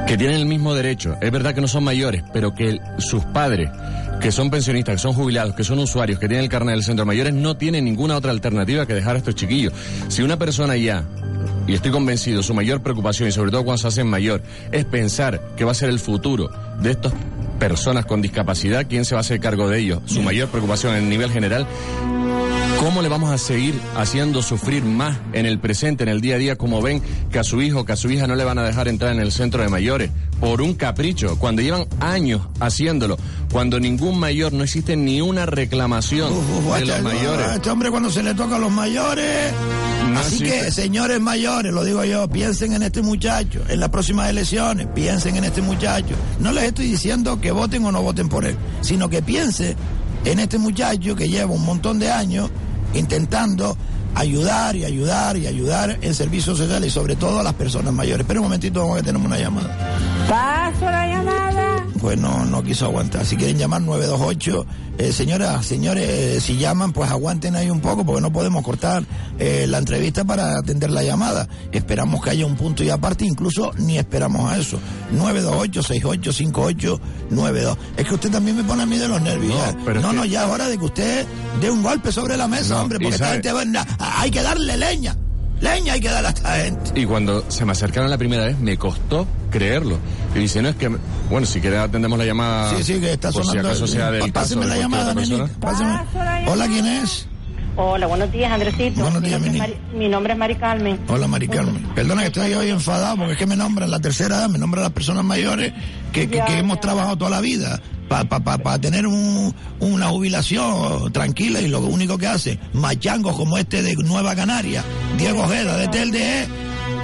que 0.07 0.15
tienen 0.17 0.37
el 0.37 0.45
mismo 0.45 0.73
derecho. 0.75 1.15
Es 1.21 1.31
verdad 1.31 1.53
que 1.55 1.61
no 1.61 1.67
son 1.67 1.83
mayores, 1.83 2.23
pero 2.31 2.53
que 2.53 2.79
sus 2.99 3.25
padres, 3.25 3.69
que 4.19 4.31
son 4.31 4.49
pensionistas, 4.49 4.95
que 4.95 4.99
son 4.99 5.13
jubilados, 5.13 5.55
que 5.55 5.63
son 5.63 5.79
usuarios, 5.79 6.19
que 6.19 6.27
tienen 6.27 6.43
el 6.43 6.49
carnet 6.49 6.75
del 6.75 6.83
centro 6.83 7.03
de 7.03 7.07
mayores, 7.07 7.33
no 7.33 7.55
tienen 7.55 7.85
ninguna 7.85 8.17
otra 8.17 8.31
alternativa 8.31 8.85
que 8.85 8.93
dejar 8.93 9.15
a 9.15 9.19
estos 9.19 9.35
chiquillos. 9.35 9.73
Si 10.09 10.21
una 10.21 10.37
persona 10.37 10.75
ya, 10.75 11.05
y 11.67 11.73
estoy 11.73 11.91
convencido, 11.91 12.43
su 12.43 12.53
mayor 12.53 12.81
preocupación, 12.81 13.29
y 13.29 13.31
sobre 13.31 13.51
todo 13.51 13.63
cuando 13.63 13.77
se 13.77 13.87
hacen 13.87 14.07
mayor, 14.07 14.41
es 14.71 14.85
pensar 14.85 15.41
que 15.55 15.63
va 15.63 15.71
a 15.71 15.75
ser 15.75 15.89
el 15.89 15.99
futuro 15.99 16.51
de 16.81 16.91
estas 16.91 17.13
personas 17.59 18.05
con 18.05 18.21
discapacidad, 18.21 18.87
quién 18.87 19.05
se 19.05 19.15
va 19.15 19.19
a 19.19 19.21
hacer 19.21 19.39
cargo 19.39 19.69
de 19.69 19.79
ellos, 19.79 20.01
su 20.05 20.21
mayor 20.21 20.49
preocupación 20.49 20.95
en 20.95 21.09
nivel 21.09 21.31
general, 21.31 21.65
¿Cómo 22.79 23.01
le 23.01 23.09
vamos 23.09 23.29
a 23.29 23.37
seguir 23.37 23.77
haciendo 23.97 24.41
sufrir 24.41 24.85
más 24.85 25.17
en 25.33 25.45
el 25.45 25.59
presente, 25.59 26.03
en 26.03 26.09
el 26.09 26.21
día 26.21 26.35
a 26.35 26.37
día, 26.37 26.55
como 26.55 26.81
ven 26.81 27.01
que 27.29 27.37
a 27.37 27.43
su 27.43 27.61
hijo, 27.61 27.83
que 27.83 27.91
a 27.91 27.97
su 27.97 28.09
hija 28.09 28.25
no 28.25 28.35
le 28.35 28.45
van 28.45 28.57
a 28.57 28.63
dejar 28.63 28.87
entrar 28.87 29.11
en 29.11 29.19
el 29.19 29.33
centro 29.33 29.61
de 29.61 29.67
mayores 29.67 30.11
por 30.39 30.61
un 30.61 30.75
capricho, 30.75 31.37
cuando 31.37 31.61
llevan 31.61 31.87
años 31.99 32.41
haciéndolo, 32.61 33.17
cuando 33.51 33.81
ningún 33.81 34.17
mayor, 34.17 34.53
no 34.53 34.63
existe 34.63 34.95
ni 34.95 35.19
una 35.19 35.45
reclamación 35.45 36.33
de 36.33 36.85
los 36.85 36.89
este, 36.89 37.01
mayores? 37.01 37.47
a 37.47 37.55
este 37.55 37.69
hombre 37.69 37.91
cuando 37.91 38.09
se 38.09 38.23
le 38.23 38.33
toca 38.33 38.55
a 38.55 38.59
los 38.59 38.71
mayores. 38.71 39.51
No 40.11 40.19
Así 40.21 40.35
existe. 40.35 40.65
que, 40.65 40.71
señores 40.71 41.19
mayores, 41.19 41.73
lo 41.73 41.83
digo 41.83 42.05
yo, 42.05 42.29
piensen 42.29 42.71
en 42.71 42.83
este 42.83 43.01
muchacho. 43.01 43.59
En 43.67 43.81
las 43.81 43.89
próximas 43.89 44.29
elecciones, 44.29 44.87
piensen 44.95 45.35
en 45.35 45.43
este 45.43 45.61
muchacho. 45.61 46.15
No 46.39 46.53
les 46.53 46.63
estoy 46.63 46.87
diciendo 46.87 47.41
que 47.41 47.51
voten 47.51 47.83
o 47.83 47.91
no 47.91 48.01
voten 48.01 48.29
por 48.29 48.45
él, 48.45 48.55
sino 48.79 49.09
que 49.09 49.21
piensen 49.21 49.75
en 50.23 50.39
este 50.39 50.57
muchacho 50.57 51.15
que 51.15 51.27
lleva 51.27 51.51
un 51.51 51.65
montón 51.65 51.99
de 51.99 52.09
años 52.09 52.49
intentando 52.93 53.75
ayudar 54.15 54.75
y 54.75 54.85
ayudar 54.85 55.37
y 55.37 55.47
ayudar 55.47 55.97
en 56.01 56.13
servicios 56.13 56.57
sociales 56.57 56.89
y 56.89 56.91
sobre 56.91 57.15
todo 57.15 57.39
a 57.39 57.43
las 57.43 57.53
personas 57.53 57.93
mayores. 57.93 58.21
Espera 58.21 58.39
un 58.39 58.45
momentito, 58.45 58.81
vamos 58.81 58.99
a 58.99 59.03
tenemos 59.03 59.27
una 59.27 59.37
llamada. 59.37 59.75
Paso 60.27 60.85
la 60.85 61.07
llamada. 61.07 61.68
Pues 62.01 62.17
no, 62.17 62.45
no 62.45 62.63
quiso 62.63 62.85
aguantar. 62.85 63.25
Si 63.25 63.35
quieren 63.35 63.57
llamar 63.57 63.81
928, 63.81 64.65
eh, 64.99 65.11
señoras, 65.11 65.65
señores, 65.65 66.07
eh, 66.09 66.39
si 66.41 66.57
llaman, 66.57 66.93
pues 66.93 67.09
aguanten 67.11 67.55
ahí 67.55 67.69
un 67.69 67.81
poco 67.81 68.05
porque 68.05 68.21
no 68.21 68.31
podemos 68.31 68.63
cortar 68.63 69.03
eh, 69.37 69.65
la 69.67 69.79
entrevista 69.79 70.23
para 70.23 70.57
atender 70.57 70.91
la 70.91 71.03
llamada. 71.03 71.47
Esperamos 71.71 72.23
que 72.23 72.29
haya 72.31 72.45
un 72.45 72.55
punto 72.55 72.83
y 72.83 72.89
aparte, 72.89 73.25
incluso 73.25 73.71
ni 73.77 73.97
esperamos 73.97 74.49
a 74.51 74.57
eso. 74.57 74.79
928-685892. 75.17 77.77
Es 77.97 78.07
que 78.07 78.13
usted 78.13 78.31
también 78.31 78.57
me 78.57 78.63
pone 78.63 78.83
a 78.83 78.85
mí 78.85 78.97
de 78.97 79.07
los 79.07 79.21
nervios. 79.21 79.55
No, 79.55 79.77
pero 79.85 80.01
no, 80.01 80.09
que- 80.11 80.15
no, 80.15 80.25
ya 80.25 80.45
es 80.45 80.49
hora 80.51 80.67
de 80.67 80.77
que 80.77 80.85
usted 80.85 81.25
dé 81.61 81.69
un 81.71 81.81
golpe 81.83 82.11
sobre 82.11 82.37
la 82.37 82.47
mesa, 82.47 82.75
No, 82.75 82.81
hombre, 82.83 82.99
porque 82.99 83.15
esta 83.15 83.31
gente 83.33 83.51
hay 83.99 84.31
que 84.31 84.41
darle 84.41 84.77
leña. 84.77 85.15
Leña 85.61 85.93
hay 85.93 85.99
que 85.99 86.09
darle 86.09 86.27
a 86.29 86.31
esta 86.31 86.55
gente. 86.55 86.99
Y 86.99 87.05
cuando 87.05 87.49
se 87.49 87.65
me 87.65 87.71
acercaron 87.73 88.09
la 88.09 88.17
primera 88.17 88.45
vez, 88.45 88.57
me 88.59 88.77
costó 88.77 89.27
creerlo. 89.49 89.97
Y 90.35 90.39
dice, 90.39 90.61
no 90.61 90.69
es 90.69 90.75
que, 90.75 90.89
bueno, 91.29 91.45
si 91.45 91.59
quiere 91.59 91.77
atendemos 91.77 92.17
la 92.17 92.25
llamada. 92.25 92.75
Sí, 92.77 92.83
sí, 92.83 92.99
que 92.99 93.13
está 93.13 93.31
por 93.31 93.43
sonando. 93.43 93.69
si 93.69 93.75
acaso 93.75 93.87
sea 93.87 94.11
del 94.11 94.31
caso 94.31 94.59
de 94.59 94.67
la 94.67 94.77
llamada. 94.77 95.13
Páseme. 95.59 95.99
Hola, 96.47 96.67
¿quién 96.67 96.85
es? 96.85 97.27
Hola, 97.75 98.07
buenos 98.07 98.31
días, 98.31 98.51
Andresito. 98.51 99.01
Buenos 99.01 99.21
Mi 99.21 99.29
días, 99.29 99.39
nombre 99.41 99.51
mi 99.53 99.59
Mari- 99.59 99.77
Mi 99.97 100.07
nombre 100.09 100.33
es 100.33 100.39
Mari 100.39 100.55
Carmen. 100.55 100.99
Hola, 101.07 101.27
Mari 101.27 101.47
Carmen. 101.47 101.81
Perdona 101.95 102.21
que 102.21 102.27
estoy 102.27 102.53
hoy 102.53 102.69
enfadado 102.69 103.15
porque 103.17 103.33
es 103.33 103.37
que 103.37 103.45
me 103.45 103.55
nombran 103.55 103.89
la 103.89 103.99
tercera 103.99 104.35
edad, 104.37 104.49
me 104.49 104.57
nombran 104.59 104.83
las 104.83 104.91
personas 104.91 105.23
mayores 105.23 105.71
que, 106.11 106.27
que- 106.29 106.37
Ya, 106.37 106.45
que 106.45 106.57
hemos 106.57 106.79
trabajado 106.81 107.17
toda 107.17 107.31
la 107.31 107.39
vida 107.41 107.81
para 108.09 108.79
tener 108.79 109.07
un- 109.07 109.53
una 109.79 110.07
jubilación 110.07 111.11
tranquila 111.13 111.61
y 111.61 111.67
lo 111.67 111.79
único 111.81 112.17
que 112.17 112.27
hace, 112.27 112.59
machangos 112.73 113.35
como 113.37 113.57
este 113.57 113.81
de 113.81 113.95
Nueva 113.95 114.35
Canaria, 114.35 114.83
Diego 115.17 115.43
Ojeda 115.43 115.77
de 115.77 115.87
TLDE, 115.87 116.47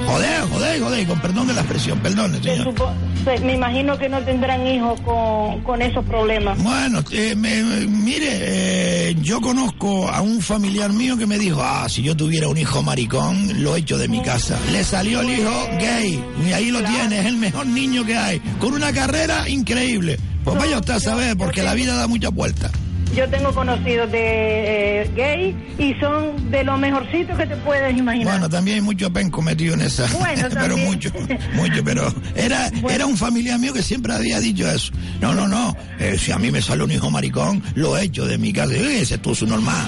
joder, 0.08 0.41
joder, 0.49 0.82
joder, 0.82 1.08
con 1.08 1.20
perdón 1.20 1.47
de 1.47 1.53
la 1.53 1.62
expresión, 1.62 1.99
perdone, 1.99 2.38
Se 2.38 2.43
señor. 2.58 2.74
me 3.43 3.53
imagino 3.53 3.97
que 3.97 4.08
no 4.10 4.20
tendrán 4.22 4.66
hijos 4.68 4.99
con, 5.01 5.62
con 5.64 5.82
esos 5.82 6.06
problemas. 6.06 6.62
Bueno, 6.62 7.03
eh, 7.12 7.36
me- 7.36 7.64
mire, 7.88 8.30
eh, 9.10 9.16
yo 9.22 9.41
conozco 9.41 10.10
a 10.10 10.22
un 10.22 10.41
familiar 10.41 10.91
mío 10.93 11.18
que 11.18 11.26
me 11.26 11.38
dijo, 11.39 11.62
ah, 11.64 11.88
si 11.89 12.01
yo 12.03 12.16
tuviera 12.16 12.47
un 12.47 12.58
hijo 12.58 12.82
maricón, 12.84 13.64
lo 13.64 13.76
echo 13.76 13.97
de 13.97 14.08
mi 14.08 14.22
casa. 14.22 14.58
Le 14.72 14.84
salió 14.84 15.22
el 15.22 15.30
hijo 15.32 15.51
gay, 15.80 16.24
y 16.47 16.51
ahí 16.53 16.72
lo 16.72 16.84
tiene, 16.84 17.20
es 17.20 17.26
el 17.26 17.38
mejor 17.38 17.66
niño 17.68 18.06
que 18.06 18.16
hay, 18.18 18.39
con 18.60 18.74
una 18.74 18.91
carrera 18.93 19.49
increíble. 19.49 20.20
Pues 20.43 20.58
vaya 20.58 20.78
usted 20.78 20.93
a 20.93 20.99
saber, 20.99 21.36
porque 21.38 21.64
la 21.64 21.74
vida 21.74 21.95
da 21.95 22.08
muchas 22.08 22.32
vueltas. 22.32 22.72
Yo 23.14 23.30
tengo 23.30 23.53
conocidos 23.53 24.12
de 24.12 25.01
eh, 25.03 25.12
gay 25.16 25.56
y 25.78 25.93
son 25.99 26.51
de 26.51 26.64
lo 26.64 26.78
mejorcitos 26.78 27.38
que 27.38 27.45
te 27.45 27.56
puedes 27.58 27.95
imaginar. 27.95 28.34
Bueno, 28.34 28.49
también 28.49 28.78
hay 28.78 28.82
mucho 28.82 29.12
penco 29.12 29.41
metido 29.41 29.74
en 29.74 29.82
esa. 29.82 30.08
Bueno, 30.18 30.47
pero 30.53 30.78
mucho, 30.78 31.12
mucho, 31.53 31.84
pero 31.84 32.14
era, 32.36 32.68
era 32.89 33.06
un 33.06 33.16
familiar 33.16 33.58
mío 33.60 33.74
que 33.74 33.84
siempre 33.84 34.14
había 34.14 34.39
dicho 34.39 34.70
eso. 34.70 34.91
No, 35.22 35.34
no, 35.34 35.47
no. 35.47 35.76
eh, 35.99 36.18
si 36.18 36.32
a 36.32 36.38
mí 36.38 36.51
me 36.51 36.62
sale 36.62 36.84
un 36.84 36.91
hijo 36.91 37.10
maricón, 37.10 37.64
lo 37.76 37.97
echo 37.97 38.26
de 38.26 38.38
mi 38.38 38.51
casa. 38.51 38.74
Ese 38.74 39.16
es 39.16 39.38
su 39.38 39.45
normal. 39.47 39.88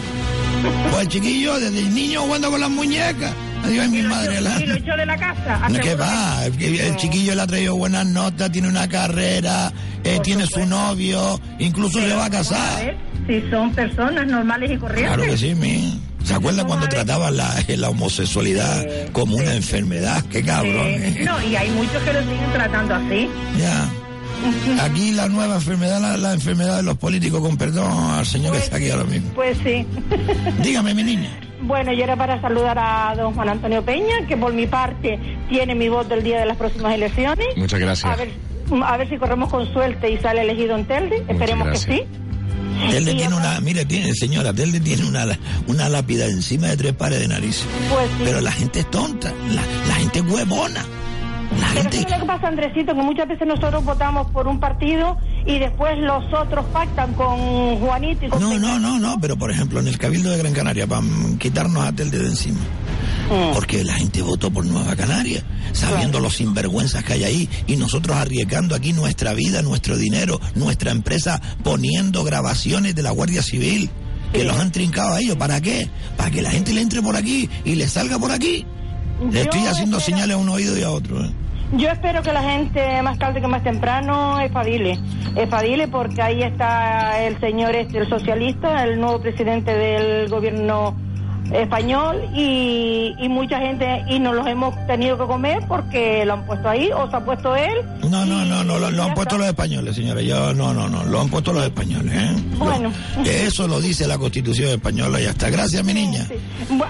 Pues 0.92 1.08
chiquillo, 1.10 1.60
desde 1.60 1.80
el 1.80 1.94
niño 1.94 2.22
jugando 2.22 2.50
con 2.50 2.62
las 2.62 2.70
muñecas. 2.70 3.34
Adiós, 3.64 3.90
mi 3.90 4.02
madre. 4.04 4.42
La... 4.42 4.62
Y 4.62 4.66
lo 4.66 4.76
echó 4.76 4.96
de 4.96 5.06
la 5.06 5.18
casa. 5.18 5.62
¿Qué 5.82 5.96
va? 5.96 6.46
El, 6.46 6.96
chiquillo 6.98 7.36
le 7.36 7.42
ha 7.42 7.48
traído 7.48 7.76
buenas 7.76 8.06
notas, 8.06 8.52
tiene 8.52 8.68
una 8.68 8.88
carrera, 8.88 9.72
eh, 10.04 10.20
tiene 10.24 10.46
su 10.46 10.66
novio, 10.66 11.40
incluso 11.60 12.00
se 12.00 12.14
va 12.14 12.26
a 12.26 12.30
Vamos 12.30 12.52
a 12.52 12.56
casar. 12.56 12.86
ver 12.86 12.98
Si 13.28 13.50
son 13.50 13.74
personas 13.74 14.28
normales 14.28 14.72
y 14.72 14.78
corrientes. 14.78 15.16
Claro 15.16 15.32
que 15.32 15.38
sí, 15.38 15.56
mi. 15.56 16.02
¿Se 16.24 16.34
acuerda 16.34 16.66
cuando 16.66 16.90
trataban 16.90 17.38
la, 17.38 17.56
la 17.68 17.90
homosexualidad 17.90 18.86
como 19.14 19.38
una 19.38 19.54
enfermedad? 19.54 20.24
Qué 20.30 20.44
cabrón. 20.44 20.88
Eh, 20.88 21.16
eh. 21.20 21.24
no, 21.24 21.42
y 21.42 21.56
hay 21.56 21.70
muchos 21.72 22.02
que 22.04 22.14
lo 22.14 22.20
siguen 22.22 22.52
tratando 22.54 22.96
así. 22.96 23.30
Ya. 23.58 23.90
Aquí 24.82 25.12
la 25.12 25.28
nueva 25.28 25.56
enfermedad, 25.56 26.00
la, 26.02 26.18
la 26.18 26.34
enfermedad 26.34 26.78
de 26.78 26.84
los 26.84 26.98
políticos, 26.98 27.42
con 27.42 27.58
perdón 27.58 27.92
al 28.12 28.26
señor 28.26 28.54
que 28.54 28.60
está 28.60 28.78
aquí 28.78 28.90
ahora 28.90 29.06
mismo. 29.06 29.32
Pues 29.34 29.58
sí. 29.64 29.86
Dígame, 30.64 30.94
mi 30.94 31.04
niña. 31.04 31.30
Bueno, 31.62 31.92
yo 31.92 32.04
era 32.04 32.16
para 32.16 32.40
saludar 32.40 32.78
a 32.80 33.14
don 33.16 33.34
Juan 33.34 33.50
Antonio 33.50 33.84
Peña, 33.84 34.26
que 34.28 34.38
por 34.38 34.54
mi 34.54 34.68
parte 34.68 35.20
tiene 35.50 35.76
mi 35.76 35.90
voz 35.90 36.08
del 36.08 36.24
día 36.24 36.40
de 36.40 36.46
las 36.46 36.58
próximas 36.58 36.94
elecciones. 36.94 37.48
Muchas 37.58 37.80
gracias. 37.80 38.12
A 38.14 38.16
ver, 38.16 38.30
a 38.84 38.98
ver 38.98 39.10
si 39.10 39.18
corremos 39.18 39.50
con 39.50 39.72
suerte 39.74 40.12
y 40.12 40.18
sale 40.20 40.42
elegido 40.42 40.76
en 40.78 40.86
Telde. 40.86 41.24
Esperemos 41.28 41.70
que 41.70 41.78
sí. 41.78 42.04
Telde 42.92 43.16
tiene 43.16 43.36
una, 43.36 43.60
mire, 43.60 43.86
tiene, 43.86 44.14
señora, 44.14 44.54
Telde 44.54 44.80
tiene 44.80 45.04
una, 45.06 45.26
una 45.66 45.90
lápida 45.90 46.26
encima 46.26 46.68
de 46.68 46.78
tres 46.78 46.94
pares 46.94 47.20
de 47.20 47.28
narices. 47.28 47.66
Pues 47.90 48.08
sí. 48.18 48.24
Pero 48.24 48.40
la 48.40 48.52
gente 48.52 48.82
es 48.82 48.92
tonta, 48.92 49.34
la, 49.50 49.62
la 49.88 49.96
gente 49.96 50.20
es 50.20 50.26
huevona. 50.26 50.86
La 51.52 51.68
Pero 51.70 51.82
gente, 51.84 51.98
¿sabes 51.98 52.12
lo 52.12 52.20
que 52.20 52.26
pasa, 52.26 52.48
Andresito? 52.48 52.94
Que 52.94 53.02
muchas 53.02 53.28
veces 53.28 53.48
nosotros 53.48 53.84
votamos 53.86 54.30
por 54.32 54.48
un 54.48 54.60
partido 54.60 55.18
y 55.46 55.60
después 55.60 55.98
los 56.00 56.24
otros 56.34 56.66
pactan 56.74 57.14
con 57.14 57.80
Juanito 57.80 58.26
y 58.26 58.30
con 58.30 58.42
No, 58.42 58.60
no, 58.60 58.80
no, 58.80 59.00
no, 59.00 59.18
pero 59.20 59.38
por 59.38 59.52
ejemplo 59.52 59.80
en 59.80 59.88
el 59.88 59.98
Cabildo 59.98 60.30
de 60.32 60.38
Gran 60.38 60.54
Canaria, 60.54 60.88
para 60.88 61.04
quitarnos 61.40 61.84
a 61.86 61.94
Telde 61.94 62.20
de 62.20 62.28
encima. 62.28 62.60
Porque 63.54 63.84
la 63.84 63.94
gente 63.94 64.22
votó 64.22 64.52
por 64.52 64.66
Nueva 64.66 64.96
Canaria, 64.96 65.44
sabiendo 65.74 66.20
los 66.20 66.38
sinvergüenzas 66.38 67.04
que 67.04 67.14
hay 67.14 67.24
ahí, 67.26 67.50
y 67.68 67.76
nosotros 67.76 68.16
arriesgando 68.16 68.74
aquí 68.74 68.94
nuestra 68.94 69.34
vida, 69.34 69.62
nuestro 69.62 69.98
dinero, 69.98 70.40
nuestra 70.56 70.92
empresa, 70.92 71.42
poniendo 71.64 72.24
grabaciones 72.24 72.96
de 72.96 73.04
la 73.04 73.12
Guardia 73.12 73.42
Civil, 73.42 73.90
que 74.32 74.46
los 74.46 74.58
han 74.58 74.72
trincado 74.72 75.14
a 75.14 75.20
ellos. 75.20 75.36
¿Para 75.36 75.60
qué? 75.60 75.90
Para 76.16 76.32
que 76.32 76.42
la 76.42 76.52
gente 76.52 76.74
le 76.74 76.82
entre 76.82 77.02
por 77.02 77.16
aquí 77.16 77.50
y 77.66 77.76
le 77.76 77.88
salga 77.88 78.18
por 78.18 78.32
aquí. 78.32 78.66
Le 79.22 79.32
Yo 79.32 79.40
estoy 79.42 79.66
haciendo 79.68 79.98
espero- 79.98 80.18
señales 80.18 80.36
a 80.36 80.40
un 80.40 80.50
oído 80.50 80.78
y 80.78 80.84
a 80.84 80.92
otro. 80.92 81.24
¿eh? 81.24 81.30
Yo 81.74 81.90
espero 81.90 82.22
que 82.22 82.32
la 82.32 82.42
gente 82.44 83.02
más 83.02 83.18
tarde 83.20 83.42
que 83.42 83.48
más 83.48 83.62
temprano 83.64 84.40
espabile, 84.40 84.98
espabile 85.36 85.88
porque 85.90 86.22
ahí 86.22 86.42
está 86.42 87.22
el 87.26 87.38
señor 87.42 87.76
este, 87.76 87.98
el 87.98 88.08
socialista, 88.10 88.84
el 88.86 89.00
nuevo 89.02 89.20
presidente 89.20 89.74
del 89.74 90.30
gobierno 90.30 90.96
español 91.54 92.22
y, 92.34 93.16
y 93.20 93.30
mucha 93.30 93.60
gente 93.60 94.04
y 94.08 94.20
nos 94.20 94.36
los 94.36 94.48
hemos 94.48 94.76
tenido 94.88 95.18
que 95.18 95.26
comer 95.26 95.60
porque 95.68 96.26
lo 96.26 96.34
han 96.34 96.46
puesto 96.46 96.70
ahí 96.70 96.90
o 96.92 97.10
se 97.10 97.16
ha 97.16 97.20
puesto 97.26 97.56
él. 97.56 97.78
No, 98.10 98.26
no, 98.26 98.46
no, 98.46 98.64
no, 98.64 98.78
lo, 98.80 98.92
lo 98.92 99.04
han 99.04 99.14
puesto 99.14 99.38
los 99.38 99.48
españoles, 99.48 99.96
señora. 99.96 100.22
Yo, 100.22 100.54
no, 100.54 100.74
no, 100.74 100.88
no, 100.90 101.04
lo 101.06 101.22
han 101.22 101.30
puesto 101.30 101.54
los 101.54 101.64
españoles. 101.64 102.14
¿eh? 102.16 102.36
Lo- 102.58 102.66
Bueno. 102.66 102.92
eso 103.26 103.68
lo 103.68 103.80
dice 103.80 104.08
la 104.08 104.18
Constitución 104.18 104.70
española, 104.70 105.20
ya 105.20 105.30
está. 105.32 105.50
Gracias, 105.50 105.84
mi 105.84 105.94
niña. 105.94 106.28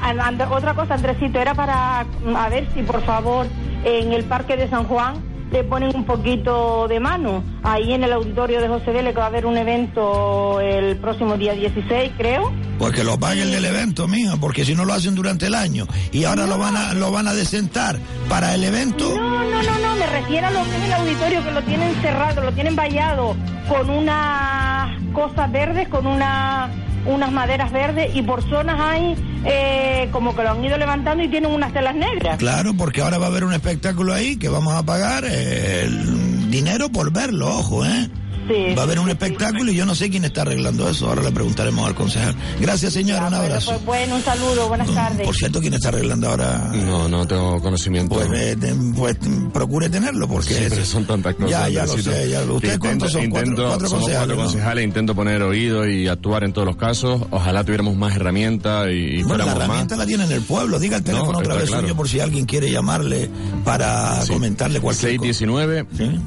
And- 0.01 0.41
otra 0.51 0.73
cosa, 0.73 0.93
Andresito, 0.95 1.39
era 1.39 1.53
para 1.53 1.99
a 2.01 2.49
ver 2.49 2.67
si 2.73 2.81
por 2.83 3.01
favor 3.03 3.47
en 3.83 4.11
el 4.13 4.23
Parque 4.23 4.55
de 4.57 4.69
San 4.69 4.85
Juan 4.85 5.15
le 5.51 5.63
ponen 5.63 5.95
un 5.95 6.05
poquito 6.05 6.87
de 6.87 6.99
mano. 6.99 7.43
Ahí 7.63 7.93
en 7.93 8.03
el 8.03 8.13
auditorio 8.13 8.61
de 8.61 8.67
José 8.67 8.91
Vélez 8.91 9.13
que 9.13 9.19
va 9.19 9.25
a 9.25 9.29
haber 9.29 9.45
un 9.45 9.57
evento 9.57 10.59
el 10.59 10.97
próximo 10.97 11.37
día 11.37 11.53
16, 11.53 12.11
creo. 12.17 12.51
Pues 12.77 12.93
que 12.93 13.03
lo 13.03 13.19
paguen 13.19 13.51
del 13.51 13.65
evento, 13.65 14.07
mija, 14.07 14.37
porque 14.37 14.65
si 14.65 14.75
no 14.75 14.85
lo 14.85 14.93
hacen 14.93 15.15
durante 15.15 15.47
el 15.47 15.55
año 15.55 15.87
y 16.11 16.25
ahora 16.25 16.45
lo 16.45 16.57
van 16.57 16.75
a 16.75 16.93
lo 16.93 17.11
van 17.11 17.27
a 17.27 17.33
desentar 17.33 17.97
para 18.29 18.53
el 18.53 18.63
evento. 18.63 19.09
No, 19.15 19.43
no, 19.43 19.63
no, 19.63 19.79
no, 19.79 19.95
me 19.95 20.05
refiero 20.07 20.47
a 20.47 20.51
lo 20.51 20.63
que 20.63 20.77
es 20.77 20.83
el 20.83 20.93
auditorio, 20.93 21.43
que 21.43 21.51
lo 21.51 21.61
tienen 21.63 21.95
cerrado, 22.01 22.41
lo 22.41 22.51
tienen 22.51 22.75
vallado 22.75 23.35
con 23.67 23.89
unas 23.89 24.89
cosas 25.13 25.51
verdes, 25.51 25.87
con 25.89 26.05
una, 26.05 26.69
unas 27.07 27.31
maderas 27.31 27.71
verdes 27.71 28.15
y 28.15 28.21
por 28.21 28.43
zonas 28.43 28.79
hay 28.79 29.15
eh, 29.45 30.09
como 30.11 30.35
que 30.35 30.43
lo 30.43 30.51
han 30.51 30.63
ido 30.63 30.77
levantando 30.77 31.23
y 31.23 31.27
tienen 31.27 31.51
unas 31.51 31.73
telas 31.73 31.95
negras. 31.95 32.37
Claro, 32.37 32.73
porque 32.77 33.01
ahora 33.01 33.17
va 33.17 33.25
a 33.25 33.29
haber 33.29 33.43
un 33.43 33.53
espectáculo 33.53 34.13
ahí 34.13 34.37
que 34.37 34.49
vamos 34.49 34.73
a 34.73 34.83
pagar 34.83 35.25
el 35.25 36.49
dinero 36.49 36.89
por 36.89 37.11
verlo, 37.11 37.47
ojo, 37.47 37.85
¿eh? 37.85 38.09
Sí, 38.47 38.75
Va 38.75 38.81
a 38.81 38.83
haber 38.83 38.95
sí, 38.97 38.99
un 38.99 39.05
sí, 39.05 39.11
espectáculo 39.11 39.71
y 39.71 39.75
yo 39.75 39.85
no 39.85 39.95
sé 39.95 40.09
quién 40.09 40.25
está 40.25 40.41
arreglando 40.43 40.89
eso. 40.89 41.07
Ahora 41.07 41.23
le 41.23 41.31
preguntaremos 41.31 41.87
al 41.87 41.95
concejal. 41.95 42.35
Gracias, 42.59 42.93
señora. 42.93 43.23
Un 43.25 43.29
Bueno, 43.29 43.43
abrazo. 43.45 43.71
pues 43.71 43.85
bueno, 43.85 44.15
un 44.15 44.23
saludo, 44.23 44.67
buenas 44.67 44.93
tardes. 44.93 45.25
Por 45.25 45.35
cierto, 45.35 45.59
¿quién 45.61 45.73
está 45.73 45.89
arreglando 45.89 46.29
ahora? 46.29 46.71
No, 46.73 47.07
no 47.09 47.27
tengo 47.27 47.61
conocimiento. 47.61 48.15
Pues, 48.15 48.29
eh, 48.33 48.57
pues, 48.95 49.17
procure 49.53 49.89
tenerlo 49.89 50.27
porque 50.27 50.53
Siempre 50.53 50.85
son 50.85 51.05
tantas 51.05 51.35
cosas. 51.35 51.49
Ya, 51.51 51.69
ya 51.69 51.85
lo 51.85 51.97
sé. 51.97 52.29
Ya, 52.29 52.41
¿Ustedes 52.43 52.79
cuántos 52.79 53.11
son? 53.11 53.23
intento- 53.23 53.47
Cuatro, 53.55 53.67
cuatro 53.69 53.87
somos 53.89 54.03
concejales. 54.03 54.27
cuatro 54.27 54.35
¿no? 54.43 54.43
concejales, 54.51 54.83
intento 54.85 55.15
poner 55.15 55.41
oído 55.41 55.87
y 55.87 56.07
actuar 56.07 56.43
en 56.43 56.53
todos 56.53 56.67
los 56.67 56.77
casos. 56.77 57.21
Ojalá 57.31 57.63
tuviéramos 57.63 57.95
más 57.95 58.15
herramientas 58.15 58.87
y, 58.89 59.19
y 59.19 59.23
Bueno, 59.23 59.45
la 59.45 59.51
herramienta 59.53 59.95
más. 59.95 59.99
la 59.99 60.07
tiene 60.07 60.23
en 60.25 60.31
el 60.31 60.41
pueblo. 60.41 60.79
Diga 60.79 60.97
el 60.97 61.03
teléfono 61.03 61.33
No, 61.33 61.39
otra 61.39 61.55
vez 61.55 61.65
claro. 61.65 61.81
suyo 61.83 61.95
por 61.95 62.07
si 62.07 62.19
alguien 62.19 62.45
quiere 62.45 62.71
llamarle 62.71 63.29
para 63.63 64.19
comentarle 64.27 64.79
cualquier 64.79 65.17
cosa. 65.17 65.29
619 65.33 65.85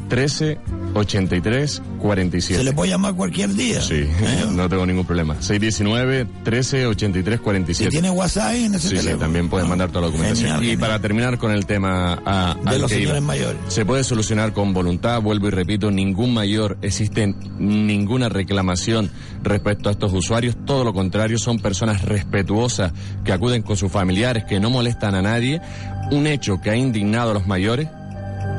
13 0.08 0.58
83 0.94 1.82
47. 2.10 2.58
Se 2.58 2.64
le 2.64 2.72
puede 2.72 2.90
llamar 2.90 3.14
cualquier 3.14 3.54
día. 3.54 3.80
Sí, 3.80 4.04
no 4.52 4.68
tengo 4.68 4.84
ningún 4.84 5.04
problema. 5.06 5.36
619 5.40 6.26
13 6.42 6.86
83 6.88 7.38
Si 7.38 7.44
47. 7.44 7.90
tiene 7.90 8.10
WhatsApp 8.10 8.54
en 8.54 8.74
ese 8.74 8.80
Sí, 8.80 8.88
sí, 8.88 8.96
teléfono. 8.96 9.16
Ah, 9.16 9.20
también 9.20 9.48
puedes 9.48 9.68
mandar 9.68 9.90
toda 9.90 10.00
la 10.00 10.06
documentación. 10.08 10.56
Genial, 10.56 10.72
y 10.72 10.76
para 10.76 11.00
terminar 11.00 11.38
con 11.38 11.52
el 11.52 11.66
tema 11.66 12.20
ah, 12.26 12.56
De 12.64 12.80
los 12.80 12.90
iba. 12.90 13.00
señores 13.00 13.22
mayores. 13.22 13.60
Se 13.68 13.84
puede 13.84 14.02
solucionar 14.02 14.52
con 14.52 14.74
voluntad, 14.74 15.22
vuelvo 15.22 15.46
y 15.46 15.50
repito, 15.50 15.92
ningún 15.92 16.34
mayor, 16.34 16.78
existe 16.82 17.32
ninguna 17.58 18.28
reclamación 18.28 19.08
respecto 19.44 19.88
a 19.88 19.92
estos 19.92 20.12
usuarios, 20.12 20.56
todo 20.66 20.82
lo 20.82 20.92
contrario, 20.92 21.38
son 21.38 21.60
personas 21.60 22.04
respetuosas 22.04 22.92
que 23.24 23.32
acuden 23.32 23.62
con 23.62 23.76
sus 23.76 23.92
familiares, 23.92 24.44
que 24.48 24.58
no 24.58 24.68
molestan 24.68 25.14
a 25.14 25.22
nadie, 25.22 25.60
un 26.10 26.26
hecho 26.26 26.60
que 26.60 26.70
ha 26.70 26.76
indignado 26.76 27.30
a 27.30 27.34
los 27.34 27.46
mayores, 27.46 27.88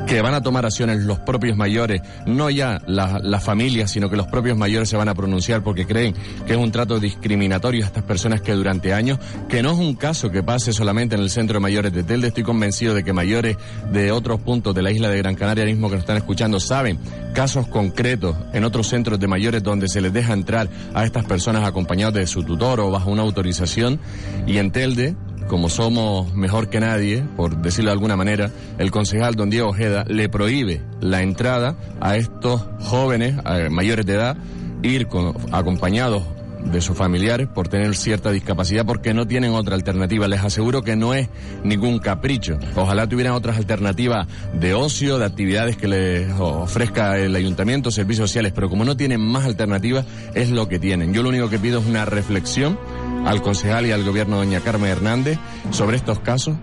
que 0.06 0.20
van 0.20 0.34
a 0.34 0.42
tomar 0.42 0.66
acciones 0.66 0.98
los 1.02 1.18
propios 1.20 1.56
mayores, 1.56 2.02
no 2.26 2.50
ya 2.50 2.80
la- 2.86 3.18
las 3.22 3.42
familias, 3.44 3.90
sino 3.90 4.10
que 4.10 4.16
los 4.16 4.26
propios 4.26 4.56
mayores 4.58 4.88
se 4.88 4.96
van 4.96 5.08
a 5.08 5.14
pronunciar 5.14 5.62
porque 5.62 5.86
creen 5.86 6.14
que 6.46 6.52
es 6.52 6.58
un 6.58 6.70
trato 6.72 6.98
discriminatorio 7.00 7.84
a 7.84 7.86
estas 7.86 8.02
personas 8.02 8.40
que 8.42 8.52
durante 8.52 8.92
años, 8.92 9.18
que 9.48 9.62
no 9.62 9.70
es 9.72 9.78
un 9.78 9.94
caso 9.94 10.30
que 10.30 10.42
pase 10.42 10.72
solamente 10.72 11.14
en 11.14 11.22
el 11.22 11.30
centro 11.30 11.54
de 11.54 11.60
mayores 11.60 11.92
de 11.92 12.02
Telde, 12.02 12.28
estoy 12.28 12.42
convencido 12.42 12.94
de 12.94 13.04
que 13.04 13.12
mayores 13.12 13.56
de 13.92 14.12
otros 14.12 14.40
puntos 14.40 14.74
de 14.74 14.82
la 14.82 14.90
isla 14.90 15.08
de 15.08 15.18
Gran 15.18 15.34
Canaria 15.34 15.64
mismo 15.64 15.88
que 15.88 15.94
nos 15.94 16.02
están 16.02 16.16
escuchando 16.16 16.60
saben 16.60 16.98
casos 17.32 17.66
concretos 17.68 18.36
en 18.52 18.64
otros 18.64 18.88
centros 18.88 19.18
de 19.18 19.28
mayores 19.28 19.62
donde 19.62 19.88
se 19.88 20.00
les 20.00 20.12
deja 20.12 20.32
entrar 20.34 20.68
a 20.94 21.04
estas 21.04 21.24
personas 21.24 21.66
acompañados 21.66 22.14
de 22.14 22.26
su 22.26 22.42
tutor 22.42 22.80
o 22.80 22.90
bajo 22.90 23.10
una 23.10 23.22
autorización. 23.22 23.98
Y 24.46 24.58
en 24.58 24.70
Telde 24.72 25.14
como 25.48 25.68
somos 25.68 26.34
mejor 26.34 26.68
que 26.68 26.80
nadie, 26.80 27.22
por 27.36 27.56
decirlo 27.58 27.90
de 27.90 27.94
alguna 27.94 28.16
manera, 28.16 28.50
el 28.78 28.90
concejal 28.90 29.34
don 29.34 29.50
Diego 29.50 29.68
Ojeda 29.68 30.04
le 30.08 30.28
prohíbe 30.28 30.80
la 31.00 31.22
entrada 31.22 31.76
a 32.00 32.16
estos 32.16 32.62
jóvenes 32.80 33.36
mayores 33.70 34.06
de 34.06 34.14
edad, 34.14 34.36
ir 34.82 35.06
con- 35.06 35.34
acompañados 35.52 36.22
de 36.64 36.80
sus 36.80 36.96
familiares 36.96 37.48
por 37.52 37.66
tener 37.66 37.92
cierta 37.96 38.30
discapacidad 38.30 38.86
porque 38.86 39.12
no 39.12 39.26
tienen 39.26 39.52
otra 39.52 39.74
alternativa. 39.74 40.28
Les 40.28 40.44
aseguro 40.44 40.82
que 40.82 40.94
no 40.94 41.12
es 41.12 41.28
ningún 41.64 41.98
capricho. 41.98 42.56
Ojalá 42.76 43.08
tuvieran 43.08 43.32
otras 43.32 43.56
alternativas 43.56 44.28
de 44.54 44.72
ocio, 44.72 45.18
de 45.18 45.24
actividades 45.26 45.76
que 45.76 45.88
les 45.88 46.30
ofrezca 46.38 47.18
el 47.18 47.34
ayuntamiento, 47.34 47.90
servicios 47.90 48.30
sociales, 48.30 48.52
pero 48.54 48.68
como 48.70 48.84
no 48.84 48.96
tienen 48.96 49.20
más 49.20 49.44
alternativas, 49.44 50.06
es 50.34 50.50
lo 50.50 50.68
que 50.68 50.78
tienen. 50.78 51.12
Yo 51.12 51.24
lo 51.24 51.30
único 51.30 51.50
que 51.50 51.58
pido 51.58 51.80
es 51.80 51.86
una 51.86 52.04
reflexión 52.04 52.78
al 53.24 53.42
concejal 53.42 53.86
y 53.86 53.92
al 53.92 54.04
gobierno 54.04 54.36
doña 54.36 54.60
Carmen 54.60 54.90
Hernández 54.90 55.38
sobre 55.70 55.96
estos 55.96 56.20
casos, 56.20 56.56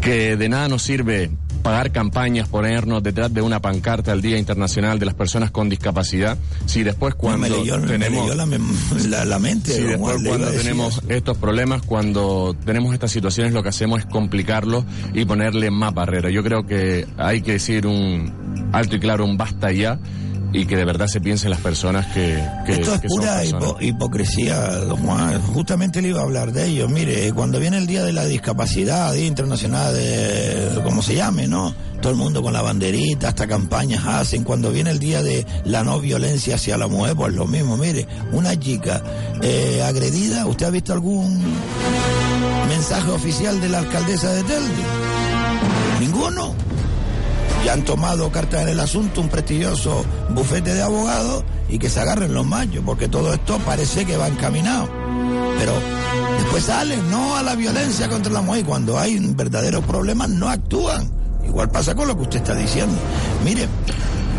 que 0.00 0.36
de 0.36 0.48
nada 0.48 0.68
nos 0.68 0.82
sirve 0.82 1.30
pagar 1.62 1.92
campañas, 1.92 2.48
ponernos 2.48 3.04
detrás 3.04 3.32
de 3.32 3.40
una 3.40 3.60
pancarta 3.60 4.10
al 4.10 4.20
Día 4.20 4.36
Internacional 4.36 4.98
de 4.98 5.06
las 5.06 5.14
Personas 5.14 5.52
con 5.52 5.68
Discapacidad, 5.68 6.36
si 6.66 6.82
después 6.82 7.14
cuando 7.14 7.38
me 7.38 7.50
leyó, 7.50 7.78
me 7.78 7.86
tenemos... 7.86 8.24
leyó 8.28 8.34
la, 8.34 8.46
la- 9.08 9.24
la 9.24 9.38
mente. 9.38 9.78
Don 9.80 9.90
después 9.90 10.16
cuando 10.26 10.50
tenemos 10.50 10.98
eso. 10.98 11.06
estos 11.08 11.38
problemas, 11.38 11.82
cuando 11.82 12.56
tenemos 12.64 12.92
estas 12.94 13.12
situaciones, 13.12 13.52
lo 13.52 13.62
que 13.62 13.68
hacemos 13.68 14.00
es 14.00 14.06
complicarlos 14.06 14.84
y 15.14 15.24
ponerle 15.24 15.70
más 15.70 15.94
barreras. 15.94 16.32
Yo 16.32 16.42
creo 16.42 16.66
que 16.66 17.06
hay 17.16 17.42
que 17.42 17.52
decir 17.52 17.86
un 17.86 18.70
alto 18.72 18.96
y 18.96 18.98
claro, 18.98 19.24
un 19.24 19.36
basta 19.36 19.70
ya, 19.70 20.00
y 20.52 20.66
que 20.66 20.76
de 20.76 20.84
verdad 20.84 21.06
se 21.06 21.20
piense 21.20 21.46
en 21.46 21.50
las 21.50 21.60
personas 21.60 22.06
que, 22.08 22.42
que, 22.66 22.72
Esto 22.72 22.94
es 22.94 23.00
que 23.00 23.08
pura 23.08 23.44
hipo- 23.44 23.76
hipocresía, 23.80 24.60
don 24.76 24.98
Juan. 24.98 25.40
Justamente 25.42 26.02
le 26.02 26.08
iba 26.08 26.20
a 26.20 26.24
hablar 26.24 26.52
de 26.52 26.66
ello. 26.66 26.88
Mire, 26.88 27.32
cuando 27.32 27.58
viene 27.58 27.78
el 27.78 27.86
Día 27.86 28.02
de 28.04 28.12
la 28.12 28.24
Discapacidad, 28.26 29.12
Día 29.14 29.26
Internacional 29.26 29.94
de, 29.94 30.80
como 30.84 31.02
se 31.02 31.14
llame, 31.14 31.46
¿no? 31.48 31.74
Todo 32.02 32.12
el 32.12 32.18
mundo 32.18 32.42
con 32.42 32.52
la 32.52 32.62
banderita, 32.62 33.28
hasta 33.28 33.46
campañas 33.46 34.04
hacen. 34.06 34.42
Cuando 34.44 34.72
viene 34.72 34.90
el 34.90 34.98
Día 34.98 35.22
de 35.22 35.46
la 35.64 35.84
no 35.84 36.00
violencia 36.00 36.56
hacia 36.56 36.76
la 36.76 36.88
mujer, 36.88 37.14
pues 37.14 37.32
lo 37.32 37.46
mismo. 37.46 37.76
Mire, 37.76 38.06
una 38.32 38.58
chica 38.58 39.02
eh, 39.40 39.80
agredida, 39.86 40.44
¿usted 40.46 40.66
ha 40.66 40.70
visto 40.70 40.92
algún 40.92 41.40
mensaje 42.68 43.10
oficial 43.10 43.60
de 43.60 43.68
la 43.68 43.78
alcaldesa 43.78 44.32
de 44.32 44.42
Telde? 44.42 44.82
Ninguno. 46.00 46.54
Ya 47.64 47.74
han 47.74 47.84
tomado 47.84 48.30
cartas 48.32 48.62
en 48.62 48.68
el 48.68 48.80
asunto 48.80 49.20
un 49.20 49.28
prestigioso 49.28 50.04
bufete 50.30 50.74
de 50.74 50.82
abogados 50.82 51.44
y 51.68 51.78
que 51.78 51.88
se 51.88 52.00
agarren 52.00 52.34
los 52.34 52.44
machos, 52.44 52.82
porque 52.84 53.08
todo 53.08 53.32
esto 53.32 53.58
parece 53.64 54.04
que 54.04 54.16
va 54.16 54.26
encaminado. 54.28 54.88
Pero 55.58 55.72
después 56.38 56.64
salen, 56.64 57.10
no 57.10 57.36
a 57.36 57.42
la 57.42 57.54
violencia 57.54 58.08
contra 58.08 58.32
la 58.32 58.42
mujer, 58.42 58.62
y 58.62 58.64
cuando 58.64 58.98
hay 58.98 59.18
verdaderos 59.18 59.84
problemas 59.84 60.28
no 60.28 60.48
actúan. 60.48 61.08
Igual 61.44 61.70
pasa 61.70 61.94
con 61.94 62.08
lo 62.08 62.16
que 62.16 62.22
usted 62.22 62.38
está 62.38 62.54
diciendo. 62.54 62.96
Mire, 63.44 63.68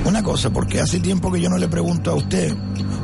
una 0.06 0.24
cosa, 0.24 0.52
porque 0.52 0.82
hace 0.82 1.00
tiempo 1.00 1.32
que 1.32 1.42
yo 1.42 1.50
no 1.50 1.58
le 1.58 1.68
pregunto 1.68 2.12
a 2.12 2.16
usted, 2.16 2.56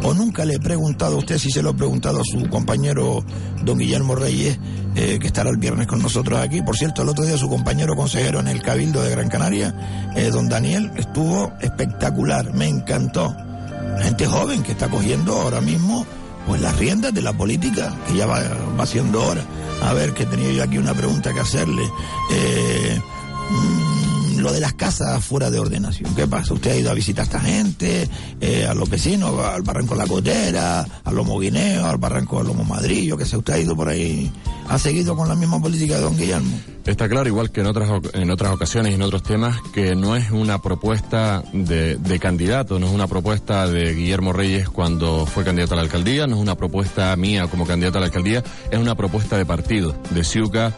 o 0.03 0.13
nunca 0.13 0.45
le 0.45 0.55
he 0.55 0.59
preguntado 0.59 1.15
a 1.15 1.19
usted 1.19 1.37
si 1.37 1.49
se 1.49 1.61
lo 1.61 1.71
he 1.71 1.73
preguntado 1.73 2.19
a 2.19 2.23
su 2.23 2.49
compañero 2.49 3.23
don 3.63 3.77
Guillermo 3.77 4.15
Reyes, 4.15 4.59
eh, 4.95 5.17
que 5.19 5.27
estará 5.27 5.49
el 5.49 5.57
viernes 5.57 5.87
con 5.87 6.01
nosotros 6.01 6.39
aquí. 6.39 6.61
Por 6.61 6.77
cierto, 6.77 7.01
el 7.01 7.09
otro 7.09 7.25
día 7.25 7.37
su 7.37 7.49
compañero 7.49 7.95
consejero 7.95 8.39
en 8.39 8.47
el 8.47 8.61
Cabildo 8.61 9.01
de 9.01 9.11
Gran 9.11 9.29
Canaria, 9.29 10.11
eh, 10.15 10.29
don 10.31 10.49
Daniel, 10.49 10.91
estuvo 10.95 11.53
espectacular, 11.61 12.53
me 12.53 12.67
encantó. 12.67 13.35
Gente 14.01 14.25
joven 14.25 14.63
que 14.63 14.71
está 14.71 14.89
cogiendo 14.89 15.33
ahora 15.33 15.61
mismo 15.61 16.05
pues 16.47 16.61
las 16.61 16.77
riendas 16.77 17.13
de 17.13 17.21
la 17.21 17.33
política, 17.33 17.93
que 18.07 18.15
ya 18.15 18.25
va, 18.25 18.41
va 18.79 18.85
siendo 18.85 19.23
hora. 19.23 19.43
A 19.83 19.93
ver, 19.93 20.13
que 20.13 20.25
tenía 20.25 20.51
yo 20.51 20.63
aquí 20.63 20.77
una 20.77 20.93
pregunta 20.93 21.33
que 21.33 21.39
hacerle. 21.39 21.83
Eh, 22.31 22.99
mm, 23.51 23.88
lo 24.39 24.51
de 24.51 24.59
las 24.59 24.73
casas 24.73 25.23
fuera 25.23 25.49
de 25.49 25.59
ordenación. 25.59 26.13
¿Qué 26.15 26.27
pasa? 26.27 26.53
¿Usted 26.53 26.71
ha 26.71 26.75
ido 26.77 26.91
a 26.91 26.93
visitar 26.93 27.23
a 27.23 27.25
esta 27.25 27.39
gente, 27.39 28.09
eh, 28.41 28.65
a 28.65 28.73
los 28.73 28.89
vecinos, 28.89 29.39
al 29.39 29.61
Barranco 29.61 29.95
La 29.95 30.07
Cotera, 30.07 30.85
a 31.03 31.11
Lomo 31.11 31.39
Guineo, 31.39 31.85
al 31.85 31.97
Barranco 31.97 32.39
de 32.39 32.45
Lomo 32.45 32.63
Madrillo, 32.63 33.17
que 33.17 33.25
se 33.25 33.37
usted 33.37 33.53
ha 33.53 33.59
ido 33.59 33.75
por 33.75 33.89
ahí? 33.89 34.31
¿Ha 34.67 34.77
seguido 34.77 35.15
con 35.15 35.27
la 35.27 35.35
misma 35.35 35.61
política 35.61 35.95
de 35.95 36.01
don 36.01 36.17
Guillermo? 36.17 36.59
Está 36.85 37.07
claro, 37.09 37.27
igual 37.27 37.51
que 37.51 37.61
en 37.61 37.67
otras, 37.67 37.89
en 38.13 38.31
otras 38.31 38.51
ocasiones 38.51 38.91
y 38.91 38.95
en 38.95 39.01
otros 39.01 39.23
temas, 39.23 39.57
que 39.73 39.95
no 39.95 40.15
es 40.15 40.31
una 40.31 40.61
propuesta 40.61 41.43
de, 41.53 41.97
de 41.97 42.19
candidato, 42.19 42.79
no 42.79 42.87
es 42.87 42.93
una 42.93 43.07
propuesta 43.07 43.67
de 43.67 43.93
Guillermo 43.93 44.33
Reyes 44.33 44.69
cuando 44.69 45.25
fue 45.25 45.43
candidato 45.43 45.73
a 45.73 45.77
la 45.77 45.83
alcaldía, 45.83 46.25
no 46.25 46.35
es 46.35 46.41
una 46.41 46.55
propuesta 46.55 47.15
mía 47.15 47.47
como 47.47 47.65
candidato 47.65 47.97
a 47.97 48.01
la 48.01 48.07
alcaldía, 48.07 48.43
es 48.71 48.79
una 48.79 48.95
propuesta 48.95 49.37
de 49.37 49.45
partido, 49.45 49.95
de 50.11 50.23
Ciuca, 50.23 50.73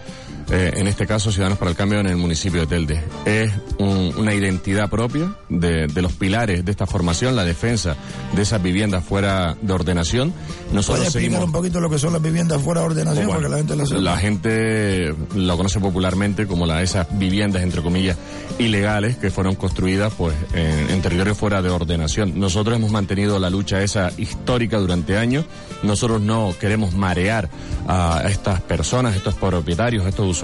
eh, 0.49 0.73
en 0.75 0.87
este 0.87 1.05
caso 1.05 1.31
Ciudadanos 1.31 1.57
para 1.59 1.71
el 1.71 1.77
Cambio 1.77 1.99
en 1.99 2.07
el 2.07 2.17
municipio 2.17 2.61
de 2.61 2.67
Telde. 2.67 3.03
Es 3.25 3.51
un- 3.77 4.13
una 4.17 4.33
identidad 4.33 4.89
propia 4.89 5.33
de, 5.49 5.87
de 5.87 6.01
los 6.01 6.13
pilares 6.13 6.63
de 6.65 6.71
esta 6.71 6.85
formación, 6.85 7.35
la 7.35 7.43
defensa 7.43 7.95
de 8.35 8.41
esas 8.41 8.61
viviendas 8.61 9.03
fuera 9.03 9.55
de 9.61 9.73
ordenación. 9.73 10.31
¿Puede 10.31 10.73
Nosotros 10.73 11.05
explicar 11.05 11.29
seguimos... 11.31 11.45
un 11.45 11.51
poquito 11.51 11.79
lo 11.79 11.89
que 11.89 11.99
son 11.99 12.13
las 12.13 12.21
viviendas 12.21 12.61
fuera 12.61 12.81
de 12.81 12.87
ordenación? 12.87 13.25
Bueno, 13.27 13.41
porque 13.41 13.49
la 13.49 13.57
gente 13.57 13.75
lo 13.75 13.85
sabe. 13.85 14.01
la 14.01 14.17
gente 14.17 15.15
lo 15.35 15.57
conoce 15.57 15.79
popularmente 15.79 16.47
como 16.47 16.65
la, 16.65 16.81
esas 16.81 17.07
viviendas, 17.17 17.63
entre 17.63 17.81
comillas, 17.81 18.17
ilegales 18.59 19.17
que 19.17 19.31
fueron 19.31 19.55
construidas 19.55 20.13
pues 20.17 20.35
en, 20.53 20.89
en 20.89 21.01
territorio 21.01 21.35
fuera 21.35 21.61
de 21.61 21.69
ordenación. 21.69 22.39
Nosotros 22.39 22.75
hemos 22.75 22.91
mantenido 22.91 23.39
la 23.39 23.49
lucha 23.49 23.81
esa 23.81 24.11
histórica 24.17 24.77
durante 24.77 25.17
años. 25.17 25.45
Nosotros 25.83 26.21
no 26.21 26.53
queremos 26.59 26.93
marear 26.93 27.49
a 27.87 28.23
estas 28.29 28.61
personas, 28.61 29.15
estos 29.15 29.35
propietarios, 29.35 30.05
estos 30.05 30.27
usuarios 30.27 30.40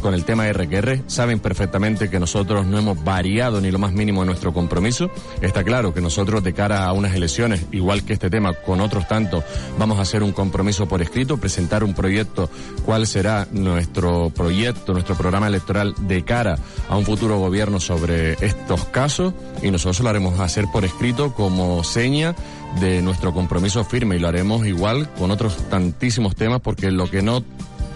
con 0.00 0.12
el 0.12 0.24
tema 0.24 0.50
RQR. 0.50 1.02
Saben 1.06 1.38
perfectamente 1.38 2.10
que 2.10 2.18
nosotros 2.18 2.66
no 2.66 2.78
hemos 2.78 3.04
variado 3.04 3.60
ni 3.60 3.70
lo 3.70 3.78
más 3.78 3.92
mínimo 3.92 4.22
en 4.22 4.26
nuestro 4.26 4.52
compromiso. 4.52 5.08
Está 5.40 5.62
claro 5.62 5.94
que 5.94 6.00
nosotros 6.00 6.42
de 6.42 6.52
cara 6.52 6.84
a 6.84 6.92
unas 6.92 7.14
elecciones, 7.14 7.64
igual 7.70 8.04
que 8.04 8.14
este 8.14 8.28
tema, 8.28 8.54
con 8.54 8.80
otros 8.80 9.06
tantos, 9.06 9.44
vamos 9.78 9.98
a 9.98 10.02
hacer 10.02 10.24
un 10.24 10.32
compromiso 10.32 10.88
por 10.88 11.00
escrito, 11.00 11.36
presentar 11.36 11.84
un 11.84 11.94
proyecto, 11.94 12.50
cuál 12.84 13.06
será 13.06 13.46
nuestro 13.52 14.30
proyecto, 14.30 14.92
nuestro 14.92 15.14
programa 15.14 15.46
electoral 15.46 15.94
de 16.00 16.24
cara 16.24 16.58
a 16.88 16.96
un 16.96 17.04
futuro 17.04 17.38
gobierno 17.38 17.78
sobre 17.78 18.32
estos 18.44 18.84
casos 18.86 19.32
y 19.62 19.70
nosotros 19.70 20.00
lo 20.00 20.08
haremos 20.08 20.40
hacer 20.40 20.64
por 20.72 20.84
escrito 20.84 21.34
como 21.34 21.84
seña 21.84 22.34
de 22.80 23.00
nuestro 23.00 23.32
compromiso 23.32 23.84
firme 23.84 24.16
y 24.16 24.18
lo 24.18 24.26
haremos 24.26 24.66
igual 24.66 25.08
con 25.14 25.30
otros 25.30 25.56
tantísimos 25.70 26.34
temas 26.34 26.60
porque 26.60 26.90
lo 26.90 27.08
que 27.08 27.22
no 27.22 27.44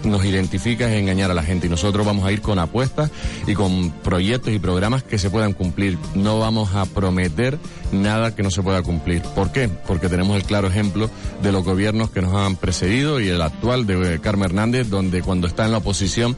nos 0.03 0.25
identifica 0.25 0.89
es 0.89 0.99
engañar 0.99 1.31
a 1.31 1.33
la 1.33 1.43
gente 1.43 1.67
y 1.67 1.69
nosotros 1.69 2.05
vamos 2.05 2.25
a 2.25 2.31
ir 2.31 2.41
con 2.41 2.59
apuestas 2.59 3.11
y 3.47 3.53
con 3.53 3.91
proyectos 3.91 4.53
y 4.53 4.59
programas 4.59 5.03
que 5.03 5.17
se 5.17 5.29
puedan 5.29 5.53
cumplir. 5.53 5.97
No 6.15 6.39
vamos 6.39 6.75
a 6.75 6.85
prometer 6.85 7.57
nada 7.91 8.35
que 8.35 8.43
no 8.43 8.51
se 8.51 8.61
pueda 8.61 8.81
cumplir. 8.81 9.21
¿Por 9.21 9.51
qué? 9.51 9.69
Porque 9.69 10.09
tenemos 10.09 10.35
el 10.37 10.43
claro 10.43 10.67
ejemplo 10.67 11.09
de 11.41 11.51
los 11.51 11.63
gobiernos 11.63 12.11
que 12.11 12.21
nos 12.21 12.33
han 12.33 12.55
precedido 12.55 13.19
y 13.19 13.29
el 13.29 13.41
actual 13.41 13.85
de 13.85 14.19
Carmen 14.19 14.45
Hernández, 14.45 14.89
donde 14.89 15.21
cuando 15.21 15.47
está 15.47 15.65
en 15.65 15.71
la 15.71 15.77
oposición 15.77 16.35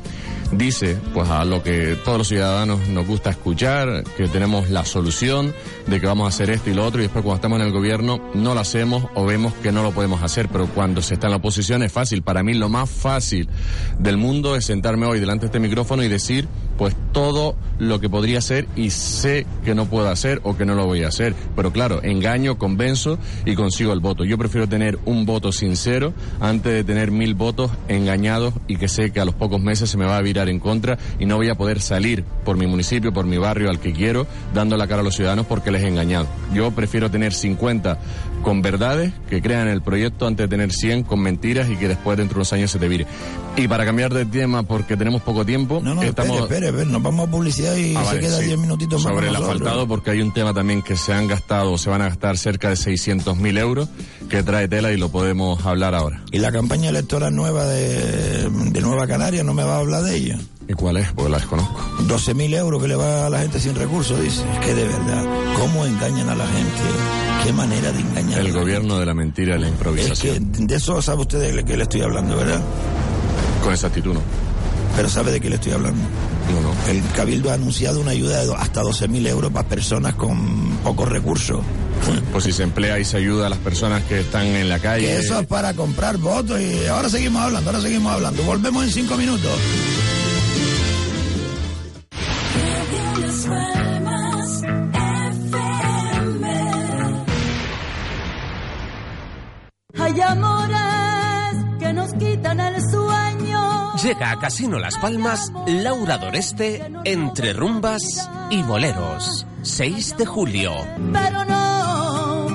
dice 0.57 0.97
pues 1.13 1.29
a 1.29 1.45
lo 1.45 1.63
que 1.63 1.97
todos 2.03 2.17
los 2.17 2.27
ciudadanos 2.27 2.87
nos 2.89 3.07
gusta 3.07 3.29
escuchar, 3.29 4.03
que 4.17 4.27
tenemos 4.27 4.69
la 4.69 4.85
solución, 4.85 5.53
de 5.87 5.99
que 5.99 6.07
vamos 6.07 6.25
a 6.25 6.29
hacer 6.29 6.49
esto 6.49 6.69
y 6.69 6.73
lo 6.73 6.85
otro, 6.85 6.99
y 6.99 7.03
después 7.03 7.23
cuando 7.23 7.35
estamos 7.37 7.59
en 7.59 7.65
el 7.65 7.71
gobierno 7.71 8.19
no 8.33 8.53
lo 8.53 8.59
hacemos 8.59 9.05
o 9.15 9.25
vemos 9.25 9.53
que 9.55 9.71
no 9.71 9.83
lo 9.83 9.91
podemos 9.91 10.21
hacer, 10.21 10.49
pero 10.49 10.67
cuando 10.67 11.01
se 11.01 11.15
está 11.15 11.27
en 11.27 11.31
la 11.31 11.37
oposición 11.37 11.83
es 11.83 11.91
fácil. 11.91 12.21
Para 12.21 12.43
mí 12.43 12.53
lo 12.53 12.69
más 12.69 12.89
fácil 12.89 13.49
del 13.99 14.17
mundo 14.17 14.55
es 14.55 14.65
sentarme 14.65 15.05
hoy 15.05 15.19
delante 15.19 15.41
de 15.41 15.47
este 15.47 15.59
micrófono 15.59 16.03
y 16.03 16.07
decir 16.07 16.47
pues 16.77 16.95
todo 17.11 17.55
lo 17.79 17.99
que 17.99 18.09
podría 18.09 18.39
hacer 18.39 18.67
y 18.75 18.89
sé 18.89 19.45
que 19.63 19.75
no 19.75 19.85
puedo 19.85 20.09
hacer 20.09 20.41
o 20.43 20.55
que 20.55 20.65
no 20.65 20.75
lo 20.75 20.85
voy 20.85 21.03
a 21.03 21.07
hacer. 21.07 21.35
Pero 21.55 21.71
claro, 21.71 22.01
engaño, 22.03 22.57
convenzo 22.57 23.17
y 23.45 23.55
consigo 23.55 23.93
el 23.93 23.99
voto. 23.99 24.23
Yo 24.23 24.37
prefiero 24.37 24.67
tener 24.67 24.99
un 25.05 25.25
voto 25.25 25.51
sincero 25.51 26.13
antes 26.39 26.73
de 26.73 26.83
tener 26.83 27.11
mil 27.11 27.33
votos 27.35 27.71
engañados 27.87 28.53
y 28.67 28.77
que 28.77 28.87
sé 28.87 29.11
que 29.11 29.19
a 29.19 29.25
los 29.25 29.35
pocos 29.35 29.61
meses 29.61 29.89
se 29.89 29.97
me 29.97 30.05
va 30.05 30.17
a 30.17 30.21
virar 30.21 30.49
en 30.49 30.59
contra 30.59 30.97
y 31.19 31.25
no 31.25 31.37
voy 31.37 31.49
a 31.49 31.55
poder 31.55 31.81
salir 31.81 32.23
por 32.45 32.57
mi 32.57 32.67
municipio, 32.67 33.13
por 33.13 33.25
mi 33.25 33.37
barrio 33.37 33.69
al 33.69 33.79
que 33.79 33.93
quiero, 33.93 34.27
dando 34.53 34.77
la 34.77 34.87
cara 34.87 35.01
a 35.01 35.03
los 35.03 35.15
ciudadanos 35.15 35.45
porque 35.45 35.71
les 35.71 35.83
he 35.83 35.87
engañado. 35.87 36.27
Yo 36.53 36.71
prefiero 36.71 37.09
tener 37.09 37.33
50 37.33 37.99
con 38.43 38.61
verdades 38.61 39.11
que 39.29 39.41
crean 39.41 39.67
el 39.67 39.81
proyecto 39.81 40.27
antes 40.27 40.43
de 40.43 40.47
tener 40.49 40.71
100 40.71 41.03
con 41.03 41.19
mentiras 41.21 41.69
y 41.69 41.75
que 41.77 41.87
después 41.87 42.17
dentro 42.17 42.35
de 42.35 42.39
unos 42.41 42.53
años 42.53 42.69
se 42.69 42.77
te 42.77 42.87
vire. 42.87 43.07
Y 43.55 43.67
para 43.67 43.85
cambiar 43.85 44.13
de 44.13 44.25
tema, 44.25 44.63
porque 44.63 44.97
tenemos 44.97 45.21
poco 45.21 45.45
tiempo, 45.45 45.79
No, 45.83 45.95
no, 45.95 46.03
estamos... 46.03 46.41
espere, 46.41 46.67
espere, 46.67 46.85
nos 46.87 47.01
vamos 47.01 47.27
a 47.27 47.31
publicidad 47.31 47.75
y 47.75 47.95
Ah, 47.95 48.01
se 48.01 48.05
vale, 48.05 48.19
queda 48.19 48.37
sí. 48.39 48.45
10 48.45 48.57
minutitos 48.59 49.03
más. 49.03 49.13
Sobre 49.13 49.29
el 49.29 49.35
asfaltado, 49.35 49.87
porque 49.87 50.11
hay 50.11 50.21
un 50.21 50.33
tema 50.33 50.53
también 50.53 50.81
que 50.81 50.95
se 50.97 51.13
han 51.13 51.27
gastado, 51.27 51.77
se 51.77 51.89
van 51.89 52.01
a 52.01 52.09
gastar 52.09 52.37
cerca 52.37 52.69
de 52.69 52.75
600.000 52.75 53.57
euros, 53.59 53.89
que 54.29 54.43
trae 54.43 54.67
tela 54.67 54.91
y 54.91 54.97
lo 54.97 55.09
podemos 55.09 55.65
hablar 55.65 55.95
ahora. 55.95 56.21
Y 56.31 56.39
la 56.39 56.51
campaña 56.51 56.89
electoral 56.89 57.33
nueva 57.35 57.65
de, 57.65 58.49
de 58.49 58.81
Nueva 58.81 59.07
Canaria, 59.07 59.43
no 59.43 59.53
me 59.53 59.63
va 59.63 59.75
a 59.75 59.79
hablar 59.79 60.03
de 60.03 60.15
ella. 60.17 60.37
¿Y 60.67 60.73
cuál 60.73 60.97
es? 60.97 61.11
Porque 61.11 61.29
la 61.29 61.37
desconozco. 61.37 61.79
12.000 62.07 62.55
euros 62.55 62.81
que 62.81 62.87
le 62.87 62.95
va 62.95 63.25
a 63.27 63.29
la 63.29 63.39
gente 63.39 63.59
sin 63.59 63.75
recursos, 63.75 64.19
dice. 64.21 64.43
Es 64.53 64.59
que 64.65 64.73
de 64.73 64.85
verdad, 64.85 65.25
¿cómo 65.59 65.85
engañan 65.85 66.29
a 66.29 66.35
la 66.35 66.47
gente? 66.47 67.32
¿Qué 67.43 67.51
manera 67.53 67.91
de 67.91 67.99
engañar? 67.99 68.39
El 68.39 68.51
gobierno 68.53 68.99
de 68.99 69.05
la 69.05 69.13
mentira 69.13 69.55
y 69.55 69.59
la 69.59 69.67
Es 69.67 69.71
que 69.71 69.75
improvisación. 69.77 70.67
de 70.67 70.75
eso 70.75 71.01
sabe 71.01 71.21
usted 71.21 71.53
de 71.55 71.63
qué 71.65 71.75
le 71.77 71.83
estoy 71.83 72.01
hablando, 72.01 72.37
¿verdad? 72.37 72.61
Con 73.63 73.73
esa 73.73 73.87
actitud 73.87 74.13
no. 74.13 74.21
Pero 74.95 75.09
sabe 75.09 75.31
de 75.31 75.41
qué 75.41 75.49
le 75.49 75.55
estoy 75.55 75.73
hablando. 75.73 75.99
No, 76.51 76.61
no. 76.61 76.73
El 76.91 77.01
Cabildo 77.15 77.49
ha 77.49 77.55
anunciado 77.55 77.99
una 77.99 78.11
ayuda 78.11 78.39
de 78.41 78.45
do- 78.45 78.55
hasta 78.57 78.81
12.000 78.81 79.27
euros 79.27 79.51
para 79.51 79.67
personas 79.67 80.13
con 80.15 80.37
pocos 80.83 81.09
recursos. 81.09 81.59
Pues 82.31 82.43
si 82.43 82.51
se 82.51 82.63
emplea 82.63 82.99
y 82.99 83.05
se 83.05 83.17
ayuda 83.17 83.47
a 83.47 83.49
las 83.49 83.59
personas 83.59 84.03
que 84.03 84.19
están 84.21 84.45
en 84.45 84.69
la 84.69 84.79
calle. 84.79 85.07
Que 85.07 85.17
eso 85.19 85.39
es 85.39 85.47
para 85.47 85.73
comprar 85.73 86.17
votos 86.17 86.59
y 86.61 86.85
ahora 86.87 87.09
seguimos 87.09 87.41
hablando, 87.41 87.69
ahora 87.69 87.81
seguimos 87.81 88.13
hablando. 88.13 88.43
Volvemos 88.43 88.83
en 88.83 88.89
cinco 88.91 89.15
minutos. 89.17 89.51
Hay 100.13 100.21
amores 100.21 101.65
que 101.79 101.91
nos 101.91 102.13
quitan 102.13 102.59
el 102.59 102.79
sueño. 102.87 103.95
Llega 103.95 104.29
a 104.29 104.39
Casino 104.39 104.77
Las 104.77 104.95
Palmas 104.99 105.51
Laura 105.65 106.19
Doreste 106.19 106.85
entre 107.03 107.53
rumbas 107.53 108.29
y 108.51 108.61
boleros. 108.61 109.47
6 109.63 110.17
de 110.17 110.25
julio. 110.27 110.73
Pero 111.11 111.45
no, 111.45 112.47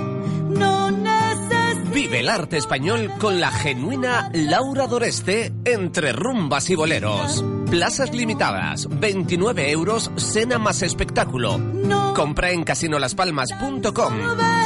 no 0.51 0.91
necesito. 0.93 1.91
Vive 1.93 2.21
el 2.21 2.29
arte 2.29 2.59
español 2.59 3.11
con 3.19 3.41
la 3.41 3.51
genuina 3.51 4.31
Laura 4.35 4.87
Doreste 4.87 5.53
entre 5.65 6.13
rumbas 6.13 6.71
y 6.71 6.77
boleros. 6.77 7.45
Plazas 7.69 8.15
limitadas, 8.15 8.87
29 8.89 9.73
euros, 9.73 10.13
cena 10.17 10.59
más 10.59 10.83
espectáculo. 10.83 11.59
Compra 12.15 12.53
en 12.53 12.63
casinolaspalmas.com. 12.63 14.15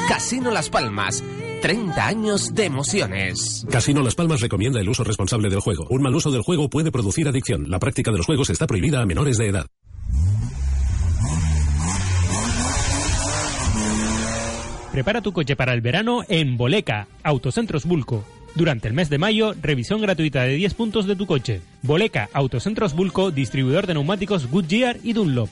Casino 0.09 0.51
Las 0.51 0.69
Palmas, 0.69 1.25
30 1.63 2.07
años 2.07 2.55
de 2.55 2.65
emociones. 2.65 3.65
Casino 3.71 4.03
Las 4.03 4.17
Palmas 4.17 4.41
recomienda 4.41 4.81
el 4.81 4.89
uso 4.89 5.05
responsable 5.05 5.49
del 5.49 5.61
juego. 5.61 5.87
Un 5.91 6.03
mal 6.03 6.15
uso 6.15 6.33
del 6.33 6.43
juego 6.43 6.69
puede 6.69 6.91
producir 6.91 7.29
adicción. 7.29 7.71
La 7.71 7.79
práctica 7.79 8.11
de 8.11 8.17
los 8.17 8.27
juegos 8.27 8.51
está 8.51 8.67
prohibida 8.67 9.01
a 9.01 9.07
menores 9.07 9.39
de 9.39 9.47
edad. 9.47 9.67
Prepara 14.91 15.23
tu 15.23 15.33
coche 15.33 15.55
para 15.55 15.73
el 15.73 15.81
verano 15.81 16.23
en 16.29 16.57
Boleca, 16.57 17.07
Autocentros 17.23 17.87
Bulco. 17.87 18.25
Durante 18.57 18.89
el 18.89 18.95
mes 18.95 19.09
de 19.09 19.19
mayo, 19.19 19.55
revisión 19.63 20.03
gratuita 20.03 20.43
de 20.43 20.57
10 20.57 20.75
puntos 20.75 21.07
de 21.07 21.17
tu 21.17 21.27
coche. 21.27 21.63
Boleca, 21.83 22.29
Autocentros 22.33 22.93
Bulco, 22.93 23.31
distribuidor 23.31 23.87
de 23.87 23.95
neumáticos 23.95 24.51
Goodyear 24.51 24.99
y 25.03 25.13
Dunlop. 25.13 25.49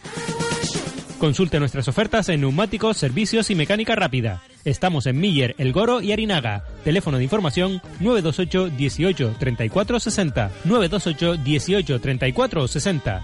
Consulte 1.20 1.60
nuestras 1.60 1.86
ofertas 1.86 2.30
en 2.30 2.40
neumáticos, 2.40 2.96
servicios 2.96 3.50
y 3.50 3.54
mecánica 3.54 3.94
rápida. 3.94 4.40
Estamos 4.64 5.04
en 5.04 5.20
Miller, 5.20 5.54
El 5.58 5.70
Goro 5.70 6.00
y 6.00 6.12
Arinaga. 6.12 6.64
Teléfono 6.82 7.18
de 7.18 7.24
información 7.24 7.82
928 8.00 8.70
18 8.70 9.36
34 9.38 10.00
60. 10.00 10.50
928 10.64 11.42
18 11.44 12.00
34 12.00 12.68
60. 12.68 13.22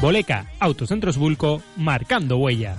Boleca, 0.00 0.46
Autocentros 0.60 1.16
Bulco, 1.16 1.60
marcando 1.76 2.36
huella. 2.36 2.76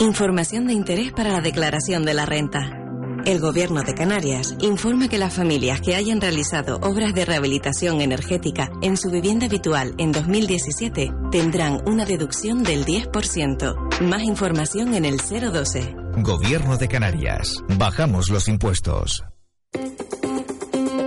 Información 0.00 0.66
de 0.66 0.74
interés 0.74 1.12
para 1.12 1.30
la 1.32 1.40
declaración 1.40 2.04
de 2.04 2.12
la 2.12 2.26
renta. 2.26 2.81
El 3.24 3.38
Gobierno 3.38 3.84
de 3.84 3.94
Canarias 3.94 4.56
informa 4.60 5.08
que 5.08 5.16
las 5.16 5.34
familias 5.34 5.80
que 5.80 5.94
hayan 5.94 6.20
realizado 6.20 6.78
obras 6.82 7.14
de 7.14 7.24
rehabilitación 7.24 8.00
energética 8.00 8.68
en 8.82 8.96
su 8.96 9.10
vivienda 9.10 9.46
habitual 9.46 9.94
en 9.98 10.10
2017 10.10 11.12
tendrán 11.30 11.80
una 11.86 12.04
deducción 12.04 12.64
del 12.64 12.84
10%. 12.84 14.02
Más 14.02 14.22
información 14.24 14.94
en 14.94 15.04
el 15.04 15.18
012. 15.18 15.94
Gobierno 16.16 16.76
de 16.76 16.88
Canarias. 16.88 17.62
Bajamos 17.78 18.28
los 18.28 18.48
impuestos. 18.48 19.22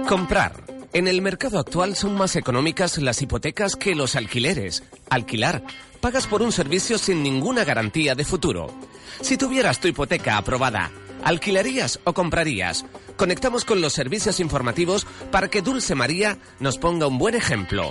Comprar. 0.07 0.63
En 0.93 1.09
el 1.09 1.21
mercado 1.21 1.59
actual 1.59 1.97
son 1.97 2.15
más 2.15 2.37
económicas 2.37 2.97
las 2.99 3.21
hipotecas 3.21 3.75
que 3.75 3.93
los 3.93 4.15
alquileres. 4.15 4.83
Alquilar. 5.09 5.63
Pagas 5.99 6.27
por 6.27 6.41
un 6.41 6.53
servicio 6.53 6.97
sin 6.97 7.21
ninguna 7.21 7.65
garantía 7.65 8.15
de 8.15 8.23
futuro. 8.23 8.73
Si 9.19 9.35
tuvieras 9.35 9.81
tu 9.81 9.89
hipoteca 9.89 10.37
aprobada, 10.37 10.91
¿alquilarías 11.25 11.99
o 12.05 12.13
comprarías? 12.13 12.85
Conectamos 13.17 13.65
con 13.65 13.81
los 13.81 13.91
servicios 13.91 14.39
informativos 14.39 15.05
para 15.31 15.49
que 15.49 15.61
Dulce 15.61 15.95
María 15.95 16.37
nos 16.61 16.77
ponga 16.77 17.07
un 17.07 17.17
buen 17.17 17.35
ejemplo. 17.35 17.89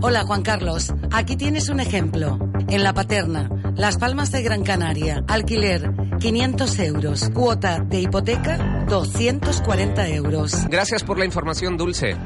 Hola 0.00 0.22
Juan 0.24 0.42
Carlos, 0.42 0.94
aquí 1.12 1.36
tienes 1.36 1.68
un 1.68 1.80
ejemplo. 1.80 2.38
En 2.68 2.82
La 2.82 2.94
Paterna, 2.94 3.50
Las 3.76 3.98
Palmas 3.98 4.32
de 4.32 4.42
Gran 4.42 4.62
Canaria, 4.62 5.24
alquiler 5.28 5.90
500 6.18 6.78
euros, 6.80 7.30
cuota 7.34 7.80
de 7.80 8.00
hipoteca 8.00 8.84
240 8.88 10.08
euros. 10.08 10.66
Gracias 10.68 11.02
por 11.02 11.18
la 11.18 11.24
información, 11.24 11.76
Dulce. 11.76 12.16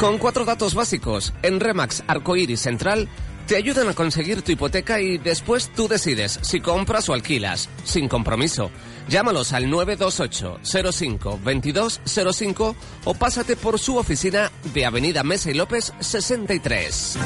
Con 0.00 0.18
cuatro 0.18 0.44
datos 0.44 0.74
básicos, 0.74 1.32
en 1.42 1.60
Remax 1.60 2.04
Arcoiris 2.06 2.60
Central 2.60 3.08
te 3.46 3.56
ayudan 3.56 3.88
a 3.88 3.94
conseguir 3.94 4.42
tu 4.42 4.52
hipoteca 4.52 5.00
y 5.00 5.18
después 5.18 5.70
tú 5.74 5.88
decides 5.88 6.38
si 6.42 6.60
compras 6.60 7.08
o 7.08 7.12
alquilas, 7.12 7.68
sin 7.84 8.08
compromiso. 8.08 8.70
Llámalos 9.08 9.52
al 9.52 9.68
928 9.68 10.60
05 10.92 11.40
2205 11.44 12.76
o 13.04 13.14
pásate 13.14 13.56
por 13.56 13.78
su 13.78 13.96
oficina 13.96 14.50
de 14.72 14.86
Avenida 14.86 15.22
Mesa 15.22 15.50
y 15.50 15.54
López 15.54 15.92
63. 16.00 17.18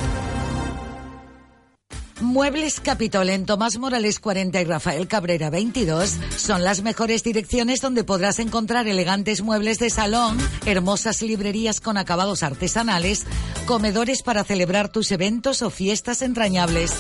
Muebles 2.21 2.81
Capitol 2.81 3.29
en 3.31 3.47
Tomás 3.47 3.79
Morales 3.79 4.19
40 4.19 4.61
y 4.61 4.65
Rafael 4.65 5.07
Cabrera 5.07 5.51
22 5.51 6.17
son 6.37 6.65
las 6.65 6.83
mejores 6.83 7.23
direcciones 7.23 7.81
donde 7.81 8.03
podrás 8.03 8.41
encontrar 8.41 8.89
elegantes 8.89 9.41
muebles 9.41 9.79
de 9.79 9.89
salón, 9.89 10.37
hermosas 10.67 11.23
librerías 11.23 11.81
con 11.81 11.97
acabados 11.97 12.43
artesanales, 12.43 13.25
comedores 13.67 14.23
para 14.23 14.43
celebrar 14.43 14.89
tus 14.89 15.13
eventos 15.13 15.63
o 15.63 15.71
fiestas 15.71 16.23
entrañables, 16.23 16.93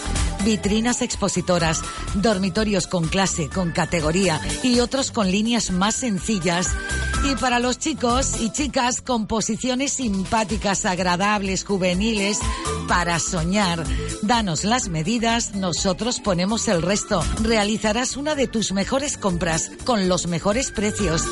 vitrinas 0.44 1.02
expositoras, 1.02 1.82
dormitorios 2.14 2.86
con 2.86 3.08
clase, 3.08 3.48
con 3.48 3.72
categoría 3.72 4.40
y 4.62 4.80
otros 4.80 5.10
con 5.10 5.30
líneas 5.30 5.70
más 5.70 5.94
sencillas 5.94 6.68
Y 7.24 7.34
para 7.36 7.58
los 7.58 7.78
chicos 7.78 8.40
y 8.40 8.50
chicas, 8.50 9.00
composiciones 9.00 9.94
simpáticas, 9.94 10.84
agradables, 10.84 11.64
juveniles, 11.64 12.38
para 12.86 13.18
soñar. 13.18 13.84
Danos 14.22 14.64
las 14.64 14.88
medidas, 14.88 15.54
nosotros 15.54 16.20
ponemos 16.20 16.68
el 16.68 16.80
resto. 16.80 17.22
Realizarás 17.42 18.16
una 18.16 18.34
de 18.36 18.46
tus 18.46 18.72
mejores 18.72 19.18
compras 19.18 19.72
con 19.84 20.08
los 20.08 20.28
mejores 20.28 20.70
precios. 20.70 21.24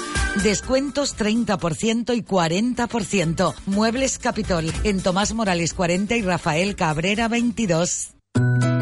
Descuentos 0.43 1.17
30% 1.17 2.17
y 2.17 2.23
40%. 2.23 3.55
Muebles 3.67 4.19
Capitol 4.19 4.73
en 4.83 5.01
Tomás 5.01 5.35
Morales 5.35 5.73
40 5.73 6.17
y 6.17 6.23
Rafael 6.23 6.75
Cabrera 6.75 7.29
22. 7.29 8.16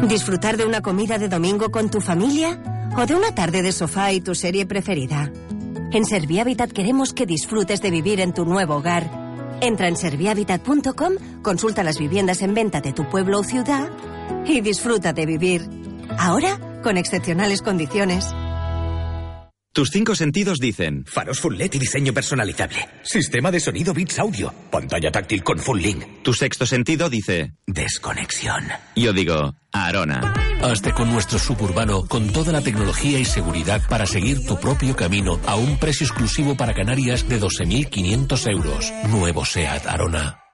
¿Disfrutar 0.07 0.57
de 0.57 0.65
una 0.65 0.81
comida 0.81 1.17
de 1.17 1.27
domingo 1.27 1.71
con 1.71 1.89
tu 1.89 2.01
familia? 2.01 2.59
¿O 2.97 3.05
de 3.05 3.15
una 3.15 3.33
tarde 3.33 3.61
de 3.61 3.71
sofá 3.71 4.11
y 4.11 4.21
tu 4.21 4.35
serie 4.35 4.65
preferida? 4.65 5.31
En 5.91 6.05
Servihabitat 6.05 6.71
queremos 6.71 7.13
que 7.13 7.25
disfrutes 7.25 7.81
de 7.81 7.91
vivir 7.91 8.19
en 8.19 8.33
tu 8.33 8.45
nuevo 8.45 8.75
hogar. 8.75 9.09
Entra 9.61 9.87
en 9.87 9.95
servihabitat.com, 9.95 11.13
consulta 11.41 11.83
las 11.83 11.97
viviendas 11.97 12.41
en 12.41 12.53
venta 12.53 12.81
de 12.81 12.93
tu 12.93 13.09
pueblo 13.09 13.39
o 13.39 13.43
ciudad 13.43 13.89
y 14.45 14.61
disfruta 14.61 15.13
de 15.13 15.25
vivir. 15.25 15.69
Ahora, 16.17 16.59
con 16.83 16.97
excepcionales 16.97 17.61
condiciones. 17.61 18.27
Tus 19.75 19.89
cinco 19.89 20.15
sentidos 20.15 20.59
dicen 20.59 21.03
faros 21.05 21.41
full 21.41 21.57
LED 21.57 21.73
y 21.73 21.79
diseño 21.79 22.13
personalizable. 22.13 22.77
Sistema 23.03 23.51
de 23.51 23.59
sonido 23.59 23.93
Beats 23.93 24.19
Audio. 24.19 24.53
Pantalla 24.71 25.11
táctil 25.11 25.43
con 25.43 25.59
full 25.59 25.81
link. 25.81 26.23
Tu 26.23 26.31
sexto 26.31 26.65
sentido 26.65 27.09
dice 27.09 27.55
desconexión. 27.67 28.63
Yo 28.95 29.11
digo 29.11 29.53
Arona. 29.73 30.33
Hazte 30.61 30.93
con 30.93 31.11
nuestro 31.11 31.39
suburbano 31.39 32.05
con 32.07 32.31
toda 32.31 32.53
la 32.53 32.61
tecnología 32.61 33.19
y 33.19 33.25
seguridad 33.25 33.81
para 33.89 34.05
seguir 34.05 34.45
tu 34.45 34.57
propio 34.57 34.95
camino 34.95 35.41
a 35.45 35.57
un 35.57 35.77
precio 35.77 36.07
exclusivo 36.07 36.55
para 36.55 36.73
Canarias 36.73 37.27
de 37.27 37.37
12.500 37.37 38.51
euros. 38.53 38.93
Nuevo 39.09 39.43
SEAT 39.43 39.87
Arona. 39.87 40.44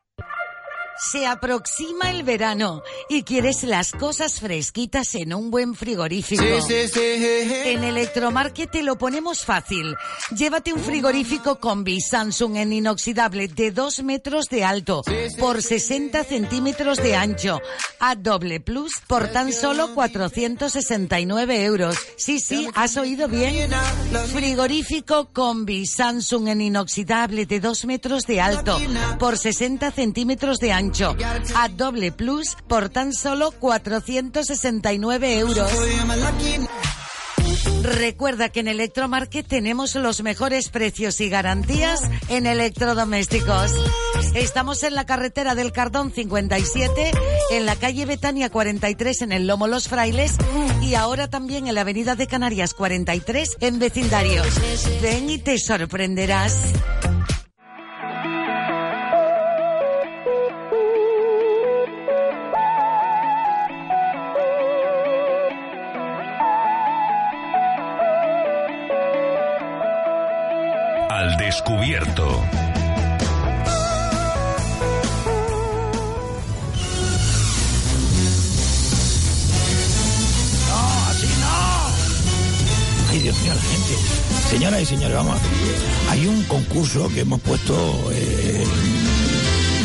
Se 1.03 1.25
aproxima 1.25 2.11
el 2.11 2.21
verano 2.21 2.83
y 3.09 3.23
quieres 3.23 3.63
las 3.63 3.91
cosas 3.91 4.39
fresquitas 4.39 5.15
en 5.15 5.33
un 5.33 5.49
buen 5.49 5.73
frigorífico. 5.73 6.43
Sí, 6.61 6.87
sí, 6.87 6.87
sí. 6.93 7.53
En 7.65 7.83
Electromarket 7.83 8.69
te 8.69 8.83
lo 8.83 8.99
ponemos 8.99 9.43
fácil. 9.43 9.95
Llévate 10.37 10.71
un 10.71 10.79
frigorífico 10.79 11.59
combi 11.59 11.99
Samsung 12.01 12.57
en 12.57 12.73
inoxidable 12.73 13.47
de 13.47 13.71
2 13.71 14.03
metros 14.03 14.45
de 14.45 14.63
alto 14.63 15.01
por 15.39 15.63
60 15.63 16.23
centímetros 16.23 16.99
de 16.99 17.15
ancho 17.15 17.59
a 17.99 18.15
doble 18.15 18.59
plus 18.59 18.91
por 19.07 19.27
tan 19.29 19.53
solo 19.53 19.95
469 19.95 21.63
euros. 21.63 21.97
Sí, 22.15 22.39
sí, 22.39 22.67
has 22.75 22.95
oído 22.97 23.27
bien. 23.27 23.71
Frigorífico 24.31 25.29
combi 25.33 25.87
Samsung 25.87 26.49
en 26.49 26.61
inoxidable 26.61 27.47
de 27.47 27.59
2 27.59 27.85
metros 27.85 28.23
de 28.27 28.39
alto 28.39 28.77
por 29.17 29.39
60 29.39 29.91
centímetros 29.91 30.59
de 30.59 30.71
ancho 30.71 30.90
a 31.55 31.69
doble 31.69 32.11
plus 32.11 32.57
por 32.67 32.89
tan 32.89 33.13
solo 33.13 33.51
469 33.51 35.39
euros. 35.39 35.71
Recuerda 37.83 38.49
que 38.49 38.59
en 38.59 38.67
Electromarket 38.67 39.47
tenemos 39.47 39.95
los 39.95 40.21
mejores 40.21 40.69
precios 40.69 41.21
y 41.21 41.29
garantías 41.29 42.01
en 42.27 42.45
electrodomésticos. 42.45 43.71
Estamos 44.35 44.83
en 44.83 44.95
la 44.95 45.05
carretera 45.05 45.55
del 45.55 45.71
Cardón 45.71 46.11
57, 46.11 47.11
en 47.51 47.65
la 47.65 47.75
calle 47.77 48.05
Betania 48.05 48.49
43 48.49 49.21
en 49.21 49.31
el 49.31 49.47
Lomo 49.47 49.67
Los 49.67 49.87
Frailes 49.87 50.35
y 50.81 50.95
ahora 50.95 51.29
también 51.29 51.67
en 51.67 51.75
la 51.75 51.81
avenida 51.81 52.15
de 52.15 52.27
Canarias 52.27 52.73
43 52.73 53.57
en 53.61 53.79
vecindario. 53.79 54.43
Ven 55.01 55.29
y 55.29 55.37
te 55.37 55.57
sorprenderás. 55.57 56.57
Descubierto. 71.51 72.23
No, 80.69 81.09
así 81.09 81.27
no. 81.41 83.09
Ay, 83.09 83.19
Dios 83.19 83.35
mío, 83.41 83.53
la 83.53 83.61
gente. 83.61 84.49
Señoras 84.49 84.81
y 84.81 84.85
señores, 84.85 85.17
vamos. 85.17 85.37
Hay 86.09 86.25
un 86.25 86.41
concurso 86.43 87.09
que 87.09 87.19
hemos 87.19 87.41
puesto 87.41 87.75
eh, 88.13 88.63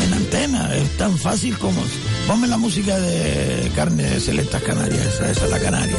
en 0.05 0.13
antena. 0.13 0.73
Es 0.73 0.95
tan 0.95 1.17
fácil 1.17 1.57
como... 1.57 1.81
Ponme 2.27 2.47
la 2.47 2.57
música 2.57 2.99
de 2.99 3.71
Carne 3.73 4.19
Selectas 4.19 4.61
Canarias, 4.61 5.05
esa, 5.05 5.31
esa 5.31 5.45
es 5.45 5.49
la 5.49 5.59
Canaria. 5.59 5.95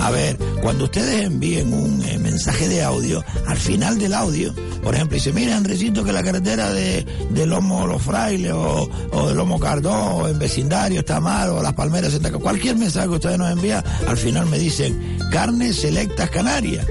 A 0.00 0.12
ver, 0.12 0.36
cuando 0.62 0.84
ustedes 0.84 1.24
envíen 1.24 1.74
un 1.74 2.00
eh, 2.04 2.18
mensaje 2.18 2.68
de 2.68 2.84
audio, 2.84 3.24
al 3.48 3.56
final 3.56 3.98
del 3.98 4.14
audio, 4.14 4.54
por 4.80 4.94
ejemplo, 4.94 5.16
dice, 5.16 5.32
mira 5.32 5.56
Andresito 5.56 6.04
que 6.04 6.12
la 6.12 6.22
carretera 6.22 6.72
de, 6.72 7.04
de 7.30 7.46
Lomo 7.46 7.84
Los 7.88 8.00
Frailes 8.00 8.52
o, 8.52 8.88
o 9.10 9.28
de 9.28 9.34
Lomo 9.34 9.58
Cardón 9.58 10.22
o 10.22 10.28
en 10.28 10.38
vecindario 10.38 11.00
está 11.00 11.18
mal 11.18 11.50
o 11.50 11.62
Las 11.62 11.72
Palmeras 11.72 12.16
cualquier 12.40 12.76
mensaje 12.76 13.08
que 13.08 13.14
ustedes 13.14 13.38
nos 13.38 13.50
envían, 13.50 13.82
al 14.06 14.16
final 14.16 14.46
me 14.46 14.58
dicen 14.58 15.18
Carne 15.32 15.72
Selectas 15.72 16.30
Canarias 16.30 16.86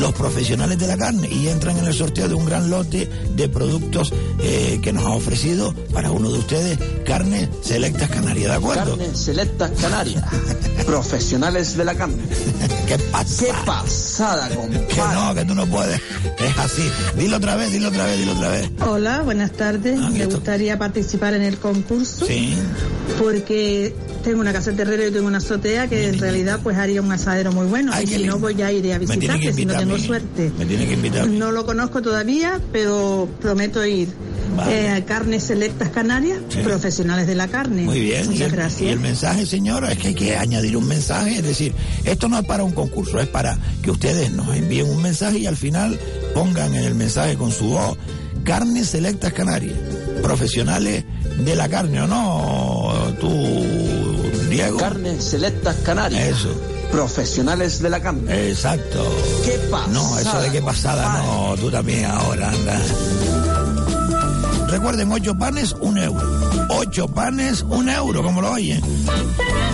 los 0.00 0.12
profesionales 0.14 0.78
de 0.78 0.86
la 0.86 0.96
carne 0.96 1.28
y 1.28 1.48
entran 1.48 1.76
en 1.78 1.86
el 1.86 1.94
sorteo 1.94 2.28
de 2.28 2.34
un 2.34 2.44
gran 2.44 2.70
lote 2.70 3.08
de 3.34 3.48
productos 3.48 4.12
eh, 4.40 4.80
que 4.82 4.92
nos 4.92 5.04
ha 5.04 5.10
ofrecido 5.10 5.74
para 5.92 6.10
uno 6.10 6.30
de 6.30 6.38
ustedes 6.38 6.78
Carne 7.04 7.48
Selectas 7.62 8.08
Canarias, 8.08 8.50
¿de 8.50 8.56
acuerdo? 8.56 8.96
Carne 8.96 9.14
Selectas 9.14 9.70
Canarias. 9.80 10.24
Profesionales 10.86 11.76
de 11.76 11.84
la 11.84 11.94
carne. 11.94 12.22
¿Qué 12.86 12.98
pasa? 12.98 13.44
¿Qué 13.44 13.52
pasada, 13.66 14.48
compadre? 14.48 14.86
Que 14.86 14.96
no, 14.96 15.34
que 15.34 15.44
tú 15.44 15.54
no 15.54 15.66
puedes. 15.66 16.00
Es 16.40 16.56
así. 16.56 16.90
Dilo 17.18 17.36
otra 17.36 17.54
vez, 17.54 17.70
dilo 17.70 17.88
otra 17.88 18.06
vez, 18.06 18.18
dilo 18.18 18.32
otra 18.32 18.48
vez. 18.48 18.70
Hola, 18.80 19.20
buenas 19.20 19.52
tardes. 19.52 19.98
Me 19.98 20.24
gustaría 20.24 20.78
participar 20.78 21.34
en 21.34 21.42
el 21.42 21.58
concurso. 21.58 22.24
Sí. 22.24 22.54
Porque 23.18 23.94
tengo 24.22 24.40
una 24.40 24.52
casa 24.52 24.70
de 24.70 24.76
terreno 24.76 25.06
y 25.06 25.10
tengo 25.10 25.26
una 25.26 25.38
azotea 25.38 25.88
que 25.88 26.08
en 26.08 26.18
realidad 26.18 26.60
pues 26.62 26.76
haría 26.76 27.02
un 27.02 27.10
asadero 27.12 27.52
muy 27.52 27.66
bueno. 27.66 27.92
Ay, 27.94 28.04
y 28.04 28.06
si 28.06 28.24
no, 28.24 28.38
pues 28.38 28.56
ya 28.56 28.70
iré 28.70 28.94
a 28.94 28.98
visitarte 28.98 29.52
si 29.52 29.66
no 29.66 29.76
tengo 29.76 29.98
suerte. 29.98 30.52
Me 30.58 30.66
tiene 30.66 30.86
que 30.86 30.94
invitar. 30.94 31.28
No 31.28 31.52
lo 31.52 31.66
conozco 31.66 32.02
todavía, 32.02 32.60
pero 32.72 33.28
prometo 33.40 33.84
ir. 33.84 34.08
Vale. 34.56 34.96
Eh, 34.96 35.04
Carnes 35.04 35.44
Selectas 35.44 35.90
Canarias, 35.90 36.38
profesionales 36.64 37.26
de 37.26 37.34
la 37.34 37.48
carne. 37.48 37.82
Muy 37.82 38.00
bien. 38.00 38.26
Muchas 38.26 38.40
el, 38.40 38.52
gracias. 38.52 38.82
y 38.82 38.88
el 38.88 39.00
mensaje, 39.00 39.46
señora, 39.46 39.92
es 39.92 39.98
que 39.98 40.08
hay 40.08 40.14
que 40.14 40.36
añadir 40.36 40.76
un 40.76 40.88
mensaje. 40.88 41.36
Es 41.36 41.44
decir, 41.44 41.72
esto 42.04 42.28
no 42.28 42.38
es 42.38 42.44
para 42.44 42.64
un 42.64 42.72
concurso, 42.72 43.20
es 43.20 43.28
para 43.28 43.58
que 43.82 43.90
ustedes 43.90 44.32
nos 44.32 44.54
envíen 44.54 44.88
un 44.90 45.00
mensaje 45.00 45.38
y 45.38 45.46
al 45.46 45.56
final 45.56 45.98
pongan 46.34 46.74
en 46.74 46.84
el 46.84 46.94
mensaje 46.94 47.36
con 47.36 47.52
su 47.52 47.66
voz 47.66 47.96
Carnes 48.44 48.88
Selectas 48.88 49.32
Canarias, 49.32 49.76
profesionales 50.22 51.04
de 51.44 51.56
la 51.56 51.68
carne, 51.68 52.00
¿o 52.02 52.06
no? 52.06 53.14
Tú, 53.20 53.28
Diego. 54.50 54.78
Carne 54.78 55.20
Selectas 55.20 55.76
Canarias. 55.84 56.28
Eso. 56.28 56.54
Profesionales 56.90 57.80
de 57.80 57.88
la 57.88 58.00
carne. 58.00 58.48
Exacto. 58.48 59.04
¿Qué 59.44 59.52
pasa? 59.70 59.86
No, 59.88 60.18
eso 60.18 60.40
de 60.40 60.50
qué 60.50 60.60
pasada, 60.60 61.22
no, 61.22 61.54
tú 61.56 61.70
también 61.70 62.04
ahora, 62.06 62.48
anda. 62.50 62.80
Recuerden, 64.68 65.10
ocho 65.12 65.34
panes, 65.36 65.72
un 65.80 65.98
euro. 65.98 66.40
Ocho 66.68 67.08
panes, 67.08 67.62
un 67.62 67.88
euro, 67.88 68.22
como 68.22 68.40
lo 68.40 68.52
oyen. 68.52 68.80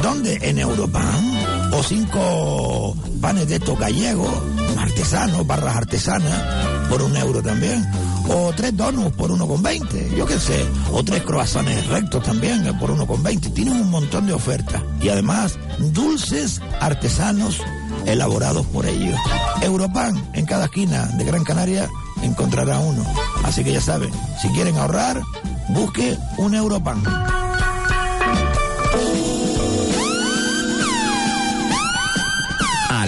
¿Dónde? 0.02 0.38
En 0.42 0.58
Europan. 0.58 1.70
O 1.72 1.82
cinco 1.82 2.96
panes 3.20 3.48
de 3.48 3.56
estos 3.56 3.78
gallegos, 3.78 4.30
artesanos, 4.78 5.46
barras 5.46 5.76
artesanas, 5.76 6.88
por 6.88 7.02
un 7.02 7.16
euro 7.16 7.42
también. 7.42 7.86
O 8.28 8.52
tres 8.54 8.76
donuts 8.76 9.14
por 9.16 9.30
uno 9.30 9.46
con 9.46 9.62
veinte, 9.62 10.10
yo 10.16 10.26
qué 10.26 10.38
sé. 10.38 10.64
O 10.92 11.02
tres 11.02 11.22
croissants 11.22 11.86
rectos 11.86 12.22
también, 12.22 12.66
eh, 12.66 12.72
por 12.78 12.90
uno 12.90 13.06
con 13.06 13.22
veinte. 13.22 13.50
Tienen 13.50 13.80
un 13.80 13.90
montón 13.90 14.26
de 14.26 14.32
ofertas. 14.32 14.82
Y 15.00 15.08
además, 15.08 15.58
dulces 15.78 16.60
artesanos 16.80 17.60
elaborados 18.04 18.66
por 18.66 18.86
ellos. 18.86 19.18
Europan, 19.62 20.30
en 20.32 20.46
cada 20.46 20.66
esquina 20.66 21.06
de 21.06 21.24
Gran 21.24 21.44
Canaria 21.44 21.88
encontrará 22.22 22.78
uno. 22.78 23.04
Así 23.44 23.62
que 23.62 23.72
ya 23.72 23.80
saben, 23.80 24.10
si 24.40 24.48
quieren 24.48 24.76
ahorrar, 24.76 25.22
busque 25.68 26.16
un 26.38 26.54
Europan. 26.54 27.02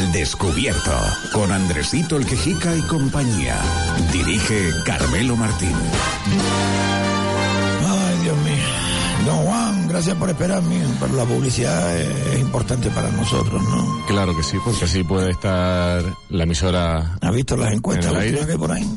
Al 0.09 0.13
descubierto. 0.13 0.93
Con 1.33 1.53
Andresito 1.53 2.17
el 2.17 2.25
Quejica 2.25 2.75
y 2.75 2.81
compañía. 2.83 3.61
Dirige 4.11 4.71
Carmelo 4.85 5.37
Martín. 5.37 5.75
Ay, 7.87 8.19
Dios 8.23 8.37
mío. 8.39 9.27
Don 9.27 9.37
Juan, 9.45 9.89
gracias 9.89 10.17
por 10.17 10.31
esperarme, 10.31 10.81
pero 10.99 11.15
la 11.15 11.25
publicidad 11.25 11.97
es, 11.99 12.41
importante 12.41 12.89
para 12.91 13.11
nosotros, 13.11 13.63
¿no? 13.63 14.07
Claro 14.07 14.35
que 14.35 14.43
sí, 14.43 14.57
porque 14.65 14.87
así 14.87 15.05
puede 15.05 15.33
estar 15.33 16.03
la 16.31 16.43
emisora. 16.45 17.19
¿Has 17.21 17.35
visto 17.35 17.57
las 17.57 17.75
encuestas 17.75 18.13
en 18.13 18.19
aire? 18.19 18.47
que 18.47 18.53
hay 18.53 18.59
por 18.59 18.73
ahí? 18.73 18.89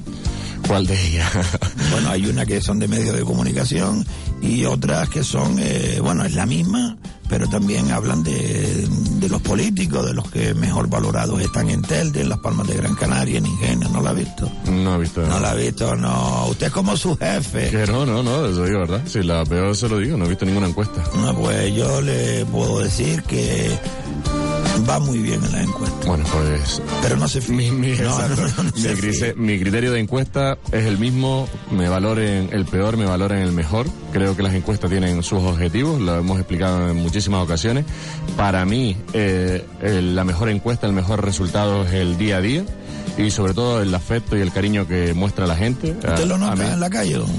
¿Cuál 0.65 0.87
de 0.87 1.07
ellas? 1.07 1.29
Bueno, 1.91 2.09
hay 2.09 2.25
una 2.25 2.45
que 2.45 2.61
son 2.61 2.79
de 2.79 2.87
medios 2.87 3.13
de 3.17 3.23
comunicación 3.23 4.05
y 4.41 4.63
otras 4.63 5.09
que 5.09 5.25
son, 5.25 5.57
eh, 5.59 5.99
bueno, 6.01 6.23
es 6.23 6.35
la 6.35 6.45
misma, 6.45 6.95
pero 7.31 7.47
también 7.47 7.89
hablan 7.91 8.23
de, 8.23 8.85
de 8.89 9.29
los 9.29 9.41
políticos, 9.41 10.05
de 10.05 10.13
los 10.13 10.29
que 10.29 10.53
mejor 10.53 10.89
valorados 10.89 11.39
están 11.39 11.69
en 11.69 11.81
Telde, 11.81 12.23
en 12.23 12.27
Las 12.27 12.39
Palmas 12.39 12.67
de 12.67 12.75
Gran 12.75 12.93
Canaria, 12.93 13.37
en 13.37 13.45
Ingenio, 13.45 13.87
¿no 13.87 14.01
la 14.01 14.09
ha 14.09 14.13
visto? 14.13 14.51
No 14.65 14.95
he 14.95 14.97
visto. 14.97 15.25
No 15.25 15.39
la 15.39 15.51
ha 15.51 15.55
visto, 15.55 15.95
no. 15.95 16.47
Usted 16.49 16.67
es 16.67 16.73
como 16.73 16.97
su 16.97 17.17
jefe. 17.17 17.69
Que 17.69 17.87
no, 17.87 18.05
no, 18.05 18.21
no, 18.21 18.45
eso 18.45 18.65
digo, 18.65 18.79
¿verdad? 18.79 19.03
Si 19.05 19.23
la 19.23 19.45
veo, 19.45 19.73
se 19.73 19.87
lo 19.87 19.99
digo, 19.99 20.17
no 20.17 20.25
he 20.25 20.27
visto 20.27 20.45
ninguna 20.45 20.67
encuesta. 20.67 21.01
No, 21.15 21.33
pues 21.33 21.73
yo 21.73 22.01
le 22.01 22.45
puedo 22.47 22.79
decir 22.79 23.23
que 23.23 23.79
va 24.87 24.99
muy 24.99 25.19
bien 25.19 25.43
en 25.43 25.51
la 25.51 25.61
encuesta. 25.63 26.07
Bueno, 26.07 26.23
pues... 26.31 26.81
Pero 27.01 27.17
no 27.17 27.27
se. 27.27 27.41
Mi, 27.51 27.71
mi- 27.71 27.91
No, 27.97 28.17
no, 28.27 28.63
Mi 28.73 29.13
se 29.13 29.33
criterio 29.35 29.91
de 29.91 29.99
encuesta 29.99 30.57
es 30.71 30.85
el 30.85 30.97
mismo, 30.97 31.47
me 31.71 31.87
valoren 31.89 32.49
el 32.51 32.65
peor, 32.65 32.97
me 32.97 33.05
valoren 33.05 33.39
el 33.39 33.51
mejor. 33.51 33.87
Creo 34.11 34.35
que 34.35 34.43
las 34.43 34.53
encuestas 34.53 34.89
tienen 34.89 35.21
sus 35.23 35.39
objetivos, 35.43 35.99
lo 36.01 36.17
hemos 36.17 36.37
explicado 36.39 36.89
en 36.89 36.97
muchísimas 36.97 37.43
ocasiones. 37.43 37.85
Para 38.37 38.65
mí, 38.65 38.97
eh, 39.13 39.65
el- 39.81 40.15
la 40.15 40.23
mejor 40.23 40.49
encuesta, 40.49 40.87
el 40.87 40.93
mejor 40.93 41.23
resultado 41.23 41.83
es 41.85 41.93
el 41.93 42.17
día 42.17 42.37
a 42.37 42.41
día 42.41 42.63
y 43.17 43.29
sobre 43.31 43.53
todo 43.53 43.81
el 43.81 43.93
afecto 43.93 44.37
y 44.37 44.41
el 44.41 44.51
cariño 44.51 44.87
que 44.87 45.13
muestra 45.13 45.45
la 45.47 45.55
gente. 45.55 45.91
¿Usted 45.91 46.09
A- 46.23 46.25
lo 46.25 46.35
a 46.35 46.37
nota 46.37 46.73
en 46.73 46.79
la 46.79 46.89
calle? 46.89 47.15
don? 47.15 47.29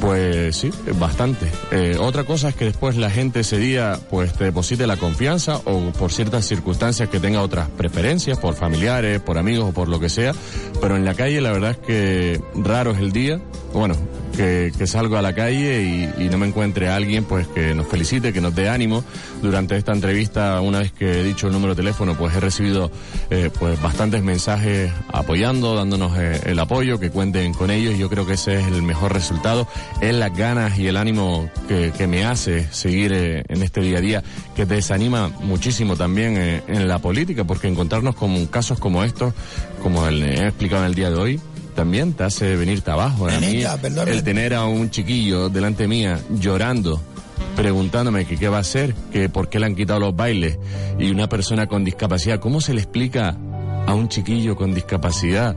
Pues 0.00 0.56
sí, 0.56 0.70
bastante. 0.98 1.50
Eh, 1.70 1.96
otra 1.98 2.24
cosa 2.24 2.50
es 2.50 2.54
que 2.54 2.66
después 2.66 2.96
la 2.96 3.10
gente 3.10 3.40
ese 3.40 3.58
día 3.58 3.98
pues 4.10 4.34
te 4.34 4.44
deposite 4.44 4.86
la 4.86 4.96
confianza 4.96 5.56
o 5.64 5.90
por 5.92 6.12
ciertas 6.12 6.46
circunstancias 6.46 7.08
que 7.08 7.18
tenga 7.18 7.42
otras 7.42 7.68
preferencias, 7.70 8.38
por 8.38 8.54
familiares, 8.54 9.20
por 9.20 9.38
amigos 9.38 9.70
o 9.70 9.72
por 9.72 9.88
lo 9.88 9.98
que 9.98 10.08
sea. 10.08 10.32
Pero 10.80 10.96
en 10.96 11.04
la 11.04 11.14
calle 11.14 11.40
la 11.40 11.52
verdad 11.52 11.72
es 11.72 11.78
que 11.78 12.40
raro 12.54 12.92
es 12.92 12.98
el 12.98 13.12
día, 13.12 13.40
bueno, 13.72 13.96
que, 14.36 14.86
salgo 14.86 15.16
a 15.16 15.22
la 15.22 15.34
calle 15.34 16.12
y, 16.18 16.28
no 16.28 16.38
me 16.38 16.46
encuentre 16.46 16.88
alguien 16.88 17.24
pues 17.24 17.46
que 17.48 17.74
nos 17.74 17.86
felicite, 17.86 18.32
que 18.32 18.40
nos 18.40 18.54
dé 18.54 18.68
ánimo. 18.68 19.02
Durante 19.42 19.76
esta 19.76 19.92
entrevista, 19.92 20.60
una 20.60 20.80
vez 20.80 20.92
que 20.92 21.20
he 21.20 21.24
dicho 21.24 21.46
el 21.46 21.52
número 21.52 21.74
de 21.74 21.82
teléfono, 21.82 22.16
pues 22.16 22.34
he 22.36 22.40
recibido 22.40 22.90
eh, 23.30 23.50
pues 23.58 23.80
bastantes 23.80 24.22
mensajes 24.22 24.90
apoyando, 25.12 25.74
dándonos 25.74 26.16
eh, 26.18 26.40
el 26.46 26.58
apoyo, 26.58 27.00
que 27.00 27.10
cuenten 27.10 27.54
con 27.54 27.70
ellos. 27.70 27.96
Yo 27.98 28.08
creo 28.10 28.26
que 28.26 28.34
ese 28.34 28.60
es 28.60 28.66
el 28.66 28.82
mejor 28.82 29.12
resultado. 29.12 29.66
Es 30.00 30.14
las 30.14 30.36
ganas 30.36 30.78
y 30.78 30.86
el 30.88 30.96
ánimo 30.96 31.50
que, 31.68 32.06
me 32.06 32.24
hace 32.24 32.68
seguir 32.72 33.12
eh, 33.12 33.44
en 33.48 33.62
este 33.62 33.80
día 33.80 33.98
a 33.98 34.00
día, 34.00 34.24
que 34.54 34.64
desanima 34.64 35.28
muchísimo 35.40 35.96
también 35.96 36.62
en 36.68 36.86
la 36.86 37.00
política, 37.00 37.44
porque 37.44 37.66
encontrarnos 37.66 38.14
con 38.14 38.46
casos 38.46 38.78
como 38.78 39.02
estos, 39.02 39.34
como 39.82 40.06
el 40.06 40.22
he 40.22 40.46
explicado 40.46 40.82
en 40.82 40.88
el 40.88 40.94
día 40.94 41.10
de 41.10 41.16
hoy, 41.16 41.40
también 41.76 42.14
te 42.14 42.24
hace 42.24 42.56
venirte 42.56 42.90
abajo. 42.90 43.28
A 43.28 43.38
mí, 43.38 43.62
el 44.06 44.22
tener 44.24 44.54
a 44.54 44.64
un 44.64 44.90
chiquillo 44.90 45.48
delante 45.50 45.86
mía 45.86 46.18
llorando, 46.30 47.00
preguntándome 47.54 48.24
que 48.24 48.36
qué 48.36 48.48
va 48.48 48.56
a 48.56 48.60
hacer, 48.60 48.94
que 49.12 49.28
por 49.28 49.48
qué 49.48 49.60
le 49.60 49.66
han 49.66 49.76
quitado 49.76 50.00
los 50.00 50.16
bailes, 50.16 50.58
y 50.98 51.10
una 51.10 51.28
persona 51.28 51.68
con 51.68 51.84
discapacidad, 51.84 52.40
¿cómo 52.40 52.60
se 52.60 52.74
le 52.74 52.80
explica 52.80 53.36
a 53.86 53.94
un 53.94 54.08
chiquillo 54.08 54.56
con 54.56 54.74
discapacidad 54.74 55.54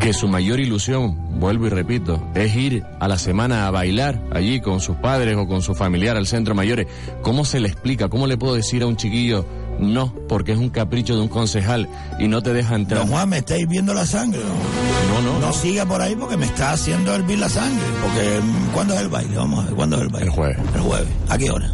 que 0.00 0.12
su 0.12 0.28
mayor 0.28 0.60
ilusión, 0.60 1.40
vuelvo 1.40 1.66
y 1.66 1.70
repito, 1.70 2.22
es 2.34 2.54
ir 2.54 2.84
a 3.00 3.08
la 3.08 3.18
semana 3.18 3.66
a 3.66 3.70
bailar 3.72 4.22
allí 4.32 4.60
con 4.60 4.80
sus 4.80 4.96
padres 4.96 5.36
o 5.36 5.48
con 5.48 5.60
su 5.60 5.74
familiar 5.74 6.16
al 6.16 6.28
centro 6.28 6.54
mayores? 6.54 6.86
¿Cómo 7.22 7.44
se 7.44 7.58
le 7.58 7.68
explica? 7.68 8.08
¿Cómo 8.08 8.28
le 8.28 8.38
puedo 8.38 8.54
decir 8.54 8.84
a 8.84 8.86
un 8.86 8.96
chiquillo 8.96 9.44
no, 9.78 10.12
porque 10.28 10.52
es 10.52 10.58
un 10.58 10.70
capricho 10.70 11.14
de 11.14 11.22
un 11.22 11.28
concejal 11.28 11.88
y 12.18 12.28
no 12.28 12.42
te 12.42 12.52
deja 12.52 12.74
entrar? 12.74 13.00
Don 13.00 13.10
Juan, 13.10 13.28
me 13.28 13.38
está 13.38 13.58
hirviendo 13.58 13.92
la 13.94 14.06
sangre. 14.06 14.40
No, 14.40 15.22
no, 15.22 15.38
No 15.38 15.52
siga 15.52 15.84
por 15.86 16.00
ahí 16.00 16.16
porque 16.16 16.36
me 16.36 16.46
está 16.46 16.72
haciendo 16.72 17.14
hervir 17.14 17.38
la 17.38 17.48
sangre. 17.48 17.84
Porque, 18.02 18.40
mm, 18.42 18.72
¿cuándo 18.72 18.94
es 18.94 19.00
el 19.00 19.08
baile? 19.08 19.36
Vamos 19.36 19.60
a 19.60 19.66
ver, 19.66 19.74
¿cuándo 19.74 19.96
es 19.96 20.02
el 20.02 20.08
baile? 20.08 20.26
El 20.26 20.32
jueves. 20.32 20.58
El 20.74 20.80
jueves. 20.80 21.08
¿A 21.28 21.38
qué 21.38 21.50
hora? 21.50 21.70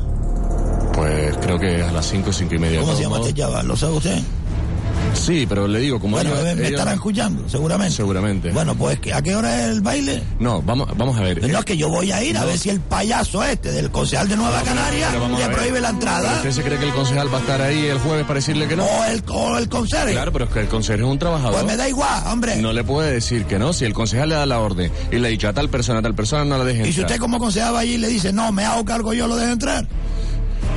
Pues 0.95 1.37
creo 1.39 1.59
que 1.59 1.83
a 1.83 1.93
las 1.93 2.07
cinco, 2.07 2.33
cinco 2.33 2.55
y 2.55 2.59
media. 2.59 2.81
¿Cómo 2.81 2.95
se 2.95 3.03
llama 3.03 3.19
este 3.19 3.35
chaval? 3.35 3.67
¿Lo 3.67 3.77
sabe 3.77 3.95
usted? 3.95 4.19
Sí, 5.15 5.47
pero 5.49 5.69
le 5.69 5.79
digo, 5.79 6.01
como 6.01 6.17
Bueno, 6.17 6.31
ellos- 6.31 6.43
me, 6.45 6.53
ellos- 6.53 6.71
estarán 6.73 6.95
escuchando, 6.95 7.49
seguramente. 7.49 7.95
Seguramente. 7.97 8.51
Bueno, 8.51 8.75
pues, 8.75 8.99
¿a 9.15 9.23
qué 9.23 9.37
hora 9.37 9.61
es 9.63 9.69
el 9.71 9.81
baile? 9.81 10.23
No, 10.41 10.63
vamos, 10.63 10.89
vamos 10.97 11.17
a 11.19 11.21
ver. 11.23 11.49
No, 11.49 11.59
es 11.61 11.65
que 11.65 11.77
yo 11.77 11.89
voy 11.91 12.11
a 12.13 12.23
ir 12.25 12.37
a 12.37 12.45
ver 12.45 12.59
si 12.59 12.71
el 12.71 12.81
payaso 12.81 13.43
este 13.45 13.71
del 13.73 13.91
concejal 13.91 14.29
de 14.29 14.37
Nueva 14.37 14.63
Canaria 14.63 15.11
le 15.13 15.49
prohíbe 15.55 15.81
la 15.81 15.89
¿Pero 15.89 16.01
entrada. 16.01 16.37
¿Usted 16.37 16.51
se 16.51 16.63
cree 16.63 16.79
que 16.79 16.87
el 16.87 16.93
concejal 16.93 17.33
va 17.33 17.39
a 17.39 17.41
estar 17.41 17.61
ahí 17.63 17.87
el 17.87 17.99
jueves 17.99 18.25
para 18.25 18.35
decirle 18.39 18.67
que 18.67 18.77
no? 18.77 18.85
O 18.85 19.05
el, 19.05 19.23
o 19.29 19.59
el 19.59 19.69
conserje. 19.69 20.13
Claro, 20.13 20.33
pero 20.33 20.47
es 20.47 20.51
que 20.51 20.61
el 20.61 20.69
concejal 20.69 21.01
es 21.01 21.07
un 21.07 21.19
trabajador. 21.19 21.53
Pues 21.55 21.67
me 21.67 21.77
da 21.77 21.89
igual, 21.89 22.23
hombre. 22.27 22.57
No 22.57 22.73
le 22.73 22.83
puede 22.83 23.13
decir 23.13 23.45
que 23.45 23.59
no. 23.59 23.73
Si 23.73 23.85
el 23.85 23.93
concejal 23.93 24.31
le 24.31 24.35
da 24.35 24.47
la 24.47 24.59
orden 24.61 24.91
y 25.13 25.17
le 25.19 25.29
ha 25.29 25.31
dicho 25.31 25.49
a 25.49 25.53
tal 25.53 25.69
persona, 25.69 25.99
a 26.01 26.03
tal 26.03 26.15
persona, 26.15 26.45
no 26.45 26.59
la 26.59 26.65
deje 26.65 26.81
Y 26.81 26.85
si 26.85 26.89
entrar. 27.01 27.07
usted 27.07 27.21
como 27.21 27.39
concejal 27.39 27.75
va 27.75 27.81
allí 27.81 27.95
y 27.95 27.99
le 27.99 28.09
dice, 28.09 28.33
no, 28.33 28.51
me 28.51 28.65
hago 28.65 28.85
cargo 28.85 29.13
yo, 29.13 29.27
lo 29.29 29.37
dejo 29.37 29.53
entrar. 29.53 29.87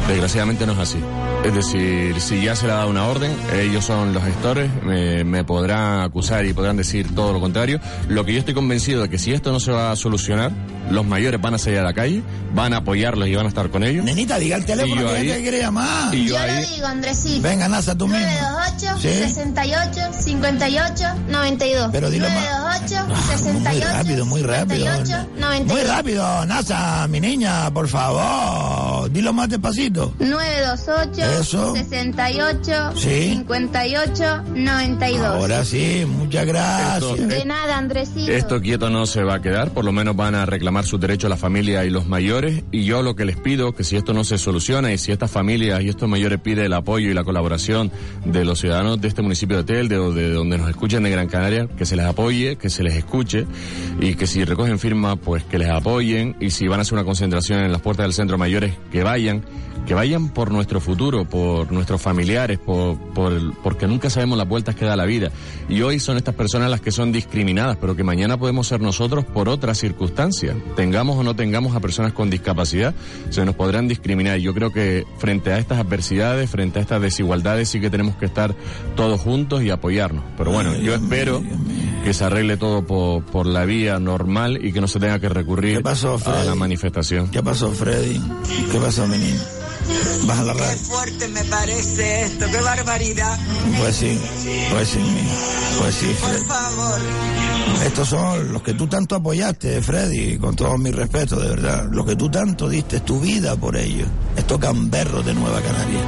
Desgraciadamente 0.07 0.65
no 0.67 0.73
es 0.73 0.80
así. 0.80 0.97
Es 1.45 1.53
decir, 1.53 2.19
si 2.19 2.41
ya 2.43 2.55
se 2.55 2.65
le 2.65 2.71
ha 2.73 2.77
dado 2.77 2.89
una 2.89 3.05
orden, 3.07 3.31
ellos 3.53 3.85
son 3.85 4.13
los 4.13 4.23
gestores, 4.23 4.69
me, 4.83 5.23
me 5.23 5.43
podrán 5.43 5.99
acusar 6.01 6.43
y 6.45 6.53
podrán 6.53 6.75
decir 6.75 7.13
todo 7.13 7.33
lo 7.33 7.39
contrario. 7.39 7.79
Lo 8.07 8.25
que 8.25 8.33
yo 8.33 8.39
estoy 8.39 8.55
convencido 8.55 9.03
de 9.03 9.09
que 9.09 9.19
si 9.19 9.31
esto 9.31 9.51
no 9.51 9.59
se 9.59 9.71
va 9.71 9.91
a 9.91 9.95
solucionar, 9.95 10.51
los 10.89 11.05
mayores 11.05 11.39
van 11.39 11.53
a 11.53 11.57
salir 11.59 11.79
a 11.79 11.83
la 11.83 11.93
calle, 11.93 12.23
van 12.53 12.73
a 12.73 12.77
apoyarlos 12.77 13.27
y 13.27 13.35
van 13.35 13.45
a 13.45 13.49
estar 13.49 13.69
con 13.69 13.83
ellos. 13.83 14.03
Nenita, 14.03 14.37
diga 14.39 14.55
el 14.57 14.65
teléfono 14.65 15.01
Y 15.01 15.03
yo 15.03 15.09
que 15.11 15.15
ahí- 15.17 15.27
te 15.29 15.41
quiere 15.41 15.59
llamar. 15.59 16.13
y 16.15 16.25
Yo 16.25 16.35
yo 16.35 16.39
ahí- 16.41 16.63
lo 16.63 16.69
digo, 16.69 16.87
Andresito. 16.87 17.41
Venga, 17.47 17.67
Nasa, 17.67 17.95
tú 17.95 18.07
mismo. 18.07 18.25
928 18.25 18.97
Sí. 19.01 19.09
68 19.33 19.99
58 20.19 21.03
92. 21.29 21.89
Pero 21.91 22.09
dilo 22.09 22.27
más. 22.27 22.89
928 22.89 23.05
Muy 23.07 23.37
68 23.37 23.87
rápido, 23.93 24.25
muy 24.25 24.41
rápido. 24.41 24.85
58 24.85 25.27
Muy 25.33 25.41
92. 25.41 25.87
rápido, 25.87 26.45
Nasa, 26.47 27.07
mi 27.07 27.19
niña, 27.19 27.71
por 27.71 27.87
favor. 27.87 29.11
Dilo 29.11 29.31
más 29.33 29.49
despacito. 29.49 30.13
928 30.19 31.34
Eso. 31.41 31.73
68 31.75 32.91
Sí. 32.95 33.29
58 33.29 34.43
92. 34.55 35.25
Ahora 35.25 35.65
sí, 35.65 36.05
muchas 36.07 36.45
gracias. 36.45 37.03
Esto- 37.03 37.27
De 37.27 37.45
nada, 37.45 37.77
Andresito. 37.77 38.31
Esto 38.31 38.61
quieto 38.61 38.89
no 38.89 39.05
se 39.05 39.23
va 39.23 39.36
a 39.36 39.41
quedar, 39.41 39.71
por 39.71 39.86
lo 39.86 39.91
menos 39.91 40.15
van 40.15 40.36
a 40.36 40.45
reclamar 40.45 40.86
su 40.86 40.97
derecho 40.97 41.27
a 41.27 41.29
la 41.29 41.38
familia 41.38 41.86
y 41.86 41.89
los 41.89 42.07
mayores. 42.07 42.63
Y 42.71 42.83
yo 42.86 43.01
lo 43.01 43.15
que 43.15 43.25
les 43.25 43.38
pido, 43.38 43.73
que 43.73 43.83
si 43.83 43.95
esto 43.95 44.13
no 44.13 44.23
se 44.23 44.38
soluciona 44.38 44.91
y 44.93 44.97
si 44.97 45.11
estas 45.11 45.31
familias 45.31 45.81
y 45.81 45.89
estos 45.89 46.07
mayores 46.09 46.39
piden 46.39 46.65
el 46.65 46.73
apoyo 46.73 47.09
y 47.09 47.13
la 47.13 47.23
colaboración 47.23 47.91
de 48.25 48.45
los 48.45 48.59
ciudadanos 48.59 48.99
de 49.01 49.07
este 49.07 49.21
municipio 49.21 49.57
de 49.57 49.63
Telde 49.63 49.97
o 49.97 50.11
de 50.11 50.31
donde 50.31 50.57
nos 50.57 50.69
escuchen 50.69 51.03
de 51.03 51.09
Gran 51.09 51.27
Canaria, 51.27 51.67
que 51.77 51.86
se 51.86 51.95
les 51.95 52.05
apoye, 52.05 52.55
que 52.57 52.69
se 52.69 52.83
les 52.83 52.95
escuche 52.95 53.45
y 53.99 54.15
que 54.15 54.27
si 54.27 54.43
recogen 54.45 54.79
firmas, 54.79 55.17
pues 55.23 55.43
que 55.43 55.57
les 55.59 55.69
apoyen 55.69 56.36
y 56.39 56.51
si 56.51 56.67
van 56.67 56.79
a 56.79 56.81
hacer 56.81 56.93
una 56.93 57.03
concentración 57.03 57.59
en 57.59 57.71
las 57.71 57.81
puertas 57.81 58.05
del 58.05 58.13
centro 58.13 58.38
mayores, 58.38 58.73
que 58.91 59.03
vayan, 59.03 59.43
que 59.86 59.93
vayan 59.93 60.29
por 60.29 60.51
nuestro 60.51 60.81
futuro, 60.81 61.25
por 61.25 61.71
nuestros 61.71 62.01
familiares, 62.01 62.59
por, 62.59 62.97
por 63.13 63.55
porque 63.57 63.88
nunca 63.88 64.09
sabemos 64.09 64.38
las 64.38 64.47
vueltas 64.47 64.75
que 64.75 64.86
da 64.86 64.95
la 64.95 65.05
vida. 65.05 65.31
Y 65.69 65.81
hoy 65.81 65.99
son 65.99 66.17
estas 66.17 66.36
personas 66.36 66.69
las 66.69 66.81
que 66.81 66.91
son 66.91 67.11
discriminadas, 67.11 67.77
pero 67.77 67.95
que 67.95 68.03
mañana 68.03 68.38
podemos 68.38 68.67
ser 68.67 68.81
nosotros 68.81 69.25
por 69.25 69.49
otras 69.49 69.77
circunstancias. 69.77 70.55
Tengamos 70.75 71.17
o 71.17 71.23
no 71.23 71.36
tengamos 71.36 71.75
a 71.75 71.79
personas 71.79 72.13
con 72.13 72.29
discapacidad, 72.29 72.93
se 73.29 73.45
nos 73.45 73.55
podrán 73.55 73.88
discriminar. 73.88 74.39
Yo 74.39 74.53
creo 74.53 74.71
que 74.71 75.05
frente 75.17 75.51
a 75.53 75.59
estas 75.59 75.79
adversidades, 75.79 76.49
frente 76.49 76.79
a 76.79 76.81
estas 76.81 77.01
desigualdades, 77.01 77.69
sí 77.69 77.79
que 77.79 77.89
tenemos 77.89 78.15
que 78.15 78.25
estar 78.25 78.55
todos 78.95 79.19
juntos 79.21 79.63
y 79.63 79.69
apoyarnos. 79.69 80.23
Pero 80.38 80.51
bueno, 80.51 80.75
yo 80.75 80.95
espero 80.95 81.43
que 82.03 82.13
se 82.13 82.23
arregle 82.23 82.57
todo 82.57 82.86
por, 82.86 83.23
por 83.25 83.45
la 83.45 83.65
vía 83.65 83.99
normal 83.99 84.63
y 84.63 84.71
que 84.71 84.81
no 84.81 84.88
se 84.88 84.99
tenga 84.99 85.19
que 85.19 85.29
recurrir 85.29 85.77
¿Qué 85.77 85.83
pasó, 85.83 86.19
a 86.25 86.43
la 86.43 86.55
manifestación. 86.55 87.29
¿Qué 87.29 87.41
pasó, 87.41 87.71
Freddy? 87.71 88.21
¿Qué 88.71 88.79
pasó, 88.79 89.07
mi 89.07 89.17
niño? 89.17 89.39
Baja 90.25 90.43
la 90.43 90.53
Qué 90.53 90.75
fuerte 90.77 91.27
me 91.27 91.43
parece 91.45 92.23
esto, 92.23 92.45
qué 92.51 92.61
barbaridad. 92.61 93.38
Pues 93.79 93.95
sí, 93.95 94.19
pues 94.71 94.89
sí, 94.89 94.99
pues 95.79 95.95
sí, 95.95 96.15
Por 96.19 96.45
favor. 96.45 96.99
Estos 97.86 98.09
son 98.09 98.53
los 98.53 98.61
que 98.61 98.73
tú 98.73 98.88
tanto 98.88 99.15
apoyaste, 99.15 99.81
Freddy, 99.81 100.38
con 100.38 100.55
todo 100.55 100.77
mi 100.77 100.91
respeto, 100.91 101.39
de 101.39 101.49
verdad. 101.49 101.88
Los 101.91 102.05
que 102.05 102.15
tú 102.15 102.29
tanto 102.29 102.69
diste 102.69 103.01
tu 103.01 103.19
vida 103.19 103.55
por 103.55 103.75
ellos. 103.75 104.07
Estos 104.36 104.59
gamberros 104.59 105.25
de 105.25 105.33
Nueva 105.33 105.61
Canaria. 105.61 106.01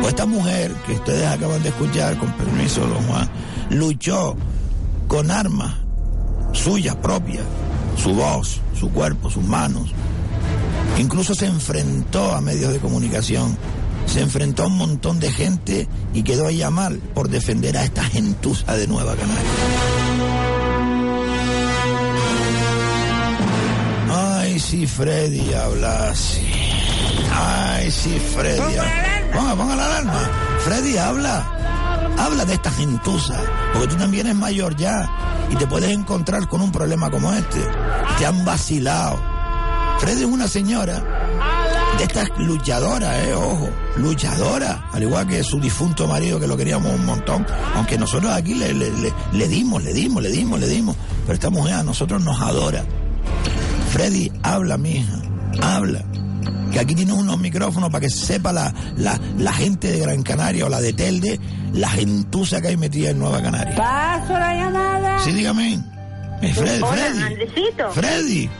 Pues 0.00 0.08
esta 0.08 0.26
mujer 0.26 0.72
que 0.86 0.92
ustedes 0.92 1.26
acaban 1.26 1.62
de 1.62 1.70
escuchar, 1.70 2.18
con 2.18 2.30
permiso, 2.32 2.80
don 2.86 3.02
Juan, 3.06 3.30
luchó 3.70 4.36
con 5.08 5.30
armas 5.30 5.86
suyas 6.52 6.96
propias, 6.96 7.44
su 7.96 8.14
voz, 8.14 8.60
su 8.78 8.90
cuerpo, 8.90 9.30
sus 9.30 9.44
manos. 9.44 9.92
Incluso 10.98 11.34
se 11.34 11.46
enfrentó 11.46 12.34
a 12.34 12.40
medios 12.40 12.72
de 12.72 12.78
comunicación, 12.78 13.56
se 14.06 14.22
enfrentó 14.22 14.62
a 14.62 14.66
un 14.66 14.78
montón 14.78 15.20
de 15.20 15.30
gente 15.30 15.88
y 16.14 16.22
quedó 16.22 16.48
ella 16.48 16.70
mal 16.70 16.98
por 17.14 17.28
defender 17.28 17.76
a 17.76 17.84
esta 17.84 18.02
gentuza 18.04 18.76
de 18.76 18.86
Nueva 18.86 19.14
Canaria. 19.14 19.42
Ay, 24.10 24.58
si 24.58 24.86
Freddy 24.86 25.52
hablase. 25.52 26.40
Ay, 27.34 27.90
si 27.90 28.18
Freddy 28.18 28.76
habla. 28.76 29.30
Ponga, 29.34 29.54
ponga 29.54 29.76
la 29.76 29.86
alarma. 29.86 30.30
Freddy 30.60 30.96
habla. 30.96 31.52
Habla 32.18 32.46
de 32.46 32.54
esta 32.54 32.70
gentuza, 32.70 33.38
porque 33.74 33.88
tú 33.88 33.96
también 33.96 34.26
eres 34.26 34.38
mayor 34.38 34.74
ya 34.76 35.06
y 35.50 35.56
te 35.56 35.66
puedes 35.66 35.90
encontrar 35.90 36.48
con 36.48 36.62
un 36.62 36.72
problema 36.72 37.10
como 37.10 37.30
este. 37.32 37.60
Te 38.18 38.24
han 38.24 38.44
vacilado. 38.46 39.35
Freddy 39.98 40.20
es 40.20 40.26
una 40.26 40.46
señora 40.48 41.02
de 41.98 42.04
estas 42.04 42.28
luchadoras, 42.38 43.24
eh, 43.24 43.32
ojo, 43.34 43.70
luchadora, 43.96 44.88
al 44.92 45.02
igual 45.02 45.26
que 45.26 45.42
su 45.42 45.58
difunto 45.58 46.06
marido 46.06 46.38
que 46.38 46.46
lo 46.46 46.56
queríamos 46.56 46.92
un 46.94 47.06
montón, 47.06 47.46
aunque 47.74 47.96
nosotros 47.96 48.30
aquí 48.32 48.54
le, 48.54 48.74
le, 48.74 48.90
le, 48.90 49.12
le 49.32 49.48
dimos, 49.48 49.82
le 49.82 49.94
dimos, 49.94 50.22
le 50.22 50.30
dimos, 50.30 50.60
le 50.60 50.68
dimos, 50.68 50.94
pero 51.22 51.34
esta 51.34 51.48
mujer 51.48 51.74
a 51.74 51.82
nosotros 51.82 52.22
nos 52.22 52.38
adora. 52.40 52.84
Freddy, 53.90 54.30
habla, 54.42 54.76
mija, 54.76 55.22
habla. 55.62 56.04
Que 56.70 56.80
aquí 56.80 56.94
tienes 56.94 57.14
unos 57.14 57.38
micrófonos 57.38 57.88
para 57.88 58.00
que 58.02 58.10
sepa 58.10 58.52
la, 58.52 58.74
la, 58.96 59.18
la 59.38 59.52
gente 59.54 59.90
de 59.90 59.98
Gran 60.00 60.22
Canaria 60.22 60.66
o 60.66 60.68
la 60.68 60.80
de 60.82 60.92
Telde, 60.92 61.40
la 61.72 61.88
gentuza 61.88 62.60
que 62.60 62.68
hay 62.68 62.76
metida 62.76 63.10
en 63.10 63.18
Nueva 63.18 63.40
Canaria. 63.40 63.74
Paso 63.74 64.34
la 64.34 64.54
llamada. 64.54 65.18
Sí, 65.24 65.32
dígame. 65.32 65.80
Eh, 66.42 66.52
Freddy, 66.52 66.82
Hola, 66.82 66.92
Freddy. 66.92 67.90
Freddy. 67.94 68.50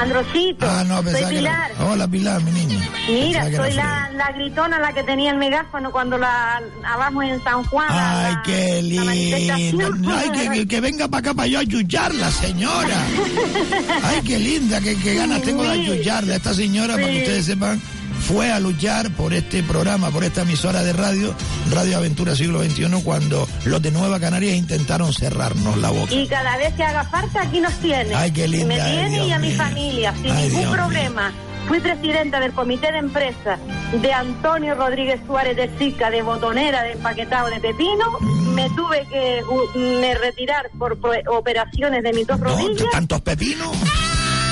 Androsito. 0.00 0.66
Ah, 0.68 0.84
no, 0.86 1.02
soy 1.02 1.12
que 1.20 1.26
Pilar. 1.36 1.72
Hola, 1.80 2.08
Pilar, 2.08 2.42
mi 2.42 2.50
niña. 2.52 2.88
Mira, 3.08 3.50
que 3.50 3.56
soy 3.56 3.72
la, 3.74 4.10
la 4.16 4.32
gritona, 4.32 4.78
la 4.78 4.92
que 4.92 5.02
tenía 5.02 5.30
el 5.30 5.36
megáfono 5.38 5.90
cuando 5.92 6.16
la 6.18 6.60
abajo 6.84 7.22
en 7.22 7.42
San 7.42 7.62
Juan. 7.64 7.88
Ay, 7.90 8.32
la- 8.34 8.42
qué 8.44 8.82
lindo. 8.82 9.04
manifestación. 9.04 10.06
Ay, 10.10 10.30
que, 10.30 10.50
que- 10.50 10.68
que 10.68 10.80
venga 10.80 11.08
para 11.08 11.18
acá 11.20 11.34
para 11.34 11.48
yo 11.48 11.58
ayudarla, 11.58 12.30
señora. 12.30 12.96
Ay, 14.04 14.20
qué 14.24 14.38
linda, 14.38 14.80
qué, 14.80 14.96
qué 14.96 15.14
ganas 15.16 15.42
tengo 15.42 15.62
de 15.64 15.70
ayudarla. 15.70 16.36
Esta 16.36 16.54
señora, 16.54 16.94
para 16.94 17.06
que 17.08 17.18
ustedes 17.18 17.46
sepan, 17.46 17.80
fue 18.20 18.50
a 18.50 18.60
luchar 18.60 19.10
por 19.10 19.32
este 19.32 19.62
programa, 19.62 20.10
por 20.10 20.24
esta 20.24 20.42
emisora 20.42 20.82
de 20.82 20.92
radio, 20.92 21.34
Radio 21.70 21.96
Aventura 21.96 22.34
Siglo 22.36 22.62
XXI, 22.62 23.02
cuando 23.02 23.48
los 23.64 23.82
de 23.82 23.90
Nueva 23.90 24.20
Canarias 24.20 24.56
intentaron 24.56 25.12
cerrarnos 25.12 25.76
la 25.78 25.90
boca. 25.90 26.14
Y 26.14 26.26
cada 26.26 26.56
vez 26.56 26.74
que 26.74 26.82
haga 26.82 27.04
falta, 27.04 27.42
aquí 27.42 27.60
nos 27.60 27.74
tiene. 27.74 28.14
Ay, 28.14 28.30
qué 28.30 28.46
linda, 28.46 28.66
Me 28.66 28.74
tiene 28.74 29.10
Dios 29.10 29.28
y 29.28 29.32
a 29.32 29.38
mi 29.38 29.52
familia, 29.52 30.14
sin 30.22 30.30
Ay, 30.30 30.48
ningún 30.48 30.60
Dios 30.60 30.72
problema. 30.74 31.32
Fui 31.68 31.80
presidenta 31.80 32.40
del 32.40 32.52
comité 32.52 32.90
de 32.90 32.98
empresa 32.98 33.58
de 33.92 34.12
Antonio 34.12 34.74
Rodríguez 34.74 35.20
Suárez 35.26 35.56
de 35.56 35.70
Sica, 35.78 36.10
de 36.10 36.22
botonera, 36.22 36.82
de 36.82 36.92
empaquetado 36.92 37.48
de 37.48 37.60
pepino. 37.60 38.18
Mm. 38.20 38.54
Me 38.54 38.70
tuve 38.70 39.06
que 39.08 39.40
uh, 39.44 39.78
me 39.78 40.14
retirar 40.14 40.70
por 40.78 40.98
operaciones 41.28 42.02
de 42.02 42.12
mis 42.12 42.26
dos 42.26 42.40
rodillas. 42.40 42.90
¿Tantos 42.90 43.20
pepinos? 43.20 43.76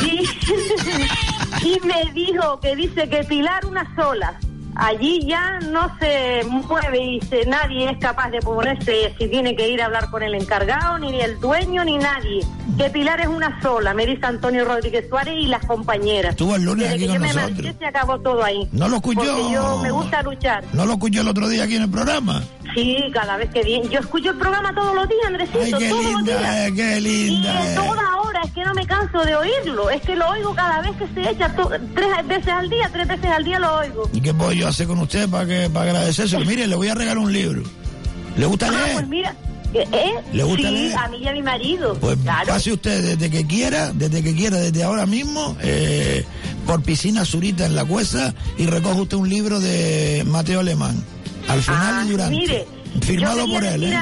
Y, 1.64 1.80
me 1.80 2.12
dijo 2.12 2.60
que 2.60 2.76
dice 2.76 3.08
que 3.08 3.24
Pilar 3.24 3.66
una 3.66 3.94
sola. 3.96 4.38
Allí 4.78 5.26
ya 5.26 5.58
no 5.58 5.90
se 5.98 6.44
mueve 6.48 6.98
y 7.02 7.20
se, 7.22 7.44
nadie 7.46 7.90
es 7.90 7.98
capaz 7.98 8.30
de 8.30 8.38
ponerse 8.38 9.12
si 9.18 9.26
tiene 9.28 9.56
que 9.56 9.68
ir 9.68 9.82
a 9.82 9.86
hablar 9.86 10.08
con 10.08 10.22
el 10.22 10.34
encargado, 10.34 10.98
ni 10.98 11.20
el 11.20 11.38
dueño, 11.40 11.84
ni 11.84 11.98
nadie. 11.98 12.44
Que 12.78 12.88
Pilar 12.88 13.20
es 13.20 13.26
una 13.26 13.60
sola, 13.60 13.92
me 13.92 14.06
dice 14.06 14.24
Antonio 14.24 14.64
Rodríguez 14.64 15.08
Suárez 15.08 15.34
y 15.36 15.46
las 15.46 15.66
compañeras. 15.66 16.30
Estuvo 16.30 16.54
el 16.54 16.62
lunes 16.62 16.84
Desde 16.90 16.94
aquí 16.94 17.02
que 17.02 17.08
con 17.08 17.28
yo 17.56 17.62
me 17.64 17.72
se 17.72 17.86
acabó 17.86 18.20
todo 18.20 18.44
ahí. 18.44 18.68
¿No 18.70 18.88
lo 18.88 18.96
escuchó? 18.96 19.20
Porque 19.20 19.52
yo 19.52 19.78
me 19.78 19.90
gusta 19.90 20.22
luchar. 20.22 20.62
¿No 20.72 20.86
lo 20.86 20.92
escuchó 20.92 21.22
el 21.22 21.28
otro 21.28 21.48
día 21.48 21.64
aquí 21.64 21.74
en 21.74 21.82
el 21.82 21.90
programa? 21.90 22.42
Sí, 22.74 22.96
cada 23.12 23.36
vez 23.36 23.50
que 23.50 23.62
viene. 23.62 23.88
Yo 23.88 23.98
escucho 23.98 24.30
el 24.30 24.36
programa 24.36 24.74
todos 24.74 24.94
los 24.94 25.08
días, 25.08 25.26
Andresito, 25.26 25.58
Ay, 25.60 25.72
qué 25.78 25.88
todos 25.88 26.04
los 26.04 26.24
días. 26.24 26.38
linda, 26.40 26.66
eh, 26.66 26.72
qué 26.74 26.98
Y 26.98 27.00
linda. 27.00 27.60
en 27.64 27.72
eh. 27.72 27.74
toda 27.74 28.16
hora, 28.20 28.40
es 28.44 28.52
que 28.52 28.64
no 28.64 28.74
me 28.74 28.86
canso 28.86 29.24
de 29.24 29.34
oírlo. 29.34 29.90
Es 29.90 30.02
que 30.02 30.14
lo 30.14 30.28
oigo 30.28 30.54
cada 30.54 30.80
vez 30.82 30.92
que 30.96 31.08
se 31.08 31.30
echa, 31.30 31.52
tres 31.94 32.26
veces 32.28 32.48
al 32.48 32.68
día, 32.68 32.88
tres 32.92 33.08
veces 33.08 33.30
al 33.30 33.44
día 33.44 33.58
lo 33.58 33.76
oigo. 33.78 34.08
¿Y 34.12 34.20
qué 34.20 34.32
puedo 34.34 34.52
hacer 34.68 34.86
con 34.86 34.98
usted 35.00 35.28
para 35.28 35.46
que 35.46 35.70
para 35.70 35.90
agradecérselo? 35.90 36.44
Mire, 36.44 36.66
le 36.66 36.76
voy 36.76 36.88
a 36.88 36.94
regalar 36.94 37.18
un 37.18 37.32
libro. 37.32 37.62
¿Le 38.36 38.46
gusta 38.46 38.68
Ah, 38.68 38.70
leer? 38.72 38.92
pues 38.94 39.08
mira, 39.08 39.34
¿eh? 39.74 39.84
¿eh? 39.92 40.12
¿Le 40.32 40.42
gusta 40.44 40.68
sí, 40.68 40.74
leer? 40.74 40.96
a 40.96 41.08
mí 41.08 41.18
y 41.22 41.28
a 41.28 41.32
mi 41.32 41.42
marido. 41.42 41.94
Pues 42.00 42.16
claro. 42.22 42.46
pase 42.48 42.72
usted 42.72 43.16
desde 43.16 43.30
que 43.30 43.46
quiera, 43.46 43.92
desde 43.92 44.22
que 44.22 44.34
quiera, 44.34 44.56
desde 44.58 44.82
ahora 44.84 45.06
mismo, 45.06 45.56
eh, 45.60 46.24
por 46.66 46.82
Piscina 46.82 47.24
Zurita 47.24 47.66
en 47.66 47.74
la 47.74 47.84
Cuesta 47.84 48.34
y 48.56 48.66
recoge 48.66 49.00
usted 49.00 49.16
un 49.16 49.28
libro 49.28 49.58
de 49.60 50.22
Mateo 50.26 50.60
Alemán. 50.60 51.02
Al 51.48 51.62
final 51.62 51.78
Ah, 51.82 52.02
y 52.06 52.10
durante. 52.10 52.36
mire, 52.36 52.66
firmado 53.02 53.46
por 53.48 53.64
él, 53.64 53.84
¿eh? 53.84 53.98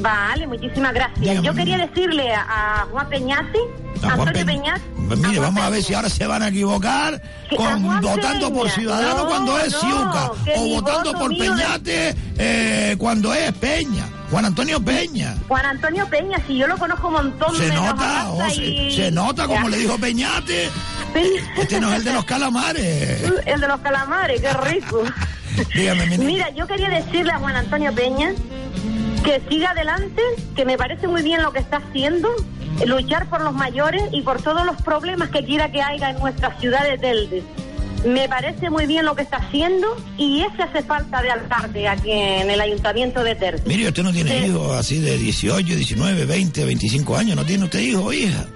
Vale, 0.00 0.46
muchísimas 0.46 0.92
gracias. 0.92 1.20
Dígame, 1.20 1.42
yo 1.42 1.54
quería 1.54 1.78
decirle 1.78 2.32
a, 2.34 2.42
a 2.82 2.86
Juan 2.90 3.08
Peñasi, 3.08 3.58
A 4.02 4.10
Juan 4.10 4.28
Antonio 4.28 4.46
Peñasi, 4.46 4.82
Pues 5.08 5.18
mire, 5.20 5.38
vamos 5.40 5.62
a 5.64 5.70
ver 5.70 5.82
si 5.82 5.94
ahora 5.94 6.08
se 6.10 6.26
van 6.26 6.42
a 6.42 6.48
equivocar 6.48 7.20
con 7.56 8.00
votando 8.00 8.52
por. 8.52 8.68
Ciudadano 8.70 9.22
No, 9.22 9.26
cuando 9.28 9.58
es 9.58 9.72
no, 9.72 9.80
Ciuca 9.80 10.30
o 10.56 10.68
votando 10.74 11.12
por 11.14 11.30
de- 11.30 11.36
Peñate 11.38 12.14
eh, 12.36 12.96
cuando 12.98 13.32
es 13.32 13.50
Peña. 13.52 14.06
Juan 14.30 14.44
Antonio 14.44 14.78
Peña. 14.84 15.34
Juan 15.48 15.64
Antonio 15.64 16.06
Peña, 16.08 16.38
si 16.46 16.58
yo 16.58 16.66
lo 16.66 16.76
conozco 16.76 17.08
un 17.08 17.14
montón 17.14 17.56
Se 17.56 17.68
nota, 17.72 18.26
y- 18.54 18.94
se 18.94 19.10
nota 19.10 19.46
como 19.46 19.62
Ya. 19.64 19.68
le 19.70 19.76
dijo 19.78 19.98
Peñate. 19.98 20.68
Este 21.56 21.80
no 21.80 21.88
es 21.90 21.96
el 21.96 22.04
de 22.04 22.12
los 22.12 22.24
calamares. 22.26 23.22
El 23.46 23.58
de 23.60 23.66
los 23.68 23.80
calamares, 23.80 24.40
qué 24.40 24.52
rico. 24.52 25.02
Dígame, 25.74 26.04
mi 26.06 26.18
niña. 26.18 26.24
Mira, 26.26 26.50
yo 26.50 26.66
quería 26.66 26.90
decirle 26.90 27.32
a 27.32 27.38
Juan 27.38 27.56
Antonio 27.56 27.92
Peña 27.94 28.32
que 29.24 29.40
siga 29.48 29.70
adelante, 29.70 30.22
que 30.56 30.64
me 30.64 30.76
parece 30.76 31.08
muy 31.08 31.22
bien 31.22 31.42
lo 31.42 31.52
que 31.52 31.58
está 31.58 31.78
haciendo, 31.78 32.28
luchar 32.86 33.28
por 33.28 33.40
los 33.42 33.52
mayores 33.54 34.02
y 34.12 34.22
por 34.22 34.40
todos 34.42 34.64
los 34.64 34.80
problemas 34.82 35.30
que 35.30 35.44
quiera 35.44 35.70
que 35.70 35.82
haya 35.82 36.10
en 36.10 36.18
nuestra 36.18 36.58
ciudad 36.58 36.84
de 36.84 36.98
Telde. 36.98 37.42
Me 38.06 38.28
parece 38.28 38.70
muy 38.70 38.86
bien 38.86 39.04
lo 39.04 39.16
que 39.16 39.22
está 39.22 39.38
haciendo 39.38 39.88
y 40.16 40.42
ese 40.42 40.62
hace 40.62 40.82
falta 40.84 41.20
de 41.20 41.30
alcalde 41.32 41.88
aquí 41.88 42.12
en 42.12 42.48
el 42.48 42.60
ayuntamiento 42.60 43.24
de 43.24 43.34
Telde. 43.34 43.62
Mire, 43.66 43.88
usted 43.88 44.04
no 44.04 44.12
tiene 44.12 44.38
Sí. 44.38 44.46
hijos 44.46 44.72
así 44.76 45.00
de 45.00 45.18
18, 45.18 45.66
19, 45.66 46.24
20, 46.24 46.64
25 46.64 47.16
años. 47.16 47.34
¿No 47.36 47.44
tiene 47.44 47.64
usted 47.64 47.80
hijos 47.80 48.04
o 48.04 48.12
hija? 48.12 48.46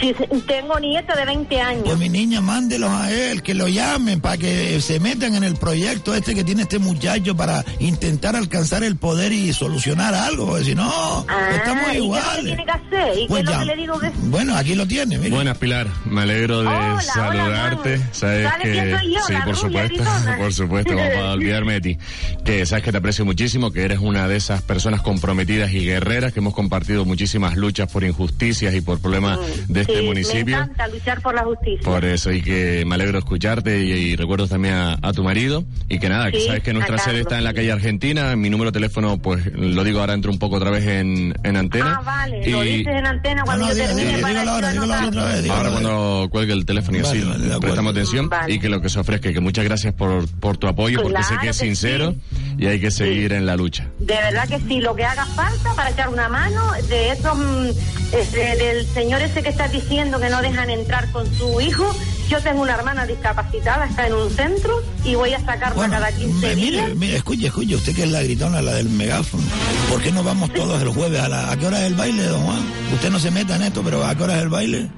Sí, 0.00 0.14
tengo 0.46 0.78
nieta 0.80 1.14
de 1.14 1.24
20 1.26 1.60
años. 1.60 1.82
Pues 1.84 1.98
mi 1.98 2.08
niña, 2.08 2.40
mándelos 2.40 2.90
a 2.90 3.10
él, 3.12 3.42
que 3.42 3.54
lo 3.54 3.68
llamen 3.68 4.20
para 4.20 4.36
que 4.38 4.80
se 4.80 4.98
metan 5.00 5.34
en 5.34 5.44
el 5.44 5.56
proyecto 5.56 6.14
este 6.14 6.34
que 6.34 6.42
tiene 6.44 6.62
este 6.62 6.78
muchacho 6.78 7.36
para 7.36 7.64
intentar 7.80 8.34
alcanzar 8.36 8.82
el 8.82 8.96
poder 8.96 9.32
y 9.32 9.52
solucionar 9.52 10.14
algo. 10.14 10.46
porque 10.46 10.64
Si 10.64 10.74
no, 10.74 11.26
estamos 11.26 11.28
Ah, 11.28 11.52
¿y 11.54 11.54
qué 11.54 11.64
es 11.64 11.76
lo 11.76 11.90
que 11.90 11.96
iguales. 11.98 12.44
tiene 12.44 12.64
que 12.64 12.70
hacer? 12.70 13.18
¿Y 13.18 13.28
Pues 13.28 13.28
qué 13.28 13.40
es 13.40 13.44
lo 13.46 13.52
ya. 13.52 13.58
que 13.60 13.64
le 13.66 13.76
digo 13.76 13.98
que 14.00 14.10
Bueno, 14.24 14.56
aquí 14.56 14.74
lo 14.74 14.86
tiene, 14.86 15.18
mire. 15.18 15.30
Buenas, 15.30 15.58
Pilar. 15.58 15.86
Me 16.06 16.22
alegro 16.22 16.62
de 16.62 16.68
Hola, 16.68 17.00
saludarte. 17.00 17.98
Sabes 18.12 18.48
¿Sabes 18.48 18.62
que 18.62 18.96
yo? 19.12 19.18
sí, 19.26 19.34
por 19.44 19.56
supuesto, 19.56 20.02
por 20.38 20.52
supuesto, 20.52 20.92
como 20.94 21.04
para 21.08 21.32
olvidarme 21.34 21.74
de 21.74 21.80
ti. 21.80 21.98
Que 22.44 22.64
sabes 22.66 22.84
que 22.84 22.92
te 22.92 22.98
aprecio 22.98 23.24
muchísimo, 23.24 23.70
que 23.70 23.82
eres 23.82 23.98
una 24.00 24.28
de 24.28 24.36
esas 24.36 24.62
personas 24.62 25.02
comprometidas 25.02 25.72
y 25.72 25.84
guerreras 25.84 26.32
que 26.32 26.40
hemos 26.40 26.54
compartido 26.54 27.04
muchísimas 27.04 27.56
luchas 27.56 27.90
por 27.90 28.04
injusticias 28.04 28.74
y 28.74 28.80
por 28.80 28.98
problemas 28.98 29.38
de 29.74 29.80
este 29.82 29.96
Me 29.96 30.02
municipio. 30.02 30.56
encanta 30.56 30.88
luchar 30.88 31.20
por 31.20 31.34
la 31.34 31.42
justicia. 31.44 31.80
Por 31.84 32.04
eso, 32.04 32.32
y 32.32 32.40
que 32.42 32.84
me 32.86 32.94
alegro 32.94 33.18
escucharte 33.18 33.82
y, 33.82 33.90
y 33.92 34.16
recuerdo 34.16 34.46
también 34.48 34.74
a, 34.74 34.98
a 35.02 35.12
tu 35.12 35.22
marido. 35.22 35.64
Y 35.88 35.98
que 35.98 36.08
nada, 36.08 36.30
que 36.30 36.40
sabes 36.46 36.62
que 36.62 36.72
nuestra 36.72 36.98
sede 36.98 37.20
está 37.20 37.36
en 37.38 37.44
la 37.44 37.52
calle 37.52 37.72
Argentina. 37.72 38.34
Mi 38.36 38.48
número 38.50 38.70
de 38.70 38.74
teléfono, 38.80 39.18
pues 39.18 39.44
lo 39.54 39.84
digo 39.84 40.00
ahora, 40.00 40.14
entro 40.14 40.30
un 40.32 40.38
poco 40.38 40.56
otra 40.56 40.70
vez 40.70 40.86
en, 40.86 41.34
en 41.42 41.56
antena. 41.56 41.96
Ah, 41.98 42.02
vale, 42.04 42.50
lo 42.50 42.64
Y- 42.64 42.78
dices 42.78 42.94
en 42.96 43.06
antena 43.06 43.42
cuando 43.44 43.68
yo 43.68 43.74
termine 43.74 44.18
para 44.18 44.44
yo 44.44 44.82
anotar. 44.82 45.04
Ahora 45.50 45.70
cuando 45.70 46.28
cuelgue 46.30 46.52
el 46.52 46.64
teléfono 46.64 46.98
y 46.98 47.00
así 47.02 47.22
prestamos 47.60 47.92
atención 47.92 48.28
Vale. 48.28 48.54
y 48.54 48.58
que 48.58 48.68
lo 48.68 48.80
que 48.80 48.88
se 48.88 48.98
ofrezca 49.00 49.30
y 49.30 49.34
que 49.34 49.40
muchas 49.40 49.64
gracias 49.64 49.92
por, 49.94 50.28
por 50.40 50.56
tu 50.56 50.66
apoyo 50.68 51.02
porque 51.02 51.22
sé 51.22 51.34
que 51.40 51.48
es 51.48 51.58
que 51.58 51.64
sincero 51.66 52.14
y 52.58 52.66
hay 52.66 52.80
que 52.80 52.90
seguir 52.90 53.32
en 53.32 53.46
la 53.46 53.56
lucha. 53.56 53.88
De 53.98 54.14
verdad 54.14 54.48
que 54.48 54.58
sí, 54.60 54.80
lo 54.80 54.94
que 54.94 55.04
haga 55.04 55.26
falta 55.26 55.74
para 55.74 55.90
echar 55.90 56.08
una 56.08 56.28
mano 56.28 56.62
de 56.88 57.10
esos, 57.10 57.36
mm, 57.36 57.68
este, 58.12 58.56
del 58.56 58.86
señor 58.86 59.20
ese 59.22 59.42
que 59.42 59.48
estás 59.64 59.72
diciendo 59.82 60.18
que 60.20 60.28
no 60.28 60.42
dejan 60.42 60.68
entrar 60.70 61.10
con 61.10 61.26
su 61.36 61.60
hijo. 61.60 61.84
Yo 62.28 62.40
tengo 62.42 62.62
una 62.62 62.74
hermana 62.74 63.06
discapacitada, 63.06 63.86
está 63.86 64.06
en 64.06 64.14
un 64.14 64.30
centro 64.30 64.82
y 65.04 65.14
voy 65.14 65.32
a 65.34 65.40
sacarla 65.44 65.88
cada 65.88 66.10
15 66.10 66.52
Eh, 66.52 66.54
días. 66.54 66.82
mire, 66.84 66.94
mire, 66.94 67.16
escuche, 67.16 67.46
escuche, 67.46 67.76
usted 67.76 67.94
que 67.94 68.04
es 68.04 68.10
la 68.10 68.22
gritona, 68.22 68.60
la 68.62 68.74
del 68.74 68.88
megáfono. 68.88 69.42
¿Por 69.90 70.02
qué 70.02 70.10
no 70.10 70.22
vamos 70.22 70.52
todos 70.52 70.80
el 70.82 70.88
jueves? 70.88 71.20
¿A, 71.20 71.28
la- 71.28 71.50
a 71.52 71.56
qué 71.56 71.66
hora 71.66 71.80
es 71.80 71.86
el 71.86 71.94
baile, 71.94 72.24
don 72.24 72.42
Juan? 72.42 72.60
Usted 72.94 73.10
no 73.10 73.18
se 73.18 73.30
meta 73.30 73.56
en 73.56 73.62
esto, 73.62 73.82
pero 73.82 74.04
¿a 74.04 74.14
qué 74.14 74.22
hora 74.22 74.36
es 74.36 74.42
el 74.42 74.48
baile? 74.48 74.88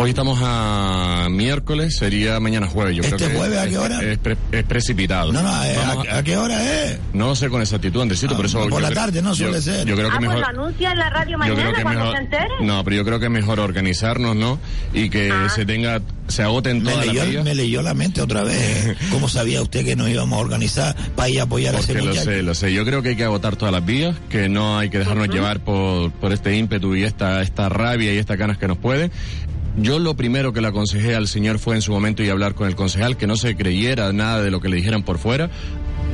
Hoy 0.00 0.10
estamos 0.10 0.38
a 0.40 1.26
miércoles, 1.28 1.96
sería 1.98 2.38
mañana 2.38 2.68
jueves. 2.68 2.94
Yo 2.94 3.02
¿Este 3.02 3.16
creo 3.16 3.30
que 3.30 3.36
jueves 3.36 3.58
a 3.58 3.64
qué 3.64 3.72
es- 3.72 3.78
hora? 3.78 4.00
Es, 4.00 4.18
pre- 4.18 4.36
es 4.52 4.62
precipitado. 4.62 5.32
No, 5.32 5.42
no, 5.42 5.64
eh, 5.64 5.74
Vamos 5.76 6.06
¿a, 6.08 6.18
a 6.18 6.22
qué 6.22 6.36
hora 6.36 6.84
es? 6.84 7.00
No 7.12 7.34
sé 7.34 7.48
con 7.48 7.60
exactitud, 7.62 8.00
Andresito, 8.02 8.36
por 8.36 8.46
eso... 8.46 8.60
por 8.60 8.70
yo 8.70 8.78
la 8.80 8.92
tarde, 8.92 9.20
no 9.22 9.30
yo- 9.34 9.46
suele 9.48 9.60
ser. 9.60 9.84
Yo 9.88 9.96
creo 9.96 10.08
que 10.08 10.14
ah, 10.14 10.18
pues 10.20 10.28
mejor... 10.30 10.38
lo 10.54 10.60
anuncia 10.62 10.92
en 10.92 10.98
la 10.98 11.10
radio 11.10 11.36
Yo 11.38 11.42
creo 11.42 11.56
mañana 11.56 11.76
que 11.76 11.82
cuando 11.82 12.00
mejor, 12.00 12.16
se 12.16 12.22
entere. 12.22 12.48
no, 12.60 12.84
pero 12.84 12.96
yo 12.96 13.04
creo 13.04 13.18
que 13.18 13.24
es 13.26 13.30
mejor 13.32 13.58
organizarnos, 13.58 14.36
¿no? 14.36 14.60
Y 14.94 15.10
que 15.10 15.32
Ah. 15.32 15.48
se 15.48 15.66
tenga, 15.66 16.00
se 16.28 16.44
agoten 16.44 16.84
todas 16.84 16.98
las 17.04 17.06
leyó, 17.16 17.24
vías. 17.30 17.44
me 17.44 17.54
leyó 17.56 17.82
la 17.82 17.94
mente 17.94 18.22
otra 18.22 18.44
vez. 18.44 18.96
¿Cómo 19.10 19.28
sabía 19.28 19.60
usted 19.62 19.84
que 19.84 19.96
nos 19.96 20.08
íbamos 20.08 20.38
a 20.38 20.40
organizar 20.42 20.94
para 21.16 21.28
ir 21.28 21.40
a 21.40 21.42
apoyar 21.42 21.74
a 21.74 21.78
ese 21.80 21.88
Porque 21.88 22.02
lo 22.04 22.10
muchacho? 22.10 22.30
sé, 22.30 22.42
lo 22.44 22.54
sé. 22.54 22.72
Yo 22.72 22.84
creo 22.84 23.02
que 23.02 23.08
hay 23.08 23.16
que 23.16 23.24
agotar 23.24 23.56
todas 23.56 23.72
las 23.74 23.84
vías, 23.84 24.14
que 24.30 24.48
no 24.48 24.78
hay 24.78 24.90
que 24.90 25.00
dejarnos 25.00 25.26
llevar 25.28 25.58
por, 25.58 26.12
por 26.12 26.32
este 26.32 26.56
ímpetu 26.56 26.94
y 26.94 27.02
esta, 27.02 27.42
esta 27.42 27.68
rabia 27.68 28.14
y 28.14 28.18
estas 28.18 28.38
ganas 28.38 28.58
que 28.58 28.68
nos 28.68 28.78
puede. 28.78 29.10
Yo 29.80 30.00
lo 30.00 30.14
primero 30.14 30.52
que 30.52 30.60
le 30.60 30.66
aconsejé 30.66 31.14
al 31.14 31.28
señor 31.28 31.60
fue 31.60 31.76
en 31.76 31.82
su 31.82 31.92
momento 31.92 32.24
y 32.24 32.28
hablar 32.28 32.54
con 32.54 32.66
el 32.66 32.74
concejal, 32.74 33.16
que 33.16 33.28
no 33.28 33.36
se 33.36 33.54
creyera 33.54 34.12
nada 34.12 34.42
de 34.42 34.50
lo 34.50 34.60
que 34.60 34.68
le 34.68 34.76
dijeran 34.76 35.04
por 35.04 35.18
fuera. 35.18 35.50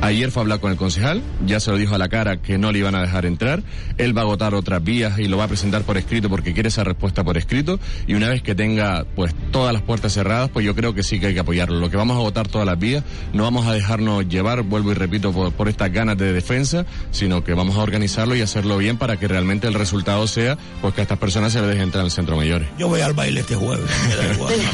Ayer 0.01 0.29
fue 0.29 0.41
a 0.41 0.43
hablar 0.43 0.59
con 0.59 0.71
el 0.71 0.77
concejal, 0.77 1.23
ya 1.47 1.59
se 1.59 1.71
lo 1.71 1.77
dijo 1.77 1.95
a 1.95 1.97
la 1.97 2.09
cara 2.09 2.37
que 2.37 2.57
no 2.59 2.71
le 2.71 2.79
iban 2.79 2.93
a 2.93 3.01
dejar 3.01 3.25
entrar. 3.25 3.63
Él 3.97 4.15
va 4.15 4.21
a 4.21 4.25
agotar 4.25 4.53
otras 4.53 4.83
vías 4.83 5.17
y 5.17 5.27
lo 5.27 5.37
va 5.37 5.45
a 5.45 5.47
presentar 5.47 5.81
por 5.81 5.97
escrito 5.97 6.29
porque 6.29 6.53
quiere 6.53 6.69
esa 6.69 6.83
respuesta 6.83 7.23
por 7.23 7.37
escrito. 7.37 7.79
Y 8.05 8.13
una 8.13 8.29
vez 8.29 8.43
que 8.43 8.53
tenga 8.53 9.05
pues 9.15 9.33
todas 9.51 9.73
las 9.73 9.81
puertas 9.81 10.13
cerradas, 10.13 10.49
pues 10.49 10.63
yo 10.65 10.75
creo 10.75 10.93
que 10.93 11.01
sí 11.01 11.19
que 11.19 11.27
hay 11.27 11.33
que 11.33 11.39
apoyarlo. 11.39 11.79
Lo 11.79 11.89
que 11.89 11.97
vamos 11.97 12.15
a 12.17 12.19
agotar 12.19 12.47
todas 12.47 12.67
las 12.67 12.77
vías, 12.77 13.03
no 13.33 13.43
vamos 13.43 13.65
a 13.65 13.73
dejarnos 13.73 14.27
llevar, 14.27 14.61
vuelvo 14.61 14.91
y 14.91 14.93
repito, 14.93 15.31
por, 15.31 15.51
por 15.53 15.69
estas 15.69 15.91
ganas 15.91 16.17
de 16.17 16.33
defensa, 16.33 16.85
sino 17.09 17.43
que 17.43 17.53
vamos 17.53 17.75
a 17.77 17.81
organizarlo 17.81 18.35
y 18.35 18.41
hacerlo 18.41 18.77
bien 18.77 18.97
para 18.97 19.17
que 19.17 19.27
realmente 19.27 19.67
el 19.67 19.73
resultado 19.73 20.27
sea 20.27 20.57
pues 20.81 20.93
que 20.93 21.01
a 21.01 21.03
estas 21.03 21.17
personas 21.17 21.51
se 21.53 21.61
les 21.61 21.69
deje 21.69 21.81
entrar 21.81 22.03
al 22.03 22.11
centro 22.11 22.35
mayores. 22.37 22.67
Yo 22.77 22.89
voy 22.89 23.01
al 23.01 23.13
baile 23.13 23.39
este 23.39 23.55
jueves. 23.55 23.85
me 24.07 24.15
da 24.15 24.33
igual. 24.33 24.53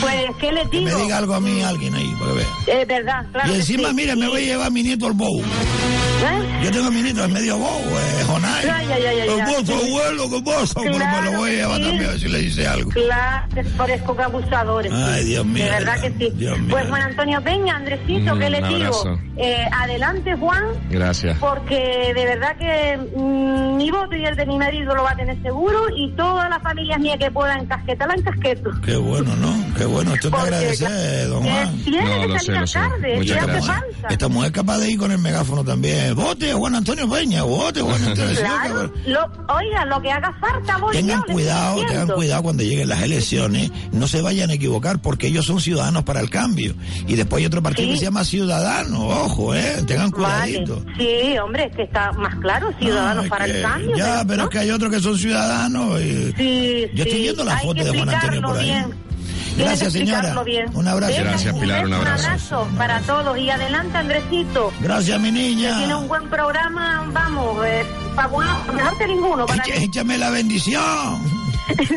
Pues, 0.00 0.24
¿qué 0.40 0.52
le 0.52 0.62
Que 0.70 0.78
digo? 0.78 0.96
me 0.96 1.02
diga 1.04 1.18
algo 1.18 1.34
a 1.34 1.40
mí 1.40 1.60
alguien 1.62 1.94
ahí, 1.94 2.14
para 2.18 2.32
que 2.32 2.36
vea. 2.38 2.80
Es 2.82 2.86
verdad, 2.88 3.26
claro. 3.32 3.48
y 3.48 3.52
que 3.52 3.58
encima, 3.58 3.88
sí. 3.88 3.94
mire, 3.94 4.16
me 4.16 4.28
voy 4.28 4.49
a 4.49 4.49
llevar 4.50 4.66
a 4.66 4.70
mi 4.70 4.82
nieto 4.82 5.06
al 5.06 5.12
bow. 5.14 5.40
¿Eh? 5.42 6.60
Yo 6.64 6.70
tengo 6.70 6.86
a 6.88 6.90
mi 6.90 7.02
nieto, 7.02 7.24
es 7.24 7.30
medio 7.30 7.56
bow, 7.58 7.80
eh, 7.80 8.24
Jonay. 8.26 8.68
Ay, 8.68 8.86
ay, 8.92 8.92
ay, 8.92 9.20
ay, 9.20 9.28
¿Qué 9.28 9.42
ay. 9.42 9.54
pasa, 9.64 9.72
abuelo? 9.78 10.30
¿Qué 10.30 10.42
pasa? 10.42 10.80
Pero 10.82 10.98
me 10.98 11.22
lo 11.22 11.32
voy 11.38 11.50
a 11.50 11.54
llevar 11.54 11.76
sí. 11.78 11.82
también 11.84 12.04
a 12.04 12.10
ver 12.10 12.20
si 12.20 12.28
le 12.28 12.38
dice 12.40 12.66
algo. 12.66 12.90
Claro, 12.90 13.46
parezco 13.78 14.16
que 14.16 14.22
abusadores. 14.22 14.92
Ay, 14.92 15.24
Dios 15.24 15.46
mío. 15.46 15.64
De 15.64 15.70
verdad 15.70 16.00
que 16.00 16.10
sí. 16.18 16.30
Dios. 16.36 16.58
Pues 16.68 16.86
Juan 16.88 17.02
Antonio 17.02 17.42
Peña, 17.42 17.76
Andresito, 17.76 18.34
Mm, 18.34 18.38
¿qué 18.38 18.50
le 18.50 18.62
digo? 18.68 19.18
Eh, 19.38 19.64
adelante, 19.72 20.34
Juan, 20.36 20.64
Gracias. 20.90 21.38
porque 21.38 22.12
de 22.14 22.24
verdad 22.26 22.56
que 22.58 22.98
mm, 23.16 23.76
mi 23.78 23.90
voto 23.90 24.14
y 24.14 24.24
el 24.26 24.36
de 24.36 24.44
mi 24.44 24.58
marido 24.58 24.94
lo 24.94 25.02
va 25.04 25.12
a 25.12 25.16
tener 25.16 25.40
seguro 25.42 25.86
y 25.96 26.14
todas 26.16 26.50
las 26.50 26.62
familias 26.62 27.00
mías 27.00 27.16
que 27.18 27.30
puedan 27.30 27.60
encasquetarla 27.60 28.14
en 28.14 28.22
casqueto. 28.22 28.70
Qué 28.84 28.96
bueno, 28.96 29.34
¿no? 29.36 29.54
Qué 29.78 29.86
bueno. 29.86 30.12
Esto 30.14 30.28
es 30.28 30.34
Porque 30.34 30.46
agradecer, 30.48 31.28
don 31.28 31.42
Juan. 31.44 31.78
tiene 31.84 32.02
No, 32.02 32.20
que 32.20 32.28
lo 32.28 32.38
salir 32.38 32.68
sé, 32.68 32.78
a 32.78 32.82
tarde, 32.82 33.16
Muchas 33.16 33.26
si 33.26 33.32
hace 33.38 33.46
gracias. 33.46 33.66
falta. 33.66 34.08
Esta 34.10 34.28
mujer 34.28 34.39
es 34.44 34.50
capaz 34.52 34.78
de 34.78 34.90
ir 34.92 34.98
con 34.98 35.10
el 35.12 35.18
megáfono 35.18 35.64
también. 35.64 36.14
Vote, 36.14 36.52
Juan 36.52 36.74
Antonio 36.74 37.08
Peña, 37.08 37.42
vote, 37.42 37.80
Juan 37.80 38.02
Antonio. 38.04 38.36
Claro, 38.40 38.92
lo, 39.06 39.20
oiga, 39.54 39.84
lo 39.86 40.00
que 40.02 40.10
haga 40.10 40.32
falta 40.40 40.76
voy 40.78 40.96
Tengan 40.96 41.22
yo, 41.26 41.32
cuidado, 41.32 41.84
tengan 41.86 42.08
cuidado 42.08 42.42
cuando 42.42 42.62
lleguen 42.62 42.88
las 42.88 43.02
elecciones, 43.02 43.70
no 43.92 44.06
se 44.06 44.20
vayan 44.22 44.50
a 44.50 44.54
equivocar 44.54 45.00
porque 45.00 45.26
ellos 45.28 45.46
son 45.46 45.60
ciudadanos 45.60 46.04
para 46.04 46.20
el 46.20 46.30
cambio. 46.30 46.74
Y 47.06 47.14
después 47.16 47.40
hay 47.40 47.46
otro 47.46 47.62
partido 47.62 47.86
Sí. 47.88 47.92
que 47.94 47.98
se 47.98 48.04
llama 48.04 48.24
Ciudadano, 48.24 49.08
ojo, 49.08 49.54
eh, 49.54 49.82
tengan 49.86 50.10
Vale. 50.10 50.52
cuidadito. 50.64 50.84
Sí, 50.98 51.38
hombre, 51.38 51.64
es 51.70 51.76
que 51.76 51.82
está 51.82 52.12
más 52.12 52.34
claro, 52.36 52.70
Ciudadanos 52.78 53.24
No, 53.24 53.30
para 53.30 53.44
el 53.46 53.62
cambio. 53.62 53.96
Ya, 53.96 54.24
pero 54.26 54.38
¿no? 54.38 54.44
es 54.44 54.50
que 54.50 54.58
hay 54.58 54.70
otros 54.70 54.90
que 54.92 55.00
son 55.00 55.16
ciudadanos. 55.18 56.00
Y... 56.00 56.32
Sí, 56.36 56.86
Yo 56.94 57.04
estoy 57.04 57.20
viendo 57.20 57.44
la 57.44 57.56
hay 57.56 57.66
foto 57.66 57.84
de 57.84 57.90
Juan 57.90 58.08
Antonio 58.08 58.42
por 58.42 58.58
ahí. 58.58 58.64
bien. 58.66 59.09
Gracias, 59.56 59.92
señora. 59.92 60.42
bien. 60.42 60.66
Un 60.74 60.88
abrazo. 60.88 61.14
Gracias, 61.20 61.54
Pilar, 61.58 61.86
un 61.86 61.92
abrazo. 61.94 62.24
Un 62.24 62.24
abrazo 62.24 62.68
para 62.78 63.00
todos 63.00 63.38
y 63.38 63.50
adelante, 63.50 63.98
Andresito. 63.98 64.72
Gracias, 64.80 65.20
mi 65.20 65.26
Que 65.28 65.32
niña. 65.32 65.78
tiene 65.78 65.94
un 65.94 66.08
buen 66.08 66.28
programa, 66.30 67.04
vamos, 67.12 67.64
eh, 67.66 67.84
fabuloso, 68.14 68.72
mejor 68.72 68.96
que 68.98 69.06
ninguno. 69.06 69.46
Para 69.46 69.62
Echa- 69.64 69.74
Échame 69.82 70.18
la 70.18 70.30
bendición. 70.30 71.40
Dios 71.78 71.90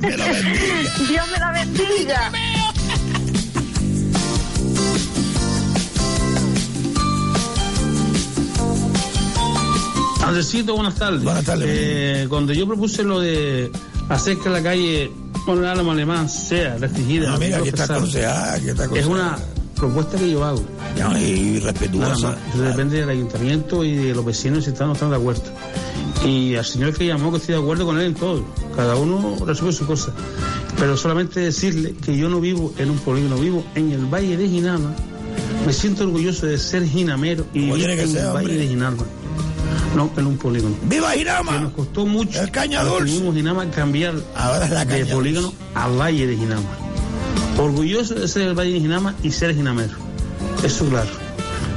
me 0.00 0.16
la 0.16 0.26
bendiga. 0.26 1.08
Dios 1.08 1.28
me 1.32 1.38
la 1.38 1.50
bendiga. 1.52 2.30
Andresito, 10.24 10.74
buenas 10.74 10.94
tardes. 10.96 11.22
Buenas 11.24 11.44
tardes. 11.44 11.66
Eh, 11.70 12.26
cuando 12.28 12.52
yo 12.52 12.66
propuse 12.66 13.02
lo 13.02 13.20
de 13.20 13.70
hacer 14.08 14.36
que 14.38 14.48
la 14.50 14.62
calle 14.62 15.10
con 15.44 15.58
el 15.58 15.64
alma 15.66 15.92
alemán 15.92 16.28
sea 16.28 16.76
restringida, 16.78 17.34
Ah, 17.34 17.38
mira, 17.38 17.56
no 17.58 17.62
aquí 17.64 17.68
está 17.70 17.84
aconsejada, 17.96 18.54
aquí 18.54 18.68
está 18.68 18.84
es 18.84 18.88
aconsejada. 18.88 19.14
una 19.14 19.38
propuesta 19.76 20.18
que 20.18 20.30
yo 20.30 20.44
hago. 20.44 20.62
Ya, 20.96 21.18
y 21.20 21.58
respetuosa. 21.60 22.36
depende 22.56 22.98
del 23.00 23.08
ayuntamiento 23.08 23.82
y 23.84 23.94
de 23.96 24.14
los 24.14 24.24
vecinos 24.24 24.64
si 24.64 24.70
están 24.70 24.86
o 24.86 24.88
no 24.88 24.92
están 24.94 25.10
de 25.10 25.16
acuerdo. 25.16 25.42
Y 26.24 26.54
al 26.56 26.64
señor 26.66 26.92
que 26.94 27.06
llamó 27.06 27.30
que 27.30 27.38
estoy 27.38 27.54
de 27.54 27.60
acuerdo 27.62 27.86
con 27.86 27.98
él 27.98 28.06
en 28.08 28.14
todo. 28.14 28.44
Cada 28.76 28.94
uno 28.96 29.36
resuelve 29.46 29.72
su 29.72 29.86
cosa. 29.86 30.12
Pero 30.78 30.96
solamente 30.96 31.40
decirle 31.40 31.94
que 32.04 32.16
yo 32.16 32.28
no 32.28 32.40
vivo 32.40 32.74
en 32.78 32.90
un 32.90 32.98
polígono, 32.98 33.36
vivo 33.38 33.64
en 33.74 33.92
el 33.92 34.04
Valle 34.06 34.36
de 34.36 34.48
Ginama. 34.48 34.92
Me 35.66 35.72
siento 35.72 36.04
orgulloso 36.04 36.46
de 36.46 36.58
ser 36.58 36.86
ginamero 36.86 37.46
y 37.54 37.60
vivir 37.66 37.90
en 37.90 38.00
el 38.16 38.26
Valle 38.34 38.56
de 38.58 38.68
Ginama. 38.68 39.02
No 39.96 40.10
en 40.16 40.26
un 40.26 40.36
polígono. 40.38 40.76
¡Viva 40.84 41.10
Que 41.12 41.18
Girama! 41.18 41.58
nos 41.58 41.72
costó 41.72 42.06
mucho. 42.06 42.40
El 42.40 42.50
caña 42.50 42.80
que 42.82 42.86
dulce. 42.88 43.04
vivimos 43.04 43.28
en 43.30 43.36
Ginama 43.36 43.70
cambiar 43.70 44.14
Ahora 44.36 44.64
es 44.66 44.70
la 44.70 44.84
de 44.84 45.06
polígono 45.06 45.48
dulce. 45.48 45.62
a 45.74 45.88
Valle 45.88 46.26
de 46.26 46.36
Ginama. 46.36 46.68
Orgulloso 47.58 48.14
de 48.14 48.28
ser 48.28 48.42
el 48.42 48.54
Valle 48.58 48.72
de 48.74 48.80
Ginama 48.80 49.14
y 49.22 49.30
ser 49.32 49.54
ginamero. 49.54 49.94
Eso 50.62 50.84
claro. 50.88 51.10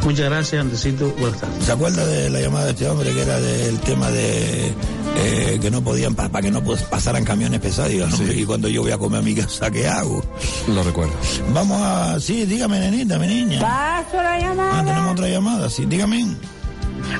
Muchas 0.04 0.26
gracias, 0.30 0.62
Andresito. 0.62 1.14
Buenas 1.18 1.40
tardes. 1.40 1.64
¿Se 1.66 1.72
acuerda 1.72 2.06
de 2.06 2.30
la 2.30 2.42
llamada 2.42 2.66
de 2.66 2.72
este 2.72 2.88
hombre 2.90 3.14
que 3.14 3.22
era 3.22 3.40
del 3.40 3.80
tema 3.80 4.12
de 4.12 4.74
eh, 5.16 5.60
que 5.62 5.72
no 5.72 5.82
podían, 5.82 6.14
para 6.14 6.42
que 6.42 6.52
no 6.52 6.62
pues, 6.62 6.84
pasaran 6.84 7.24
camiones 7.24 7.62
pesados? 7.62 7.94
Y 8.36 8.44
cuando 8.46 8.68
yo 8.68 8.82
voy 8.82 8.92
a 8.92 8.98
comer 8.98 9.20
a 9.20 9.22
mi 9.24 9.34
casa, 9.34 9.72
¿qué 9.72 9.88
hago? 9.88 10.22
Lo 10.68 10.84
recuerdo. 10.84 11.14
Vamos 11.54 11.82
a... 11.82 12.20
Sí, 12.20 12.46
dígame, 12.46 12.80
nenita, 12.80 13.18
mi 13.18 13.28
niña. 13.28 13.62
Paso 13.62 14.18
la 14.22 14.34
Ah, 14.36 14.40
llamada. 14.40 14.84
tenemos 14.86 15.12
otra 15.14 15.30
llamada, 15.30 15.70
sí, 15.70 15.86
dígame. 15.86 16.36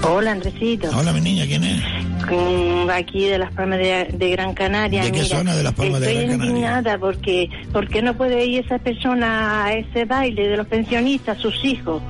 Hola, 0.04 0.32
Andresito. 0.32 0.90
Hola, 0.98 1.14
mi 1.14 1.22
niña, 1.22 1.46
¿quién 1.46 1.64
es? 1.64 1.82
Mm, 2.30 2.90
Aquí 2.90 3.26
de 3.28 3.38
Las 3.38 3.54
Palmas 3.54 3.80
de, 3.80 4.08
de 4.14 4.30
Gran 4.32 4.54
Canaria. 4.54 5.04
¿De 5.04 5.12
qué 5.12 5.22
Mira, 5.24 5.38
zona 5.38 5.56
de 5.56 5.64
Las 5.64 5.74
Palmas 5.74 6.00
de 6.02 6.08
estoy 6.08 6.26
Gran 6.26 6.32
Canaria? 6.38 6.50
indignada 6.52 6.98
porque 6.98 7.50
¿por 7.72 7.88
qué 7.88 8.02
no 8.02 8.14
puede 8.16 8.46
ir 8.46 8.64
esa 8.66 8.80
persona 8.80 9.66
a 9.66 9.74
ese 9.74 10.06
baile 10.06 10.48
de 10.48 10.58
los 10.58 10.68
pensionistas, 10.68 11.38
sus 11.38 11.64
hijos? 11.64 12.02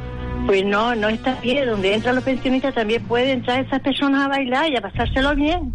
Pues 0.45 0.65
no, 0.65 0.93
no 0.95 1.07
está 1.09 1.35
bien. 1.41 1.65
Donde 1.67 1.93
entran 1.93 2.15
los 2.15 2.23
pensionistas 2.23 2.75
también 2.75 3.03
pueden 3.03 3.29
entrar 3.39 3.63
esas 3.63 3.79
personas 3.81 4.23
a 4.25 4.27
bailar 4.27 4.71
y 4.71 4.75
a 4.77 4.81
pasárselo 4.81 5.35
bien. 5.35 5.73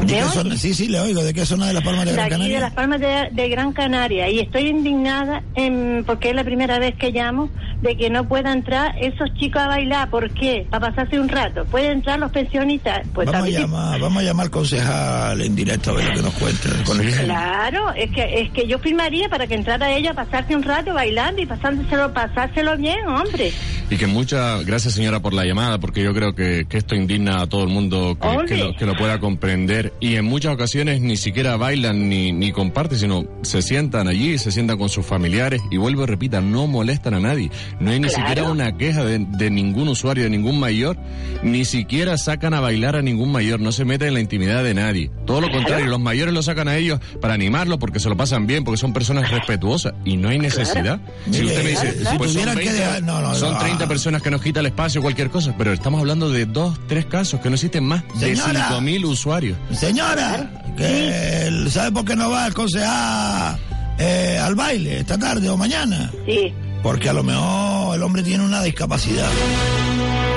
¿De 0.00 0.06
¿Me 0.06 0.12
qué 0.20 0.22
zona? 0.24 0.56
Sí, 0.56 0.72
sí, 0.74 0.88
le 0.88 0.98
oigo. 0.98 1.22
¿De 1.22 1.34
qué 1.34 1.44
zona 1.44 1.66
de 1.66 1.74
Las 1.74 1.84
Palmas 1.84 2.06
de 2.06 2.12
de 2.12 2.16
Gran 2.16 2.24
aquí 2.26 2.32
de 2.32 2.38
Canaria? 2.38 2.60
Las 2.60 2.72
Palmas 2.72 3.00
de, 3.00 3.28
de 3.32 3.48
Gran 3.50 3.72
Canaria 3.72 4.30
y 4.30 4.40
estoy 4.40 4.68
indignada 4.68 5.42
en- 5.54 6.04
porque 6.06 6.30
es 6.30 6.34
la 6.36 6.42
primera 6.44 6.78
vez 6.78 6.94
que 6.96 7.10
llamo 7.12 7.50
de 7.82 7.96
que 7.96 8.10
no 8.10 8.28
puedan 8.28 8.58
entrar 8.58 8.94
esos 9.00 9.32
chicos 9.38 9.62
a 9.62 9.68
bailar. 9.68 10.10
¿Por 10.10 10.30
qué? 10.34 10.66
Para 10.70 10.88
pasarse 10.90 11.18
un 11.18 11.28
rato. 11.28 11.64
¿Pueden 11.66 11.92
entrar 11.92 12.18
los 12.18 12.30
pensionistas? 12.30 13.00
Pues 13.14 13.26
vamos, 13.30 13.48
a 13.48 13.50
llamar, 13.50 14.00
vamos 14.00 14.22
a 14.22 14.26
llamar 14.26 14.44
al 14.46 14.50
concejal 14.50 15.40
en 15.40 15.54
directo 15.56 15.90
a 15.90 15.94
ver 15.94 16.08
lo 16.08 16.14
que 16.14 16.22
nos 16.22 16.34
cuenta. 16.34 16.68
Con 16.84 17.00
el- 17.00 17.12
Claro, 17.14 17.92
es 17.94 18.10
que 18.10 18.40
es 18.42 18.50
que 18.50 18.66
yo 18.66 18.78
firmaría 18.78 19.28
para 19.28 19.46
que 19.46 19.54
entrara 19.54 19.90
ella 19.92 20.10
a 20.10 20.14
pasarse 20.14 20.54
un 20.54 20.62
rato 20.62 20.92
bailando 20.94 21.40
y 21.42 21.46
pasárselo, 21.46 22.12
pasárselo 22.12 22.76
bien, 22.76 23.06
hombre. 23.06 23.52
Y 23.90 23.96
que 23.96 24.06
muchas 24.06 24.64
gracias 24.64 24.94
señora 24.94 25.20
por 25.20 25.32
la 25.34 25.44
llamada, 25.44 25.78
porque 25.78 26.02
yo 26.04 26.14
creo 26.14 26.34
que, 26.34 26.64
que 26.68 26.76
esto 26.78 26.94
indigna 26.94 27.42
a 27.42 27.46
todo 27.48 27.64
el 27.64 27.70
mundo 27.70 28.16
que 28.46 28.56
lo, 28.56 28.74
que 28.76 28.86
lo 28.86 28.96
pueda 28.96 29.18
comprender. 29.18 29.92
Y 30.00 30.14
en 30.16 30.24
muchas 30.26 30.54
ocasiones 30.54 31.00
ni 31.00 31.16
siquiera 31.16 31.56
bailan 31.56 32.08
ni, 32.08 32.32
ni 32.32 32.52
comparten, 32.52 32.98
sino 32.98 33.24
se 33.42 33.62
sientan 33.62 34.06
allí, 34.06 34.38
se 34.38 34.52
sientan 34.52 34.78
con 34.78 34.88
sus 34.88 35.04
familiares 35.04 35.60
y 35.70 35.76
vuelvo 35.76 36.04
y 36.04 36.06
repita, 36.06 36.40
no 36.40 36.66
molestan 36.68 37.14
a 37.14 37.20
nadie. 37.20 37.50
No 37.78 37.90
hay 37.90 38.00
ni 38.00 38.08
Claro. 38.08 38.22
siquiera 38.28 38.50
una 38.50 38.76
queja 38.76 39.04
de, 39.04 39.18
de 39.18 39.50
ningún 39.50 39.88
usuario, 39.88 40.24
de 40.24 40.30
ningún 40.30 40.58
mayor, 40.58 40.96
ni 41.42 41.64
siquiera 41.64 42.18
sacan 42.18 42.52
a 42.54 42.60
bailar 42.60 42.96
a 42.96 43.02
ningún 43.02 43.30
mayor, 43.32 43.60
no 43.60 43.72
se 43.72 43.84
meten 43.84 44.08
en 44.08 44.14
la 44.14 44.20
intimidad 44.20 44.62
de 44.64 44.74
nadie. 44.74 45.10
Todo 45.26 45.40
lo 45.40 45.50
contrario, 45.50 45.86
los 45.86 46.00
mayores 46.00 46.34
lo 46.34 46.42
sacan 46.42 46.68
a 46.68 46.76
ellos 46.76 47.00
para 47.20 47.34
animarlos 47.34 47.78
porque 47.78 48.00
se 48.00 48.08
lo 48.08 48.16
pasan 48.16 48.46
bien, 48.46 48.64
porque 48.64 48.78
son 48.78 48.92
personas 48.92 49.30
respetuosas 49.30 49.94
y 50.04 50.16
no 50.16 50.28
hay 50.28 50.38
necesidad. 50.38 51.00
Si 51.30 51.44
usted 51.44 51.62
me 51.64 51.70
dice, 51.70 51.92
si 52.04 52.18
pues 52.18 52.32
son 52.32 52.42
tuvieran 52.42 52.58
que 52.58 52.64
20, 52.64 52.72
dejar- 52.82 53.02
no, 53.02 53.20
no, 53.20 53.34
son 53.34 53.52
no. 53.54 53.58
30 53.60 53.86
personas 53.86 54.22
que 54.22 54.30
nos 54.30 54.42
quita 54.42 54.60
el 54.60 54.66
espacio, 54.66 55.00
cualquier 55.02 55.30
cosa, 55.30 55.54
pero 55.56 55.72
estamos 55.72 56.00
hablando 56.00 56.30
de 56.30 56.46
dos, 56.46 56.78
tres 56.88 57.06
casos 57.06 57.40
que 57.40 57.48
no 57.48 57.54
existen 57.54 57.84
más 57.84 58.02
de 58.18 58.34
Señora. 58.36 58.68
5.000 58.70 59.04
usuarios. 59.04 59.56
Señora, 59.72 60.50
que 60.76 61.46
el- 61.46 61.70
¿sabe 61.70 61.92
por 61.92 62.04
qué 62.04 62.16
no 62.16 62.30
va 62.30 62.46
el 62.46 62.54
concejal 62.54 63.58
eh, 63.98 64.38
al 64.40 64.54
baile 64.54 65.00
esta 65.00 65.18
tarde 65.18 65.48
o 65.48 65.56
mañana? 65.56 66.10
Sí. 66.26 66.52
Porque 66.82 67.08
a 67.08 67.12
lo 67.12 67.22
mejor 67.22 67.96
el 67.96 68.02
hombre 68.02 68.22
tiene 68.22 68.44
una 68.44 68.62
discapacidad. 68.62 69.28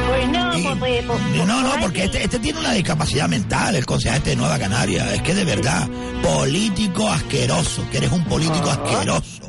Pues 0.08 0.30
no, 0.30 0.50
pues, 0.52 0.66
pues, 0.80 1.06
pues, 1.06 1.48
No, 1.48 1.62
no, 1.62 1.74
porque 1.82 2.06
este, 2.06 2.24
este 2.24 2.40
tiene 2.40 2.60
una 2.60 2.74
discapacidad 2.74 3.28
mental, 3.28 3.76
el 3.76 3.86
concejal 3.86 4.18
este 4.18 4.32
de 4.32 4.36
Nueva 4.36 4.60
Canaria. 4.60 5.14
Es 5.14 5.22
que 5.22 5.34
de 5.34 5.46
verdad, 5.46 5.88
político 6.22 7.10
asqueroso, 7.10 7.88
que 7.90 7.98
eres 7.98 8.12
un 8.12 8.24
político 8.26 8.70
asqueroso. 8.70 9.44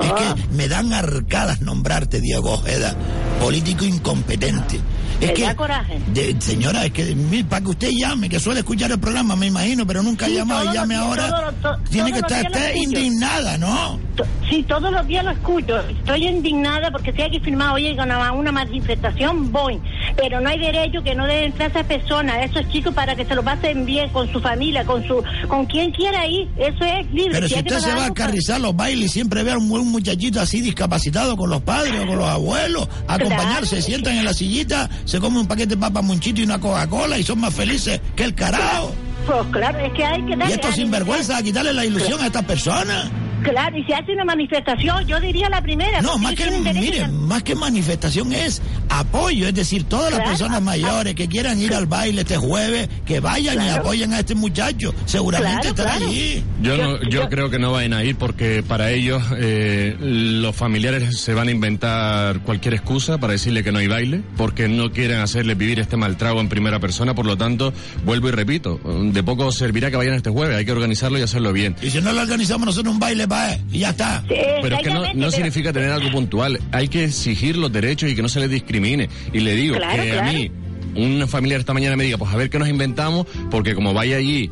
Es 0.00 0.12
que 0.12 0.54
me 0.54 0.68
dan 0.68 0.92
arcadas 0.92 1.60
nombrarte, 1.62 2.20
Diego 2.20 2.52
Ojeda, 2.52 2.94
político 3.40 3.84
incompetente. 3.84 4.80
Es 5.20 5.28
¿Te 5.28 5.34
que, 5.34 5.42
da 5.42 5.54
coraje? 5.54 5.98
de- 6.14 6.36
señora, 6.40 6.84
es 6.86 6.92
que 6.92 7.14
para 7.48 7.62
que 7.62 7.70
usted 7.70 7.90
llame, 7.92 8.28
que 8.28 8.38
suele 8.40 8.60
escuchar 8.60 8.90
el 8.90 8.98
programa, 8.98 9.36
me 9.36 9.46
imagino, 9.48 9.86
pero 9.86 10.02
nunca 10.02 10.26
ha 10.26 10.28
Sí, 10.28 10.34
llamado 10.36 10.70
y 10.70 10.74
llame 10.74 10.94
días, 10.94 11.06
ahora. 11.06 11.28
todos 11.28 11.44
los- 11.44 11.60
to- 11.60 11.90
tiene 11.90 12.12
que 12.12 12.18
estar 12.20 12.46
usted 12.46 12.74
indignada, 12.76 13.58
¿no? 13.58 13.98
To- 14.16 14.24
Sí, 14.48 14.64
todos 14.64 14.90
los 14.90 15.06
días 15.06 15.24
lo 15.24 15.30
escucho. 15.30 15.78
Estoy 15.88 16.26
indignada 16.26 16.90
porque 16.90 17.12
si 17.12 17.22
hay 17.22 17.30
que 17.30 17.40
firmar, 17.40 17.72
oye, 17.74 17.94
con 17.96 18.06
una, 18.06 18.32
una 18.32 18.50
manifestación, 18.50 19.52
voy. 19.52 19.78
pero 20.16 20.40
no 20.40 20.48
hay 20.50 20.58
derecho 20.58 21.02
que 21.02 21.14
no 21.14 21.24
deben 21.26 21.44
entrar 21.44 21.70
esas 21.70 21.86
personas, 21.86 22.44
esos 22.50 22.68
chicos 22.70 22.92
para 22.92 23.14
que 23.14 23.24
se 23.24 23.34
lo 23.34 23.42
pasen 23.42 23.86
bien 23.86 24.10
con 24.10 24.30
su 24.32 24.40
familia, 24.40 24.84
con 24.84 25.06
su 25.06 25.22
con 25.48 25.64
quien 25.66 25.92
quiera 25.92 26.26
ir. 26.26 26.48
Eso 26.58 26.84
es 26.84 27.06
libre. 27.12 27.30
Pero 27.32 27.48
si 27.48 27.54
que 27.54 27.60
usted 27.60 27.78
se 27.78 27.86
va 27.88 28.02
a 28.02 28.04
algo 28.04 28.14
para- 28.14 28.24
acarrizar 28.26 28.60
los 28.60 28.74
bailes 28.76 29.06
y 29.06 29.08
siempre 29.08 29.42
ve 29.44 29.52
a 29.52 29.58
un, 29.58 29.70
un 29.70 29.90
muchachito 29.92 30.40
así 30.40 30.60
discapacitado 30.60 31.36
con 31.36 31.48
los 31.48 31.62
padres 31.62 31.94
o 32.02 32.06
con 32.06 32.16
los 32.18 32.28
abuelos, 32.28 32.88
a 33.06 33.14
acompañarse, 33.14 33.76
se 33.76 33.82
sientan 33.82 34.16
en 34.16 34.24
la 34.24 34.34
sillita, 34.34 34.90
se 35.04 35.18
comen 35.20 35.40
un 35.40 35.46
paquete 35.46 35.68
de 35.74 35.76
papas 35.76 36.02
monchito 36.04 36.40
y 36.40 36.44
una 36.44 36.58
Coca-Cola 36.60 37.18
y 37.18 37.22
son 37.22 37.40
más 37.40 37.54
felices 37.54 38.00
que 38.16 38.24
el 38.24 38.34
carajo. 38.34 38.94
Pues 39.26 39.46
claro, 39.52 39.78
es 39.80 39.92
que 39.92 40.04
hay 40.04 40.24
que 40.24 40.32
Y 40.32 40.36
darle 40.36 40.54
esto 40.54 40.66
ánimo. 40.68 40.82
sinvergüenza 40.82 41.36
a 41.36 41.42
quitarle 41.42 41.72
la 41.72 41.84
ilusión 41.84 42.20
a 42.20 42.26
estas 42.26 42.44
personas. 42.44 43.10
Claro, 43.42 43.76
y 43.78 43.84
si 43.84 43.92
hace 43.92 44.12
una 44.12 44.24
manifestación, 44.24 45.06
yo 45.06 45.20
diría 45.20 45.48
la 45.48 45.60
primera. 45.62 46.00
No, 46.02 46.18
más 46.18 46.34
que, 46.34 46.50
mire, 46.74 47.04
a- 47.04 47.08
más 47.08 47.42
que 47.42 47.54
manifestación 47.54 48.32
es 48.32 48.60
apoyo, 48.88 49.46
es 49.48 49.54
decir, 49.54 49.84
todas 49.84 50.10
las 50.10 50.20
Claro. 50.20 50.30
personas 50.30 50.62
mayores 50.62 51.14
que 51.14 51.28
quieran 51.28 51.60
ir 51.60 51.74
al 51.74 51.86
baile 51.86 52.22
este 52.22 52.36
jueves, 52.36 52.88
que 53.04 53.20
vayan 53.20 53.54
y 53.54 53.64
Claro. 53.64 53.82
apoyen 53.82 54.12
a 54.12 54.20
este 54.20 54.34
muchacho, 54.34 54.94
seguramente 55.06 55.68
estará 55.68 55.94
allí. 55.94 56.42
Yo, 56.62 56.76
no, 56.76 57.02
yo 57.08 57.28
creo 57.28 57.50
que 57.50 57.58
no 57.58 57.72
van 57.72 57.92
a 57.92 58.04
ir 58.04 58.16
porque 58.16 58.62
para 58.66 58.90
ellos 58.90 59.22
eh, 59.36 59.96
los 60.00 60.54
familiares 60.54 61.20
se 61.20 61.34
van 61.34 61.48
a 61.48 61.50
inventar 61.50 62.40
cualquier 62.40 62.74
excusa 62.74 63.18
para 63.18 63.32
decirle 63.32 63.62
que 63.64 63.72
no 63.72 63.78
hay 63.78 63.86
baile, 63.88 64.22
porque 64.36 64.68
no 64.68 64.90
quieren 64.92 65.20
hacerles 65.20 65.56
vivir 65.56 65.80
este 65.80 65.96
mal 65.96 66.16
trago 66.16 66.40
en 66.40 66.48
primera 66.48 66.78
persona, 66.80 67.14
por 67.14 67.26
lo 67.26 67.36
tanto, 67.36 67.72
vuelvo 68.04 68.28
y 68.28 68.32
repito, 68.32 68.78
de 68.84 69.22
poco 69.22 69.50
servirá 69.52 69.90
que 69.90 69.96
vayan 69.96 70.14
este 70.14 70.30
jueves, 70.30 70.56
hay 70.56 70.64
que 70.64 70.72
organizarlo 70.72 71.18
y 71.18 71.22
hacerlo 71.22 71.52
bien. 71.52 71.76
Y 71.82 71.90
si 71.90 72.00
no 72.00 72.12
lo 72.12 72.20
organizamos 72.22 72.66
nosotros 72.66 72.92
un 72.92 73.00
baile 73.00 73.26
para 73.30 73.54
él, 73.54 73.60
y 73.72 73.78
ya 73.78 73.90
está. 73.90 74.22
Pero 74.28 74.76
es 74.76 74.82
que 74.82 74.90
no, 74.92 75.14
no 75.14 75.30
significa 75.30 75.72
tener 75.72 75.90
algo 75.90 76.10
puntual, 76.10 76.60
hay 76.72 76.88
que 76.88 77.04
exigir 77.04 77.56
los 77.56 77.72
derechos 77.72 78.10
y 78.10 78.14
que 78.14 78.20
no 78.20 78.28
se 78.28 78.40
les 78.40 78.50
discrimine. 78.50 79.08
Y 79.32 79.40
le 79.40 79.54
digo 79.54 79.76
Claro, 79.76 80.02
que 80.02 80.18
a 80.18 80.22
mí, 80.24 80.50
un 80.96 81.26
familiar 81.28 81.60
esta 81.60 81.72
mañana 81.72 81.96
me 81.96 82.04
diga, 82.04 82.18
pues 82.18 82.30
a 82.30 82.36
ver 82.36 82.50
qué 82.50 82.58
nos 82.58 82.68
inventamos, 82.68 83.26
porque 83.50 83.74
como 83.74 83.94
vaya 83.94 84.16
allí, 84.16 84.50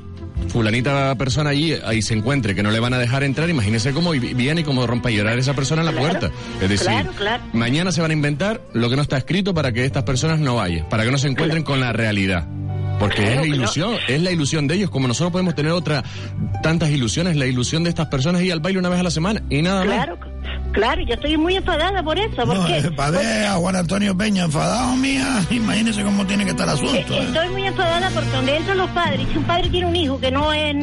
fulanita 0.48 1.14
persona 1.16 1.50
allí, 1.50 1.74
ahí 1.84 2.00
se 2.00 2.14
encuentre 2.14 2.54
que 2.54 2.62
no 2.62 2.70
le 2.70 2.78
van 2.80 2.94
a 2.94 2.98
dejar 2.98 3.24
entrar, 3.24 3.50
imagínese 3.50 3.92
cómo 3.92 4.12
vi- 4.12 4.34
viene 4.34 4.60
y 4.60 4.64
cómo 4.64 4.86
rompa 4.86 5.08
a 5.08 5.12
llorar 5.12 5.38
esa 5.38 5.52
persona 5.54 5.82
en 5.82 5.86
la 5.86 5.92
Claro, 5.92 6.08
puerta. 6.08 6.30
Es 6.62 6.68
decir, 6.70 6.86
claro, 6.86 7.10
claro. 7.18 7.42
mañana 7.52 7.90
se 7.92 8.00
van 8.00 8.12
a 8.12 8.14
inventar 8.14 8.60
lo 8.72 8.88
que 8.88 8.96
no 8.96 9.02
está 9.02 9.18
escrito 9.18 9.52
para 9.52 9.72
que 9.72 9.84
estas 9.84 10.04
personas 10.04 10.38
no 10.38 10.54
vayan, 10.56 10.88
para 10.88 11.04
que 11.04 11.10
no 11.10 11.18
se 11.18 11.26
encuentren 11.28 11.64
con 11.64 11.80
la 11.80 11.92
realidad. 11.92 12.46
Porque 12.98 13.22
Claro 13.22 13.30
es 13.30 13.36
la 13.36 13.46
no. 13.46 13.54
ilusión, 13.62 13.96
es 14.08 14.22
la 14.22 14.30
ilusión 14.32 14.66
de 14.66 14.74
ellos, 14.74 14.90
como 14.90 15.06
nosotros 15.08 15.30
podemos 15.32 15.54
tener 15.54 15.72
otra 15.72 16.02
tantas 16.62 16.90
ilusiones, 16.90 17.36
la 17.36 17.46
ilusión 17.46 17.84
de 17.84 17.90
estas 17.90 18.06
personas 18.08 18.42
ir 18.42 18.52
al 18.52 18.60
baile 18.60 18.78
una 18.80 18.88
vez 18.88 18.98
a 19.00 19.02
la 19.04 19.10
semana 19.10 19.40
y 19.48 19.62
nada 19.62 19.84
más. 19.84 19.94
Claro, 19.94 20.18
claro, 20.72 21.02
yo 21.02 21.14
estoy 21.14 21.36
muy 21.36 21.56
enfadada 21.56 22.02
por 22.02 22.18
eso, 22.18 22.44
No, 22.44 22.54
porque 22.54 22.78
eh, 22.78 22.90
para 22.90 23.10
ver 23.12 23.46
a 23.46 23.52
Juan 23.54 23.76
Antonio 23.76 24.16
Peña 24.16 24.44
enfadado, 24.44 24.96
mía, 24.96 25.42
imagínese 25.50 26.02
cómo 26.02 26.26
tiene 26.26 26.44
que 26.44 26.50
estar 26.50 26.66
el 26.66 26.74
asunto. 26.74 26.92
Eh, 27.14 27.18
¿eh? 27.18 27.22
Estoy 27.28 27.48
muy 27.50 27.62
enfadada 27.64 28.10
porque 28.10 28.30
donde 28.30 28.56
entran 28.56 28.78
los 28.78 28.90
padres, 28.90 29.26
si 29.30 29.38
un 29.38 29.44
padre 29.44 29.68
tiene 29.68 29.86
un 29.86 29.96
hijo 29.96 30.18
que 30.20 30.30
no 30.32 30.52
es 30.52 30.74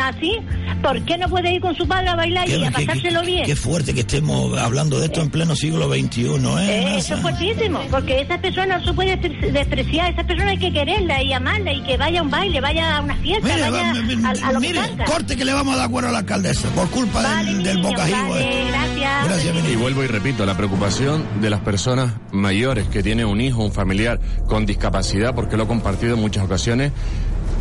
así, 0.00 0.36
¿por 0.84 1.02
qué 1.04 1.16
no 1.18 1.28
puede 1.28 1.54
ir 1.54 1.60
con 1.62 1.74
su 1.74 1.88
padre 1.88 2.08
a 2.10 2.14
bailar 2.16 2.48
y 2.48 2.62
a 2.64 2.70
pasárselo 2.70 3.20
qué- 3.22 3.26
bien? 3.26 3.46
Qué 3.46 3.56
fuerte 3.56 3.94
que 3.94 4.00
estemos 4.00 4.56
hablando 4.58 5.00
de 5.00 5.06
esto 5.06 5.22
en 5.22 5.30
pleno 5.30 5.56
siglo 5.56 5.88
XXI, 5.92 6.24
¿eh? 6.26 6.36
Eh, 6.68 6.94
eso 6.98 7.14
es 7.14 7.20
fuertísimo, 7.22 7.80
porque 7.90 8.20
esa 8.20 8.38
persona 8.38 8.78
no 8.78 8.84
se 8.84 8.92
puede 8.92 9.16
despre- 9.18 9.50
despreciar, 9.50 10.12
esa 10.12 10.24
persona 10.24 10.50
hay 10.50 10.58
que 10.58 10.72
quererla 10.72 11.22
y 11.22 11.32
amarla 11.32 11.72
y 11.72 11.82
que 11.82 11.96
vaya 11.96 12.20
a 12.20 12.22
un 12.22 12.30
baile, 12.30 12.60
vaya 12.60 12.98
a 12.98 13.00
una 13.00 13.16
fiesta, 13.16 13.48
Mire, 13.48 13.70
vaya 13.70 13.92
va- 14.20 14.28
a, 14.28 14.48
a 14.48 14.52
lo 14.52 14.60
mire, 14.60 14.80
que 14.98 15.04
corte 15.04 15.36
que 15.36 15.44
le 15.44 15.52
vamos 15.54 15.74
a 15.74 15.78
dar 15.78 15.90
cuero 15.90 16.08
a 16.08 16.12
la 16.12 16.18
alcaldesa 16.18 16.68
por 16.70 16.88
culpa 16.90 17.42
del, 17.42 17.62
del 17.62 17.78
bocajivo. 17.82 18.28
Vale, 18.30 18.60
eh. 18.62 18.64
gracias. 18.68 19.24
Gracias, 19.26 19.54
mi 19.54 19.72
Y 19.72 19.76
vuelvo 19.76 20.04
y 20.04 20.06
repito, 20.06 20.44
la 20.44 20.56
preocupación 20.56 21.24
de 21.40 21.48
las 21.50 21.60
personas 21.60 22.12
mayores 22.30 22.86
que 22.88 23.02
tienen 23.02 23.26
un 23.26 23.40
hijo, 23.40 23.62
un 23.64 23.72
familiar 23.72 24.20
con 24.46 24.66
discapacidad, 24.66 25.34
porque 25.34 25.56
lo 25.56 25.64
he 25.64 25.66
compartido 25.66 26.14
en 26.14 26.20
muchas 26.20 26.44
ocasiones, 26.44 26.92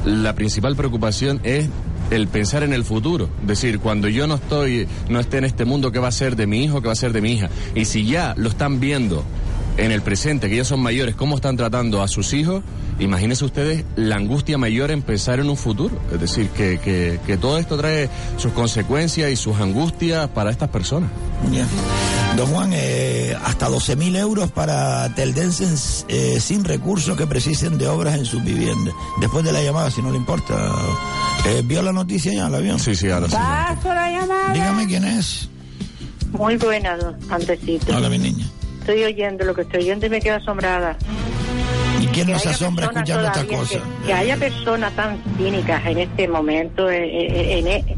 la 0.06 0.34
principal 0.36 0.76
preocupación 0.76 1.40
es 1.44 1.70
el 2.12 2.28
pensar 2.28 2.64
en 2.64 2.74
el 2.74 2.84
futuro. 2.84 3.30
Decir, 3.46 3.80
cuando 3.80 4.08
yo 4.08 4.28
no 4.28 4.36
estoy, 4.36 4.88
no 5.10 5.20
esté 5.20 5.38
en 5.38 5.46
este 5.46 5.66
mundo, 5.66 5.92
¿qué 5.92 6.00
va 6.00 6.10
a 6.10 6.12
ser 6.12 6.36
de 6.36 6.48
mi 6.48 6.64
hijo, 6.64 6.82
qué 6.82 6.88
va 6.88 6.94
a 6.94 6.98
ser 6.98 7.14
de 7.14 7.22
mi 7.22 7.34
hija? 7.34 7.50
Y 7.76 7.86
si 7.86 8.06
ya 8.06 8.34
lo 8.38 8.50
están 8.50 8.80
viendo 8.80 9.24
en 9.78 9.92
el 9.92 10.02
presente, 10.02 10.50
que 10.50 10.56
ellos 10.56 10.68
son 10.68 10.82
mayores, 10.82 11.16
cómo 11.16 11.36
están 11.36 11.58
tratando 11.58 12.02
a 12.02 12.08
sus 12.08 12.34
hijos, 12.34 12.64
imagínense 13.00 13.44
ustedes 13.44 13.86
la 13.96 14.18
angustia 14.18 14.58
mayor 14.58 14.92
en 14.92 15.02
pensar 15.02 15.40
en 15.40 15.50
un 15.50 15.58
futuro. 15.58 15.98
Es 16.12 16.20
decir, 16.20 16.50
que, 16.50 16.80
que, 16.80 17.20
que 17.26 17.38
todo 17.38 17.58
esto 17.58 17.78
trae 17.78 18.10
sus 18.38 18.52
consecuencias 18.52 19.32
y 19.32 19.36
sus 19.36 19.60
angustias 19.60 20.30
para 20.30 20.52
estas 20.52 20.70
personas. 20.70 21.10
Don 22.38 22.48
Juan, 22.48 22.72
eh, 22.74 23.36
hasta 23.46 23.70
12.000 23.70 24.18
euros 24.18 24.50
para 24.52 25.08
teldenses 25.14 26.04
eh, 26.08 26.40
sin 26.40 26.64
recursos 26.64 27.16
que 27.16 27.28
precisen 27.28 27.78
de 27.78 27.88
obras 27.88 28.16
en 28.18 28.26
sus 28.26 28.44
viviendas. 28.44 28.94
Después 29.22 29.46
de 29.46 29.52
la 29.52 29.62
llamada, 29.62 29.92
si 29.92 30.02
no 30.02 30.10
le 30.12 30.18
importa. 30.18 30.56
Eh, 31.46 31.62
¿Vio 31.64 31.84
la 31.84 31.94
noticia 31.94 32.34
ya? 32.34 32.50
¿La 32.50 32.58
vio? 32.60 32.80
Sí, 32.80 32.96
sí, 32.96 33.10
ahora 33.12 33.28
sí. 33.28 33.36
Paso 33.36 33.94
la 33.94 34.10
llamada. 34.10 34.54
Dígame 34.54 34.88
quién 34.88 35.04
es. 35.04 35.48
Muy 36.32 36.58
buena, 36.58 36.98
don 36.98 37.16
Andresito. 37.30 37.96
Hola, 37.96 38.10
mi 38.10 38.18
niña. 38.18 38.46
Estoy 38.80 39.04
oyendo 39.04 39.46
lo 39.46 39.54
que 39.54 39.62
estoy 39.62 39.82
oyendo 39.84 40.08
y 40.08 40.10
me 40.10 40.20
quedo 40.20 40.38
asombrada. 40.38 40.98
¿Y 42.02 42.08
quién 42.08 42.32
nos 42.32 42.42
haya 42.42 42.52
asombra 42.56 42.88
personas 42.90 43.10
escuchando 43.10 43.28
estas 43.28 43.48
todavía 43.48 43.60
cosas? 43.60 43.82
Que, 44.02 44.08
que 44.08 44.14
haya 44.14 44.38
personas 44.38 44.96
tan 44.96 45.24
cínicas 45.38 45.86
en 45.86 46.00
este 46.00 46.28
momento, 46.28 46.90
eh, 46.90 47.06
eh, 47.06 47.60
en, 47.60 47.68
e- 47.68 47.98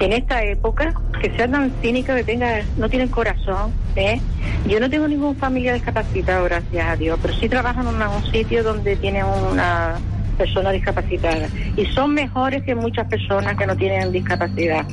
en 0.00 0.12
esta 0.12 0.42
época, 0.42 0.94
que 1.20 1.30
sean 1.36 1.52
tan 1.52 1.72
cínicas 1.80 2.16
que 2.16 2.24
tenga, 2.24 2.62
no 2.76 2.88
tienen 2.88 3.08
corazón. 3.08 3.72
¿eh? 3.96 4.20
Yo 4.66 4.80
no 4.80 4.90
tengo 4.90 5.06
ningún 5.08 5.36
familiar 5.36 5.74
discapacitado, 5.74 6.44
gracias 6.44 6.86
a 6.86 6.96
Dios, 6.96 7.18
pero 7.22 7.34
sí 7.34 7.48
trabajo 7.48 7.80
en 7.80 7.88
un 7.88 8.32
sitio 8.32 8.62
donde 8.62 8.96
tienen 8.96 9.24
una 9.24 9.94
persona 10.36 10.70
discapacitada. 10.72 11.48
Y 11.76 11.86
son 11.86 12.14
mejores 12.14 12.62
que 12.64 12.74
muchas 12.74 13.06
personas 13.08 13.56
que 13.56 13.66
no 13.66 13.76
tienen 13.76 14.10
discapacidad. 14.12 14.84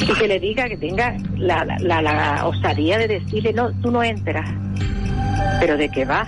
Y 0.00 0.12
que 0.12 0.28
le 0.28 0.38
diga 0.40 0.68
que 0.68 0.76
tenga 0.76 1.16
la, 1.36 1.64
la, 1.64 2.46
osadía 2.46 2.98
de 2.98 3.08
decirle, 3.08 3.52
no, 3.52 3.72
tú 3.82 3.90
no 3.90 4.02
entras. 4.02 4.48
¿Pero 5.60 5.76
de 5.76 5.88
qué 5.88 6.04
va? 6.04 6.26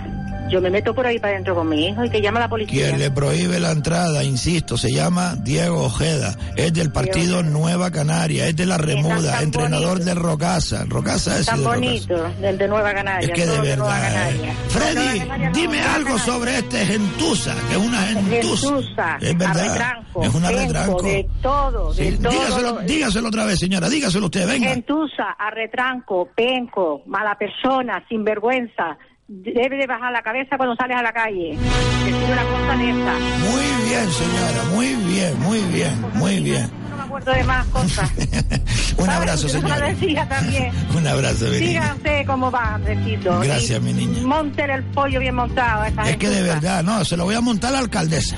Yo 0.49 0.59
me 0.61 0.69
meto 0.71 0.93
por 0.95 1.05
ahí 1.05 1.19
para 1.19 1.33
adentro 1.33 1.53
con 1.55 1.69
mi 1.69 1.87
hijo 1.87 2.03
y 2.03 2.09
que 2.09 2.21
llama 2.21 2.39
a 2.39 2.43
la 2.43 2.49
policía. 2.49 2.87
Quien 2.87 2.99
le 2.99 3.11
prohíbe 3.11 3.59
la 3.59 3.71
entrada, 3.71 4.23
insisto, 4.23 4.77
se 4.77 4.91
llama 4.91 5.35
Diego 5.43 5.83
Ojeda, 5.85 6.35
es 6.55 6.73
del 6.73 6.91
partido 6.91 7.43
Nueva 7.43 7.91
Canaria, 7.91 8.47
es 8.47 8.55
de 8.55 8.65
la 8.65 8.77
Remuda, 8.79 9.33
tan 9.33 9.43
entrenador 9.43 9.99
del 9.99 10.15
Rocasa. 10.17 10.85
Rocasa 10.87 11.37
es 11.39 11.45
Tan 11.45 11.59
de 11.59 11.63
Rocasa. 11.65 11.79
bonito, 11.79 12.29
del 12.41 12.57
de 12.57 12.67
Nueva 12.67 12.93
Canaria. 12.93 13.27
Es 13.27 13.33
que 13.35 13.45
de 13.45 13.59
verdad. 13.61 14.31
eh. 14.31 14.53
Freddy, 14.69 15.19
Canaria, 15.19 15.51
dime 15.53 15.77
Nueva 15.77 15.93
algo 15.95 16.07
Canaria. 16.15 16.33
sobre 16.33 16.57
este 16.57 16.85
gentuza, 16.85 17.55
que 17.69 17.75
es 17.75 17.77
una 17.79 17.97
gentuza. 18.01 18.67
Gentuza, 18.69 19.17
Es 19.21 19.37
verdad. 19.37 19.59
arretranco, 19.59 20.23
es 20.23 20.33
una 20.35 20.51
retranco. 20.51 21.01
de 21.03 21.29
todo, 21.41 21.93
de 21.93 22.11
todo 22.13 22.31
dígaselo, 22.31 22.71
lo- 22.73 22.79
dígaselo 22.81 23.27
otra 23.27 23.45
vez, 23.45 23.59
señora, 23.59 23.87
dígaselo 23.89 24.25
usted, 24.25 24.47
venga. 24.47 24.69
Gentuza, 24.69 25.25
arretranco, 25.37 26.27
penco, 26.35 27.03
mala 27.05 27.37
persona, 27.37 28.03
sinvergüenza. 28.09 28.97
Debe 29.31 29.77
de 29.77 29.85
bajar 29.85 30.11
la 30.11 30.23
cabeza 30.23 30.57
cuando 30.57 30.75
sales 30.75 30.97
a 30.97 31.03
la 31.03 31.13
calle. 31.13 31.51
Decir 31.51 32.31
una 32.31 32.43
cosa 32.45 32.77
de 32.77 32.89
esta. 32.89 33.13
Muy 33.47 33.87
bien, 33.87 34.11
señora, 34.11 34.63
muy 34.73 34.95
bien, 35.05 35.39
muy 35.41 35.59
bien, 35.71 36.05
muy 36.15 36.39
bien. 36.39 36.71
No 36.89 36.97
me 36.97 37.03
acuerdo 37.03 37.31
de 37.33 37.43
más 37.43 37.65
cosas. 37.67 38.11
Un 38.97 39.07
abrazo, 39.07 39.47
señora. 39.47 40.27
también. 40.27 40.71
Un 40.97 41.07
abrazo. 41.07 41.47
Díganse 41.51 42.23
cómo 42.25 42.49
va, 42.49 42.73
Andresito. 42.73 43.39
Gracias, 43.39 43.79
mi 43.83 43.93
niña. 43.93 44.19
Monten 44.25 44.71
el 44.71 44.83
pollo 44.85 45.19
bien 45.19 45.35
montado. 45.35 45.83
esa 45.83 46.09
Es 46.09 46.17
que 46.17 46.29
de 46.29 46.41
verdad, 46.41 46.83
no, 46.83 47.05
se 47.05 47.15
lo 47.15 47.25
voy 47.25 47.35
a 47.35 47.41
montar 47.41 47.69
a 47.69 47.73
la 47.73 47.79
alcaldesa. 47.79 48.35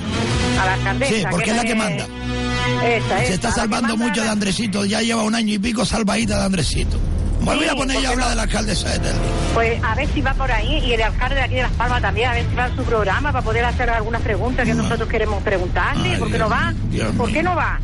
A 0.60 0.66
la 0.66 0.74
alcaldesa. 0.74 1.14
Sí, 1.14 1.24
porque 1.30 1.50
es 1.52 1.56
la 1.56 1.64
que 1.64 1.74
manda. 1.74 2.06
Esa, 2.84 3.18
Se 3.18 3.24
esa, 3.24 3.34
está 3.34 3.48
la 3.48 3.54
que 3.54 3.60
salvando 3.60 3.96
mucho 3.96 4.22
de 4.22 4.28
Andresito, 4.28 4.84
ya 4.84 5.00
lleva 5.00 5.22
un 5.22 5.34
año 5.34 5.54
y 5.54 5.58
pico 5.58 5.86
salvadita 5.86 6.38
de 6.38 6.44
Andresito. 6.44 6.98
Sí, 7.44 7.68
a 7.68 7.74
poner 7.74 8.00
ya 8.00 8.08
a 8.08 8.12
porque 8.12 8.12
hablar 8.12 8.18
no- 8.26 8.30
de 8.30 8.36
la 8.36 8.42
alcaldesa 8.42 8.88
de. 8.98 9.10
Pues 9.54 9.82
a 9.84 9.94
ver 9.94 10.08
si 10.14 10.20
va 10.20 10.34
por 10.34 10.50
ahí 10.52 10.78
y 10.84 10.92
el 10.92 11.02
alcalde 11.02 11.34
de 11.36 11.42
aquí 11.42 11.54
de 11.56 11.62
Las 11.62 11.72
Palmas 11.72 12.00
también, 12.02 12.28
a 12.30 12.32
ver 12.34 12.46
si 12.48 12.54
va 12.54 12.64
a 12.64 12.76
su 12.76 12.82
programa 12.84 13.32
para 13.32 13.44
poder 13.44 13.64
hacer 13.64 13.90
algunas 13.90 14.22
preguntas 14.22 14.66
que 14.66 14.74
nosotros 14.74 15.08
queremos 15.08 15.42
preguntarle. 15.42 16.10
Ay, 16.12 16.18
¿Por 16.18 16.28
qué 16.30 16.36
Dios 16.36 16.48
no 16.48 16.54
va? 16.54 16.74
Dios 16.90 17.14
¿Por 17.16 17.26
mío. 17.26 17.34
qué 17.36 17.42
no 17.42 17.56
va? 17.56 17.80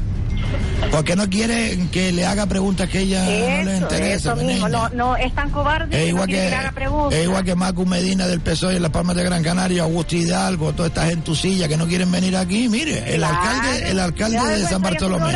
Porque 0.93 1.15
no 1.17 1.29
quiere 1.29 1.79
que 1.93 2.11
le 2.13 2.25
haga 2.25 2.47
preguntas 2.47 2.89
que 2.89 3.01
ella 3.01 3.23
no 3.25 3.65
le 3.71 3.77
interesa. 3.79 4.33
eso 4.33 4.37
mi 4.37 4.45
mismo. 4.45 4.69
No, 4.69 4.89
no, 4.91 5.17
es 5.17 5.35
tan 5.35 5.51
cobarde 5.51 5.85
Es 5.87 5.91
que 5.91 5.99
no 6.05 6.09
igual 6.09 6.27
que, 6.29 6.35
que 6.37 6.51
le 6.51 6.55
haga 6.57 6.73
preguntas. 6.73 7.19
es 7.19 7.25
igual 7.25 7.45
que 7.45 7.55
Macu 7.55 7.85
Medina 7.85 8.27
del 8.27 8.41
PSOE 8.41 8.77
en 8.77 8.83
Las 8.83 8.91
Palmas 8.93 9.17
de 9.17 9.25
Gran 9.25 9.43
Canaria, 9.43 9.83
Augusto 9.83 10.17
Hidalgo, 10.17 10.73
toda 10.73 10.89
esta 10.89 11.05
gentucilla 11.07 11.69
que 11.69 11.77
no 11.77 11.87
quieren 11.87 12.11
venir 12.11 12.35
aquí. 12.37 12.69
Mire, 12.69 13.13
el 13.13 13.19
Claro, 13.21 13.37
alcalde, 13.37 13.91
el 13.91 13.99
alcalde 14.01 14.39
de 14.39 14.67
San 14.67 14.81
Bartolomé. 14.81 15.33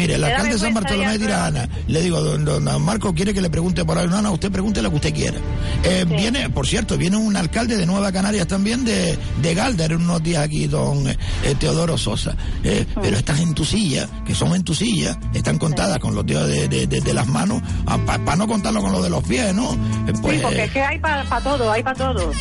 Mire, 0.00 0.14
el 0.14 0.24
alcalde 0.24 0.52
de 0.52 0.58
San 0.58 0.74
vergüenza 0.74 0.80
Bartolomé 0.80 1.12
de 1.12 1.18
Tirajana, 1.18 1.68
le 1.86 2.02
digo, 2.02 2.20
don, 2.20 2.44
don- 2.44 2.82
Marco 2.84 3.14
quiere 3.14 3.34
que 3.34 3.40
le 3.40 3.50
pregunte 3.50 3.84
por 3.84 3.98
algo. 3.98 4.14
No, 4.16 4.22
no, 4.22 4.32
usted 4.32 4.50
pregunte 4.50 4.80
lo 4.82 4.90
que 4.90 4.96
usted 4.96 5.14
quiera. 5.14 5.38
Eh, 5.84 6.04
Viene, 6.08 6.50
por 6.50 6.66
cierto, 6.66 6.96
viene 6.98 7.16
un 7.16 7.36
alcalde 7.36 7.76
de 7.76 7.86
Nueva 7.86 8.10
Canarias 8.12 8.46
también, 8.46 8.84
de, 8.84 9.18
de 9.42 9.50
en 9.60 9.96
unos 9.96 10.22
días 10.22 10.42
aquí, 10.42 10.66
don 10.66 11.06
eh, 11.08 11.16
Teodoro 11.58 11.96
Sosa. 11.98 12.34
Eh, 12.64 12.86
Pero 13.00 13.16
estas 13.16 13.40
entusillas, 13.40 14.08
que 14.24 14.34
son 14.34 14.54
entusillas, 14.54 15.16
están 15.34 15.58
contadas 15.58 15.98
con 15.98 16.14
los 16.14 16.24
dedos 16.26 16.48
de, 16.48 16.68
de- 16.68 16.86
de- 16.86 17.00
de 17.00 17.14
las 17.14 17.26
manos, 17.26 17.62
para 18.06 18.36
no 18.36 18.46
contarlo 18.46 18.80
con 18.80 18.92
los 18.92 19.02
de 19.02 19.10
los 19.10 19.22
pies, 19.24 19.54
¿no? 19.54 19.72
Eh, 19.72 20.12
Pues, 20.22 20.36
sí, 20.36 20.42
porque 20.42 20.64
es 20.64 20.70
que 20.70 20.80
hay 20.82 20.98
para 20.98 21.24
todo, 21.42 21.70
hay 21.70 21.82
para 21.82 21.96
todo. 21.96 22.32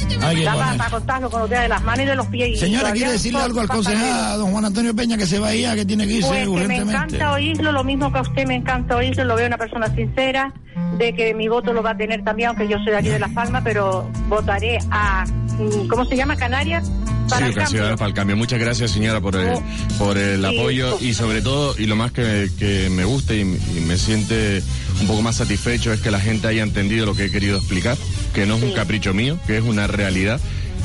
Para 0.45 0.90
contarlo 0.90 1.30
con 1.30 1.41
los 1.41 1.49
dedos 1.49 1.64
de 1.64 1.69
las 1.69 1.84
manos 1.84 2.03
y 2.03 2.06
de 2.07 2.15
los 2.15 2.27
pies. 2.27 2.60
Señora, 2.60 2.91
¿quiere 2.94 3.11
decirle 3.14 3.40
algo 3.40 3.60
al 3.60 3.68
concejal, 3.68 4.38
don 4.38 4.52
Juan 4.52 4.65
Antonio 4.65 4.95
Peña, 4.95 5.18
que 5.18 5.26
se 5.26 5.40
vaya, 5.40 5.76
que 5.76 5.86
tiene 5.86 6.07
que 6.07 6.14
irse 6.14 6.27
Pues 6.27 6.40
que 6.41 6.45
me 6.45 6.52
urgentemente? 6.52 6.94
encanta 6.94 7.34
oírlo, 7.50 7.72
lo 7.72 7.84
mismo 7.84 8.12
que 8.12 8.20
a 8.20 8.22
usted 8.22 8.46
me 8.48 8.56
encanta 8.56 8.96
oírlo, 8.96 9.24
lo 9.26 9.36
veo 9.36 9.48
una 9.48 9.58
persona 9.58 9.94
sincera, 9.96 10.54
de 10.98 11.14
que 11.14 11.34
mi 11.34 11.48
voto 11.48 11.74
lo 11.74 11.82
va 11.82 11.92
a 11.92 11.98
tener 11.98 12.24
también, 12.24 12.50
aunque 12.50 12.68
yo 12.68 12.78
soy 12.78 12.88
de 12.92 12.98
aquí 12.98 13.10
de 13.10 13.20
Las 13.20 13.32
Palmas, 13.32 13.62
pero 13.64 14.10
votaré 14.28 14.78
a, 14.92 15.26
mm, 15.58 15.88
¿cómo 15.88 16.06
se 16.06 16.16
llama? 16.16 16.36
Canarias. 16.36 16.92
Para 17.30 17.46
Sí, 17.46 17.52
el 17.52 17.58
cambio. 17.58 17.96
Para 17.96 18.08
el 18.08 18.14
Cambio. 18.16 18.38
Muchas 18.38 18.60
gracias, 18.60 18.90
señora, 18.92 19.22
por 19.22 19.36
el, 19.36 19.60
por 20.00 20.18
el 20.18 20.42
Sí, 20.42 20.58
apoyo 20.58 20.98
sí. 20.98 21.10
y 21.10 21.14
sobre 21.14 21.42
todo, 21.44 21.76
y 21.78 21.86
lo 21.86 21.96
más 21.96 22.12
que, 22.12 22.50
que 22.58 22.90
me 22.90 23.06
gusta 23.06 23.36
y, 23.36 23.42
y 23.42 23.82
me 23.88 23.98
siente 23.98 24.64
un 25.00 25.08
poco 25.08 25.22
más 25.22 25.36
satisfecho 25.36 25.94
es 25.94 26.02
que 26.02 26.10
la 26.12 26.20
gente 26.20 26.48
haya 26.48 26.64
entendido 26.64 27.06
lo 27.06 27.14
que 27.14 27.26
he 27.26 27.32
querido 27.32 27.58
explicar, 27.58 27.98
que 28.34 28.46
no 28.48 28.56
es 28.56 28.64
un 28.64 28.74
capricho 28.74 29.14
mío, 29.14 29.38
que 29.46 29.58
es 29.58 29.64
una 29.64 29.86
realidad 29.86 30.40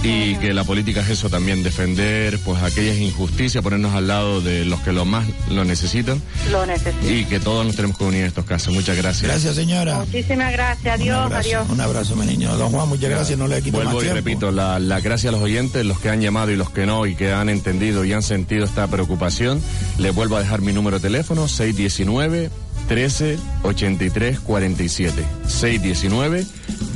y 0.05 0.35
que 0.37 0.53
la 0.53 0.65
política 0.65 1.01
es 1.01 1.09
eso 1.11 1.31
también, 1.31 1.63
defender 1.63 2.39
pues 2.45 2.63
aquellas 2.63 2.99
injusticias, 2.99 3.63
ponernos 3.65 3.95
al 3.95 4.07
lado 4.07 4.41
de 4.43 4.65
los 4.67 4.81
que 4.81 4.93
lo 4.93 5.05
más 5.07 5.27
lo 5.51 5.65
necesitan 5.65 6.21
Lo 6.53 6.67
necesito. 6.67 7.11
y 7.11 7.25
que 7.25 7.41
todos 7.41 7.65
nos 7.65 7.75
tenemos 7.75 7.97
que 7.97 8.05
unir 8.05 8.21
en 8.21 8.27
estos 8.27 8.45
casos. 8.45 8.75
Muchas 8.75 8.97
gracias. 8.97 9.23
Gracias, 9.31 9.55
señora. 9.55 9.99
Muchísimas 10.01 10.53
gracias, 10.53 11.01
adiós, 11.01 11.17
un 11.17 11.23
abrazo, 11.25 11.49
adiós. 11.49 11.67
Un 11.71 11.81
abrazo, 11.81 12.17
mi 12.17 12.27
niño. 12.27 12.55
Don 12.57 12.71
Juan, 12.71 12.89
muchas 12.89 13.09
gracias, 13.11 13.39
no 13.39 13.49
le 13.49 13.63
quito 13.63 13.79
Vuelvo 13.79 13.93
más 13.95 14.03
y 14.03 14.07
tiempo. 14.07 14.17
repito, 14.17 14.51
la, 14.53 14.79
la 14.79 15.01
gracias 15.01 15.33
a 15.33 15.37
los 15.37 15.43
oyentes, 15.45 15.85
los 15.87 15.99
que 15.99 16.11
han 16.11 16.21
llamado 16.21 16.51
y 16.51 16.57
los 16.57 16.71
que 16.71 16.85
no, 16.87 17.07
y 17.07 17.15
que 17.15 17.33
han 17.33 17.49
entendido 17.49 18.05
y 18.05 18.13
han 18.13 18.23
sentido 18.23 18.65
esta 18.67 18.87
preocupación. 18.89 19.61
Les 19.99 20.15
vuelvo 20.15 20.37
a 20.37 20.41
dejar 20.41 20.61
mi 20.61 20.73
número 20.73 20.99
de 20.99 21.03
teléfono, 21.09 21.49
619 21.49 22.51
13 22.89 23.39
83 23.63 24.41
47. 24.41 25.25
619 25.47 26.47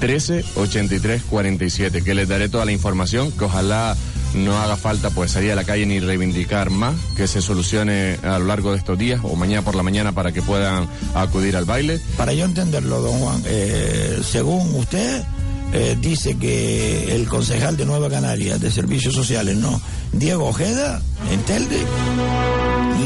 13 0.00 0.44
83 0.56 1.22
47, 1.22 2.02
que 2.02 2.14
les 2.14 2.28
daré 2.28 2.48
toda 2.48 2.64
la 2.64 2.72
información, 2.72 3.32
que 3.32 3.44
ojalá 3.44 3.96
no 4.34 4.56
haga 4.58 4.76
falta 4.76 5.10
pues 5.10 5.32
salir 5.32 5.52
a 5.52 5.54
la 5.56 5.64
calle 5.64 5.86
ni 5.86 6.00
reivindicar 6.00 6.70
más, 6.70 6.94
que 7.16 7.26
se 7.26 7.40
solucione 7.40 8.18
a 8.22 8.38
lo 8.38 8.46
largo 8.46 8.72
de 8.72 8.78
estos 8.78 8.98
días 8.98 9.20
o 9.22 9.34
mañana 9.36 9.62
por 9.62 9.74
la 9.74 9.82
mañana 9.82 10.12
para 10.12 10.32
que 10.32 10.42
puedan 10.42 10.88
acudir 11.14 11.56
al 11.56 11.64
baile. 11.64 12.00
Para 12.16 12.32
yo 12.32 12.44
entenderlo, 12.44 13.00
don 13.00 13.18
Juan, 13.18 13.42
eh, 13.46 14.20
según 14.22 14.74
usted, 14.74 15.24
eh, 15.72 15.96
dice 16.00 16.36
que 16.36 17.14
el 17.14 17.26
concejal 17.26 17.76
de 17.76 17.86
Nueva 17.86 18.08
Canarias 18.08 18.60
de 18.60 18.70
Servicios 18.70 19.14
Sociales, 19.14 19.56
no, 19.56 19.80
Diego 20.12 20.46
Ojeda, 20.46 21.00
en 21.30 21.40
Telde, 21.42 21.82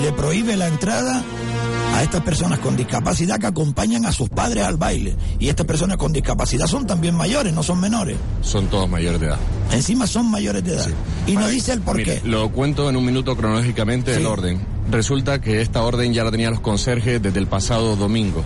le 0.03 0.13
prohíbe 0.13 0.57
la 0.57 0.69
entrada 0.69 1.25
a 1.93 2.03
estas 2.03 2.23
personas 2.23 2.59
con 2.59 2.77
discapacidad 2.77 3.39
que 3.39 3.47
acompañan 3.47 4.07
a 4.07 4.13
sus 4.13 4.29
padres 4.29 4.65
al 4.65 4.77
baile. 4.77 5.15
Y 5.39 5.49
estas 5.49 5.67
personas 5.67 5.97
con 5.97 6.13
discapacidad 6.13 6.67
son 6.67 6.87
también 6.87 7.15
mayores, 7.15 7.53
no 7.53 7.63
son 7.63 7.81
menores. 7.81 8.17
Son 8.41 8.67
todos 8.67 8.89
mayores 8.89 9.21
de 9.21 9.27
edad. 9.27 9.39
Encima 9.71 10.07
son 10.07 10.31
mayores 10.31 10.65
de 10.65 10.75
edad. 10.75 10.89
Y 11.27 11.33
no 11.33 11.49
dice 11.49 11.73
el 11.73 11.81
por 11.81 11.97
Mire, 11.97 12.21
qué. 12.21 12.29
Lo 12.29 12.51
cuento 12.51 12.89
en 12.89 12.97
un 12.97 13.05
minuto 13.05 13.37
cronológicamente 13.37 14.17
el 14.17 14.27
orden. 14.27 14.61
Resulta 14.91 15.41
que 15.41 15.61
esta 15.61 15.83
orden 15.83 16.13
ya 16.13 16.25
la 16.25 16.31
tenían 16.31 16.53
los 16.53 16.61
conserjes 16.61 17.23
desde 17.23 17.39
el 17.39 17.47
pasado 17.47 17.97
domingo. 17.97 18.43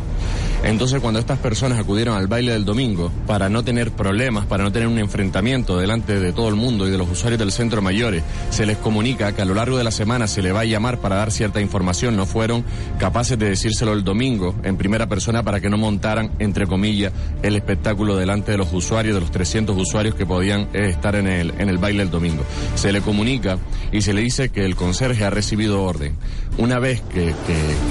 Entonces, 0.67 1.01
cuando 1.01 1.21
estas 1.21 1.39
personas 1.39 1.79
acudieron 1.79 2.17
al 2.17 2.27
baile 2.27 2.51
del 2.51 2.65
domingo, 2.65 3.13
para 3.25 3.49
no 3.49 3.63
tener 3.63 3.93
problemas, 3.93 4.47
para 4.47 4.65
no 4.65 4.73
tener 4.73 4.89
un 4.89 4.99
enfrentamiento 4.99 5.79
delante 5.79 6.19
de 6.19 6.33
todo 6.33 6.49
el 6.49 6.57
mundo 6.57 6.89
y 6.89 6.91
de 6.91 6.99
los 6.99 7.09
usuarios 7.09 7.39
del 7.39 7.53
centro 7.53 7.81
mayores, 7.83 8.25
se 8.51 8.67
les 8.67 8.77
comunica 8.77 9.33
que 9.33 9.43
a 9.43 9.45
lo 9.45 9.55
largo 9.55 9.79
de 9.79 9.85
la 9.85 9.93
semana 9.93 10.27
se 10.27 10.43
le 10.43 10.51
va 10.51 10.61
a 10.61 10.65
llamar 10.65 10.99
para 10.99 11.15
dar 11.15 11.31
cierta 11.31 11.61
información. 11.61 12.17
No 12.17 12.27
fueron 12.27 12.65
capaces 12.99 13.39
de 13.39 13.49
decírselo 13.49 13.93
el 13.93 14.03
domingo 14.03 14.57
en 14.65 14.77
primera 14.77 15.09
persona 15.09 15.45
para 15.45 15.61
que 15.61 15.71
no 15.71 15.79
montaran, 15.79 16.33
entre 16.41 16.67
comillas, 16.67 17.13
el 17.45 17.55
espectáculo 17.55 18.17
delante 18.17 18.51
de 18.51 18.59
los 18.59 18.73
usuarios, 18.73 19.15
de 19.15 19.21
los 19.21 19.31
300 19.31 19.77
usuarios 19.77 20.17
que 20.17 20.27
podían 20.27 20.63
eh, 20.73 20.89
estar 20.89 21.15
en 21.15 21.29
el, 21.29 21.55
en 21.59 21.69
el 21.69 21.79
baile 21.79 22.03
el 22.03 22.11
domingo. 22.11 22.43
Se 22.75 22.91
le 22.91 23.03
comunica 23.03 23.59
y 23.93 24.03
se 24.03 24.13
le 24.13 24.21
dice 24.21 24.49
que 24.49 24.65
el 24.65 24.75
conserje 24.75 25.25
ha 25.25 25.31
recibido 25.31 25.85
orden. 25.85 26.17
Una 26.59 26.81
vez 26.81 27.03
que, 27.03 27.35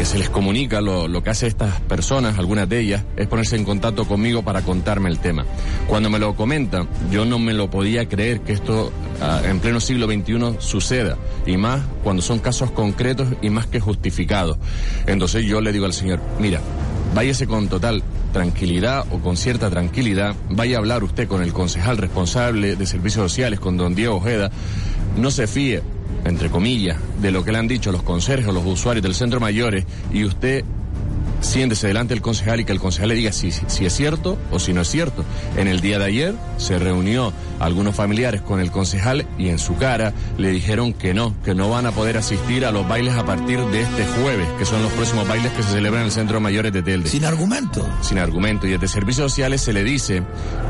se 0.03 0.17
les 0.17 0.29
comunica, 0.29 0.81
lo, 0.81 1.07
lo 1.07 1.23
que 1.23 1.29
hace 1.29 1.47
estas 1.47 1.79
personas, 1.81 2.37
algunas 2.37 2.64
de 2.67 2.79
ellas, 2.79 3.03
es 3.17 3.27
ponerse 3.27 3.55
en 3.55 3.63
contacto 3.63 4.05
conmigo 4.05 4.43
para 4.43 4.61
contarme 4.61 5.09
el 5.09 5.19
tema. 5.19 5.45
Cuando 5.87 6.09
me 6.09 6.19
lo 6.19 6.35
comentan, 6.35 6.87
yo 7.11 7.25
no 7.25 7.39
me 7.39 7.53
lo 7.53 7.69
podía 7.69 8.07
creer 8.07 8.41
que 8.41 8.53
esto 8.53 8.91
ah, 9.21 9.41
en 9.45 9.59
pleno 9.59 9.79
siglo 9.79 10.07
XXI 10.07 10.57
suceda, 10.59 11.17
y 11.45 11.57
más 11.57 11.81
cuando 12.03 12.21
son 12.21 12.39
casos 12.39 12.71
concretos 12.71 13.27
y 13.41 13.49
más 13.49 13.67
que 13.67 13.79
justificados. 13.79 14.57
Entonces 15.07 15.45
yo 15.45 15.61
le 15.61 15.71
digo 15.71 15.85
al 15.85 15.93
señor, 15.93 16.19
mira, 16.39 16.61
váyase 17.13 17.47
con 17.47 17.67
total 17.67 18.03
tranquilidad 18.33 19.05
o 19.11 19.19
con 19.19 19.37
cierta 19.37 19.69
tranquilidad, 19.69 20.35
vaya 20.49 20.75
a 20.75 20.79
hablar 20.79 21.03
usted 21.03 21.27
con 21.27 21.41
el 21.41 21.53
concejal 21.53 21.97
responsable 21.97 22.75
de 22.75 22.85
servicios 22.85 23.23
sociales, 23.23 23.61
con 23.61 23.77
don 23.77 23.95
Diego 23.95 24.17
Ojeda, 24.17 24.51
no 25.15 25.31
se 25.31 25.47
fíe, 25.47 25.81
entre 26.25 26.49
comillas, 26.49 26.97
de 27.21 27.31
lo 27.31 27.45
que 27.45 27.53
le 27.53 27.59
han 27.59 27.67
dicho 27.69 27.93
los 27.93 28.03
conserjes 28.03 28.47
o 28.47 28.51
los 28.51 28.65
usuarios 28.65 29.03
del 29.03 29.15
centro 29.15 29.39
mayores 29.39 29.85
y 30.11 30.25
usted 30.25 30.65
siéntese 31.41 31.87
delante 31.87 32.13
del 32.13 32.21
concejal 32.21 32.59
y 32.59 32.65
que 32.65 32.71
el 32.71 32.79
concejal 32.79 33.09
le 33.09 33.15
diga 33.15 33.31
si, 33.31 33.51
si 33.51 33.85
es 33.85 33.93
cierto 33.93 34.37
o 34.51 34.59
si 34.59 34.73
no 34.73 34.81
es 34.81 34.89
cierto. 34.89 35.23
En 35.57 35.67
el 35.67 35.81
día 35.81 35.99
de 35.99 36.05
ayer 36.05 36.35
se 36.57 36.79
reunió 36.79 37.33
algunos 37.59 37.95
familiares 37.95 38.41
con 38.41 38.59
el 38.59 38.71
concejal 38.71 39.25
y 39.37 39.49
en 39.49 39.59
su 39.59 39.77
cara 39.77 40.13
le 40.37 40.51
dijeron 40.51 40.93
que 40.93 41.13
no, 41.13 41.33
que 41.43 41.55
no 41.55 41.69
van 41.69 41.85
a 41.85 41.91
poder 41.91 42.17
asistir 42.17 42.65
a 42.65 42.71
los 42.71 42.87
bailes 42.87 43.15
a 43.15 43.25
partir 43.25 43.59
de 43.59 43.81
este 43.81 44.05
jueves, 44.21 44.47
que 44.57 44.65
son 44.65 44.81
los 44.81 44.91
próximos 44.93 45.27
bailes 45.27 45.51
que 45.53 45.63
se 45.63 45.71
celebran 45.71 46.01
en 46.01 46.07
el 46.07 46.11
Centro 46.11 46.39
Mayores 46.39 46.73
de 46.73 46.81
Telde. 46.81 47.09
Sin 47.09 47.25
argumento. 47.25 47.85
Sin 48.01 48.17
argumento. 48.17 48.67
Y 48.67 48.71
desde 48.71 48.87
Servicios 48.87 49.31
Sociales 49.31 49.61
se 49.61 49.73
le 49.73 49.83
dice 49.83 50.23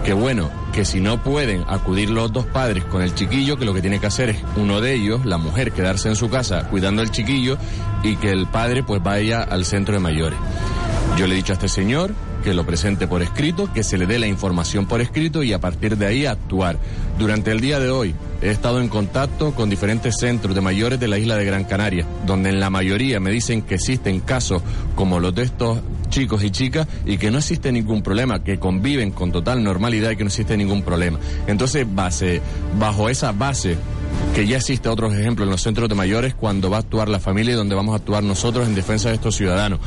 que 0.03 0.13
bueno, 0.13 0.49
que 0.73 0.85
si 0.85 0.99
no 0.99 1.23
pueden 1.23 1.63
acudir 1.67 2.09
los 2.09 2.31
dos 2.31 2.45
padres 2.45 2.83
con 2.85 3.01
el 3.01 3.15
chiquillo, 3.15 3.57
que 3.57 3.65
lo 3.65 3.73
que 3.73 3.81
tiene 3.81 3.99
que 3.99 4.07
hacer 4.07 4.29
es 4.29 4.37
uno 4.55 4.81
de 4.81 4.93
ellos, 4.93 5.25
la 5.25 5.37
mujer, 5.37 5.71
quedarse 5.71 6.09
en 6.09 6.15
su 6.15 6.29
casa 6.29 6.67
cuidando 6.69 7.01
al 7.01 7.11
chiquillo 7.11 7.57
y 8.03 8.15
que 8.17 8.31
el 8.31 8.47
padre 8.47 8.83
pues 8.83 9.01
vaya 9.01 9.41
al 9.41 9.65
centro 9.65 9.93
de 9.93 9.99
mayores. 9.99 10.37
Yo 11.17 11.27
le 11.27 11.33
he 11.33 11.37
dicho 11.37 11.53
a 11.53 11.55
este 11.55 11.69
señor 11.69 12.13
que 12.43 12.53
lo 12.53 12.65
presente 12.65 13.07
por 13.07 13.21
escrito, 13.21 13.71
que 13.71 13.83
se 13.83 13.97
le 13.97 14.05
dé 14.05 14.19
la 14.19 14.27
información 14.27 14.85
por 14.85 14.99
escrito 14.99 15.43
y 15.43 15.53
a 15.53 15.61
partir 15.61 15.97
de 15.97 16.07
ahí 16.07 16.25
actuar. 16.25 16.77
Durante 17.17 17.51
el 17.51 17.61
día 17.61 17.79
de 17.79 17.89
hoy 17.89 18.13
he 18.41 18.49
estado 18.49 18.81
en 18.81 18.89
contacto 18.89 19.55
con 19.55 19.69
diferentes 19.69 20.17
centros 20.19 20.53
de 20.53 20.59
mayores 20.59 20.99
de 20.99 21.07
la 21.07 21.17
isla 21.17 21.37
de 21.37 21.45
Gran 21.45 21.63
Canaria, 21.63 22.05
donde 22.25 22.49
en 22.49 22.59
la 22.59 22.69
mayoría 22.69 23.21
me 23.21 23.31
dicen 23.31 23.61
que 23.61 23.75
existen 23.75 24.19
casos 24.19 24.61
como 24.95 25.21
los 25.21 25.33
de 25.33 25.43
estos 25.43 25.79
chicos 26.09 26.43
y 26.43 26.51
chicas 26.51 26.85
y 27.05 27.17
que 27.17 27.31
no 27.31 27.37
existe 27.37 27.71
ningún 27.71 28.03
problema, 28.03 28.43
que 28.43 28.59
conviven 28.59 29.11
con 29.11 29.31
total 29.31 29.63
normalidad 29.63 30.11
y 30.11 30.17
que 30.17 30.25
no 30.25 30.29
existe 30.29 30.57
ningún 30.57 30.83
problema. 30.83 31.17
Entonces, 31.47 31.87
base, 31.89 32.41
bajo 32.77 33.07
esa 33.07 33.31
base 33.31 33.77
que 34.35 34.45
ya 34.45 34.57
existe 34.57 34.89
otros 34.89 35.13
ejemplos 35.13 35.47
en 35.47 35.51
los 35.51 35.61
centros 35.61 35.87
de 35.87 35.95
mayores 35.95 36.35
cuando 36.35 36.69
va 36.69 36.77
a 36.77 36.79
actuar 36.81 37.07
la 37.07 37.19
familia 37.19 37.53
y 37.53 37.55
donde 37.55 37.73
vamos 37.73 37.93
a 37.93 37.97
actuar 37.97 38.21
nosotros 38.21 38.67
en 38.67 38.75
defensa 38.75 39.07
de 39.07 39.15
estos 39.15 39.35
ciudadanos. 39.35 39.79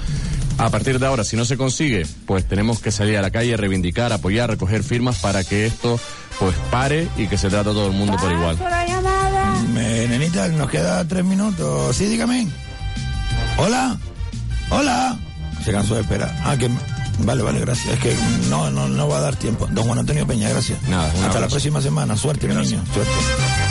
A 0.59 0.70
partir 0.70 0.98
de 0.98 1.06
ahora, 1.06 1.22
si 1.22 1.36
no 1.36 1.44
se 1.44 1.56
consigue, 1.56 2.05
pues 2.26 2.47
tenemos 2.47 2.80
que 2.80 2.90
salir 2.90 3.16
a 3.16 3.22
la 3.22 3.30
calle, 3.30 3.56
reivindicar, 3.56 4.12
apoyar, 4.12 4.51
recoger 4.51 4.82
firmas 4.82 5.18
para 5.18 5.44
que 5.44 5.66
esto 5.66 6.01
pues 6.40 6.55
pare 6.70 7.09
y 7.16 7.28
que 7.28 7.39
se 7.39 7.48
trate 7.48 7.70
a 7.70 7.72
todo 7.72 7.86
el 7.86 7.93
mundo 7.93 8.16
por 8.16 8.30
igual. 8.30 8.59
Me, 9.72 10.09
nenita, 10.09 10.48
nos 10.48 10.68
queda 10.68 11.06
tres 11.06 11.24
minutos. 11.24 11.94
Sí, 11.97 12.06
dígame. 12.06 12.48
Hola. 13.56 13.98
Hola. 14.70 15.16
Se 15.64 15.72
cansó 15.72 15.94
de 15.94 16.02
esperar. 16.02 16.36
Ah, 16.44 16.56
que... 16.56 16.68
Vale, 17.20 17.43
vale, 17.43 17.60
gracias. 17.60 17.94
Es 17.94 18.01
que 18.01 18.16
no, 18.48 18.70
no, 18.70 18.89
no 18.89 19.09
va 19.09 19.18
a 19.18 19.20
dar 19.20 19.36
tiempo. 19.36 19.66
Don 19.70 19.85
Juan 19.86 20.01
Antonio 20.01 20.26
Peña, 20.26 20.48
gracias. 20.48 20.80
Nada, 20.89 21.12
Hasta 21.24 21.40
la 21.40 21.48
próxima 21.48 21.80
semana. 21.80 22.16
Suerte, 22.16 22.47
mi 22.47 22.55
niño. 22.55 22.82
Suerte. 22.93 23.68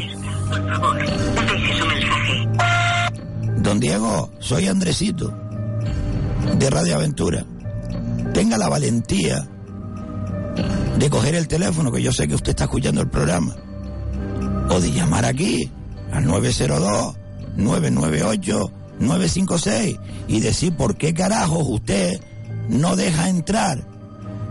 Por 0.50 0.68
favor, 0.70 0.98
deje 0.98 1.80
su 1.80 1.86
mensaje. 1.86 2.48
Don 3.58 3.80
Diego, 3.80 4.32
soy 4.40 4.68
Andresito, 4.68 5.32
de 6.58 6.70
Radio 6.70 6.96
Aventura. 6.96 7.46
Tenga 8.34 8.58
la 8.58 8.68
valentía 8.70 9.48
de 10.98 11.10
coger 11.10 11.36
el 11.36 11.48
teléfono, 11.48 11.92
que 11.92 12.02
yo 12.02 12.12
sé 12.12 12.28
que 12.28 12.36
usted 12.36 12.50
está 12.52 12.66
escuchando 12.66 13.02
el 13.02 13.10
programa, 13.10 13.56
o 14.70 14.80
de 14.80 14.92
llamar 14.92 15.26
aquí 15.26 15.72
al 16.12 16.26
902-998-956 17.58 20.00
y 20.28 20.40
decir 20.40 20.76
por 20.76 20.98
qué 20.98 21.14
carajos 21.14 21.68
usted 21.68 22.20
no 22.70 22.96
deja 22.96 23.30
entrar 23.30 23.95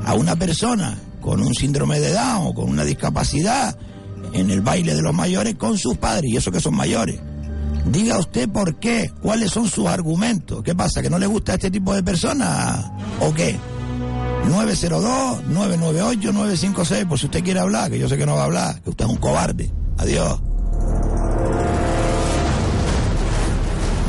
a 0.04 0.14
una 0.14 0.36
persona 0.36 0.98
con 1.20 1.40
un 1.40 1.54
síndrome 1.54 2.00
de 2.00 2.12
Down 2.12 2.48
o 2.48 2.54
con 2.54 2.68
una 2.68 2.84
discapacidad 2.84 3.76
en 4.32 4.50
el 4.50 4.60
baile 4.60 4.94
de 4.94 5.02
los 5.02 5.14
mayores 5.14 5.54
con 5.54 5.78
sus 5.78 5.96
padres, 5.96 6.30
y 6.30 6.36
eso 6.36 6.50
que 6.50 6.60
son 6.60 6.74
mayores. 6.74 7.20
Diga 7.86 8.18
usted 8.18 8.48
por 8.48 8.76
qué, 8.76 9.10
cuáles 9.22 9.50
son 9.50 9.68
sus 9.68 9.86
argumentos. 9.86 10.62
¿Qué 10.62 10.74
pasa? 10.74 11.02
¿Que 11.02 11.10
no 11.10 11.18
le 11.18 11.26
gusta 11.26 11.54
este 11.54 11.70
tipo 11.70 11.94
de 11.94 12.02
personas? 12.02 12.90
¿O 13.20 13.32
qué? 13.32 13.56
902-998-956, 14.48 17.06
por 17.06 17.18
si 17.18 17.26
usted 17.26 17.44
quiere 17.44 17.60
hablar, 17.60 17.90
que 17.90 17.98
yo 17.98 18.08
sé 18.08 18.16
que 18.16 18.26
no 18.26 18.34
va 18.34 18.42
a 18.42 18.44
hablar, 18.44 18.80
que 18.82 18.90
usted 18.90 19.04
es 19.04 19.10
un 19.10 19.16
cobarde. 19.16 19.70
Adiós. 19.98 20.40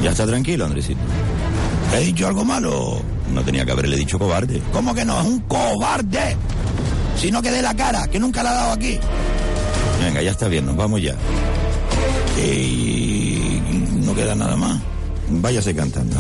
Ya 0.03 0.11
está 0.11 0.26
tranquilo, 0.26 0.65
Andresito. 0.65 0.99
¿He 1.94 1.99
dicho 1.99 2.28
algo 2.28 2.44
malo? 2.44 3.02
No 3.34 3.41
tenía 3.44 3.66
que 3.66 3.72
haberle 3.72 3.98
dicho 3.98 4.20
cobarde. 4.20 4.62
¿Cómo 4.72 4.94
que 4.94 5.06
no? 5.06 5.20
Es 5.20 5.28
un 5.28 5.40
cobarde. 5.41 6.36
Si 7.18 7.32
no 7.32 7.41
que 7.41 7.52
dé 7.52 7.62
la 7.62 7.74
cara, 7.76 8.07
que 8.07 8.20
nunca 8.20 8.44
la 8.44 8.52
ha 8.52 8.53
dado 8.53 8.72
aquí. 8.74 8.99
Venga, 10.02 10.22
ya 10.22 10.32
está 10.32 10.48
bien, 10.48 10.66
nos 10.66 10.76
vamos 10.76 11.02
ya. 11.02 11.16
Y 12.38 13.62
no 14.03 14.14
queda 14.14 14.36
nada 14.36 14.56
más. 14.56 14.80
Váyase 15.30 15.74
cantando. 15.74 16.16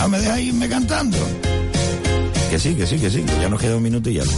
Ah, 0.00 0.08
¿me 0.08 0.18
deja 0.20 0.38
irme 0.40 0.68
cantando? 0.68 1.16
Que 2.50 2.58
sí, 2.58 2.74
que 2.74 2.86
sí, 2.86 2.98
que 2.98 3.10
sí, 3.10 3.24
ya 3.40 3.48
nos 3.48 3.60
queda 3.60 3.76
un 3.76 3.82
minuto 3.82 4.10
y 4.10 4.20
algo. 4.20 4.32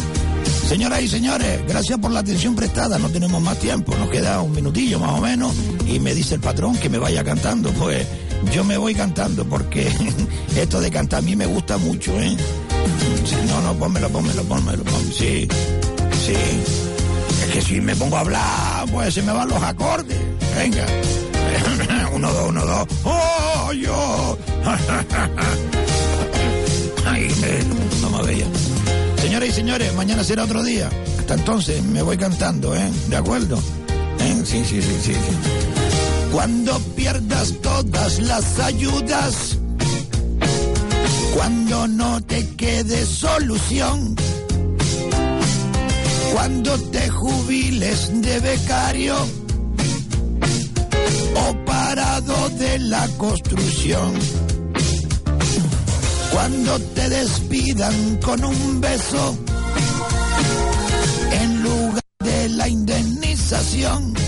Señoras 0.68 1.02
y 1.02 1.08
señores, 1.08 1.60
gracias 1.66 1.98
por 1.98 2.10
la 2.10 2.20
atención 2.20 2.54
prestada. 2.54 2.98
No 2.98 3.08
tenemos 3.08 3.40
más 3.42 3.58
tiempo, 3.58 3.94
nos 3.96 4.08
queda 4.10 4.40
un 4.40 4.52
minutillo 4.52 4.98
más 4.98 5.18
o 5.18 5.20
menos. 5.20 5.54
Y 5.86 5.98
me 5.98 6.14
dice 6.14 6.36
el 6.36 6.40
patrón 6.40 6.76
que 6.76 6.88
me 6.88 6.98
vaya 6.98 7.24
cantando. 7.24 7.70
Pues 7.72 8.06
yo 8.52 8.64
me 8.64 8.76
voy 8.76 8.94
cantando 8.94 9.44
porque 9.44 9.90
esto 10.56 10.80
de 10.80 10.90
cantar 10.90 11.18
a 11.20 11.22
mí 11.22 11.36
me 11.36 11.46
gusta 11.46 11.78
mucho, 11.78 12.18
¿eh? 12.20 12.36
No, 13.48 13.60
no, 13.62 13.74
pónmelo, 13.74 14.08
pónmelo, 14.08 14.42
pónmelo, 14.44 14.84
pónmelo. 14.84 15.12
Sí, 15.12 15.48
sí. 16.26 16.34
Es 17.44 17.50
que 17.52 17.62
si 17.62 17.80
me 17.80 17.94
pongo 17.96 18.16
a 18.16 18.20
hablar, 18.20 18.90
pues 18.90 19.14
se 19.14 19.22
me 19.22 19.32
van 19.32 19.48
los 19.48 19.62
acordes. 19.62 20.18
Venga. 20.56 20.86
Uno, 22.12 22.32
dos, 22.32 22.48
uno, 22.48 22.64
dos. 22.64 22.86
¡Oh, 23.04 23.72
yo! 23.72 24.38
Ay, 27.06 27.28
me... 27.40 28.02
Vamos 28.02 28.20
a 28.20 28.22
ver 28.24 28.38
ya. 28.38 28.46
Señoras 29.22 29.48
y 29.48 29.52
señores, 29.52 29.94
mañana 29.94 30.24
será 30.24 30.44
otro 30.44 30.62
día. 30.64 30.90
Hasta 31.18 31.34
entonces 31.34 31.82
me 31.84 32.02
voy 32.02 32.16
cantando, 32.16 32.74
¿eh? 32.74 32.90
¿De 33.08 33.16
acuerdo? 33.16 33.58
¿Eh? 34.20 34.42
Sí, 34.44 34.64
sí, 34.64 34.82
sí, 34.82 34.98
sí, 35.02 35.12
sí. 35.12 35.87
Cuando 36.32 36.78
pierdas 36.94 37.54
todas 37.62 38.18
las 38.20 38.58
ayudas, 38.58 39.58
cuando 41.34 41.88
no 41.88 42.20
te 42.22 42.46
quede 42.56 43.06
solución, 43.06 44.14
cuando 46.32 46.78
te 46.90 47.08
jubiles 47.08 48.22
de 48.22 48.40
becario 48.40 49.16
o 51.34 51.64
parado 51.64 52.48
de 52.50 52.78
la 52.78 53.08
construcción, 53.16 54.12
cuando 56.32 56.78
te 56.94 57.08
despidan 57.08 58.18
con 58.18 58.44
un 58.44 58.80
beso 58.80 59.38
en 61.32 61.62
lugar 61.62 62.02
de 62.22 62.48
la 62.50 62.68
indemnización. 62.68 64.27